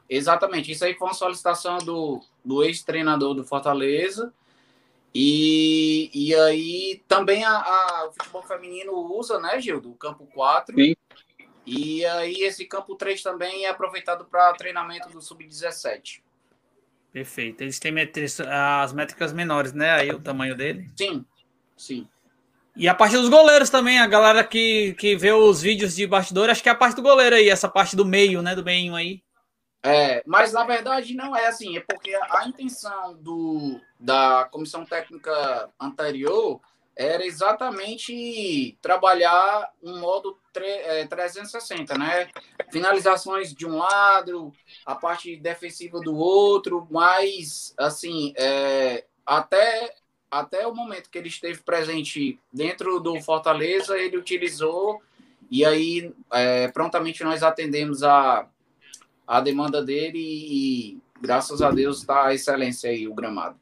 Exatamente. 0.10 0.72
Isso 0.72 0.84
aí 0.84 0.94
foi 0.96 1.08
uma 1.10 1.14
solicitação 1.14 1.78
do, 1.80 2.22
do 2.44 2.64
ex-treinador 2.64 3.34
do 3.34 3.46
Fortaleza, 3.46 4.34
e, 5.14 6.10
e 6.14 6.34
aí 6.36 7.04
também 7.08 7.44
a, 7.44 7.52
a, 7.52 8.08
o 8.08 8.14
futebol 8.14 8.44
feminino 8.44 8.94
usa, 8.94 9.40
né, 9.40 9.60
Gildo? 9.60 9.92
O 9.92 9.96
campo 9.96 10.26
4. 10.28 10.76
Sim. 10.76 10.96
E 11.66 12.06
aí 12.06 12.44
esse 12.44 12.66
campo 12.66 12.96
3 12.96 13.22
também 13.22 13.66
é 13.66 13.70
aproveitado 13.70 14.26
para 14.26 14.54
treinamento 14.54 15.10
do 15.10 15.22
Sub-17. 15.22 16.22
Perfeito. 17.12 17.62
Eles 17.62 17.80
têm 17.80 17.94
as 18.50 18.94
métricas 18.94 19.34
menores, 19.34 19.74
né? 19.74 19.92
Aí 19.92 20.10
o 20.12 20.20
tamanho 20.20 20.56
dele. 20.56 20.90
Sim, 20.98 21.26
sim. 21.76 22.08
E 22.76 22.88
a 22.88 22.96
parte 22.96 23.18
dos 23.18 23.28
goleiros 23.28 23.70
também, 23.70 24.00
a 24.00 24.08
galera 24.08 24.46
que, 24.46 24.94
que 24.94 25.16
vê 25.18 25.32
os 25.34 25.62
vídeos 25.62 25.94
de 25.96 26.08
bastidor, 26.08 26.50
acho 26.50 26.64
que 26.64 26.70
é 26.70 26.72
a 26.72 26.76
parte 26.76 26.96
do 26.96 27.02
goleiro 27.02 27.36
aí, 27.36 27.50
essa 27.50 27.68
parte 27.68 27.98
do 27.98 28.06
meio, 28.06 28.42
né? 28.42 28.56
Do 28.56 28.64
meio 28.64 28.96
aí. 28.96 29.22
É, 29.84 30.22
mas 30.28 30.54
na 30.54 30.64
verdade 30.64 31.16
não 31.16 31.36
é 31.36 31.48
assim, 31.48 31.76
é 31.76 31.80
porque 31.80 32.14
a 32.16 32.48
intenção 32.48 33.16
do, 33.16 33.82
da 34.00 34.48
comissão 34.52 34.86
técnica 34.86 35.70
anterior 35.80 36.62
era 36.96 37.26
exatamente 37.26 38.78
trabalhar 38.80 39.72
um 39.82 40.00
modo 40.00 40.38
é, 40.56 41.06
360, 41.08 41.98
né? 41.98 42.30
Finalizações 42.72 43.54
de 43.54 43.66
um 43.66 43.78
lado, 43.78 44.54
a 44.86 44.94
parte 44.94 45.36
defensiva 45.38 46.00
do 46.00 46.16
outro, 46.16 46.88
mas 46.92 47.74
assim, 47.78 48.34
é, 48.38 49.06
até 49.26 49.96
até 50.30 50.66
o 50.66 50.74
momento 50.74 51.10
que 51.10 51.18
ele 51.18 51.28
esteve 51.28 51.62
presente 51.62 52.40
dentro 52.54 53.02
do 53.02 53.20
Fortaleza, 53.20 53.98
ele 53.98 54.16
utilizou 54.16 55.02
e 55.50 55.66
aí 55.66 56.14
é, 56.32 56.70
prontamente 56.70 57.22
nós 57.24 57.44
atendemos 57.44 58.02
a 58.04 58.48
a 59.32 59.40
demanda 59.40 59.82
dele 59.82 60.20
e, 60.20 61.00
graças 61.22 61.62
a 61.62 61.72
Deus, 61.72 62.00
está 62.00 62.26
a 62.26 62.34
excelência 62.34 62.90
aí, 62.90 63.08
o 63.08 63.14
gramado. 63.14 63.58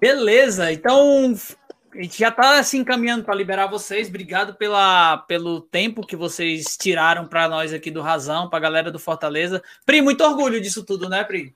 Beleza, 0.00 0.72
então 0.72 1.34
a 1.92 2.00
gente 2.00 2.20
já 2.20 2.28
está 2.28 2.60
assim 2.60 2.78
encaminhando 2.78 3.24
para 3.24 3.34
liberar 3.34 3.66
vocês. 3.66 4.06
Obrigado 4.06 4.54
pela, 4.54 5.18
pelo 5.26 5.60
tempo 5.60 6.06
que 6.06 6.14
vocês 6.14 6.76
tiraram 6.76 7.26
para 7.26 7.48
nós 7.48 7.72
aqui 7.72 7.90
do 7.90 8.00
Razão, 8.00 8.48
para 8.48 8.58
a 8.58 8.62
galera 8.62 8.92
do 8.92 8.98
Fortaleza. 9.00 9.60
Pri, 9.84 10.00
muito 10.00 10.22
orgulho 10.22 10.60
disso 10.60 10.84
tudo, 10.84 11.08
né, 11.08 11.24
Pri? 11.24 11.52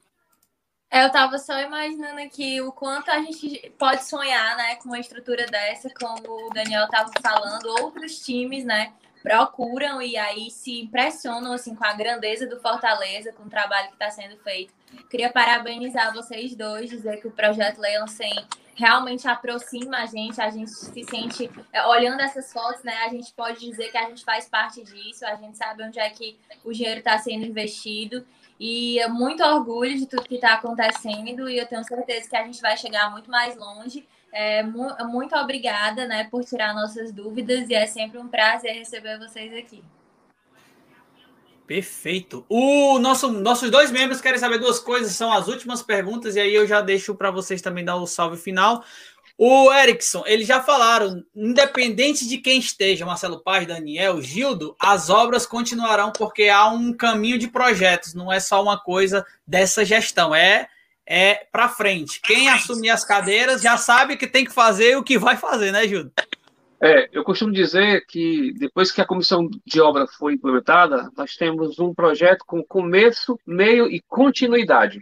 É, 0.91 1.05
eu 1.05 1.07
estava 1.07 1.39
só 1.39 1.57
imaginando 1.61 2.19
aqui 2.19 2.61
o 2.61 2.73
quanto 2.73 3.13
a 3.13 3.21
gente 3.21 3.73
pode 3.79 4.05
sonhar, 4.05 4.57
né, 4.57 4.75
com 4.75 4.89
uma 4.89 4.99
estrutura 4.99 5.47
dessa, 5.47 5.89
como 5.89 6.49
o 6.49 6.51
Daniel 6.53 6.87
estava 6.87 7.13
falando, 7.23 7.65
outros 7.81 8.19
times, 8.19 8.65
né, 8.65 8.93
procuram 9.23 10.03
e 10.03 10.16
aí 10.16 10.51
se 10.51 10.81
impressionam 10.81 11.53
assim 11.53 11.74
com 11.74 11.85
a 11.85 11.93
grandeza 11.93 12.47
do 12.47 12.61
Fortaleza, 12.61 13.32
com 13.32 13.44
o 13.44 13.51
trabalho 13.51 13.89
que 13.89 13.94
está 13.94 14.11
sendo 14.11 14.36
feito. 14.39 14.74
Queria 15.09 15.31
parabenizar 15.31 16.12
vocês 16.12 16.55
dois, 16.55 16.90
dizer 16.90 17.20
que 17.20 17.28
o 17.28 17.31
projeto 17.31 17.81
Leão 17.81 18.07
100 18.07 18.47
realmente 18.74 19.28
aproxima 19.28 19.99
a 19.99 20.07
gente, 20.07 20.40
a 20.40 20.51
gente 20.51 20.70
se 20.70 21.05
sente 21.05 21.51
é, 21.73 21.86
olhando 21.86 22.20
essas 22.20 22.53
fotos, 22.53 22.82
né? 22.82 22.94
A 23.05 23.09
gente 23.09 23.32
pode 23.32 23.61
dizer 23.61 23.90
que 23.90 23.97
a 23.97 24.09
gente 24.09 24.24
faz 24.24 24.49
parte 24.49 24.82
disso, 24.82 25.24
a 25.24 25.36
gente 25.36 25.57
sabe 25.57 25.85
onde 25.85 25.99
é 25.99 26.09
que 26.11 26.39
o 26.65 26.73
dinheiro 26.73 26.99
está 26.99 27.19
sendo 27.19 27.44
investido. 27.44 28.27
E 28.59 28.99
é 29.01 29.09
muito 29.09 29.43
orgulho 29.43 29.97
de 29.97 30.07
tudo 30.07 30.23
que 30.23 30.36
está 30.36 30.55
acontecendo 30.55 31.49
e 31.49 31.59
eu 31.59 31.66
tenho 31.66 31.82
certeza 31.85 32.28
que 32.28 32.36
a 32.36 32.44
gente 32.44 32.61
vai 32.61 32.77
chegar 32.77 33.11
muito 33.11 33.31
mais 33.31 33.57
longe. 33.57 34.07
É, 34.33 34.63
muito 34.63 35.37
obrigada 35.37 36.07
né, 36.07 36.27
por 36.31 36.43
tirar 36.43 36.75
nossas 36.75 37.13
dúvidas 37.13 37.69
e 37.69 37.75
é 37.75 37.87
sempre 37.87 38.19
um 38.19 38.27
prazer 38.27 38.75
receber 38.75 39.19
vocês 39.19 39.53
aqui. 39.53 39.85
Perfeito. 41.67 42.45
O 42.49 42.99
nosso, 42.99 43.31
nossos 43.31 43.71
dois 43.71 43.91
membros 43.91 44.21
querem 44.21 44.39
saber 44.39 44.59
duas 44.59 44.79
coisas, 44.79 45.13
são 45.13 45.33
as 45.33 45.49
últimas 45.49 45.83
perguntas, 45.83 46.35
e 46.35 46.41
aí 46.41 46.55
eu 46.55 46.67
já 46.67 46.81
deixo 46.81 47.15
para 47.15 47.31
vocês 47.31 47.63
também 47.63 47.85
dar 47.85 47.97
o 47.97 48.07
salve 48.07 48.37
final. 48.37 48.83
O 49.39 49.73
Erickson, 49.73 50.23
eles 50.27 50.47
já 50.47 50.63
falaram, 50.63 51.25
independente 51.35 52.29
de 52.29 52.39
quem 52.39 52.59
esteja, 52.59 53.07
Marcelo 53.07 53.41
Paz, 53.41 53.67
Daniel, 53.67 54.21
Gildo, 54.21 54.77
as 54.79 55.09
obras 55.09 55.47
continuarão 55.47 56.13
porque 56.13 56.49
há 56.49 56.69
um 56.69 56.93
caminho 56.93 57.39
de 57.39 57.49
projetos, 57.49 58.15
não 58.15 58.33
é 58.33 58.39
só 58.39 58.63
uma 58.63 58.79
coisa 58.79 59.25
dessa 59.47 59.85
gestão, 59.85 60.35
é 60.35 60.69
é 61.07 61.47
para 61.51 61.69
frente. 61.69 62.20
Quem 62.20 62.49
assumir 62.49 62.91
as 62.91 63.05
cadeiras 63.05 63.62
já 63.62 63.77
sabe 63.77 64.16
que 64.16 64.27
tem 64.27 64.45
que 64.45 64.53
fazer 64.53 64.97
o 64.97 65.03
que 65.03 65.19
vai 65.19 65.37
fazer, 65.37 65.73
né, 65.73 65.87
Júlio? 65.87 66.12
É, 66.85 67.09
eu 67.12 67.23
costumo 67.23 67.53
dizer 67.53 68.05
que 68.07 68.53
depois 68.59 68.91
que 68.91 69.01
a 69.01 69.07
comissão 69.07 69.49
de 69.65 69.81
obra 69.81 70.05
foi 70.07 70.35
implementada, 70.35 71.09
nós 71.16 71.37
temos 71.37 71.79
um 71.79 71.95
projeto 71.95 72.45
com 72.45 72.61
começo, 72.65 73.39
meio 73.47 73.87
e 73.87 74.01
continuidade. 74.09 75.01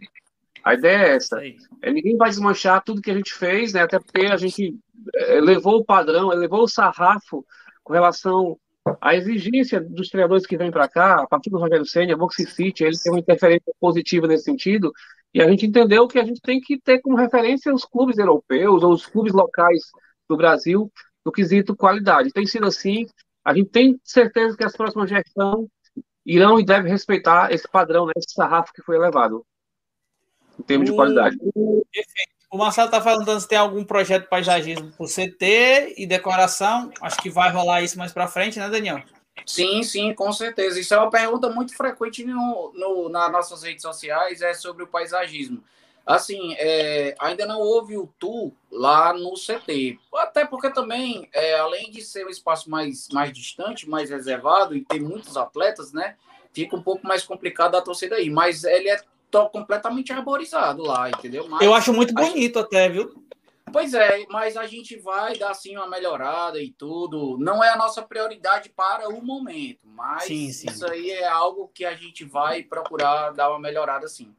A 0.62 0.74
ideia 0.74 1.06
é 1.06 1.16
essa. 1.16 1.40
É, 1.80 1.90
ninguém 1.90 2.18
vai 2.18 2.28
desmanchar 2.28 2.84
tudo 2.84 3.00
que 3.00 3.10
a 3.10 3.14
gente 3.14 3.32
fez, 3.32 3.72
né? 3.72 3.82
Até 3.82 3.98
porque 3.98 4.26
a 4.26 4.36
gente 4.36 4.76
é, 5.14 5.40
levou 5.40 5.76
o 5.76 5.84
padrão, 5.84 6.28
levou 6.28 6.64
o 6.64 6.68
sarrafo 6.68 7.46
com 7.82 7.94
relação 7.94 8.58
à 9.00 9.14
exigência 9.14 9.80
dos 9.80 10.10
treinadores 10.10 10.46
que 10.46 10.58
vêm 10.58 10.70
para 10.70 10.86
cá, 10.86 11.22
a 11.22 11.26
partir 11.26 11.48
do 11.48 11.58
Rogério 11.58 11.86
Senna, 11.86 12.16
Boxing 12.16 12.46
City, 12.46 12.84
ele 12.84 12.98
tem 12.98 13.10
uma 13.10 13.20
interferência 13.20 13.72
positiva 13.80 14.26
nesse 14.26 14.44
sentido, 14.44 14.92
e 15.32 15.40
a 15.40 15.48
gente 15.48 15.66
entendeu 15.66 16.08
que 16.08 16.18
a 16.18 16.24
gente 16.24 16.40
tem 16.40 16.60
que 16.60 16.78
ter 16.78 17.00
como 17.00 17.16
referência 17.16 17.72
os 17.72 17.84
clubes 17.84 18.18
europeus 18.18 18.82
ou 18.82 18.92
os 18.92 19.06
clubes 19.06 19.32
locais 19.32 19.82
do 20.28 20.36
Brasil 20.36 20.90
no 21.24 21.30
quesito 21.30 21.76
qualidade. 21.76 22.32
Tem 22.32 22.46
sido 22.46 22.66
assim, 22.66 23.06
a 23.44 23.54
gente 23.54 23.70
tem 23.70 24.00
certeza 24.04 24.56
que 24.56 24.64
as 24.64 24.76
próximas 24.76 25.08
gestões 25.08 25.68
irão 26.26 26.58
e 26.58 26.64
devem 26.64 26.90
respeitar 26.90 27.52
esse 27.52 27.68
padrão, 27.68 28.06
né, 28.06 28.12
esse 28.16 28.34
sarrafo 28.34 28.72
que 28.72 28.82
foi 28.82 28.96
elevado 28.96 29.44
em 30.58 30.62
termos 30.62 30.90
de 30.90 30.94
qualidade. 30.94 31.36
Perfeito. 31.38 32.40
O 32.52 32.58
Marcelo 32.58 32.86
está 32.86 33.00
falando 33.00 33.40
se 33.40 33.46
tem 33.46 33.56
algum 33.56 33.84
projeto 33.84 34.24
de 34.24 34.28
paisagismo 34.28 34.90
por 34.96 35.06
CT 35.06 35.94
e 35.96 36.04
decoração. 36.04 36.90
Acho 37.00 37.16
que 37.18 37.30
vai 37.30 37.48
rolar 37.50 37.82
isso 37.82 37.96
mais 37.96 38.12
para 38.12 38.26
frente, 38.26 38.58
né, 38.58 38.68
Daniel? 38.68 39.00
Sim, 39.46 39.82
sim, 39.82 40.14
com 40.14 40.32
certeza. 40.32 40.78
Isso 40.78 40.94
é 40.94 40.98
uma 40.98 41.10
pergunta 41.10 41.48
muito 41.50 41.76
frequente 41.76 42.24
no, 42.24 42.72
no, 42.74 43.08
nas 43.08 43.32
nossas 43.32 43.62
redes 43.62 43.82
sociais, 43.82 44.42
é 44.42 44.54
sobre 44.54 44.84
o 44.84 44.86
paisagismo. 44.86 45.62
Assim, 46.06 46.54
é, 46.58 47.14
ainda 47.20 47.46
não 47.46 47.60
houve 47.60 47.96
o 47.96 48.08
tour 48.18 48.52
lá 48.70 49.12
no 49.12 49.34
CT. 49.34 49.98
Até 50.14 50.44
porque 50.44 50.70
também, 50.70 51.28
é, 51.32 51.58
além 51.58 51.90
de 51.90 52.02
ser 52.02 52.26
um 52.26 52.30
espaço 52.30 52.70
mais, 52.70 53.08
mais 53.10 53.32
distante, 53.32 53.88
mais 53.88 54.10
reservado 54.10 54.74
e 54.74 54.84
ter 54.84 55.00
muitos 55.00 55.36
atletas, 55.36 55.92
né? 55.92 56.16
Fica 56.52 56.74
um 56.74 56.82
pouco 56.82 57.06
mais 57.06 57.22
complicado 57.22 57.76
a 57.76 57.82
torcida 57.82 58.16
aí. 58.16 58.28
Mas 58.28 58.64
ele 58.64 58.88
é 58.88 59.00
completamente 59.52 60.12
arborizado 60.12 60.82
lá, 60.82 61.08
entendeu? 61.08 61.46
Mas, 61.48 61.62
Eu 61.62 61.72
acho 61.72 61.92
muito 61.92 62.12
bonito 62.12 62.58
a... 62.58 62.62
até, 62.62 62.88
viu? 62.88 63.22
Pois 63.72 63.94
é, 63.94 64.24
mas 64.28 64.56
a 64.56 64.66
gente 64.66 64.96
vai 64.96 65.36
dar 65.36 65.50
assim 65.50 65.76
uma 65.76 65.88
melhorada 65.88 66.60
e 66.60 66.70
tudo. 66.72 67.36
Não 67.38 67.62
é 67.62 67.70
a 67.70 67.76
nossa 67.76 68.02
prioridade 68.02 68.68
para 68.70 69.08
o 69.08 69.24
momento, 69.24 69.80
mas 69.84 70.24
sim, 70.24 70.50
sim. 70.50 70.68
isso 70.68 70.86
aí 70.86 71.10
é 71.10 71.26
algo 71.26 71.70
que 71.74 71.84
a 71.84 71.94
gente 71.94 72.24
vai 72.24 72.62
procurar 72.62 73.30
dar 73.30 73.50
uma 73.50 73.58
melhorada 73.58 74.08
sim. 74.08 74.34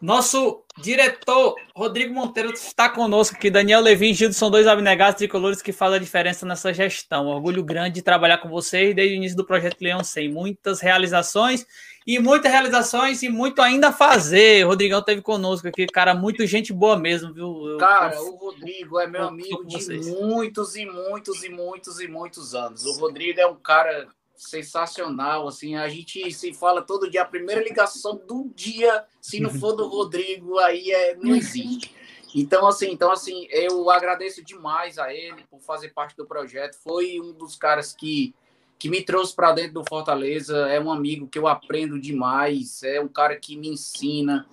Nosso 0.00 0.62
diretor 0.78 1.54
Rodrigo 1.74 2.12
Monteiro 2.12 2.52
está 2.52 2.88
conosco 2.88 3.34
aqui. 3.34 3.50
Daniel 3.50 3.80
Levin 3.80 4.10
e 4.10 4.14
Gildo 4.14 4.34
são 4.34 4.50
dois 4.50 4.66
abnegados 4.66 5.16
tricolores 5.16 5.62
que 5.62 5.72
fazem 5.72 5.96
a 5.96 6.00
diferença 6.00 6.44
nessa 6.44 6.72
gestão. 6.72 7.26
Orgulho 7.26 7.64
grande 7.64 7.94
de 7.96 8.02
trabalhar 8.02 8.38
com 8.38 8.48
vocês 8.48 8.94
desde 8.94 9.14
o 9.14 9.16
início 9.16 9.36
do 9.36 9.46
projeto 9.46 9.80
Leão 9.80 10.04
100. 10.04 10.30
Muitas 10.30 10.80
realizações 10.80 11.66
e 12.06 12.18
muitas 12.18 12.52
realizações 12.52 13.22
e 13.22 13.28
muito 13.28 13.60
ainda 13.60 13.88
a 13.88 13.92
fazer. 13.92 14.64
O 14.64 14.68
Rodrigão 14.68 15.02
teve 15.02 15.20
conosco 15.22 15.66
aqui, 15.66 15.86
cara, 15.86 16.14
muito 16.14 16.46
gente 16.46 16.72
boa 16.72 16.96
mesmo, 16.96 17.32
viu? 17.32 17.76
Cara, 17.78 18.20
o 18.22 18.36
Rodrigo 18.36 19.00
é 19.00 19.06
meu 19.06 19.24
amigo 19.24 19.64
de 19.66 19.88
muitos 20.12 20.76
e 20.76 20.86
muitos 20.86 21.42
e 21.42 21.48
muitos 21.50 22.00
e 22.00 22.06
muitos 22.06 22.54
anos. 22.54 22.84
O 22.84 23.00
Rodrigo 23.00 23.40
é 23.40 23.46
um 23.46 23.56
cara 23.56 24.08
sensacional, 24.36 25.48
assim, 25.48 25.76
a 25.76 25.88
gente 25.88 26.30
se 26.30 26.52
fala 26.52 26.82
todo 26.82 27.10
dia, 27.10 27.22
a 27.22 27.26
primeira 27.26 27.62
ligação 27.62 28.20
do 28.26 28.50
dia, 28.54 29.04
se 29.20 29.40
não 29.40 29.50
for 29.50 29.72
do 29.72 29.88
Rodrigo, 29.88 30.58
aí 30.58 30.90
é, 30.90 31.16
não 31.16 31.34
existe. 31.34 31.94
Então, 32.34 32.66
assim, 32.66 32.90
então, 32.90 33.10
assim, 33.10 33.46
eu 33.50 33.88
agradeço 33.90 34.44
demais 34.44 34.98
a 34.98 35.12
ele 35.12 35.42
por 35.50 35.60
fazer 35.60 35.88
parte 35.88 36.14
do 36.14 36.26
projeto. 36.26 36.76
Foi 36.84 37.18
um 37.18 37.32
dos 37.32 37.56
caras 37.56 37.94
que, 37.94 38.34
que 38.78 38.88
me 38.88 39.02
trouxe 39.02 39.34
para 39.34 39.52
dentro 39.52 39.74
do 39.74 39.84
Fortaleza. 39.88 40.56
É 40.68 40.80
um 40.80 40.90
amigo 40.90 41.28
que 41.28 41.38
eu 41.38 41.46
aprendo 41.46 42.00
demais. 42.00 42.82
É 42.82 43.00
um 43.00 43.08
cara 43.08 43.36
que 43.36 43.56
me 43.56 43.68
ensina. 43.68 44.46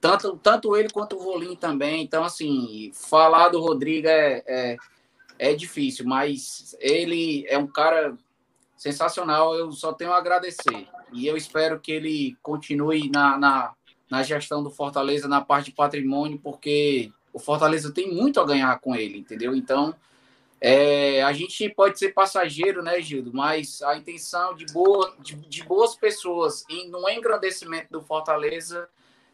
Tanto, 0.00 0.38
tanto 0.42 0.76
ele 0.76 0.88
quanto 0.90 1.16
o 1.16 1.22
Rolim 1.22 1.56
também. 1.56 2.02
Então, 2.02 2.24
assim, 2.24 2.90
falar 2.94 3.48
do 3.48 3.60
Rodrigo 3.60 4.08
é, 4.08 4.42
é, 4.46 4.76
é 5.38 5.54
difícil, 5.54 6.06
mas 6.06 6.76
ele 6.80 7.44
é 7.48 7.58
um 7.58 7.66
cara 7.66 8.16
sensacional. 8.76 9.54
Eu 9.54 9.72
só 9.72 9.92
tenho 9.92 10.12
a 10.12 10.18
agradecer. 10.18 10.86
E 11.12 11.26
eu 11.26 11.36
espero 11.36 11.80
que 11.80 11.90
ele 11.90 12.36
continue 12.42 13.10
na, 13.10 13.38
na, 13.38 13.74
na 14.10 14.22
gestão 14.22 14.62
do 14.62 14.70
Fortaleza, 14.70 15.26
na 15.26 15.40
parte 15.40 15.66
de 15.66 15.76
patrimônio, 15.76 16.38
porque 16.38 17.10
o 17.32 17.38
Fortaleza 17.38 17.92
tem 17.92 18.12
muito 18.14 18.40
a 18.40 18.46
ganhar 18.46 18.78
com 18.80 18.94
ele, 18.94 19.18
entendeu? 19.18 19.54
Então, 19.54 19.94
é, 20.60 21.22
a 21.22 21.32
gente 21.32 21.68
pode 21.70 21.98
ser 21.98 22.14
passageiro, 22.14 22.82
né, 22.82 23.00
Gildo? 23.00 23.30
Mas 23.32 23.82
a 23.82 23.96
intenção 23.96 24.54
de, 24.54 24.66
boa, 24.72 25.14
de, 25.20 25.34
de 25.34 25.62
boas 25.64 25.94
pessoas 25.94 26.64
e 26.68 26.88
no 26.88 27.08
engrandecimento 27.08 27.88
do 27.90 28.02
Fortaleza, 28.02 28.88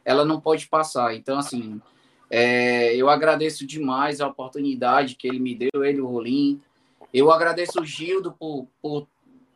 ela 0.04 0.24
não 0.24 0.40
pode 0.40 0.66
passar. 0.66 1.14
Então, 1.14 1.38
assim, 1.38 1.80
é, 2.28 2.96
eu 2.96 3.08
agradeço 3.08 3.66
demais 3.66 4.20
a 4.20 4.26
oportunidade 4.26 5.14
que 5.14 5.28
ele 5.28 5.38
me 5.38 5.54
deu, 5.54 5.84
ele, 5.84 6.00
o 6.00 6.06
Rolim. 6.06 6.60
Eu 7.14 7.30
agradeço 7.30 7.80
o 7.80 7.84
Gildo 7.84 8.32
por, 8.32 8.66
por 8.80 9.06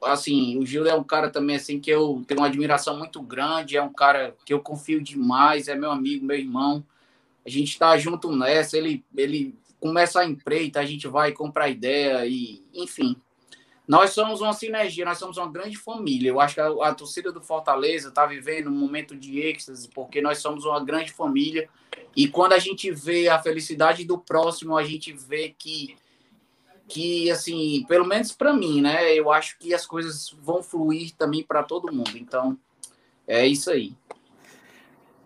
assim, 0.02 0.58
o 0.58 0.64
Gil 0.64 0.86
é 0.86 0.94
um 0.94 1.02
cara 1.02 1.30
também 1.30 1.56
assim 1.56 1.80
que 1.80 1.90
eu 1.90 2.22
tenho 2.26 2.40
uma 2.40 2.46
admiração 2.46 2.96
muito 2.98 3.20
grande, 3.22 3.76
é 3.76 3.82
um 3.82 3.92
cara 3.92 4.36
que 4.44 4.52
eu 4.52 4.60
confio 4.60 5.02
demais, 5.02 5.68
é 5.68 5.74
meu 5.74 5.90
amigo, 5.90 6.24
meu 6.24 6.36
irmão. 6.36 6.84
A 7.44 7.48
gente 7.48 7.70
está 7.70 7.96
junto 7.96 8.30
nessa, 8.34 8.76
ele 8.76 9.04
ele 9.16 9.54
começa 9.86 10.20
a 10.20 10.26
empreita, 10.26 10.80
a 10.80 10.84
gente 10.84 11.06
vai 11.06 11.32
comprar 11.32 11.68
ideia 11.68 12.26
e, 12.26 12.62
enfim. 12.74 13.16
Nós 13.86 14.10
somos 14.10 14.40
uma 14.40 14.52
sinergia, 14.52 15.04
nós 15.04 15.18
somos 15.18 15.36
uma 15.36 15.48
grande 15.48 15.76
família. 15.76 16.30
Eu 16.30 16.40
acho 16.40 16.54
que 16.54 16.60
a, 16.60 16.66
a 16.66 16.94
torcida 16.94 17.30
do 17.30 17.40
Fortaleza 17.40 18.08
está 18.08 18.26
vivendo 18.26 18.66
um 18.66 18.72
momento 18.72 19.16
de 19.16 19.40
êxtase, 19.40 19.88
porque 19.88 20.20
nós 20.20 20.38
somos 20.38 20.64
uma 20.64 20.84
grande 20.84 21.12
família. 21.12 21.68
E 22.16 22.26
quando 22.26 22.54
a 22.54 22.58
gente 22.58 22.90
vê 22.90 23.28
a 23.28 23.40
felicidade 23.40 24.04
do 24.04 24.18
próximo, 24.18 24.76
a 24.76 24.82
gente 24.82 25.12
vê 25.12 25.54
que 25.56 25.96
que, 26.88 27.28
assim, 27.30 27.84
pelo 27.88 28.06
menos 28.06 28.30
para 28.30 28.52
mim, 28.52 28.80
né? 28.80 29.12
Eu 29.12 29.32
acho 29.32 29.58
que 29.58 29.74
as 29.74 29.84
coisas 29.84 30.30
vão 30.40 30.62
fluir 30.62 31.12
também 31.16 31.42
para 31.42 31.64
todo 31.64 31.92
mundo. 31.92 32.16
Então, 32.16 32.56
é 33.26 33.44
isso 33.44 33.70
aí. 33.70 33.92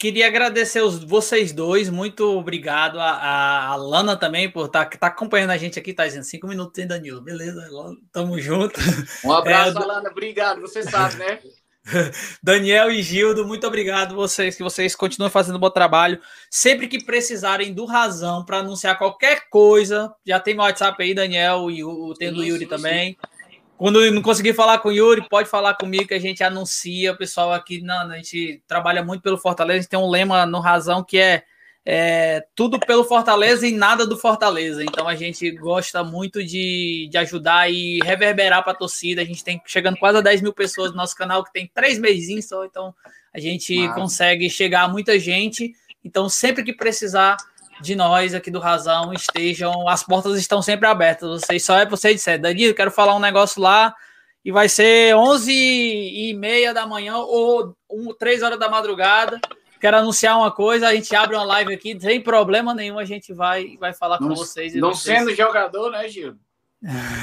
Queria 0.00 0.28
agradecer 0.28 0.80
os, 0.80 1.04
vocês 1.04 1.52
dois, 1.52 1.90
muito 1.90 2.24
obrigado. 2.38 2.98
A, 2.98 3.66
a 3.66 3.76
Lana 3.76 4.16
também 4.16 4.50
por 4.50 4.64
estar 4.64 4.86
tá, 4.86 4.96
tá 4.96 5.06
acompanhando 5.08 5.50
a 5.50 5.58
gente 5.58 5.78
aqui, 5.78 5.92
tá 5.92 6.06
dizendo 6.06 6.24
cinco 6.24 6.48
minutos, 6.48 6.78
hein, 6.78 6.86
Danilo? 6.86 7.20
Beleza, 7.20 7.68
tamo 8.10 8.40
junto. 8.40 8.80
Um 9.22 9.30
abraço, 9.30 9.78
é, 9.78 9.82
Alana, 9.82 10.08
obrigado, 10.10 10.62
você 10.62 10.82
sabe, 10.82 11.16
né? 11.16 11.38
Daniel 12.42 12.90
e 12.90 13.02
Gildo, 13.02 13.46
muito 13.46 13.66
obrigado 13.66 14.14
vocês, 14.14 14.56
que 14.56 14.62
vocês 14.62 14.96
continuem 14.96 15.30
fazendo 15.30 15.56
um 15.56 15.60
bom 15.60 15.68
trabalho. 15.68 16.18
Sempre 16.50 16.88
que 16.88 17.04
precisarem 17.04 17.74
do 17.74 17.84
Razão 17.84 18.42
para 18.42 18.60
anunciar 18.60 18.96
qualquer 18.96 19.50
coisa, 19.50 20.10
já 20.24 20.40
tem 20.40 20.54
meu 20.54 20.64
WhatsApp 20.64 21.02
aí, 21.02 21.12
Daniel, 21.12 21.70
e 21.70 21.84
o 21.84 22.14
tem 22.14 22.32
do 22.32 22.42
Yuri 22.42 22.64
sim, 22.64 22.70
também. 22.70 23.18
Sim. 23.20 23.39
Quando 23.80 24.10
não 24.10 24.20
conseguir 24.20 24.52
falar 24.52 24.78
com 24.80 24.90
o 24.90 24.92
Yuri, 24.92 25.26
pode 25.26 25.48
falar 25.48 25.72
comigo 25.72 26.08
que 26.08 26.12
a 26.12 26.20
gente 26.20 26.44
anuncia. 26.44 27.12
O 27.12 27.16
pessoal 27.16 27.50
aqui, 27.50 27.80
não, 27.80 28.10
a 28.10 28.16
gente 28.16 28.62
trabalha 28.68 29.02
muito 29.02 29.22
pelo 29.22 29.38
Fortaleza, 29.38 29.78
a 29.78 29.80
gente 29.80 29.88
tem 29.88 29.98
um 29.98 30.10
lema 30.10 30.44
no 30.44 30.60
Razão 30.60 31.02
que 31.02 31.16
é 31.16 31.44
é, 31.82 32.44
tudo 32.54 32.78
pelo 32.78 33.04
Fortaleza 33.04 33.66
e 33.66 33.72
nada 33.72 34.06
do 34.06 34.18
Fortaleza. 34.18 34.82
Então 34.82 35.08
a 35.08 35.14
gente 35.14 35.50
gosta 35.52 36.04
muito 36.04 36.44
de, 36.44 37.08
de 37.10 37.16
ajudar 37.16 37.72
e 37.72 38.00
reverberar 38.00 38.62
para 38.62 38.72
a 38.72 38.76
torcida. 38.76 39.22
A 39.22 39.24
gente 39.24 39.42
tem 39.42 39.58
chegando 39.64 39.96
quase 39.96 40.18
a 40.18 40.20
10 40.20 40.42
mil 40.42 40.52
pessoas 40.52 40.90
no 40.90 40.98
nosso 40.98 41.16
canal, 41.16 41.42
que 41.42 41.50
tem 41.50 41.66
três 41.72 41.98
meses 41.98 42.46
só, 42.46 42.66
então 42.66 42.94
a 43.32 43.40
gente 43.40 43.88
consegue 43.94 44.50
chegar 44.50 44.82
a 44.82 44.88
muita 44.88 45.18
gente. 45.18 45.72
Então, 46.04 46.28
sempre 46.28 46.62
que 46.62 46.74
precisar 46.74 47.38
de 47.80 47.94
nós 47.96 48.34
aqui 48.34 48.50
do 48.50 48.58
Razão, 48.58 49.12
estejam, 49.12 49.88
as 49.88 50.02
portas 50.02 50.38
estão 50.38 50.60
sempre 50.60 50.86
abertas. 50.86 51.42
Vocês 51.42 51.64
só 51.64 51.76
é 51.76 51.86
você 51.86 52.14
disser, 52.14 52.40
Danilo, 52.40 52.74
quero 52.74 52.90
falar 52.90 53.14
um 53.14 53.20
negócio 53.20 53.60
lá. 53.60 53.94
E 54.42 54.50
vai 54.50 54.68
ser 54.68 55.14
11 55.14 55.52
e 55.52 56.34
meia 56.34 56.72
da 56.72 56.86
manhã 56.86 57.16
ou 57.18 57.76
3 58.18 58.42
horas 58.42 58.58
da 58.58 58.70
madrugada 58.70 59.38
quero 59.80 59.96
anunciar 59.96 60.36
uma 60.36 60.50
coisa, 60.50 60.88
a 60.88 60.94
gente 60.94 61.16
abre 61.16 61.34
uma 61.34 61.44
live 61.44 61.72
aqui, 61.72 61.98
sem 61.98 62.20
problema 62.20 62.74
nenhum, 62.74 62.98
a 62.98 63.04
gente 63.04 63.32
vai, 63.32 63.76
vai 63.80 63.94
falar 63.94 64.20
não, 64.20 64.28
com 64.28 64.34
vocês. 64.34 64.74
Não 64.74 64.92
vocês... 64.92 65.18
sendo 65.18 65.34
jogador, 65.34 65.90
né, 65.90 66.06
Gil? 66.06 66.36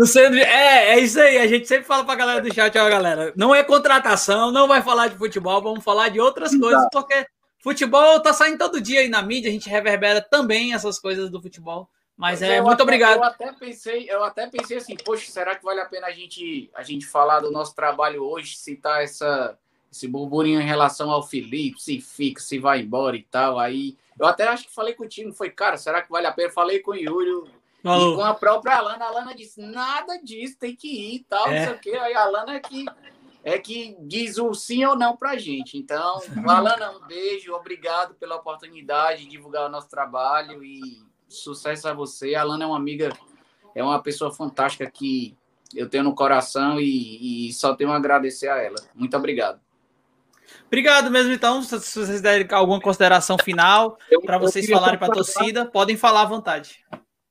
É. 0.00 0.06
Sendo, 0.06 0.36
é, 0.36 0.90
é 0.90 1.00
isso 1.00 1.20
aí. 1.20 1.38
A 1.38 1.46
gente 1.46 1.66
sempre 1.66 1.84
fala 1.84 2.04
pra 2.04 2.14
galera 2.14 2.40
do 2.40 2.54
chat, 2.54 2.76
ó, 2.78 2.88
galera. 2.88 3.32
Não 3.36 3.52
é 3.52 3.64
contratação, 3.64 4.52
não 4.52 4.68
vai 4.68 4.80
falar 4.80 5.08
de 5.08 5.16
futebol, 5.16 5.60
vamos 5.60 5.82
falar 5.82 6.08
de 6.08 6.20
outras 6.20 6.56
coisas, 6.56 6.86
porque 6.92 7.26
futebol 7.68 8.20
tá 8.20 8.32
saindo 8.32 8.58
todo 8.58 8.80
dia 8.80 9.00
aí 9.00 9.08
na 9.08 9.22
mídia, 9.22 9.50
a 9.50 9.52
gente 9.52 9.68
reverbera 9.68 10.20
também 10.20 10.74
essas 10.74 10.98
coisas 10.98 11.30
do 11.30 11.40
futebol. 11.40 11.88
Mas 12.16 12.42
é, 12.42 12.60
muito 12.60 12.74
até, 12.74 12.82
obrigado. 12.82 13.16
Eu 13.18 13.24
até 13.24 13.52
pensei, 13.52 14.10
eu 14.10 14.24
até 14.24 14.48
pensei 14.48 14.78
assim, 14.78 14.96
poxa, 14.96 15.30
será 15.30 15.54
que 15.54 15.62
vale 15.62 15.80
a 15.80 15.84
pena 15.84 16.08
a 16.08 16.10
gente, 16.10 16.68
a 16.74 16.82
gente 16.82 17.06
falar 17.06 17.40
do 17.40 17.50
nosso 17.52 17.74
trabalho 17.76 18.24
hoje, 18.24 18.56
citar 18.56 19.04
essa 19.04 19.56
esse 19.90 20.06
burburinho 20.06 20.60
em 20.60 20.66
relação 20.66 21.10
ao 21.10 21.22
Felipe, 21.22 21.80
se 21.80 21.98
fica, 22.00 22.42
se 22.42 22.58
vai 22.58 22.80
embora 22.80 23.16
e 23.16 23.22
tal. 23.22 23.58
Aí 23.58 23.96
eu 24.18 24.26
até 24.26 24.46
acho 24.46 24.64
que 24.64 24.74
falei 24.74 24.94
contigo, 24.94 25.32
foi, 25.32 25.50
cara, 25.50 25.76
será 25.76 26.02
que 26.02 26.10
vale 26.10 26.26
a 26.26 26.32
pena? 26.32 26.50
Falei 26.50 26.80
com 26.80 26.90
o 26.90 26.96
Yuri. 26.96 27.50
Falou. 27.82 28.12
E 28.12 28.16
com 28.16 28.24
a 28.24 28.34
própria 28.34 28.76
Alana, 28.76 29.04
a 29.04 29.08
Alana 29.08 29.34
disse: 29.34 29.60
nada 29.60 30.18
disso, 30.18 30.58
tem 30.58 30.74
que 30.74 30.88
ir 30.88 31.14
e 31.16 31.20
tal, 31.20 31.46
é. 31.48 31.58
não 31.60 31.66
sei 31.66 31.74
o 31.74 31.78
quê. 31.78 31.90
Aí 31.96 32.14
a 32.14 32.22
Alana 32.22 32.54
é 32.54 32.60
que, 32.60 32.84
é 33.44 33.58
que 33.58 33.96
diz 34.00 34.38
o 34.38 34.52
sim 34.54 34.84
ou 34.84 34.96
não 34.96 35.16
pra 35.16 35.36
gente. 35.36 35.76
Então, 35.76 36.20
Alana, 36.46 36.92
um 36.92 37.06
beijo, 37.06 37.52
obrigado 37.52 38.14
pela 38.14 38.36
oportunidade 38.36 39.24
de 39.24 39.30
divulgar 39.30 39.66
o 39.66 39.68
nosso 39.68 39.88
trabalho 39.88 40.62
e 40.62 41.02
sucesso 41.28 41.88
a 41.88 41.92
você. 41.92 42.34
A 42.34 42.42
Alana 42.42 42.64
é 42.64 42.66
uma 42.66 42.76
amiga, 42.76 43.10
é 43.74 43.82
uma 43.82 44.02
pessoa 44.02 44.32
fantástica 44.32 44.90
que 44.90 45.36
eu 45.74 45.88
tenho 45.88 46.04
no 46.04 46.14
coração 46.14 46.80
e, 46.80 47.48
e 47.48 47.52
só 47.52 47.74
tenho 47.74 47.90
a 47.90 47.96
agradecer 47.96 48.48
a 48.48 48.56
ela. 48.56 48.76
Muito 48.94 49.16
obrigado. 49.16 49.60
Obrigado 50.66 51.10
mesmo, 51.10 51.32
então. 51.32 51.62
Se 51.62 51.78
vocês 51.78 52.20
derem 52.20 52.46
alguma 52.52 52.80
consideração 52.80 53.36
final 53.38 53.98
para 54.24 54.38
vocês 54.38 54.68
falarem 54.68 54.98
para 54.98 55.08
a 55.08 55.12
torcida, 55.12 55.66
podem 55.66 55.96
falar 55.96 56.22
à 56.22 56.26
vontade. 56.26 56.84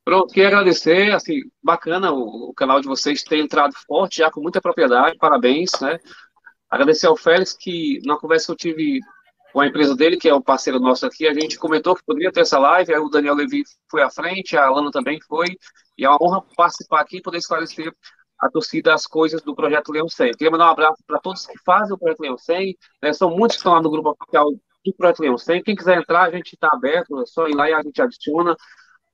Pronto, 0.07 0.33
queria 0.33 0.47
agradecer, 0.47 1.11
assim, 1.13 1.41
bacana 1.61 2.13
o, 2.13 2.51
o, 2.51 2.53
canal 2.53 2.79
de 2.79 2.87
vocês 2.87 3.23
ter 3.23 3.39
entrado 3.39 3.73
forte, 3.85 4.19
já 4.19 4.31
com 4.31 4.39
muita 4.39 4.61
propriedade, 4.61 5.17
parabéns, 5.17 5.69
né? 5.81 5.99
Agradecer 6.69 7.07
ao 7.07 7.17
Félix, 7.17 7.51
que 7.51 7.99
na 8.05 8.15
conversa 8.15 8.45
que 8.45 8.51
eu 8.53 8.55
tive 8.55 9.01
com 9.51 9.59
a 9.59 9.67
empresa 9.67 9.97
dele, 9.97 10.15
que 10.15 10.29
é 10.29 10.33
o 10.33 10.41
parceiro 10.41 10.79
nosso 10.79 11.05
aqui, 11.05 11.27
a 11.27 11.33
gente 11.33 11.59
comentou 11.59 11.93
que 11.93 12.05
poderia 12.05 12.31
ter 12.31 12.39
essa 12.39 12.57
live, 12.57 12.93
aí 12.93 12.99
o 13.01 13.09
Daniel 13.09 13.35
Levi 13.35 13.63
foi 13.91 14.01
à 14.01 14.09
frente, 14.09 14.55
a 14.55 14.67
Alana 14.67 14.91
também 14.91 15.19
foi, 15.27 15.47
e 15.97 16.05
é 16.05 16.09
uma 16.09 16.17
honra 16.21 16.41
participar 16.55 17.01
aqui 17.01 17.17
e 17.17 17.21
poder 17.21 17.39
esclarecer 17.39 17.93
a 18.39 18.49
torcida 18.49 18.93
as 18.93 19.05
coisas 19.05 19.41
do 19.41 19.53
Projeto 19.53 19.91
Leão 19.91 20.07
100. 20.07 20.31
Queria 20.37 20.51
mandar 20.51 20.69
um 20.69 20.71
abraço 20.71 21.03
para 21.05 21.19
todos 21.19 21.45
que 21.45 21.59
fazem 21.65 21.93
o 21.93 21.99
Projeto 21.99 22.21
Leão 22.21 22.37
100, 22.37 22.77
né? 23.03 23.11
são 23.11 23.29
muitos 23.29 23.57
que 23.57 23.59
estão 23.59 23.73
lá 23.73 23.81
no 23.81 23.89
grupo 23.89 24.15
oficial 24.17 24.53
do 24.53 24.93
Projeto 24.97 25.19
Leão 25.19 25.37
100, 25.37 25.63
quem 25.63 25.75
quiser 25.75 25.97
entrar, 25.97 26.21
a 26.21 26.31
gente 26.31 26.53
está 26.53 26.69
aberto, 26.71 27.21
é 27.21 27.25
só 27.25 27.45
ir 27.49 27.55
lá 27.55 27.69
e 27.69 27.73
a 27.73 27.83
gente 27.83 28.01
adiciona, 28.01 28.55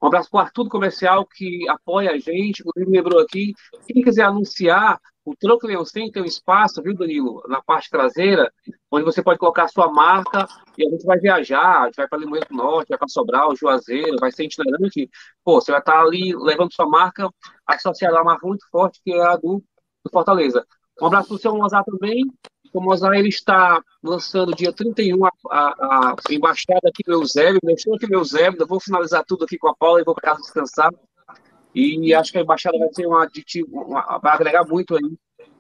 um 0.04 0.08
abraço 0.08 0.30
para 0.30 0.38
o 0.38 0.42
Arthur 0.42 0.68
Comercial, 0.68 1.26
que 1.26 1.68
apoia 1.70 2.12
a 2.12 2.18
gente, 2.18 2.60
inclusive 2.60 2.92
lembrou 2.92 3.22
aqui. 3.22 3.54
Quem 3.88 4.04
quiser 4.04 4.24
anunciar, 4.24 5.00
o 5.24 5.34
Troco 5.34 5.66
100 5.66 6.12
tem 6.12 6.22
um 6.22 6.26
espaço, 6.26 6.84
viu, 6.84 6.94
Danilo, 6.94 7.42
na 7.48 7.62
parte 7.62 7.90
traseira, 7.90 8.52
onde 8.92 9.06
você 9.06 9.24
pode 9.24 9.40
colocar 9.40 9.64
a 9.64 9.68
sua 9.70 9.90
marca 9.90 10.46
e 10.78 10.86
a 10.86 10.90
gente 10.90 11.06
vai 11.06 11.18
viajar, 11.18 11.84
a 11.84 11.86
gente 11.86 11.96
vai 11.96 12.08
para 12.10 12.20
Limoeiro 12.20 12.50
do 12.50 12.56
Norte, 12.58 12.90
vai 12.90 12.98
para 12.98 13.08
Sobral, 13.08 13.56
Juazeiro, 13.56 14.18
vai 14.20 14.30
ser 14.30 14.44
itinerante. 14.44 15.10
Pô, 15.42 15.62
você 15.62 15.72
vai 15.72 15.80
estar 15.80 16.02
ali 16.02 16.36
levando 16.36 16.74
sua 16.74 16.86
marca 16.86 17.30
associada 17.66 18.18
a 18.18 18.22
uma 18.22 18.32
marca 18.32 18.46
muito 18.46 18.68
forte, 18.70 19.00
que 19.06 19.14
é 19.14 19.22
a 19.22 19.38
do, 19.38 19.64
do 20.04 20.12
Fortaleza. 20.12 20.66
Um 21.02 21.06
abraço 21.06 21.30
para 21.30 21.36
o 21.36 21.40
seu 21.40 21.56
Mozart 21.56 21.86
também, 21.86 22.26
o 22.78 22.82
Mozart 22.82 23.16
ele 23.18 23.30
está 23.30 23.82
lançando 24.02 24.56
dia 24.56 24.74
31 24.74 25.26
a, 25.26 25.30
a, 25.50 26.16
a 26.30 26.34
embaixada 26.34 26.88
aqui 26.88 27.04
do 27.06 27.14
Eusébio, 27.14 27.60
deixou 27.64 27.96
aqui 27.96 28.08
do 28.08 28.16
Eusébio, 28.16 28.66
vou 28.68 28.80
finalizar 28.80 29.24
tudo 29.26 29.46
aqui 29.46 29.58
com 29.58 29.70
a 29.70 29.76
Paula 29.76 30.02
e 30.02 30.04
vou 30.04 30.14
para 30.16 30.32
casa 30.32 30.42
descansar. 30.42 30.92
E 31.74 32.14
acho 32.14 32.32
que 32.32 32.38
a 32.38 32.42
embaixada 32.42 32.78
vai 32.78 32.94
ser 32.94 33.08
um 33.08 33.16
aditivo, 33.16 33.82
uma, 33.82 34.20
vai 34.20 34.34
agregar 34.34 34.64
muito 34.66 34.96
aí 34.96 35.18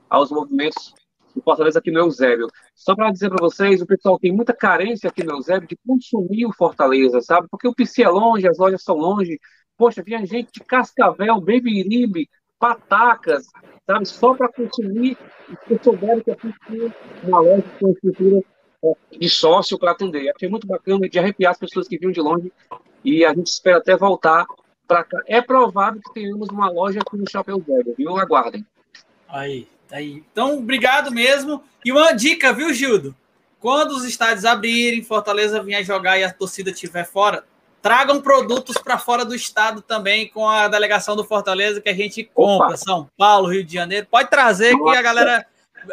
aos 0.09 0.29
movimentos 0.29 0.93
do 1.35 1.41
Fortaleza 1.41 1.79
aqui 1.79 1.91
no 1.91 1.99
Eusébio. 1.99 2.47
Só 2.75 2.95
para 2.95 3.11
dizer 3.11 3.29
para 3.29 3.43
vocês, 3.43 3.81
o 3.81 3.87
pessoal 3.87 4.19
tem 4.19 4.31
muita 4.31 4.53
carência 4.53 5.09
aqui 5.09 5.23
no 5.23 5.33
Eusébio 5.33 5.67
de 5.67 5.77
consumir 5.87 6.45
o 6.45 6.53
Fortaleza, 6.53 7.19
sabe? 7.21 7.47
Porque 7.49 7.67
o 7.67 7.73
PC 7.73 8.03
é 8.03 8.09
longe, 8.09 8.47
as 8.47 8.57
lojas 8.57 8.83
são 8.83 8.95
longe. 8.95 9.39
Poxa, 9.75 10.03
vinha 10.03 10.23
gente 10.25 10.51
de 10.53 10.59
Cascavel, 10.59 11.41
Beberibe, 11.41 12.29
Patacas, 12.63 13.51
sabe? 13.85 14.05
Só 14.05 14.33
para 14.33 14.47
consumir, 14.47 15.17
porque 15.49 15.83
souberam 15.83 16.21
que 16.21 16.31
aqui 16.31 16.53
tinha 16.65 16.95
uma 17.21 17.41
loja 17.41 17.65
com 17.77 17.89
estrutura 17.91 18.41
é, 18.85 19.17
de 19.17 19.29
sócio 19.29 19.77
para 19.77 19.91
atender. 19.91 20.31
Achei 20.33 20.47
muito 20.47 20.65
bacana 20.65 21.09
de 21.09 21.19
arrepiar 21.19 21.51
as 21.51 21.57
pessoas 21.57 21.89
que 21.89 21.97
vinham 21.97 22.13
de 22.13 22.21
longe 22.21 22.53
e 23.03 23.25
a 23.25 23.33
gente 23.33 23.47
espera 23.47 23.79
até 23.79 23.97
voltar 23.97 24.45
para 24.87 25.03
cá. 25.03 25.21
É 25.27 25.41
provável 25.41 25.99
que 26.01 26.13
tenhamos 26.13 26.47
uma 26.47 26.69
loja 26.69 27.01
aqui 27.05 27.17
no 27.17 27.29
Chapéu 27.29 27.59
Velho, 27.59 27.95
viu? 27.97 28.17
Aguardem. 28.17 28.65
Aí, 29.27 29.67
tá 29.89 29.97
aí. 29.97 30.23
Então, 30.31 30.59
obrigado 30.59 31.11
mesmo. 31.11 31.61
E 31.83 31.91
uma 31.91 32.13
dica, 32.13 32.53
viu, 32.53 32.73
Gildo? 32.73 33.13
Quando 33.59 33.91
os 33.91 34.05
estádios 34.05 34.45
abrirem, 34.45 35.03
Fortaleza 35.03 35.61
vier 35.61 35.83
jogar 35.83 36.17
e 36.17 36.23
a 36.23 36.31
torcida 36.31 36.69
estiver 36.69 37.05
fora, 37.05 37.43
Tragam 37.83 38.21
produtos 38.21 38.77
para 38.77 38.97
fora 38.97 39.25
do 39.25 39.35
estado 39.35 39.81
também 39.81 40.29
com 40.29 40.47
a 40.47 40.69
delegação 40.69 41.17
do 41.17 41.23
Fortaleza 41.25 41.81
que 41.81 41.89
a 41.89 41.93
gente 41.93 42.23
compra. 42.23 42.67
Opa. 42.67 42.77
São 42.77 43.09
Paulo, 43.17 43.51
Rio 43.51 43.61
de 43.61 43.73
Janeiro. 43.73 44.07
Pode 44.09 44.29
trazer 44.29 44.71
Nossa. 44.71 44.93
que 44.93 44.97
a 44.97 45.01
galera. 45.01 45.45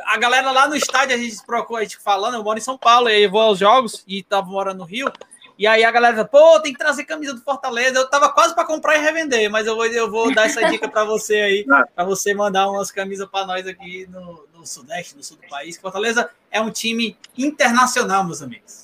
A 0.06 0.16
galera 0.16 0.52
lá 0.52 0.68
no 0.68 0.76
estádio, 0.76 1.16
a 1.16 1.18
gente 1.18 1.44
procura, 1.44 1.80
a 1.80 1.82
gente 1.82 1.96
falando, 1.96 2.36
eu 2.36 2.44
moro 2.44 2.56
em 2.56 2.62
São 2.62 2.78
Paulo, 2.78 3.08
e 3.08 3.26
vou 3.26 3.40
aos 3.40 3.58
jogos 3.58 4.04
e 4.06 4.22
tava 4.22 4.46
morando 4.46 4.78
no 4.78 4.84
Rio. 4.84 5.12
E 5.58 5.66
aí 5.66 5.82
a 5.82 5.90
galera, 5.90 6.24
pô, 6.24 6.60
tem 6.60 6.72
que 6.72 6.78
trazer 6.78 7.02
camisa 7.02 7.34
do 7.34 7.40
Fortaleza. 7.40 7.98
Eu 7.98 8.08
tava 8.08 8.28
quase 8.28 8.54
para 8.54 8.64
comprar 8.64 8.96
e 8.96 9.00
revender, 9.00 9.50
mas 9.50 9.66
eu 9.66 9.74
vou, 9.74 9.84
eu 9.86 10.08
vou 10.08 10.32
dar 10.32 10.46
essa 10.46 10.64
dica 10.70 10.88
para 10.88 11.04
você 11.04 11.34
aí, 11.40 11.66
para 11.92 12.04
você 12.04 12.32
mandar 12.32 12.70
umas 12.70 12.92
camisas 12.92 13.28
para 13.28 13.44
nós 13.46 13.66
aqui 13.66 14.06
no, 14.08 14.46
no 14.54 14.64
Sudeste, 14.64 15.16
no 15.16 15.24
sul 15.24 15.38
do 15.38 15.48
país. 15.48 15.76
Fortaleza 15.76 16.30
é 16.52 16.60
um 16.60 16.70
time 16.70 17.16
internacional, 17.36 18.22
meus 18.22 18.40
amigos. 18.40 18.80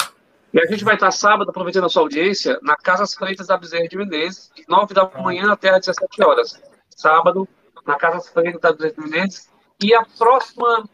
E 0.56 0.60
a 0.60 0.64
gente 0.64 0.84
vai 0.84 0.94
estar 0.94 1.10
sábado, 1.10 1.50
aproveitando 1.50 1.84
a 1.84 1.88
sua 1.90 2.00
audiência, 2.00 2.58
na 2.62 2.74
Casa 2.76 3.06
Freitas 3.06 3.46
da 3.46 3.58
Bezerra 3.58 3.86
de 3.86 3.94
Menezes, 3.94 4.50
de 4.56 4.64
9 4.66 4.94
da 4.94 5.06
manhã 5.22 5.52
até 5.52 5.68
às 5.68 5.80
17 5.80 6.24
horas. 6.24 6.58
Sábado, 6.88 7.46
na 7.86 7.94
Casa 7.96 8.26
Freitas 8.32 8.62
da 8.62 8.72
Bezerra 8.72 8.94
de 8.94 9.00
Menezes. 9.02 9.50
E 9.82 9.94
a 9.94 10.02
próxima 10.16 10.88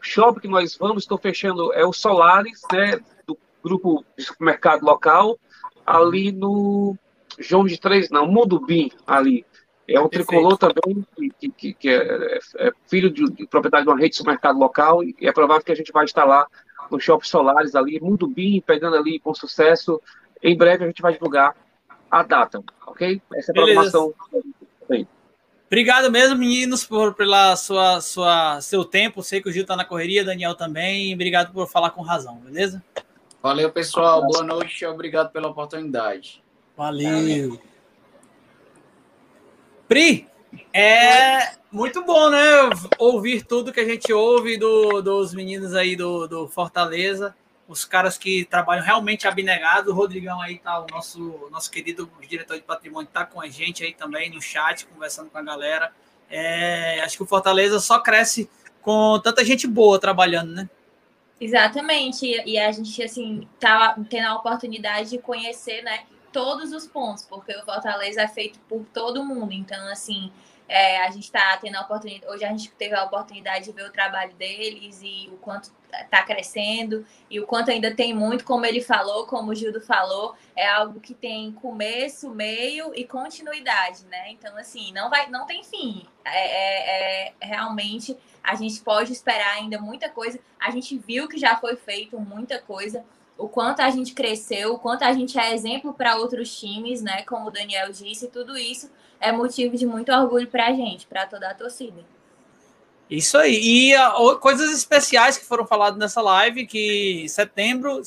shopping 0.00 0.42
que 0.42 0.46
nós 0.46 0.76
vamos, 0.76 1.02
estou 1.02 1.18
fechando, 1.18 1.72
é 1.72 1.84
o 1.84 1.92
Solares, 1.92 2.62
né, 2.72 3.00
do 3.26 3.36
grupo 3.60 4.04
de 4.16 4.22
supermercado 4.22 4.84
local, 4.84 5.36
ali 5.84 6.30
no 6.30 6.96
João 7.40 7.66
de 7.66 7.76
Três, 7.76 8.10
não, 8.10 8.24
Mudubim, 8.24 8.92
ali. 9.04 9.44
É 9.88 9.98
um 9.98 10.08
tricolor 10.08 10.56
também, 10.56 11.04
que, 11.40 11.50
que, 11.50 11.74
que 11.74 11.88
é, 11.88 12.38
é, 12.58 12.72
filho 12.86 13.10
de, 13.10 13.24
de 13.32 13.48
propriedade 13.48 13.82
de 13.82 13.90
uma 13.90 13.98
rede 13.98 14.10
de 14.10 14.18
supermercado 14.18 14.60
local, 14.60 15.02
e 15.02 15.16
é 15.22 15.32
provável 15.32 15.64
que 15.64 15.72
a 15.72 15.74
gente 15.74 15.90
vai 15.90 16.04
estar 16.04 16.24
lá 16.24 16.46
no 16.90 17.00
Shopping 17.00 17.26
Solares 17.26 17.74
ali, 17.74 18.00
Mundo 18.00 18.26
Bim, 18.26 18.60
pegando 18.60 18.96
ali 18.96 19.18
com 19.18 19.34
sucesso. 19.34 20.00
Em 20.42 20.56
breve 20.56 20.84
a 20.84 20.86
gente 20.86 21.02
vai 21.02 21.12
divulgar 21.12 21.54
a 22.10 22.22
data, 22.22 22.62
ok? 22.86 23.20
Essa 23.34 23.50
é 23.50 23.52
a 23.52 23.54
programação. 23.54 24.14
Obrigado 25.66 26.10
mesmo, 26.10 26.38
meninos, 26.38 26.86
por 26.86 27.14
pela 27.14 27.54
sua, 27.54 28.00
sua 28.00 28.60
seu 28.62 28.84
tempo. 28.84 29.22
Sei 29.22 29.42
que 29.42 29.50
o 29.50 29.52
Gil 29.52 29.66
tá 29.66 29.76
na 29.76 29.84
correria, 29.84 30.24
Daniel 30.24 30.54
também. 30.54 31.12
Obrigado 31.12 31.52
por 31.52 31.68
falar 31.68 31.90
com 31.90 32.00
razão, 32.00 32.36
beleza? 32.36 32.82
Valeu, 33.42 33.70
pessoal. 33.70 34.26
Boa 34.26 34.42
noite. 34.42 34.84
Obrigado 34.86 35.30
pela 35.30 35.48
oportunidade. 35.48 36.42
Valeu. 36.74 37.60
Pri, 39.86 40.26
é 40.72 41.52
muito 41.70 42.04
bom, 42.04 42.30
né? 42.30 42.38
Ouvir 42.98 43.44
tudo 43.44 43.72
que 43.72 43.80
a 43.80 43.84
gente 43.84 44.12
ouve 44.12 44.56
do, 44.56 45.02
dos 45.02 45.34
meninos 45.34 45.74
aí 45.74 45.96
do, 45.96 46.26
do 46.26 46.48
Fortaleza, 46.48 47.34
os 47.66 47.84
caras 47.84 48.16
que 48.16 48.44
trabalham 48.44 48.84
realmente 48.84 49.28
abnegados. 49.28 49.92
O 49.92 49.96
Rodrigão 49.96 50.40
aí 50.40 50.58
tá, 50.58 50.80
o 50.80 50.86
nosso, 50.90 51.48
nosso 51.50 51.70
querido 51.70 52.10
diretor 52.26 52.56
de 52.56 52.62
patrimônio, 52.62 53.10
tá 53.12 53.24
com 53.24 53.40
a 53.40 53.48
gente 53.48 53.84
aí 53.84 53.92
também 53.92 54.30
no 54.30 54.40
chat, 54.40 54.86
conversando 54.86 55.30
com 55.30 55.38
a 55.38 55.42
galera. 55.42 55.92
É, 56.30 57.00
acho 57.00 57.16
que 57.16 57.22
o 57.22 57.26
Fortaleza 57.26 57.78
só 57.80 58.00
cresce 58.00 58.48
com 58.80 59.20
tanta 59.22 59.44
gente 59.44 59.66
boa 59.66 59.98
trabalhando, 59.98 60.52
né? 60.52 60.68
Exatamente. 61.40 62.26
E 62.46 62.58
a 62.58 62.72
gente, 62.72 63.02
assim, 63.02 63.46
tá 63.60 63.96
tendo 64.08 64.26
a 64.26 64.36
oportunidade 64.36 65.10
de 65.10 65.18
conhecer, 65.18 65.82
né? 65.82 66.00
Todos 66.38 66.72
os 66.72 66.86
pontos, 66.86 67.24
porque 67.24 67.52
o 67.56 67.64
Fortaleza 67.64 68.22
é 68.22 68.28
feito 68.28 68.60
por 68.68 68.84
todo 68.94 69.24
mundo. 69.24 69.52
Então, 69.52 69.88
assim, 69.88 70.30
é, 70.68 71.00
a 71.02 71.10
gente 71.10 71.24
está 71.24 71.56
tendo 71.56 71.74
a 71.76 71.80
oportunidade, 71.80 72.32
hoje 72.32 72.44
a 72.44 72.48
gente 72.50 72.70
teve 72.72 72.94
a 72.94 73.02
oportunidade 73.02 73.64
de 73.64 73.72
ver 73.72 73.84
o 73.86 73.90
trabalho 73.90 74.32
deles 74.34 75.00
e 75.02 75.28
o 75.32 75.36
quanto 75.38 75.72
está 75.92 76.22
crescendo 76.22 77.04
e 77.28 77.40
o 77.40 77.46
quanto 77.46 77.70
ainda 77.70 77.92
tem 77.92 78.14
muito, 78.14 78.44
como 78.44 78.64
ele 78.66 78.80
falou, 78.80 79.26
como 79.26 79.50
o 79.50 79.54
Gildo 79.54 79.80
falou, 79.80 80.36
é 80.54 80.68
algo 80.68 81.00
que 81.00 81.12
tem 81.12 81.50
começo, 81.52 82.30
meio 82.30 82.92
e 82.94 83.04
continuidade, 83.04 84.04
né? 84.04 84.30
Então, 84.30 84.56
assim, 84.58 84.92
não 84.92 85.10
vai, 85.10 85.28
não 85.30 85.44
tem 85.44 85.64
fim. 85.64 86.06
É, 86.24 86.38
é, 86.38 87.28
é, 87.28 87.34
realmente 87.40 88.16
a 88.44 88.54
gente 88.54 88.80
pode 88.80 89.12
esperar 89.12 89.56
ainda 89.56 89.80
muita 89.80 90.08
coisa. 90.08 90.38
A 90.60 90.70
gente 90.70 90.96
viu 90.98 91.26
que 91.26 91.36
já 91.36 91.56
foi 91.56 91.74
feito 91.74 92.20
muita 92.20 92.60
coisa 92.60 93.04
o 93.38 93.48
quanto 93.48 93.80
a 93.80 93.88
gente 93.88 94.12
cresceu, 94.12 94.74
o 94.74 94.78
quanto 94.78 95.04
a 95.04 95.12
gente 95.12 95.38
é 95.38 95.54
exemplo 95.54 95.94
para 95.94 96.16
outros 96.16 96.58
times, 96.58 97.00
né? 97.00 97.22
Como 97.22 97.46
o 97.46 97.50
Daniel 97.50 97.90
disse, 97.92 98.26
tudo 98.26 98.58
isso 98.58 98.90
é 99.20 99.30
motivo 99.30 99.76
de 99.76 99.86
muito 99.86 100.12
orgulho 100.12 100.48
para 100.48 100.66
a 100.66 100.72
gente, 100.72 101.06
para 101.06 101.24
toda 101.24 101.48
a 101.48 101.54
torcida. 101.54 102.04
Isso 103.08 103.38
aí. 103.38 103.58
E 103.62 103.96
uh, 103.96 104.36
coisas 104.38 104.70
especiais 104.70 105.38
que 105.38 105.44
foram 105.44 105.66
faladas 105.66 105.98
nessa 105.98 106.20
live, 106.20 106.66
que 106.66 107.22
em 107.22 107.28
setembro 107.28 108.02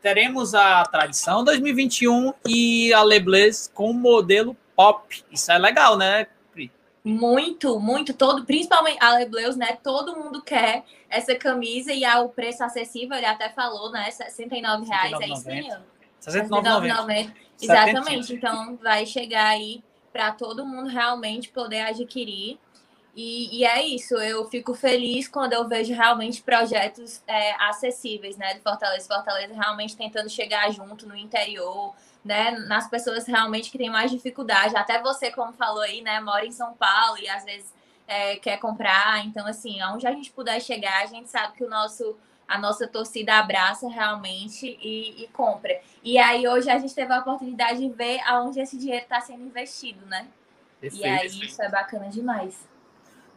teremos 0.00 0.54
a 0.54 0.84
tradição 0.84 1.42
2021 1.42 2.34
e 2.46 2.92
a 2.92 3.02
Leblez 3.02 3.70
com 3.72 3.92
modelo 3.92 4.56
pop. 4.76 5.24
Isso 5.32 5.50
é 5.50 5.58
legal, 5.58 5.96
né, 5.96 6.26
muito, 7.04 7.78
muito, 7.78 8.14
todo, 8.14 8.46
principalmente 8.46 8.96
a 8.98 9.14
Lebleus, 9.14 9.56
né? 9.56 9.76
Todo 9.82 10.16
mundo 10.16 10.40
quer 10.40 10.84
essa 11.10 11.34
camisa 11.34 11.92
e 11.92 12.02
ao 12.02 12.30
preço 12.30 12.64
acessível, 12.64 13.16
ele 13.16 13.26
até 13.26 13.50
falou, 13.50 13.92
né? 13.92 14.10
69 14.10 14.86
reais, 14.86 15.20
é 15.20 15.28
isso, 15.28 15.44
Daniel? 15.44 15.80
69,90. 16.20 17.32
Exatamente. 17.60 18.34
Então 18.34 18.76
vai 18.82 19.04
chegar 19.04 19.48
aí 19.48 19.84
para 20.10 20.32
todo 20.32 20.64
mundo 20.64 20.88
realmente 20.88 21.50
poder 21.50 21.82
adquirir. 21.82 22.58
E, 23.14 23.60
e, 23.60 23.64
é 23.64 23.84
isso, 23.86 24.14
eu 24.16 24.44
fico 24.46 24.74
feliz 24.74 25.28
quando 25.28 25.52
eu 25.52 25.68
vejo 25.68 25.94
realmente 25.94 26.42
projetos 26.42 27.22
é, 27.28 27.52
acessíveis, 27.62 28.36
né, 28.36 28.54
de 28.54 28.60
Fortaleza. 28.60 29.06
Fortaleza 29.06 29.54
realmente 29.54 29.96
tentando 29.96 30.28
chegar 30.28 30.72
junto 30.72 31.06
no 31.06 31.16
interior, 31.16 31.94
né, 32.24 32.52
nas 32.52 32.88
pessoas 32.88 33.26
realmente 33.26 33.70
que 33.70 33.78
têm 33.78 33.90
mais 33.90 34.10
dificuldade. 34.10 34.76
Até 34.76 35.00
você, 35.00 35.30
como 35.30 35.52
falou 35.52 35.82
aí, 35.82 36.00
né, 36.00 36.20
mora 36.20 36.46
em 36.46 36.52
São 36.52 36.72
Paulo 36.74 37.18
e 37.18 37.28
às 37.28 37.44
vezes 37.44 37.72
é, 38.06 38.36
quer 38.36 38.58
comprar. 38.58 39.24
Então, 39.26 39.46
assim, 39.46 39.80
aonde 39.80 40.06
a 40.06 40.12
gente 40.12 40.30
puder 40.30 40.60
chegar, 40.60 41.02
a 41.02 41.06
gente 41.06 41.28
sabe 41.28 41.56
que 41.56 41.64
o 41.64 41.68
nosso 41.68 42.16
a 42.46 42.58
nossa 42.58 42.86
torcida 42.86 43.38
abraça 43.38 43.88
realmente 43.88 44.78
e, 44.82 45.24
e, 45.24 45.28
compra. 45.28 45.80
E 46.02 46.18
aí 46.18 46.46
hoje 46.46 46.68
a 46.68 46.78
gente 46.78 46.94
teve 46.94 47.10
a 47.10 47.20
oportunidade 47.20 47.78
de 47.78 47.88
ver 47.88 48.20
aonde 48.26 48.60
esse 48.60 48.76
dinheiro 48.76 49.02
está 49.02 49.18
sendo 49.18 49.44
investido, 49.44 50.04
né? 50.06 50.26
Perfeito, 50.78 51.06
e 51.06 51.08
aí 51.08 51.26
isso 51.26 51.62
é 51.62 51.70
bacana 51.70 52.08
demais. 52.10 52.68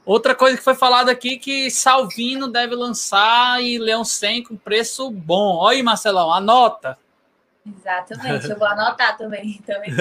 Outra 0.05 0.35
coisa 0.35 0.57
que 0.57 0.63
foi 0.63 0.75
falada 0.75 1.11
aqui 1.11 1.37
que 1.37 1.71
Salvino 1.71 2.47
deve 2.47 2.75
lançar 2.75 3.61
e 3.61 3.77
Leão 3.77 4.03
100 4.05 4.43
com 4.43 4.57
preço 4.57 5.09
bom. 5.09 5.57
Olha 5.57 5.77
aí, 5.77 5.83
Marcelão, 5.83 6.31
anota. 6.31 6.97
Exatamente, 7.75 8.49
eu 8.49 8.57
vou 8.57 8.67
anotar 8.67 9.17
também. 9.17 9.61
também 9.65 9.91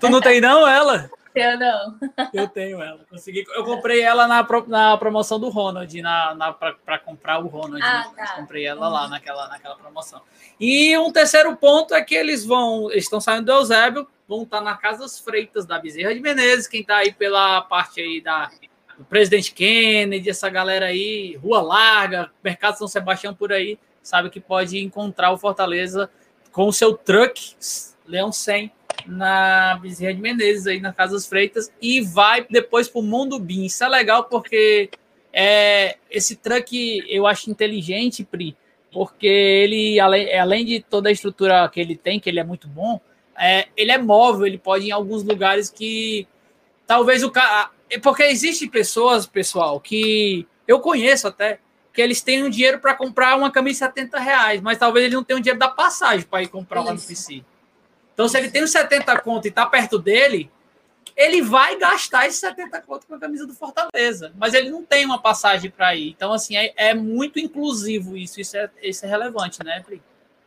tu 0.00 0.08
não 0.08 0.20
tem 0.20 0.40
não 0.40 0.66
ela? 0.66 1.10
Eu 1.34 1.58
não. 1.58 1.98
Eu 2.32 2.48
tenho 2.48 2.82
ela. 2.82 3.04
Consegui. 3.08 3.44
Eu 3.54 3.64
comprei 3.64 4.00
ela 4.00 4.26
na, 4.26 4.46
na 4.66 4.96
promoção 4.96 5.38
do 5.38 5.48
Ronald, 5.48 6.02
na, 6.02 6.34
na 6.34 6.52
para 6.52 6.98
comprar 6.98 7.38
o 7.38 7.46
Ronald. 7.46 7.82
Ah, 7.82 8.10
tá. 8.16 8.34
Comprei 8.36 8.66
ela 8.66 8.88
lá 8.88 9.08
naquela, 9.08 9.46
naquela 9.48 9.76
promoção. 9.76 10.20
E 10.58 10.96
um 10.98 11.12
terceiro 11.12 11.54
ponto 11.56 11.94
é 11.94 12.02
que 12.02 12.14
eles 12.14 12.44
vão. 12.44 12.90
Eles 12.90 13.04
estão 13.04 13.20
saindo 13.20 13.44
do 13.44 13.52
Eusébio, 13.52 14.08
vão 14.26 14.42
estar 14.42 14.60
na 14.60 14.76
Casa 14.76 15.00
das 15.00 15.18
Freitas 15.18 15.64
da 15.64 15.78
Bezerra 15.78 16.12
de 16.12 16.20
Menezes. 16.20 16.66
Quem 16.66 16.80
está 16.80 16.96
aí 16.96 17.12
pela 17.12 17.60
parte 17.62 18.00
aí 18.00 18.20
da 18.20 18.50
do 18.98 19.04
Presidente 19.04 19.52
Kennedy, 19.54 20.28
essa 20.28 20.50
galera 20.50 20.86
aí, 20.86 21.36
Rua 21.36 21.62
Larga, 21.62 22.32
Mercado 22.42 22.76
São 22.76 22.88
Sebastião 22.88 23.32
por 23.32 23.52
aí, 23.52 23.78
sabe 24.02 24.28
que 24.28 24.40
pode 24.40 24.78
encontrar 24.80 25.30
o 25.30 25.38
Fortaleza 25.38 26.10
com 26.58 26.66
o 26.66 26.72
seu 26.72 26.92
truck 26.92 27.54
Leão 28.04 28.32
100 28.32 28.72
na 29.06 29.78
Bezerra 29.80 30.12
de 30.12 30.20
Menezes, 30.20 30.66
aí 30.66 30.80
na 30.80 30.92
Casa 30.92 31.12
das 31.12 31.24
Freitas, 31.24 31.72
e 31.80 32.00
vai 32.00 32.44
depois 32.50 32.88
para 32.88 32.98
o 32.98 33.04
Mundo 33.04 33.38
Bin. 33.38 33.66
Isso 33.66 33.84
é 33.84 33.88
legal 33.88 34.24
porque 34.24 34.90
é, 35.32 35.98
esse 36.10 36.34
truck 36.34 37.04
eu 37.08 37.28
acho 37.28 37.48
inteligente, 37.48 38.24
Pri, 38.24 38.56
porque 38.90 39.28
ele, 39.28 40.00
além, 40.00 40.36
além 40.36 40.64
de 40.64 40.80
toda 40.80 41.08
a 41.08 41.12
estrutura 41.12 41.68
que 41.68 41.78
ele 41.78 41.96
tem, 41.96 42.18
que 42.18 42.28
ele 42.28 42.40
é 42.40 42.44
muito 42.44 42.66
bom, 42.66 43.00
é, 43.38 43.68
ele 43.76 43.92
é 43.92 43.98
móvel, 43.98 44.44
ele 44.44 44.58
pode 44.58 44.86
ir 44.86 44.88
em 44.88 44.92
alguns 44.92 45.22
lugares 45.22 45.70
que 45.70 46.26
talvez 46.88 47.22
o 47.22 47.30
cara. 47.30 47.70
Porque 48.02 48.24
existe 48.24 48.66
pessoas, 48.66 49.28
pessoal, 49.28 49.78
que 49.78 50.44
eu 50.66 50.80
conheço 50.80 51.28
até, 51.28 51.60
que 51.98 52.02
eles 52.02 52.20
têm 52.20 52.44
um 52.44 52.48
dinheiro 52.48 52.78
para 52.78 52.94
comprar 52.94 53.36
uma 53.36 53.50
camisa 53.50 53.88
de 53.88 53.94
70 53.96 54.20
reais, 54.20 54.60
mas 54.60 54.78
talvez 54.78 55.06
ele 55.06 55.16
não 55.16 55.24
tenha 55.24 55.36
o 55.36 55.42
dinheiro 55.42 55.58
da 55.58 55.66
passagem 55.66 56.24
para 56.24 56.40
ir 56.44 56.46
comprar 56.46 56.80
uma 56.80 56.92
no 56.92 57.00
PC. 57.00 57.42
Então, 58.14 58.28
se 58.28 58.38
ele 58.38 58.48
tem 58.48 58.62
os 58.62 58.70
70 58.70 59.18
conto 59.18 59.46
e 59.46 59.48
está 59.48 59.66
perto 59.66 59.98
dele, 59.98 60.48
ele 61.16 61.42
vai 61.42 61.76
gastar 61.76 62.28
esses 62.28 62.38
70 62.38 62.82
conto 62.82 63.04
com 63.04 63.16
a 63.16 63.18
camisa 63.18 63.44
do 63.44 63.52
Fortaleza, 63.52 64.32
mas 64.36 64.54
ele 64.54 64.70
não 64.70 64.84
tem 64.84 65.04
uma 65.04 65.20
passagem 65.20 65.72
para 65.72 65.92
ir. 65.96 66.10
Então, 66.10 66.32
assim, 66.32 66.56
é, 66.56 66.72
é, 66.76 66.94
muito 66.94 67.40
inclusivo 67.40 68.16
isso, 68.16 68.40
isso 68.40 68.56
é, 68.56 68.70
isso 68.80 69.04
é 69.04 69.08
relevante, 69.08 69.58
né, 69.64 69.82
Pri? 69.84 70.00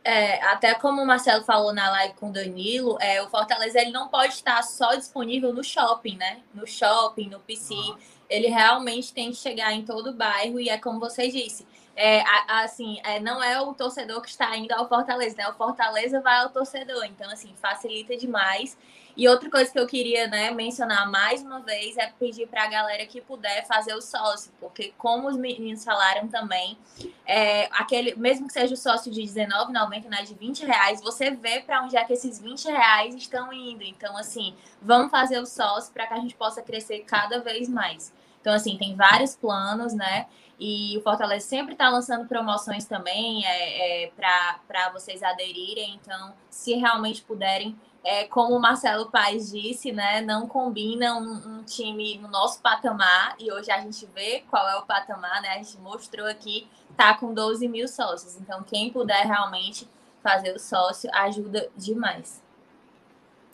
É, 0.05 0.41
até 0.45 0.73
como 0.75 1.01
o 1.01 1.05
Marcelo 1.05 1.43
falou 1.43 1.73
na 1.73 1.91
live 1.91 2.13
com 2.13 2.29
o 2.29 2.31
Danilo, 2.31 2.97
é, 3.01 3.21
o 3.21 3.27
Fortaleza 3.27 3.77
ele 3.77 3.91
não 3.91 4.07
pode 4.07 4.35
estar 4.35 4.63
só 4.63 4.95
disponível 4.95 5.53
no 5.53 5.65
shopping, 5.65 6.15
né? 6.15 6.39
No 6.53 6.65
shopping, 6.65 7.27
no 7.27 7.41
PC. 7.41 7.73
Uhum. 7.73 7.97
Ele 8.31 8.47
realmente 8.47 9.13
tem 9.13 9.29
que 9.29 9.37
chegar 9.37 9.73
em 9.73 9.83
todo 9.83 10.11
o 10.11 10.13
bairro 10.13 10.59
e 10.59 10.69
é 10.69 10.77
como 10.77 10.99
você 10.99 11.27
disse, 11.27 11.67
é, 11.95 12.23
assim, 12.47 12.99
é, 13.03 13.19
não 13.19 13.43
é 13.43 13.59
o 13.61 13.73
torcedor 13.73 14.21
que 14.21 14.29
está 14.29 14.55
indo 14.55 14.71
ao 14.71 14.87
Fortaleza, 14.87 15.35
né? 15.37 15.47
O 15.49 15.53
Fortaleza 15.53 16.21
vai 16.21 16.39
ao 16.39 16.49
torcedor, 16.49 17.03
então, 17.05 17.29
assim, 17.29 17.53
facilita 17.61 18.15
demais. 18.15 18.77
E 19.15 19.27
outra 19.27 19.49
coisa 19.49 19.69
que 19.69 19.77
eu 19.77 19.85
queria 19.85 20.25
né, 20.27 20.51
mencionar 20.51 21.11
mais 21.11 21.41
uma 21.41 21.59
vez 21.59 21.97
é 21.97 22.07
pedir 22.17 22.47
para 22.47 22.63
a 22.63 22.67
galera 22.67 23.05
que 23.05 23.19
puder 23.19 23.67
fazer 23.67 23.93
o 23.93 24.01
sócio, 24.01 24.53
porque 24.59 24.93
como 24.97 25.27
os 25.27 25.35
meninos 25.35 25.83
falaram 25.83 26.29
também, 26.29 26.77
é, 27.25 27.65
aquele, 27.73 28.15
mesmo 28.15 28.47
que 28.47 28.53
seja 28.53 28.73
o 28.73 28.77
sócio 28.77 29.11
de 29.11 29.21
R$19,90, 29.21 30.05
né, 30.05 30.23
de 30.23 30.33
20 30.33 30.65
reais, 30.65 31.01
você 31.01 31.29
vê 31.29 31.59
para 31.59 31.83
onde 31.83 31.97
é 31.97 32.05
que 32.05 32.13
esses 32.13 32.39
20 32.39 32.65
reais 32.65 33.13
estão 33.13 33.51
indo. 33.51 33.83
Então, 33.83 34.15
assim, 34.15 34.55
vamos 34.81 35.11
fazer 35.11 35.39
o 35.39 35.45
sócio 35.45 35.91
para 35.93 36.07
que 36.07 36.13
a 36.13 36.17
gente 36.17 36.35
possa 36.35 36.61
crescer 36.61 36.99
cada 37.01 37.41
vez 37.41 37.67
mais. 37.67 38.13
Então, 38.41 38.53
assim, 38.53 38.77
tem 38.77 38.95
vários 38.95 39.35
planos, 39.35 39.93
né? 39.93 40.27
E 40.59 40.95
o 40.97 41.01
Fortaleza 41.01 41.47
sempre 41.47 41.73
está 41.73 41.89
lançando 41.89 42.27
promoções 42.27 42.85
também 42.85 43.45
é, 43.45 44.05
é 44.05 44.11
para 44.11 44.89
vocês 44.93 45.23
aderirem. 45.23 45.99
Então, 46.01 46.34
se 46.49 46.73
realmente 46.76 47.23
puderem, 47.23 47.76
é, 48.03 48.26
como 48.26 48.55
o 48.55 48.59
Marcelo 48.59 49.09
Paes 49.09 49.51
disse, 49.51 49.91
né, 49.91 50.22
não 50.22 50.47
combina 50.47 51.15
um, 51.15 51.59
um, 51.59 51.63
time 51.63 52.18
no 52.19 52.27
nosso 52.27 52.61
patamar. 52.61 53.35
E 53.39 53.51
hoje 53.51 53.72
a 53.72 53.80
gente 53.80 54.05
vê 54.13 54.43
qual 54.49 54.68
é 54.69 54.76
o 54.76 54.85
patamar, 54.85 55.41
né? 55.41 55.49
A 55.49 55.57
gente 55.57 55.80
mostrou 55.80 56.27
aqui, 56.27 56.68
tá 56.95 57.15
com 57.15 57.34
12 57.34 57.68
mil 57.68 57.88
sócios. 57.88 58.35
Então, 58.38 58.61
quem 58.63 58.91
puder 58.91 59.26
realmente 59.26 59.88
fazer 60.22 60.55
o 60.55 60.59
sócio 60.59 61.09
ajuda 61.13 61.69
demais. 61.76 62.41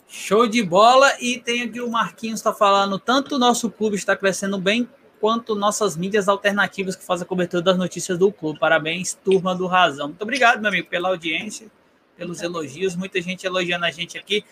Show 0.08 0.48
de 0.48 0.62
bola! 0.62 1.12
E 1.20 1.38
tem 1.38 1.62
aqui 1.62 1.80
o 1.80 1.90
Marquinhos 1.90 2.40
está 2.40 2.52
falando, 2.52 2.98
tanto 2.98 3.34
o 3.34 3.38
nosso 3.38 3.70
clube 3.70 3.94
está 3.94 4.16
crescendo 4.16 4.58
bem, 4.58 4.88
quanto 5.20 5.54
nossas 5.54 5.96
mídias 5.96 6.28
alternativas 6.28 6.96
que 6.96 7.04
fazem 7.04 7.24
a 7.24 7.28
cobertura 7.28 7.62
das 7.62 7.76
notícias 7.76 8.18
do 8.18 8.32
clube. 8.32 8.58
Parabéns, 8.58 9.12
turma 9.22 9.54
do 9.54 9.66
Razão. 9.66 10.08
Muito 10.08 10.22
obrigado, 10.22 10.60
meu 10.60 10.70
amigo, 10.70 10.88
pela 10.88 11.10
audiência, 11.10 11.70
pelos 12.16 12.40
elogios. 12.40 12.96
Muita 12.96 13.20
gente 13.20 13.46
elogiando 13.46 13.84
a 13.84 13.90
gente 13.90 14.16
aqui. 14.16 14.42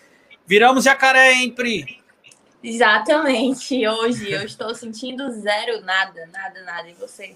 Viramos 0.45 0.83
jacaré, 0.83 1.33
hein, 1.33 1.51
Pri? 1.51 2.03
Exatamente. 2.63 3.87
Hoje 3.87 4.31
eu 4.31 4.43
estou 4.43 4.75
sentindo 4.75 5.29
zero, 5.31 5.81
nada, 5.81 6.29
nada, 6.31 6.61
nada. 6.63 6.89
E 6.89 6.93
você? 6.93 7.35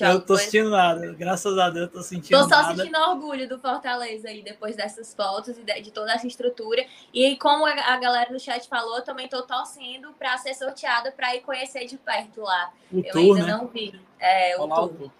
Eu 0.00 0.20
tô 0.20 0.36
sentindo 0.36 0.70
nada, 0.70 1.14
graças 1.14 1.58
a 1.58 1.70
Deus, 1.70 1.90
tô 1.90 2.02
sentindo 2.02 2.38
Tô 2.38 2.44
só 2.44 2.62
nada. 2.62 2.76
sentindo 2.76 2.98
orgulho 2.98 3.48
do 3.48 3.58
Fortaleza 3.58 4.28
aí, 4.28 4.42
depois 4.42 4.76
dessas 4.76 5.14
fotos 5.14 5.56
e 5.58 5.82
de 5.82 5.90
toda 5.90 6.12
essa 6.12 6.26
estrutura. 6.26 6.84
E 7.12 7.36
como 7.36 7.66
a 7.66 7.96
galera 7.98 8.32
do 8.32 8.40
chat 8.40 8.68
falou, 8.68 8.96
eu 8.96 9.02
também 9.02 9.28
tô 9.28 9.42
torcendo 9.42 10.12
para 10.18 10.36
ser 10.38 10.54
sorteada 10.54 11.12
para 11.12 11.34
ir 11.34 11.40
conhecer 11.40 11.86
de 11.86 11.96
perto 11.96 12.42
lá. 12.42 12.72
O 12.92 12.98
eu 12.98 13.12
tour, 13.12 13.36
ainda 13.36 13.46
né? 13.46 13.52
não 13.52 13.66
vi. 13.66 14.00
É, 14.18 14.60
o 14.60 14.68
tour. 14.68 15.10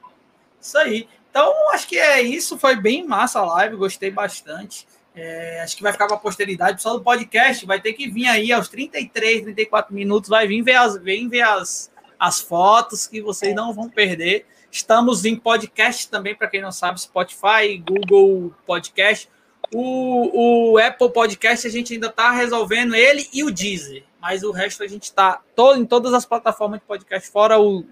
Isso 0.60 0.78
aí. 0.78 1.08
Então, 1.30 1.52
acho 1.72 1.86
que 1.86 1.98
é 1.98 2.22
isso. 2.22 2.58
Foi 2.58 2.76
bem 2.76 3.06
massa 3.06 3.40
a 3.40 3.44
live, 3.44 3.76
gostei 3.76 4.10
bastante. 4.10 4.86
É, 5.14 5.62
acho 5.62 5.76
que 5.76 5.82
vai 5.82 5.92
ficar 5.92 6.06
para 6.06 6.16
a 6.16 6.20
posteridade. 6.20 6.72
O 6.72 6.76
pessoal 6.76 6.98
do 6.98 7.04
podcast 7.04 7.64
vai 7.64 7.80
ter 7.80 7.94
que 7.94 8.08
vir 8.08 8.26
aí 8.26 8.52
aos 8.52 8.68
33, 8.68 9.42
34 9.44 9.94
minutos, 9.94 10.28
vai 10.28 10.46
vir 10.46 10.62
ver 10.62 10.74
as, 10.74 10.96
vem 10.98 11.28
ver 11.28 11.40
as, 11.40 11.90
as 12.18 12.40
fotos 12.40 13.06
que 13.06 13.22
vocês 13.22 13.52
é. 13.52 13.54
não 13.54 13.72
vão 13.72 13.88
perder. 13.88 14.46
Estamos 14.76 15.24
em 15.24 15.34
podcast 15.34 16.06
também, 16.10 16.34
para 16.34 16.48
quem 16.48 16.60
não 16.60 16.70
sabe, 16.70 17.00
Spotify, 17.00 17.78
Google 17.78 18.52
Podcast. 18.66 19.26
O, 19.72 20.74
o 20.74 20.78
Apple 20.78 21.10
Podcast 21.10 21.66
a 21.66 21.70
gente 21.70 21.94
ainda 21.94 22.08
está 22.08 22.30
resolvendo 22.30 22.94
ele 22.94 23.26
e 23.32 23.42
o 23.42 23.50
Deezer, 23.50 24.04
mas 24.20 24.42
o 24.42 24.52
resto 24.52 24.82
a 24.82 24.86
gente 24.86 25.04
está 25.04 25.40
todo, 25.54 25.80
em 25.80 25.86
todas 25.86 26.12
as 26.12 26.26
plataformas 26.26 26.78
de 26.78 26.84
podcast, 26.84 27.30
fora 27.30 27.58
o, 27.58 27.86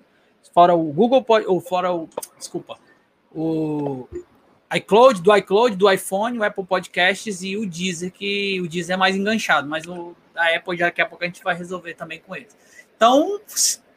fora 0.52 0.74
o 0.74 0.93
Google, 0.93 1.24
ou 1.47 1.59
fora 1.59 1.90
o, 1.90 2.06
desculpa, 2.36 2.78
o 3.35 4.06
iCloud, 4.74 5.23
do 5.23 5.35
iCloud, 5.35 5.77
do 5.77 5.90
iPhone, 5.90 6.39
o 6.39 6.44
Apple 6.44 6.66
Podcasts 6.66 7.43
e 7.43 7.56
o 7.56 7.66
Deezer, 7.66 8.12
que 8.12 8.61
o 8.61 8.69
Deezer 8.69 8.93
é 8.93 8.98
mais 8.98 9.16
enganchado, 9.16 9.66
mas 9.66 9.86
o 9.86 10.15
da 10.35 10.55
Apple 10.55 10.77
daqui 10.77 11.01
a 11.01 11.06
pouco 11.06 11.24
a 11.24 11.27
gente 11.27 11.43
vai 11.43 11.55
resolver 11.55 11.94
também 11.94 12.20
com 12.20 12.36
eles. 12.36 12.55
Então, 12.94 13.40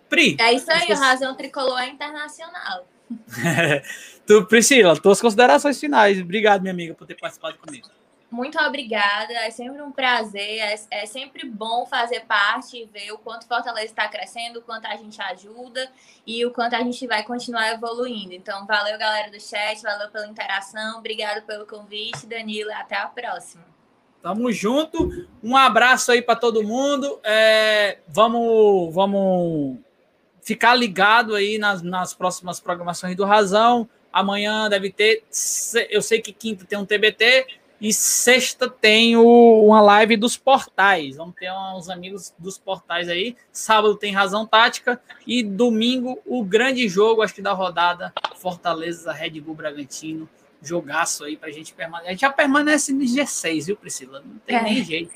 Pri. 0.10 0.38
É 0.40 0.54
isso 0.54 0.72
aí, 0.72 0.92
o 0.92 0.96
Razão 0.96 1.36
Tricolor 1.36 1.80
é 1.80 1.90
internacional. 1.90 2.88
tu, 4.26 4.46
Priscila, 4.46 5.00
tuas 5.00 5.22
considerações 5.22 5.80
finais. 5.80 6.20
Obrigado, 6.20 6.62
minha 6.62 6.74
amiga, 6.74 6.94
por 6.94 7.08
ter 7.08 7.16
participado 7.16 7.58
comigo. 7.58 7.88
Muito 8.30 8.60
obrigada, 8.60 9.32
é 9.34 9.50
sempre 9.50 9.82
um 9.82 9.90
prazer, 9.90 10.60
é, 10.60 10.76
é 10.92 11.06
sempre 11.06 11.48
bom 11.48 11.86
fazer 11.86 12.26
parte 12.26 12.76
e 12.76 12.86
ver 12.86 13.14
o 13.14 13.18
quanto 13.18 13.48
Fortaleza 13.48 13.86
está 13.86 14.06
crescendo, 14.10 14.60
o 14.60 14.62
quanto 14.62 14.86
a 14.86 14.98
gente 14.98 15.22
ajuda 15.22 15.90
e 16.26 16.46
o 16.46 16.52
quanto 16.52 16.76
a 16.76 16.82
gente 16.82 17.08
vai 17.08 17.24
continuar 17.24 17.72
evoluindo. 17.72 18.34
Então, 18.34 18.66
valeu, 18.66 18.98
galera 19.00 19.32
do 19.32 19.40
chat, 19.40 19.82
valeu 19.82 20.10
pela 20.10 20.28
interação, 20.28 21.00
obrigado 21.00 21.46
pelo 21.46 21.66
convite, 21.66 22.28
Danilo, 22.28 22.70
até 22.74 22.98
a 22.98 23.08
próxima. 23.08 23.64
Tamo 24.22 24.52
junto, 24.52 25.26
um 25.42 25.56
abraço 25.56 26.12
aí 26.12 26.22
para 26.22 26.36
todo 26.36 26.64
mundo. 26.64 27.22
É, 27.24 28.00
vamos, 28.10 28.94
vamos 28.94 29.78
ficar 30.48 30.76
ligado 30.76 31.36
aí 31.36 31.58
nas, 31.58 31.82
nas 31.82 32.14
próximas 32.14 32.58
programações 32.58 33.18
do 33.18 33.26
Razão. 33.26 33.88
Amanhã 34.14 34.70
deve 34.70 34.90
ter, 34.90 35.26
eu 35.90 36.02
sei 36.02 36.22
que 36.22 36.32
quinta 36.32 36.64
tem 36.64 36.80
um 36.80 36.86
TBT, 36.86 37.46
E 37.82 37.92
sexta 37.94 38.70
tem 38.70 39.18
o, 39.18 39.66
uma 39.66 39.82
live 39.82 40.16
dos 40.16 40.38
portais. 40.38 41.18
Vamos 41.18 41.36
ter 41.36 41.52
uns 41.52 41.90
amigos 41.90 42.34
dos 42.40 42.58
portais 42.58 43.10
aí. 43.10 43.36
Sábado 43.52 43.98
tem 43.98 44.14
Razão 44.14 44.48
Tática. 44.48 45.02
E 45.28 45.44
domingo, 45.44 46.18
o 46.26 46.46
grande 46.46 46.88
jogo, 46.88 47.22
acho 47.22 47.36
que 47.36 47.42
da 47.42 47.52
rodada, 47.52 48.14
Fortaleza, 48.38 49.12
Red 49.12 49.42
Bull 49.42 49.54
Bragantino. 49.54 50.30
Jogaço 50.62 51.26
aí 51.26 51.36
pra 51.36 51.52
gente 51.52 51.74
permanecer. 51.74 52.08
A 52.08 52.12
gente 52.14 52.22
já 52.22 52.32
permanece 52.32 52.94
no 52.94 53.04
G6, 53.04 53.66
viu, 53.66 53.76
Priscila? 53.76 54.24
Não 54.26 54.40
tem 54.40 54.56
é. 54.56 54.64
nem 54.64 54.82
jeito. 54.82 55.12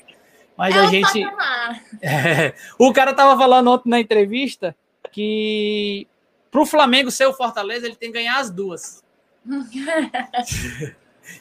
Mas 0.58 0.76
é 0.76 0.78
a 0.78 0.86
gente. 0.86 1.24
É. 2.02 2.54
O 2.78 2.92
cara 2.92 3.14
tava 3.14 3.36
falando 3.38 3.70
ontem 3.70 3.88
na 3.88 3.98
entrevista 3.98 4.76
que 5.12 6.08
pro 6.50 6.66
Flamengo 6.66 7.10
ser 7.10 7.26
o 7.26 7.34
Fortaleza, 7.34 7.86
ele 7.86 7.96
tem 7.96 8.10
que 8.10 8.18
ganhar 8.18 8.40
as 8.40 8.50
duas. 8.50 9.02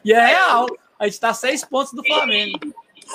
e 0.05 0.13
é 0.13 0.25
real. 0.25 0.67
A 0.99 1.05
gente 1.05 1.13
está 1.13 1.33
seis 1.33 1.65
pontos 1.65 1.93
do 1.93 2.03
Flamengo. 2.03 2.59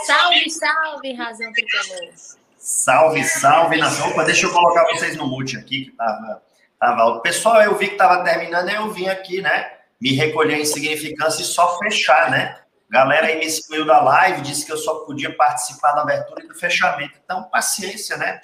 Salve, 0.05 0.51
salve, 0.51 1.13
razão 1.13 1.53
tricolor. 1.53 2.13
Salve, 2.59 3.25
salve, 3.25 3.77
nação. 3.77 4.11
Opa, 4.11 4.25
deixa 4.25 4.47
eu 4.47 4.53
colocar 4.53 4.85
vocês 4.87 5.17
no 5.17 5.27
mute 5.27 5.57
aqui, 5.57 5.87
que 5.87 5.93
tava, 5.93 6.43
tava 6.81 7.03
alto. 7.03 7.23
Pessoal, 7.23 7.63
eu 7.63 7.77
vi 7.77 7.91
que 7.91 7.97
tava 7.97 8.25
terminando, 8.25 8.69
eu 8.69 8.91
vim 8.91 9.07
aqui, 9.07 9.41
né? 9.41 9.71
Me 10.01 10.13
recolher 10.13 10.59
em 10.59 10.65
significância 10.65 11.43
e 11.43 11.45
só 11.45 11.79
fechar, 11.79 12.31
né? 12.31 12.59
Galera 12.91 13.27
aí 13.27 13.39
me 13.39 13.47
excluiu 13.47 13.85
da 13.85 14.01
live, 14.01 14.43
disse 14.43 14.65
que 14.65 14.73
eu 14.73 14.77
só 14.77 15.01
podia 15.01 15.35
participar 15.35 15.93
da 15.93 16.03
abertura 16.03 16.45
e 16.45 16.49
do 16.49 16.55
fechamento. 16.55 17.15
Então, 17.25 17.45
paciência, 17.45 18.17
né? 18.17 18.41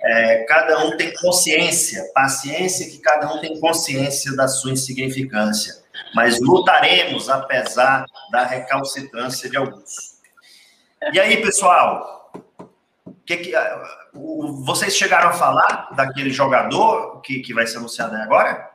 É, 0.00 0.44
cada 0.44 0.84
um 0.84 0.96
tem 0.96 1.12
consciência, 1.14 2.08
paciência 2.14 2.88
que 2.88 2.98
cada 2.98 3.32
um 3.34 3.40
tem 3.40 3.58
consciência 3.58 4.34
da 4.36 4.46
sua 4.46 4.72
insignificância 4.72 5.74
mas 6.14 6.40
lutaremos 6.40 7.28
apesar 7.28 8.04
da 8.30 8.44
recalcitrância 8.44 9.48
de 9.48 9.56
alguns. 9.56 10.18
E 11.12 11.20
aí, 11.20 11.40
pessoal, 11.40 12.32
que 13.24 13.36
que, 13.36 13.56
uh, 13.56 14.64
vocês 14.64 14.96
chegaram 14.96 15.30
a 15.30 15.32
falar 15.32 15.90
daquele 15.94 16.30
jogador 16.30 17.20
que, 17.20 17.40
que 17.40 17.54
vai 17.54 17.66
ser 17.66 17.78
anunciado 17.78 18.16
agora? 18.16 18.68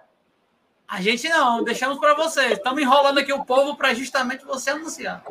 A 0.87 1.01
gente 1.01 1.27
não, 1.27 1.63
deixamos 1.63 1.97
para 1.97 2.13
vocês. 2.13 2.53
Estamos 2.53 2.81
enrolando 2.81 3.17
aqui 3.17 3.33
o 3.33 3.43
povo 3.43 3.75
para 3.75 3.93
justamente 3.93 4.45
você 4.45 4.69
anunciar. 4.69 5.23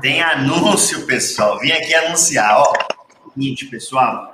Tem 0.00 0.20
anúncio, 0.20 1.06
pessoal. 1.06 1.58
Vim 1.60 1.70
aqui 1.70 1.94
anunciar. 1.94 2.58
Ó, 2.58 2.72
seguinte, 3.32 3.66
pessoal. 3.66 4.29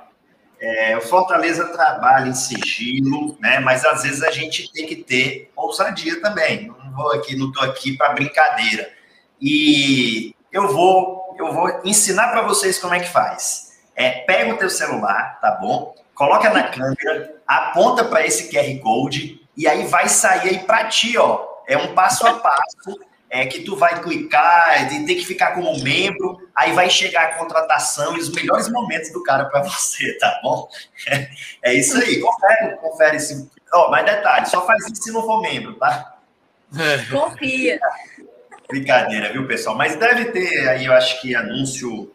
É, 0.59 0.97
o 0.97 1.01
Fortaleza 1.01 1.65
trabalha 1.71 2.29
em 2.29 2.33
sigilo, 2.33 3.37
né? 3.39 3.59
Mas 3.59 3.85
às 3.85 4.03
vezes 4.03 4.23
a 4.23 4.31
gente 4.31 4.71
tem 4.71 4.87
que 4.87 4.95
ter 4.95 5.51
ousadia 5.55 6.19
também. 6.21 6.67
Não 6.67 6.91
vou 6.91 7.11
aqui, 7.13 7.35
não 7.35 7.49
estou 7.49 7.63
aqui 7.63 7.95
para 7.95 8.13
brincadeira. 8.13 8.91
E 9.39 10.35
eu 10.51 10.67
vou, 10.67 11.35
eu 11.37 11.53
vou 11.53 11.81
ensinar 11.83 12.29
para 12.29 12.41
vocês 12.41 12.79
como 12.79 12.93
é 12.93 12.99
que 12.99 13.09
faz. 13.09 13.77
É, 13.95 14.21
pega 14.21 14.53
o 14.53 14.57
teu 14.57 14.69
celular, 14.69 15.39
tá 15.39 15.51
bom? 15.51 15.95
Coloca 16.15 16.49
na 16.49 16.63
câmera, 16.63 17.35
aponta 17.45 18.03
para 18.03 18.25
esse 18.25 18.49
QR 18.49 18.79
Code 18.81 19.47
e 19.55 19.67
aí 19.67 19.85
vai 19.85 20.09
sair 20.09 20.49
aí 20.49 20.59
para 20.59 20.85
ti, 20.85 21.17
ó. 21.17 21.45
É 21.67 21.77
um 21.77 21.93
passo 21.93 22.25
a 22.25 22.33
passo 22.33 23.06
é 23.29 23.45
que 23.45 23.63
tu 23.63 23.75
vai 23.75 24.01
clicar, 24.01 24.87
tem 24.89 25.05
que 25.05 25.25
ficar 25.25 25.51
como 25.51 25.77
membro, 25.83 26.49
aí 26.55 26.71
vai 26.71 26.89
chegar 26.89 27.23
a 27.23 27.35
contratação 27.35 28.15
e 28.15 28.19
os 28.19 28.31
melhores 28.31 28.69
momentos 28.69 29.11
do 29.11 29.21
cara 29.23 29.45
para 29.45 29.61
você, 29.67 30.17
tá 30.17 30.39
bom? 30.41 30.67
É, 31.07 31.29
é, 31.63 31.73
isso 31.73 31.97
aí, 31.97 32.19
confere, 32.19 32.77
confere 32.77 33.17
esse. 33.17 33.49
Ó, 33.73 33.87
oh, 33.87 33.91
mais 33.91 34.05
detalhe, 34.05 34.45
só 34.45 34.65
faz 34.65 34.85
isso 34.85 35.03
se 35.03 35.11
não 35.11 35.23
for 35.23 35.41
membro, 35.41 35.73
tá? 35.75 36.17
É. 36.77 36.97
Confia. 37.11 37.79
Brincadeira, 38.69 39.31
viu, 39.31 39.47
pessoal? 39.47 39.75
Mas 39.75 39.95
deve 39.95 40.25
ter 40.25 40.69
aí, 40.69 40.85
eu 40.85 40.93
acho 40.93 41.21
que 41.21 41.35
anúncio, 41.35 42.11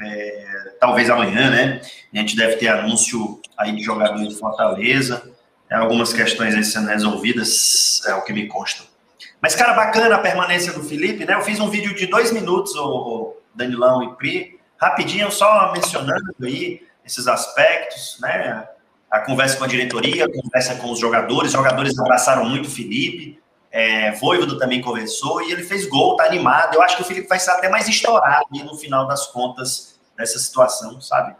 é, 0.00 0.74
talvez 0.80 1.10
amanhã, 1.10 1.50
né? 1.50 1.80
A 2.12 2.18
gente 2.18 2.36
deve 2.36 2.56
ter 2.56 2.68
anúncio 2.68 3.40
aí 3.56 3.72
de 3.72 3.82
jogadores 3.82 4.28
de 4.28 4.38
Fortaleza, 4.38 5.32
é, 5.68 5.76
algumas 5.76 6.12
questões 6.12 6.54
aí 6.54 6.64
sendo 6.64 6.88
resolvidas, 6.88 8.02
é 8.06 8.14
o 8.14 8.22
que 8.22 8.32
me 8.32 8.46
consta. 8.46 8.93
Mas, 9.40 9.54
cara, 9.54 9.72
bacana 9.74 10.14
a 10.14 10.18
permanência 10.18 10.72
do 10.72 10.82
Felipe, 10.82 11.24
né? 11.24 11.34
Eu 11.34 11.42
fiz 11.42 11.60
um 11.60 11.68
vídeo 11.68 11.94
de 11.94 12.06
dois 12.06 12.32
minutos, 12.32 12.74
o 12.76 13.36
Danilão 13.54 14.02
e 14.02 14.14
Pri, 14.16 14.60
rapidinho, 14.76 15.30
só 15.30 15.72
mencionando 15.72 16.34
aí 16.42 16.82
esses 17.04 17.26
aspectos, 17.26 18.18
né? 18.20 18.66
A 19.10 19.20
conversa 19.20 19.56
com 19.56 19.64
a 19.64 19.68
diretoria, 19.68 20.24
a 20.24 20.32
conversa 20.32 20.74
com 20.76 20.90
os 20.90 20.98
jogadores, 20.98 21.48
os 21.48 21.52
jogadores 21.52 21.98
abraçaram 21.98 22.44
muito 22.46 22.66
o 22.66 22.70
Felipe, 22.70 23.40
é, 23.70 24.12
Voivodo 24.12 24.56
também 24.56 24.80
conversou 24.80 25.42
e 25.42 25.50
ele 25.50 25.64
fez 25.64 25.86
gol, 25.86 26.14
tá 26.16 26.24
animado. 26.24 26.74
Eu 26.74 26.82
acho 26.82 26.96
que 26.96 27.02
o 27.02 27.04
Felipe 27.04 27.28
vai 27.28 27.40
ser 27.40 27.50
até 27.50 27.68
mais 27.68 27.88
estourado 27.88 28.46
no 28.52 28.76
final 28.76 29.04
das 29.06 29.26
contas 29.26 29.98
dessa 30.16 30.38
situação, 30.38 31.00
sabe? 31.00 31.34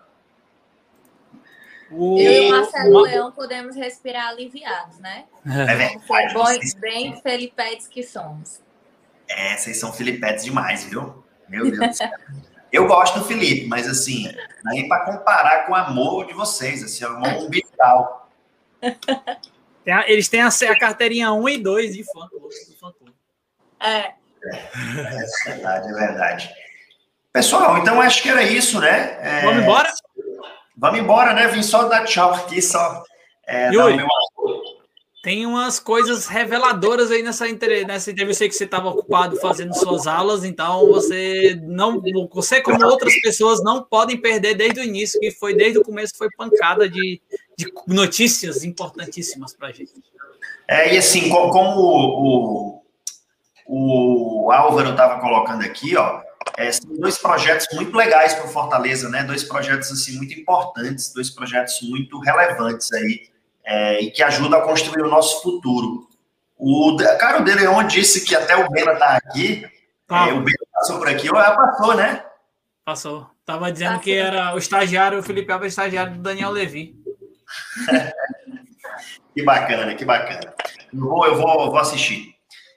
O... 1.97 2.19
Eu 2.19 2.33
e 2.33 2.49
o 2.49 2.51
Marcelo 2.51 3.01
Leão 3.01 3.33
podemos 3.33 3.77
respirar 3.77 4.29
aliviados, 4.29 4.99
né? 4.99 5.25
É 5.47 5.75
verdade. 5.75 6.35
Bons, 6.35 6.75
bem 6.75 7.21
felipetes 7.21 7.87
que 7.87 8.03
somos. 8.03 8.61
É, 9.29 9.57
vocês 9.57 9.79
são 9.79 9.93
felipetes 9.93 10.45
demais, 10.45 10.85
viu? 10.85 11.25
Meu 11.49 11.71
Deus 11.71 11.89
do 11.89 11.95
céu. 11.95 12.11
Eu 12.73 12.89
gosto 12.89 13.21
do 13.21 13.25
Felipe, 13.25 13.67
mas 13.69 13.89
assim, 13.89 14.29
aí 14.67 14.89
para 14.89 15.05
comparar 15.05 15.65
com 15.65 15.73
o 15.73 15.77
amor 15.77 16.27
de 16.27 16.35
vocês, 16.35 16.83
assim, 16.83 17.05
é 17.05 17.09
um 17.09 17.25
amor 17.25 17.45
umbilical. 17.45 18.29
Eles 20.07 20.29
têm 20.29 20.43
a, 20.43 20.49
a, 20.49 20.79
carteirinha 20.79 21.33
1 21.33 21.49
e 21.51 21.59
2 21.59 21.95
de 21.95 22.05
fã, 22.05 22.29
É. 23.81 23.89
é. 23.89 24.15
É 24.47 25.51
verdade, 25.53 25.89
é 25.89 25.93
verdade. 25.93 26.51
Pessoal, 27.33 27.79
então 27.79 28.01
acho 28.01 28.23
que 28.23 28.29
era 28.29 28.43
isso, 28.43 28.81
né? 28.81 29.19
É... 29.21 29.43
Vamos 29.43 29.63
embora? 29.63 29.93
Vamos 30.77 30.99
embora, 30.99 31.33
né? 31.33 31.49
Vim 31.49 31.63
só 31.63 31.89
dar 31.89 32.05
tchau 32.05 32.33
aqui, 32.33 32.61
só. 32.61 33.03
É, 33.47 33.73
Yuri, 33.73 33.97
meu... 33.97 34.09
Tem 35.25 35.47
umas 35.47 35.81
coisas 35.81 36.27
reveladoras 36.27 37.11
aí 37.11 37.23
nessa, 37.23 37.47
nessa 37.87 38.11
entrevista 38.11 38.47
que 38.47 38.55
você 38.55 38.65
estava 38.65 38.91
ocupado 38.91 39.37
fazendo 39.39 39.73
suas 39.73 40.07
aulas, 40.07 40.45
então 40.45 40.87
você 40.87 41.59
não, 41.63 41.99
você 42.31 42.61
como 42.61 42.85
outras 42.85 43.19
pessoas 43.23 43.65
não 43.65 43.83
podem 43.83 44.19
perder 44.19 44.55
desde 44.55 44.81
o 44.81 44.85
início, 44.85 45.19
que 45.19 45.31
foi 45.31 45.55
desde 45.55 45.79
o 45.79 45.83
começo 45.83 46.13
que 46.13 46.19
foi 46.19 46.29
pancada 46.37 46.87
de, 46.91 47.23
de 47.57 47.73
notícias 47.89 48.65
importantíssimas 48.65 49.55
para 49.57 49.69
a 49.69 49.73
gente. 49.73 49.95
É, 50.69 50.95
e 50.95 50.99
assim, 50.99 51.31
como 51.31 51.81
o, 51.81 52.83
o, 53.67 54.45
o 54.45 54.53
Álvaro 54.53 54.91
estava 54.91 55.23
colocando 55.23 55.65
aqui, 55.65 55.97
ó, 55.97 56.21
é, 56.57 56.71
são 56.71 56.95
dois 56.97 57.19
projetos 57.19 57.67
muito 57.73 57.97
legais 57.97 58.35
para 58.35 58.47
o 58.47 58.49
Fortaleza, 58.49 59.09
né? 59.09 59.25
Dois 59.25 59.43
projetos 59.43 59.91
assim 59.91 60.17
muito 60.17 60.39
importantes, 60.39 61.13
dois 61.13 61.31
projetos 61.31 61.81
muito 61.83 62.19
relevantes 62.21 62.93
aí 62.93 63.29
é, 63.65 64.01
e 64.03 64.11
que 64.11 64.23
ajudam 64.23 64.61
a 64.61 64.63
construir 64.63 65.03
o 65.03 65.11
nosso 65.11 65.43
futuro. 65.43 66.09
O 66.57 66.97
cara 67.19 67.41
o 67.41 67.45
De 67.45 67.53
Leon 67.53 67.87
disse 67.87 68.25
que 68.25 68.37
até 68.37 68.57
o 68.57 68.71
Bena 68.71 68.93
está 68.93 69.17
aqui. 69.17 69.67
Ah. 70.09 70.29
É, 70.29 70.33
o 70.33 70.41
Bena 70.41 70.59
passou 70.73 70.99
por 70.99 71.09
aqui, 71.09 71.29
ou 71.29 71.37
já 71.37 71.51
passou, 71.57 71.95
né? 71.95 72.25
Passou. 72.85 73.31
Tava 73.45 73.73
dizendo 73.73 73.91
passou. 73.91 74.05
que 74.05 74.15
era 74.15 74.55
o 74.55 74.59
estagiário, 74.59 75.19
o 75.19 75.23
Felipe 75.23 75.51
Alves, 75.51 75.73
estagiário 75.73 76.15
do 76.15 76.21
Daniel 76.21 76.51
Levi. 76.51 76.95
que 79.35 79.43
bacana, 79.43 79.95
que 79.95 80.05
bacana. 80.05 80.55
Eu 80.93 81.01
vou, 81.01 81.27
eu 81.27 81.37
vou, 81.37 81.71
vou 81.71 81.79
assistir. 81.79 82.34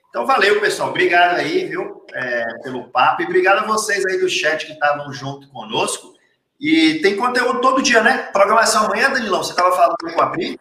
Então, 0.09 0.25
valeu, 0.25 0.59
pessoal. 0.59 0.89
Obrigado 0.89 1.37
aí, 1.37 1.65
viu, 1.65 2.05
é, 2.13 2.43
pelo 2.63 2.89
papo. 2.89 3.21
E 3.21 3.25
obrigado 3.25 3.59
a 3.59 3.67
vocês 3.67 4.05
aí 4.05 4.19
do 4.19 4.29
chat 4.29 4.65
que 4.65 4.73
estavam 4.73 5.11
junto 5.11 5.47
conosco. 5.49 6.13
E 6.59 6.99
tem 7.01 7.15
conteúdo 7.15 7.61
todo 7.61 7.83
dia, 7.83 8.01
né? 8.01 8.29
Programação 8.33 8.85
amanhã, 8.85 9.11
Danilão. 9.11 9.43
Você 9.43 9.51
estava 9.51 9.75
falando 9.75 10.13
com 10.13 10.21
a 10.21 10.29
Pri? 10.31 10.59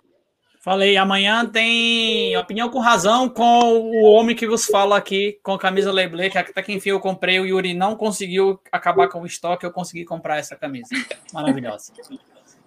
Falei, 0.66 0.96
amanhã 0.96 1.46
tem 1.46 2.36
opinião 2.36 2.68
com 2.68 2.80
razão 2.80 3.28
com 3.28 3.78
o 3.78 4.02
homem 4.02 4.34
que 4.34 4.48
vos 4.48 4.66
fala 4.66 4.96
aqui 4.96 5.38
com 5.40 5.52
a 5.52 5.58
camisa 5.60 5.92
Leblé, 5.92 6.28
que 6.28 6.38
até 6.38 6.60
que 6.60 6.72
enfim 6.72 6.90
eu 6.90 6.98
comprei, 6.98 7.38
o 7.38 7.46
Yuri 7.46 7.72
não 7.72 7.94
conseguiu 7.94 8.60
acabar 8.72 9.08
com 9.08 9.22
o 9.22 9.26
estoque, 9.26 9.64
eu 9.64 9.70
consegui 9.70 10.04
comprar 10.04 10.38
essa 10.38 10.56
camisa. 10.56 10.88
Maravilhosa. 11.32 11.92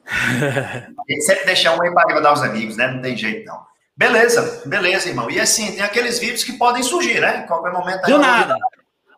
Sempre 1.20 1.46
deixar 1.46 1.78
um 1.78 1.84
aí 1.84 1.92
para 1.92 2.04
agradar 2.04 2.32
os 2.32 2.42
amigos, 2.42 2.78
né? 2.78 2.88
Não 2.88 3.02
tem 3.02 3.18
jeito, 3.18 3.46
não. 3.46 3.69
Beleza, 4.00 4.62
beleza, 4.66 5.10
irmão. 5.10 5.30
E 5.30 5.42
assim, 5.42 5.74
tem 5.74 5.82
aqueles 5.82 6.20
vídeos 6.20 6.46
que 6.46 6.54
podem 6.54 6.82
surgir, 6.82 7.20
né? 7.20 7.42
Em 7.44 7.46
qualquer 7.46 7.74
momento. 7.74 8.06
Do 8.06 8.18
nada. 8.18 8.56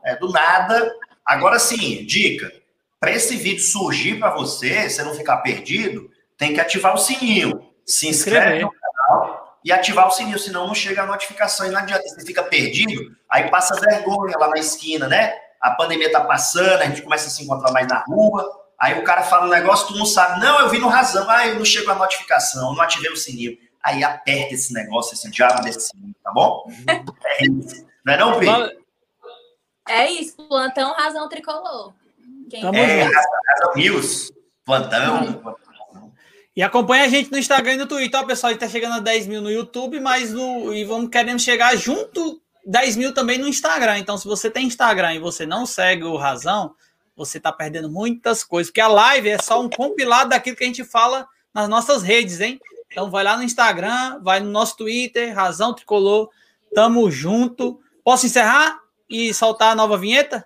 É, 0.03 0.15
do 0.15 0.31
nada. 0.31 0.91
Agora 1.23 1.59
sim, 1.59 2.03
dica. 2.03 2.51
Para 2.99 3.11
esse 3.11 3.35
vídeo 3.35 3.61
surgir 3.61 4.17
para 4.17 4.31
você, 4.31 4.89
você 4.89 5.03
não 5.03 5.13
ficar 5.13 5.37
perdido, 5.37 6.09
tem 6.35 6.55
que 6.55 6.59
ativar 6.59 6.95
o 6.95 6.97
sininho. 6.97 7.63
Se 7.85 8.07
inscreve 8.07 8.63
no 8.63 8.71
canal 8.71 9.59
e 9.63 9.71
ativar 9.71 10.07
o 10.07 10.11
sininho, 10.11 10.39
senão 10.39 10.65
não 10.65 10.73
chega 10.73 11.03
a 11.03 11.05
notificação 11.05 11.67
e 11.67 11.69
não 11.69 11.77
adianta. 11.77 12.01
Você 12.01 12.25
fica 12.25 12.41
perdido, 12.41 13.15
aí 13.29 13.51
passa 13.51 13.79
vergonha 13.79 14.35
lá 14.35 14.47
na 14.47 14.57
esquina, 14.57 15.07
né? 15.07 15.31
A 15.61 15.69
pandemia 15.69 16.11
tá 16.11 16.21
passando, 16.21 16.81
a 16.81 16.85
gente 16.85 17.03
começa 17.03 17.27
a 17.27 17.29
se 17.29 17.43
encontrar 17.43 17.71
mais 17.71 17.87
na 17.87 17.99
rua. 17.99 18.49
Aí 18.79 18.97
o 18.97 19.03
cara 19.03 19.21
fala 19.21 19.45
um 19.45 19.49
negócio, 19.49 19.89
tu 19.89 19.95
não 19.95 20.07
sabe. 20.07 20.39
Não, 20.39 20.59
eu 20.59 20.69
vi 20.69 20.79
no 20.79 20.87
razão. 20.87 21.29
Ah, 21.29 21.47
eu 21.47 21.59
não 21.59 21.65
chego 21.65 21.91
a 21.91 21.95
notificação, 21.95 22.73
não 22.73 22.81
ativei 22.81 23.11
o 23.11 23.15
sininho 23.15 23.55
aí 23.83 24.03
aperta 24.03 24.53
esse 24.53 24.73
negócio, 24.73 25.13
esse 25.13 25.29
diabo 25.29 25.61
desse, 25.63 25.91
tá 26.23 26.31
bom? 26.31 26.65
É 27.25 27.45
isso. 27.45 27.85
Não 28.05 28.13
é 28.13 28.17
não, 28.17 28.39
Pedro? 28.39 28.81
É 29.87 30.09
isso, 30.09 30.35
plantão 30.47 30.93
razão 30.93 31.27
tricolor. 31.27 31.93
Quem 32.49 32.61
Tamo 32.61 32.77
é, 32.77 33.05
junto. 33.05 33.15
Razão 33.15 33.73
News, 33.75 34.31
plantão. 34.65 35.55
E 36.55 36.61
acompanha 36.61 37.05
a 37.05 37.07
gente 37.07 37.31
no 37.31 37.37
Instagram 37.37 37.73
e 37.73 37.77
no 37.77 37.87
Twitter, 37.87 38.19
ó, 38.19 38.25
pessoal. 38.25 38.49
A 38.49 38.53
gente 38.53 38.59
tá 38.59 38.67
chegando 38.67 38.95
a 38.95 38.99
10 38.99 39.27
mil 39.27 39.41
no 39.41 39.49
YouTube, 39.49 39.99
mas 39.99 40.31
no, 40.31 40.73
e 40.73 40.83
vamos 40.83 41.09
querendo 41.09 41.39
chegar 41.39 41.75
junto 41.77 42.41
10 42.65 42.97
mil 42.97 43.13
também 43.13 43.37
no 43.37 43.47
Instagram. 43.47 43.97
Então, 43.97 44.17
se 44.17 44.27
você 44.27 44.49
tem 44.49 44.67
Instagram 44.67 45.13
e 45.13 45.19
você 45.19 45.45
não 45.45 45.65
segue 45.65 46.03
o 46.03 46.17
Razão, 46.17 46.75
você 47.15 47.39
tá 47.39 47.51
perdendo 47.51 47.89
muitas 47.89 48.43
coisas. 48.43 48.69
Porque 48.69 48.81
a 48.81 48.87
live 48.87 49.29
é 49.29 49.37
só 49.37 49.61
um 49.61 49.69
compilado 49.69 50.31
daquilo 50.31 50.55
que 50.55 50.63
a 50.63 50.67
gente 50.67 50.83
fala 50.83 51.27
nas 51.53 51.69
nossas 51.69 52.03
redes, 52.03 52.39
hein? 52.41 52.59
Então, 52.91 53.09
vai 53.09 53.23
lá 53.23 53.37
no 53.37 53.43
Instagram, 53.43 54.19
vai 54.21 54.39
no 54.39 54.51
nosso 54.51 54.75
Twitter, 54.77 55.33
Razão 55.33 55.73
Tricolor. 55.73 56.29
Tamo 56.75 57.09
junto. 57.09 57.79
Posso 58.03 58.25
encerrar 58.25 58.79
e 59.09 59.33
soltar 59.33 59.71
a 59.71 59.75
nova 59.75 59.97
vinheta? 59.97 60.45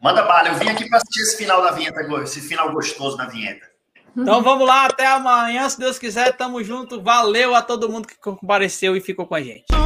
Manda 0.00 0.22
bala, 0.22 0.48
eu 0.48 0.54
vim 0.56 0.68
aqui 0.68 0.88
para 0.88 0.98
assistir 0.98 1.22
esse 1.22 1.36
final 1.36 1.62
da 1.62 1.70
vinheta, 1.70 2.00
esse 2.22 2.40
final 2.40 2.72
gostoso 2.72 3.16
da 3.16 3.26
vinheta. 3.26 3.70
Então 4.16 4.42
vamos 4.42 4.66
lá, 4.66 4.86
até 4.86 5.06
amanhã, 5.06 5.68
se 5.68 5.78
Deus 5.78 5.98
quiser, 5.98 6.36
tamo 6.36 6.62
junto. 6.62 7.00
Valeu 7.00 7.54
a 7.54 7.62
todo 7.62 7.88
mundo 7.88 8.06
que 8.06 8.18
compareceu 8.18 8.96
e 8.96 9.00
ficou 9.00 9.26
com 9.26 9.34
a 9.34 9.40
gente. 9.40 9.81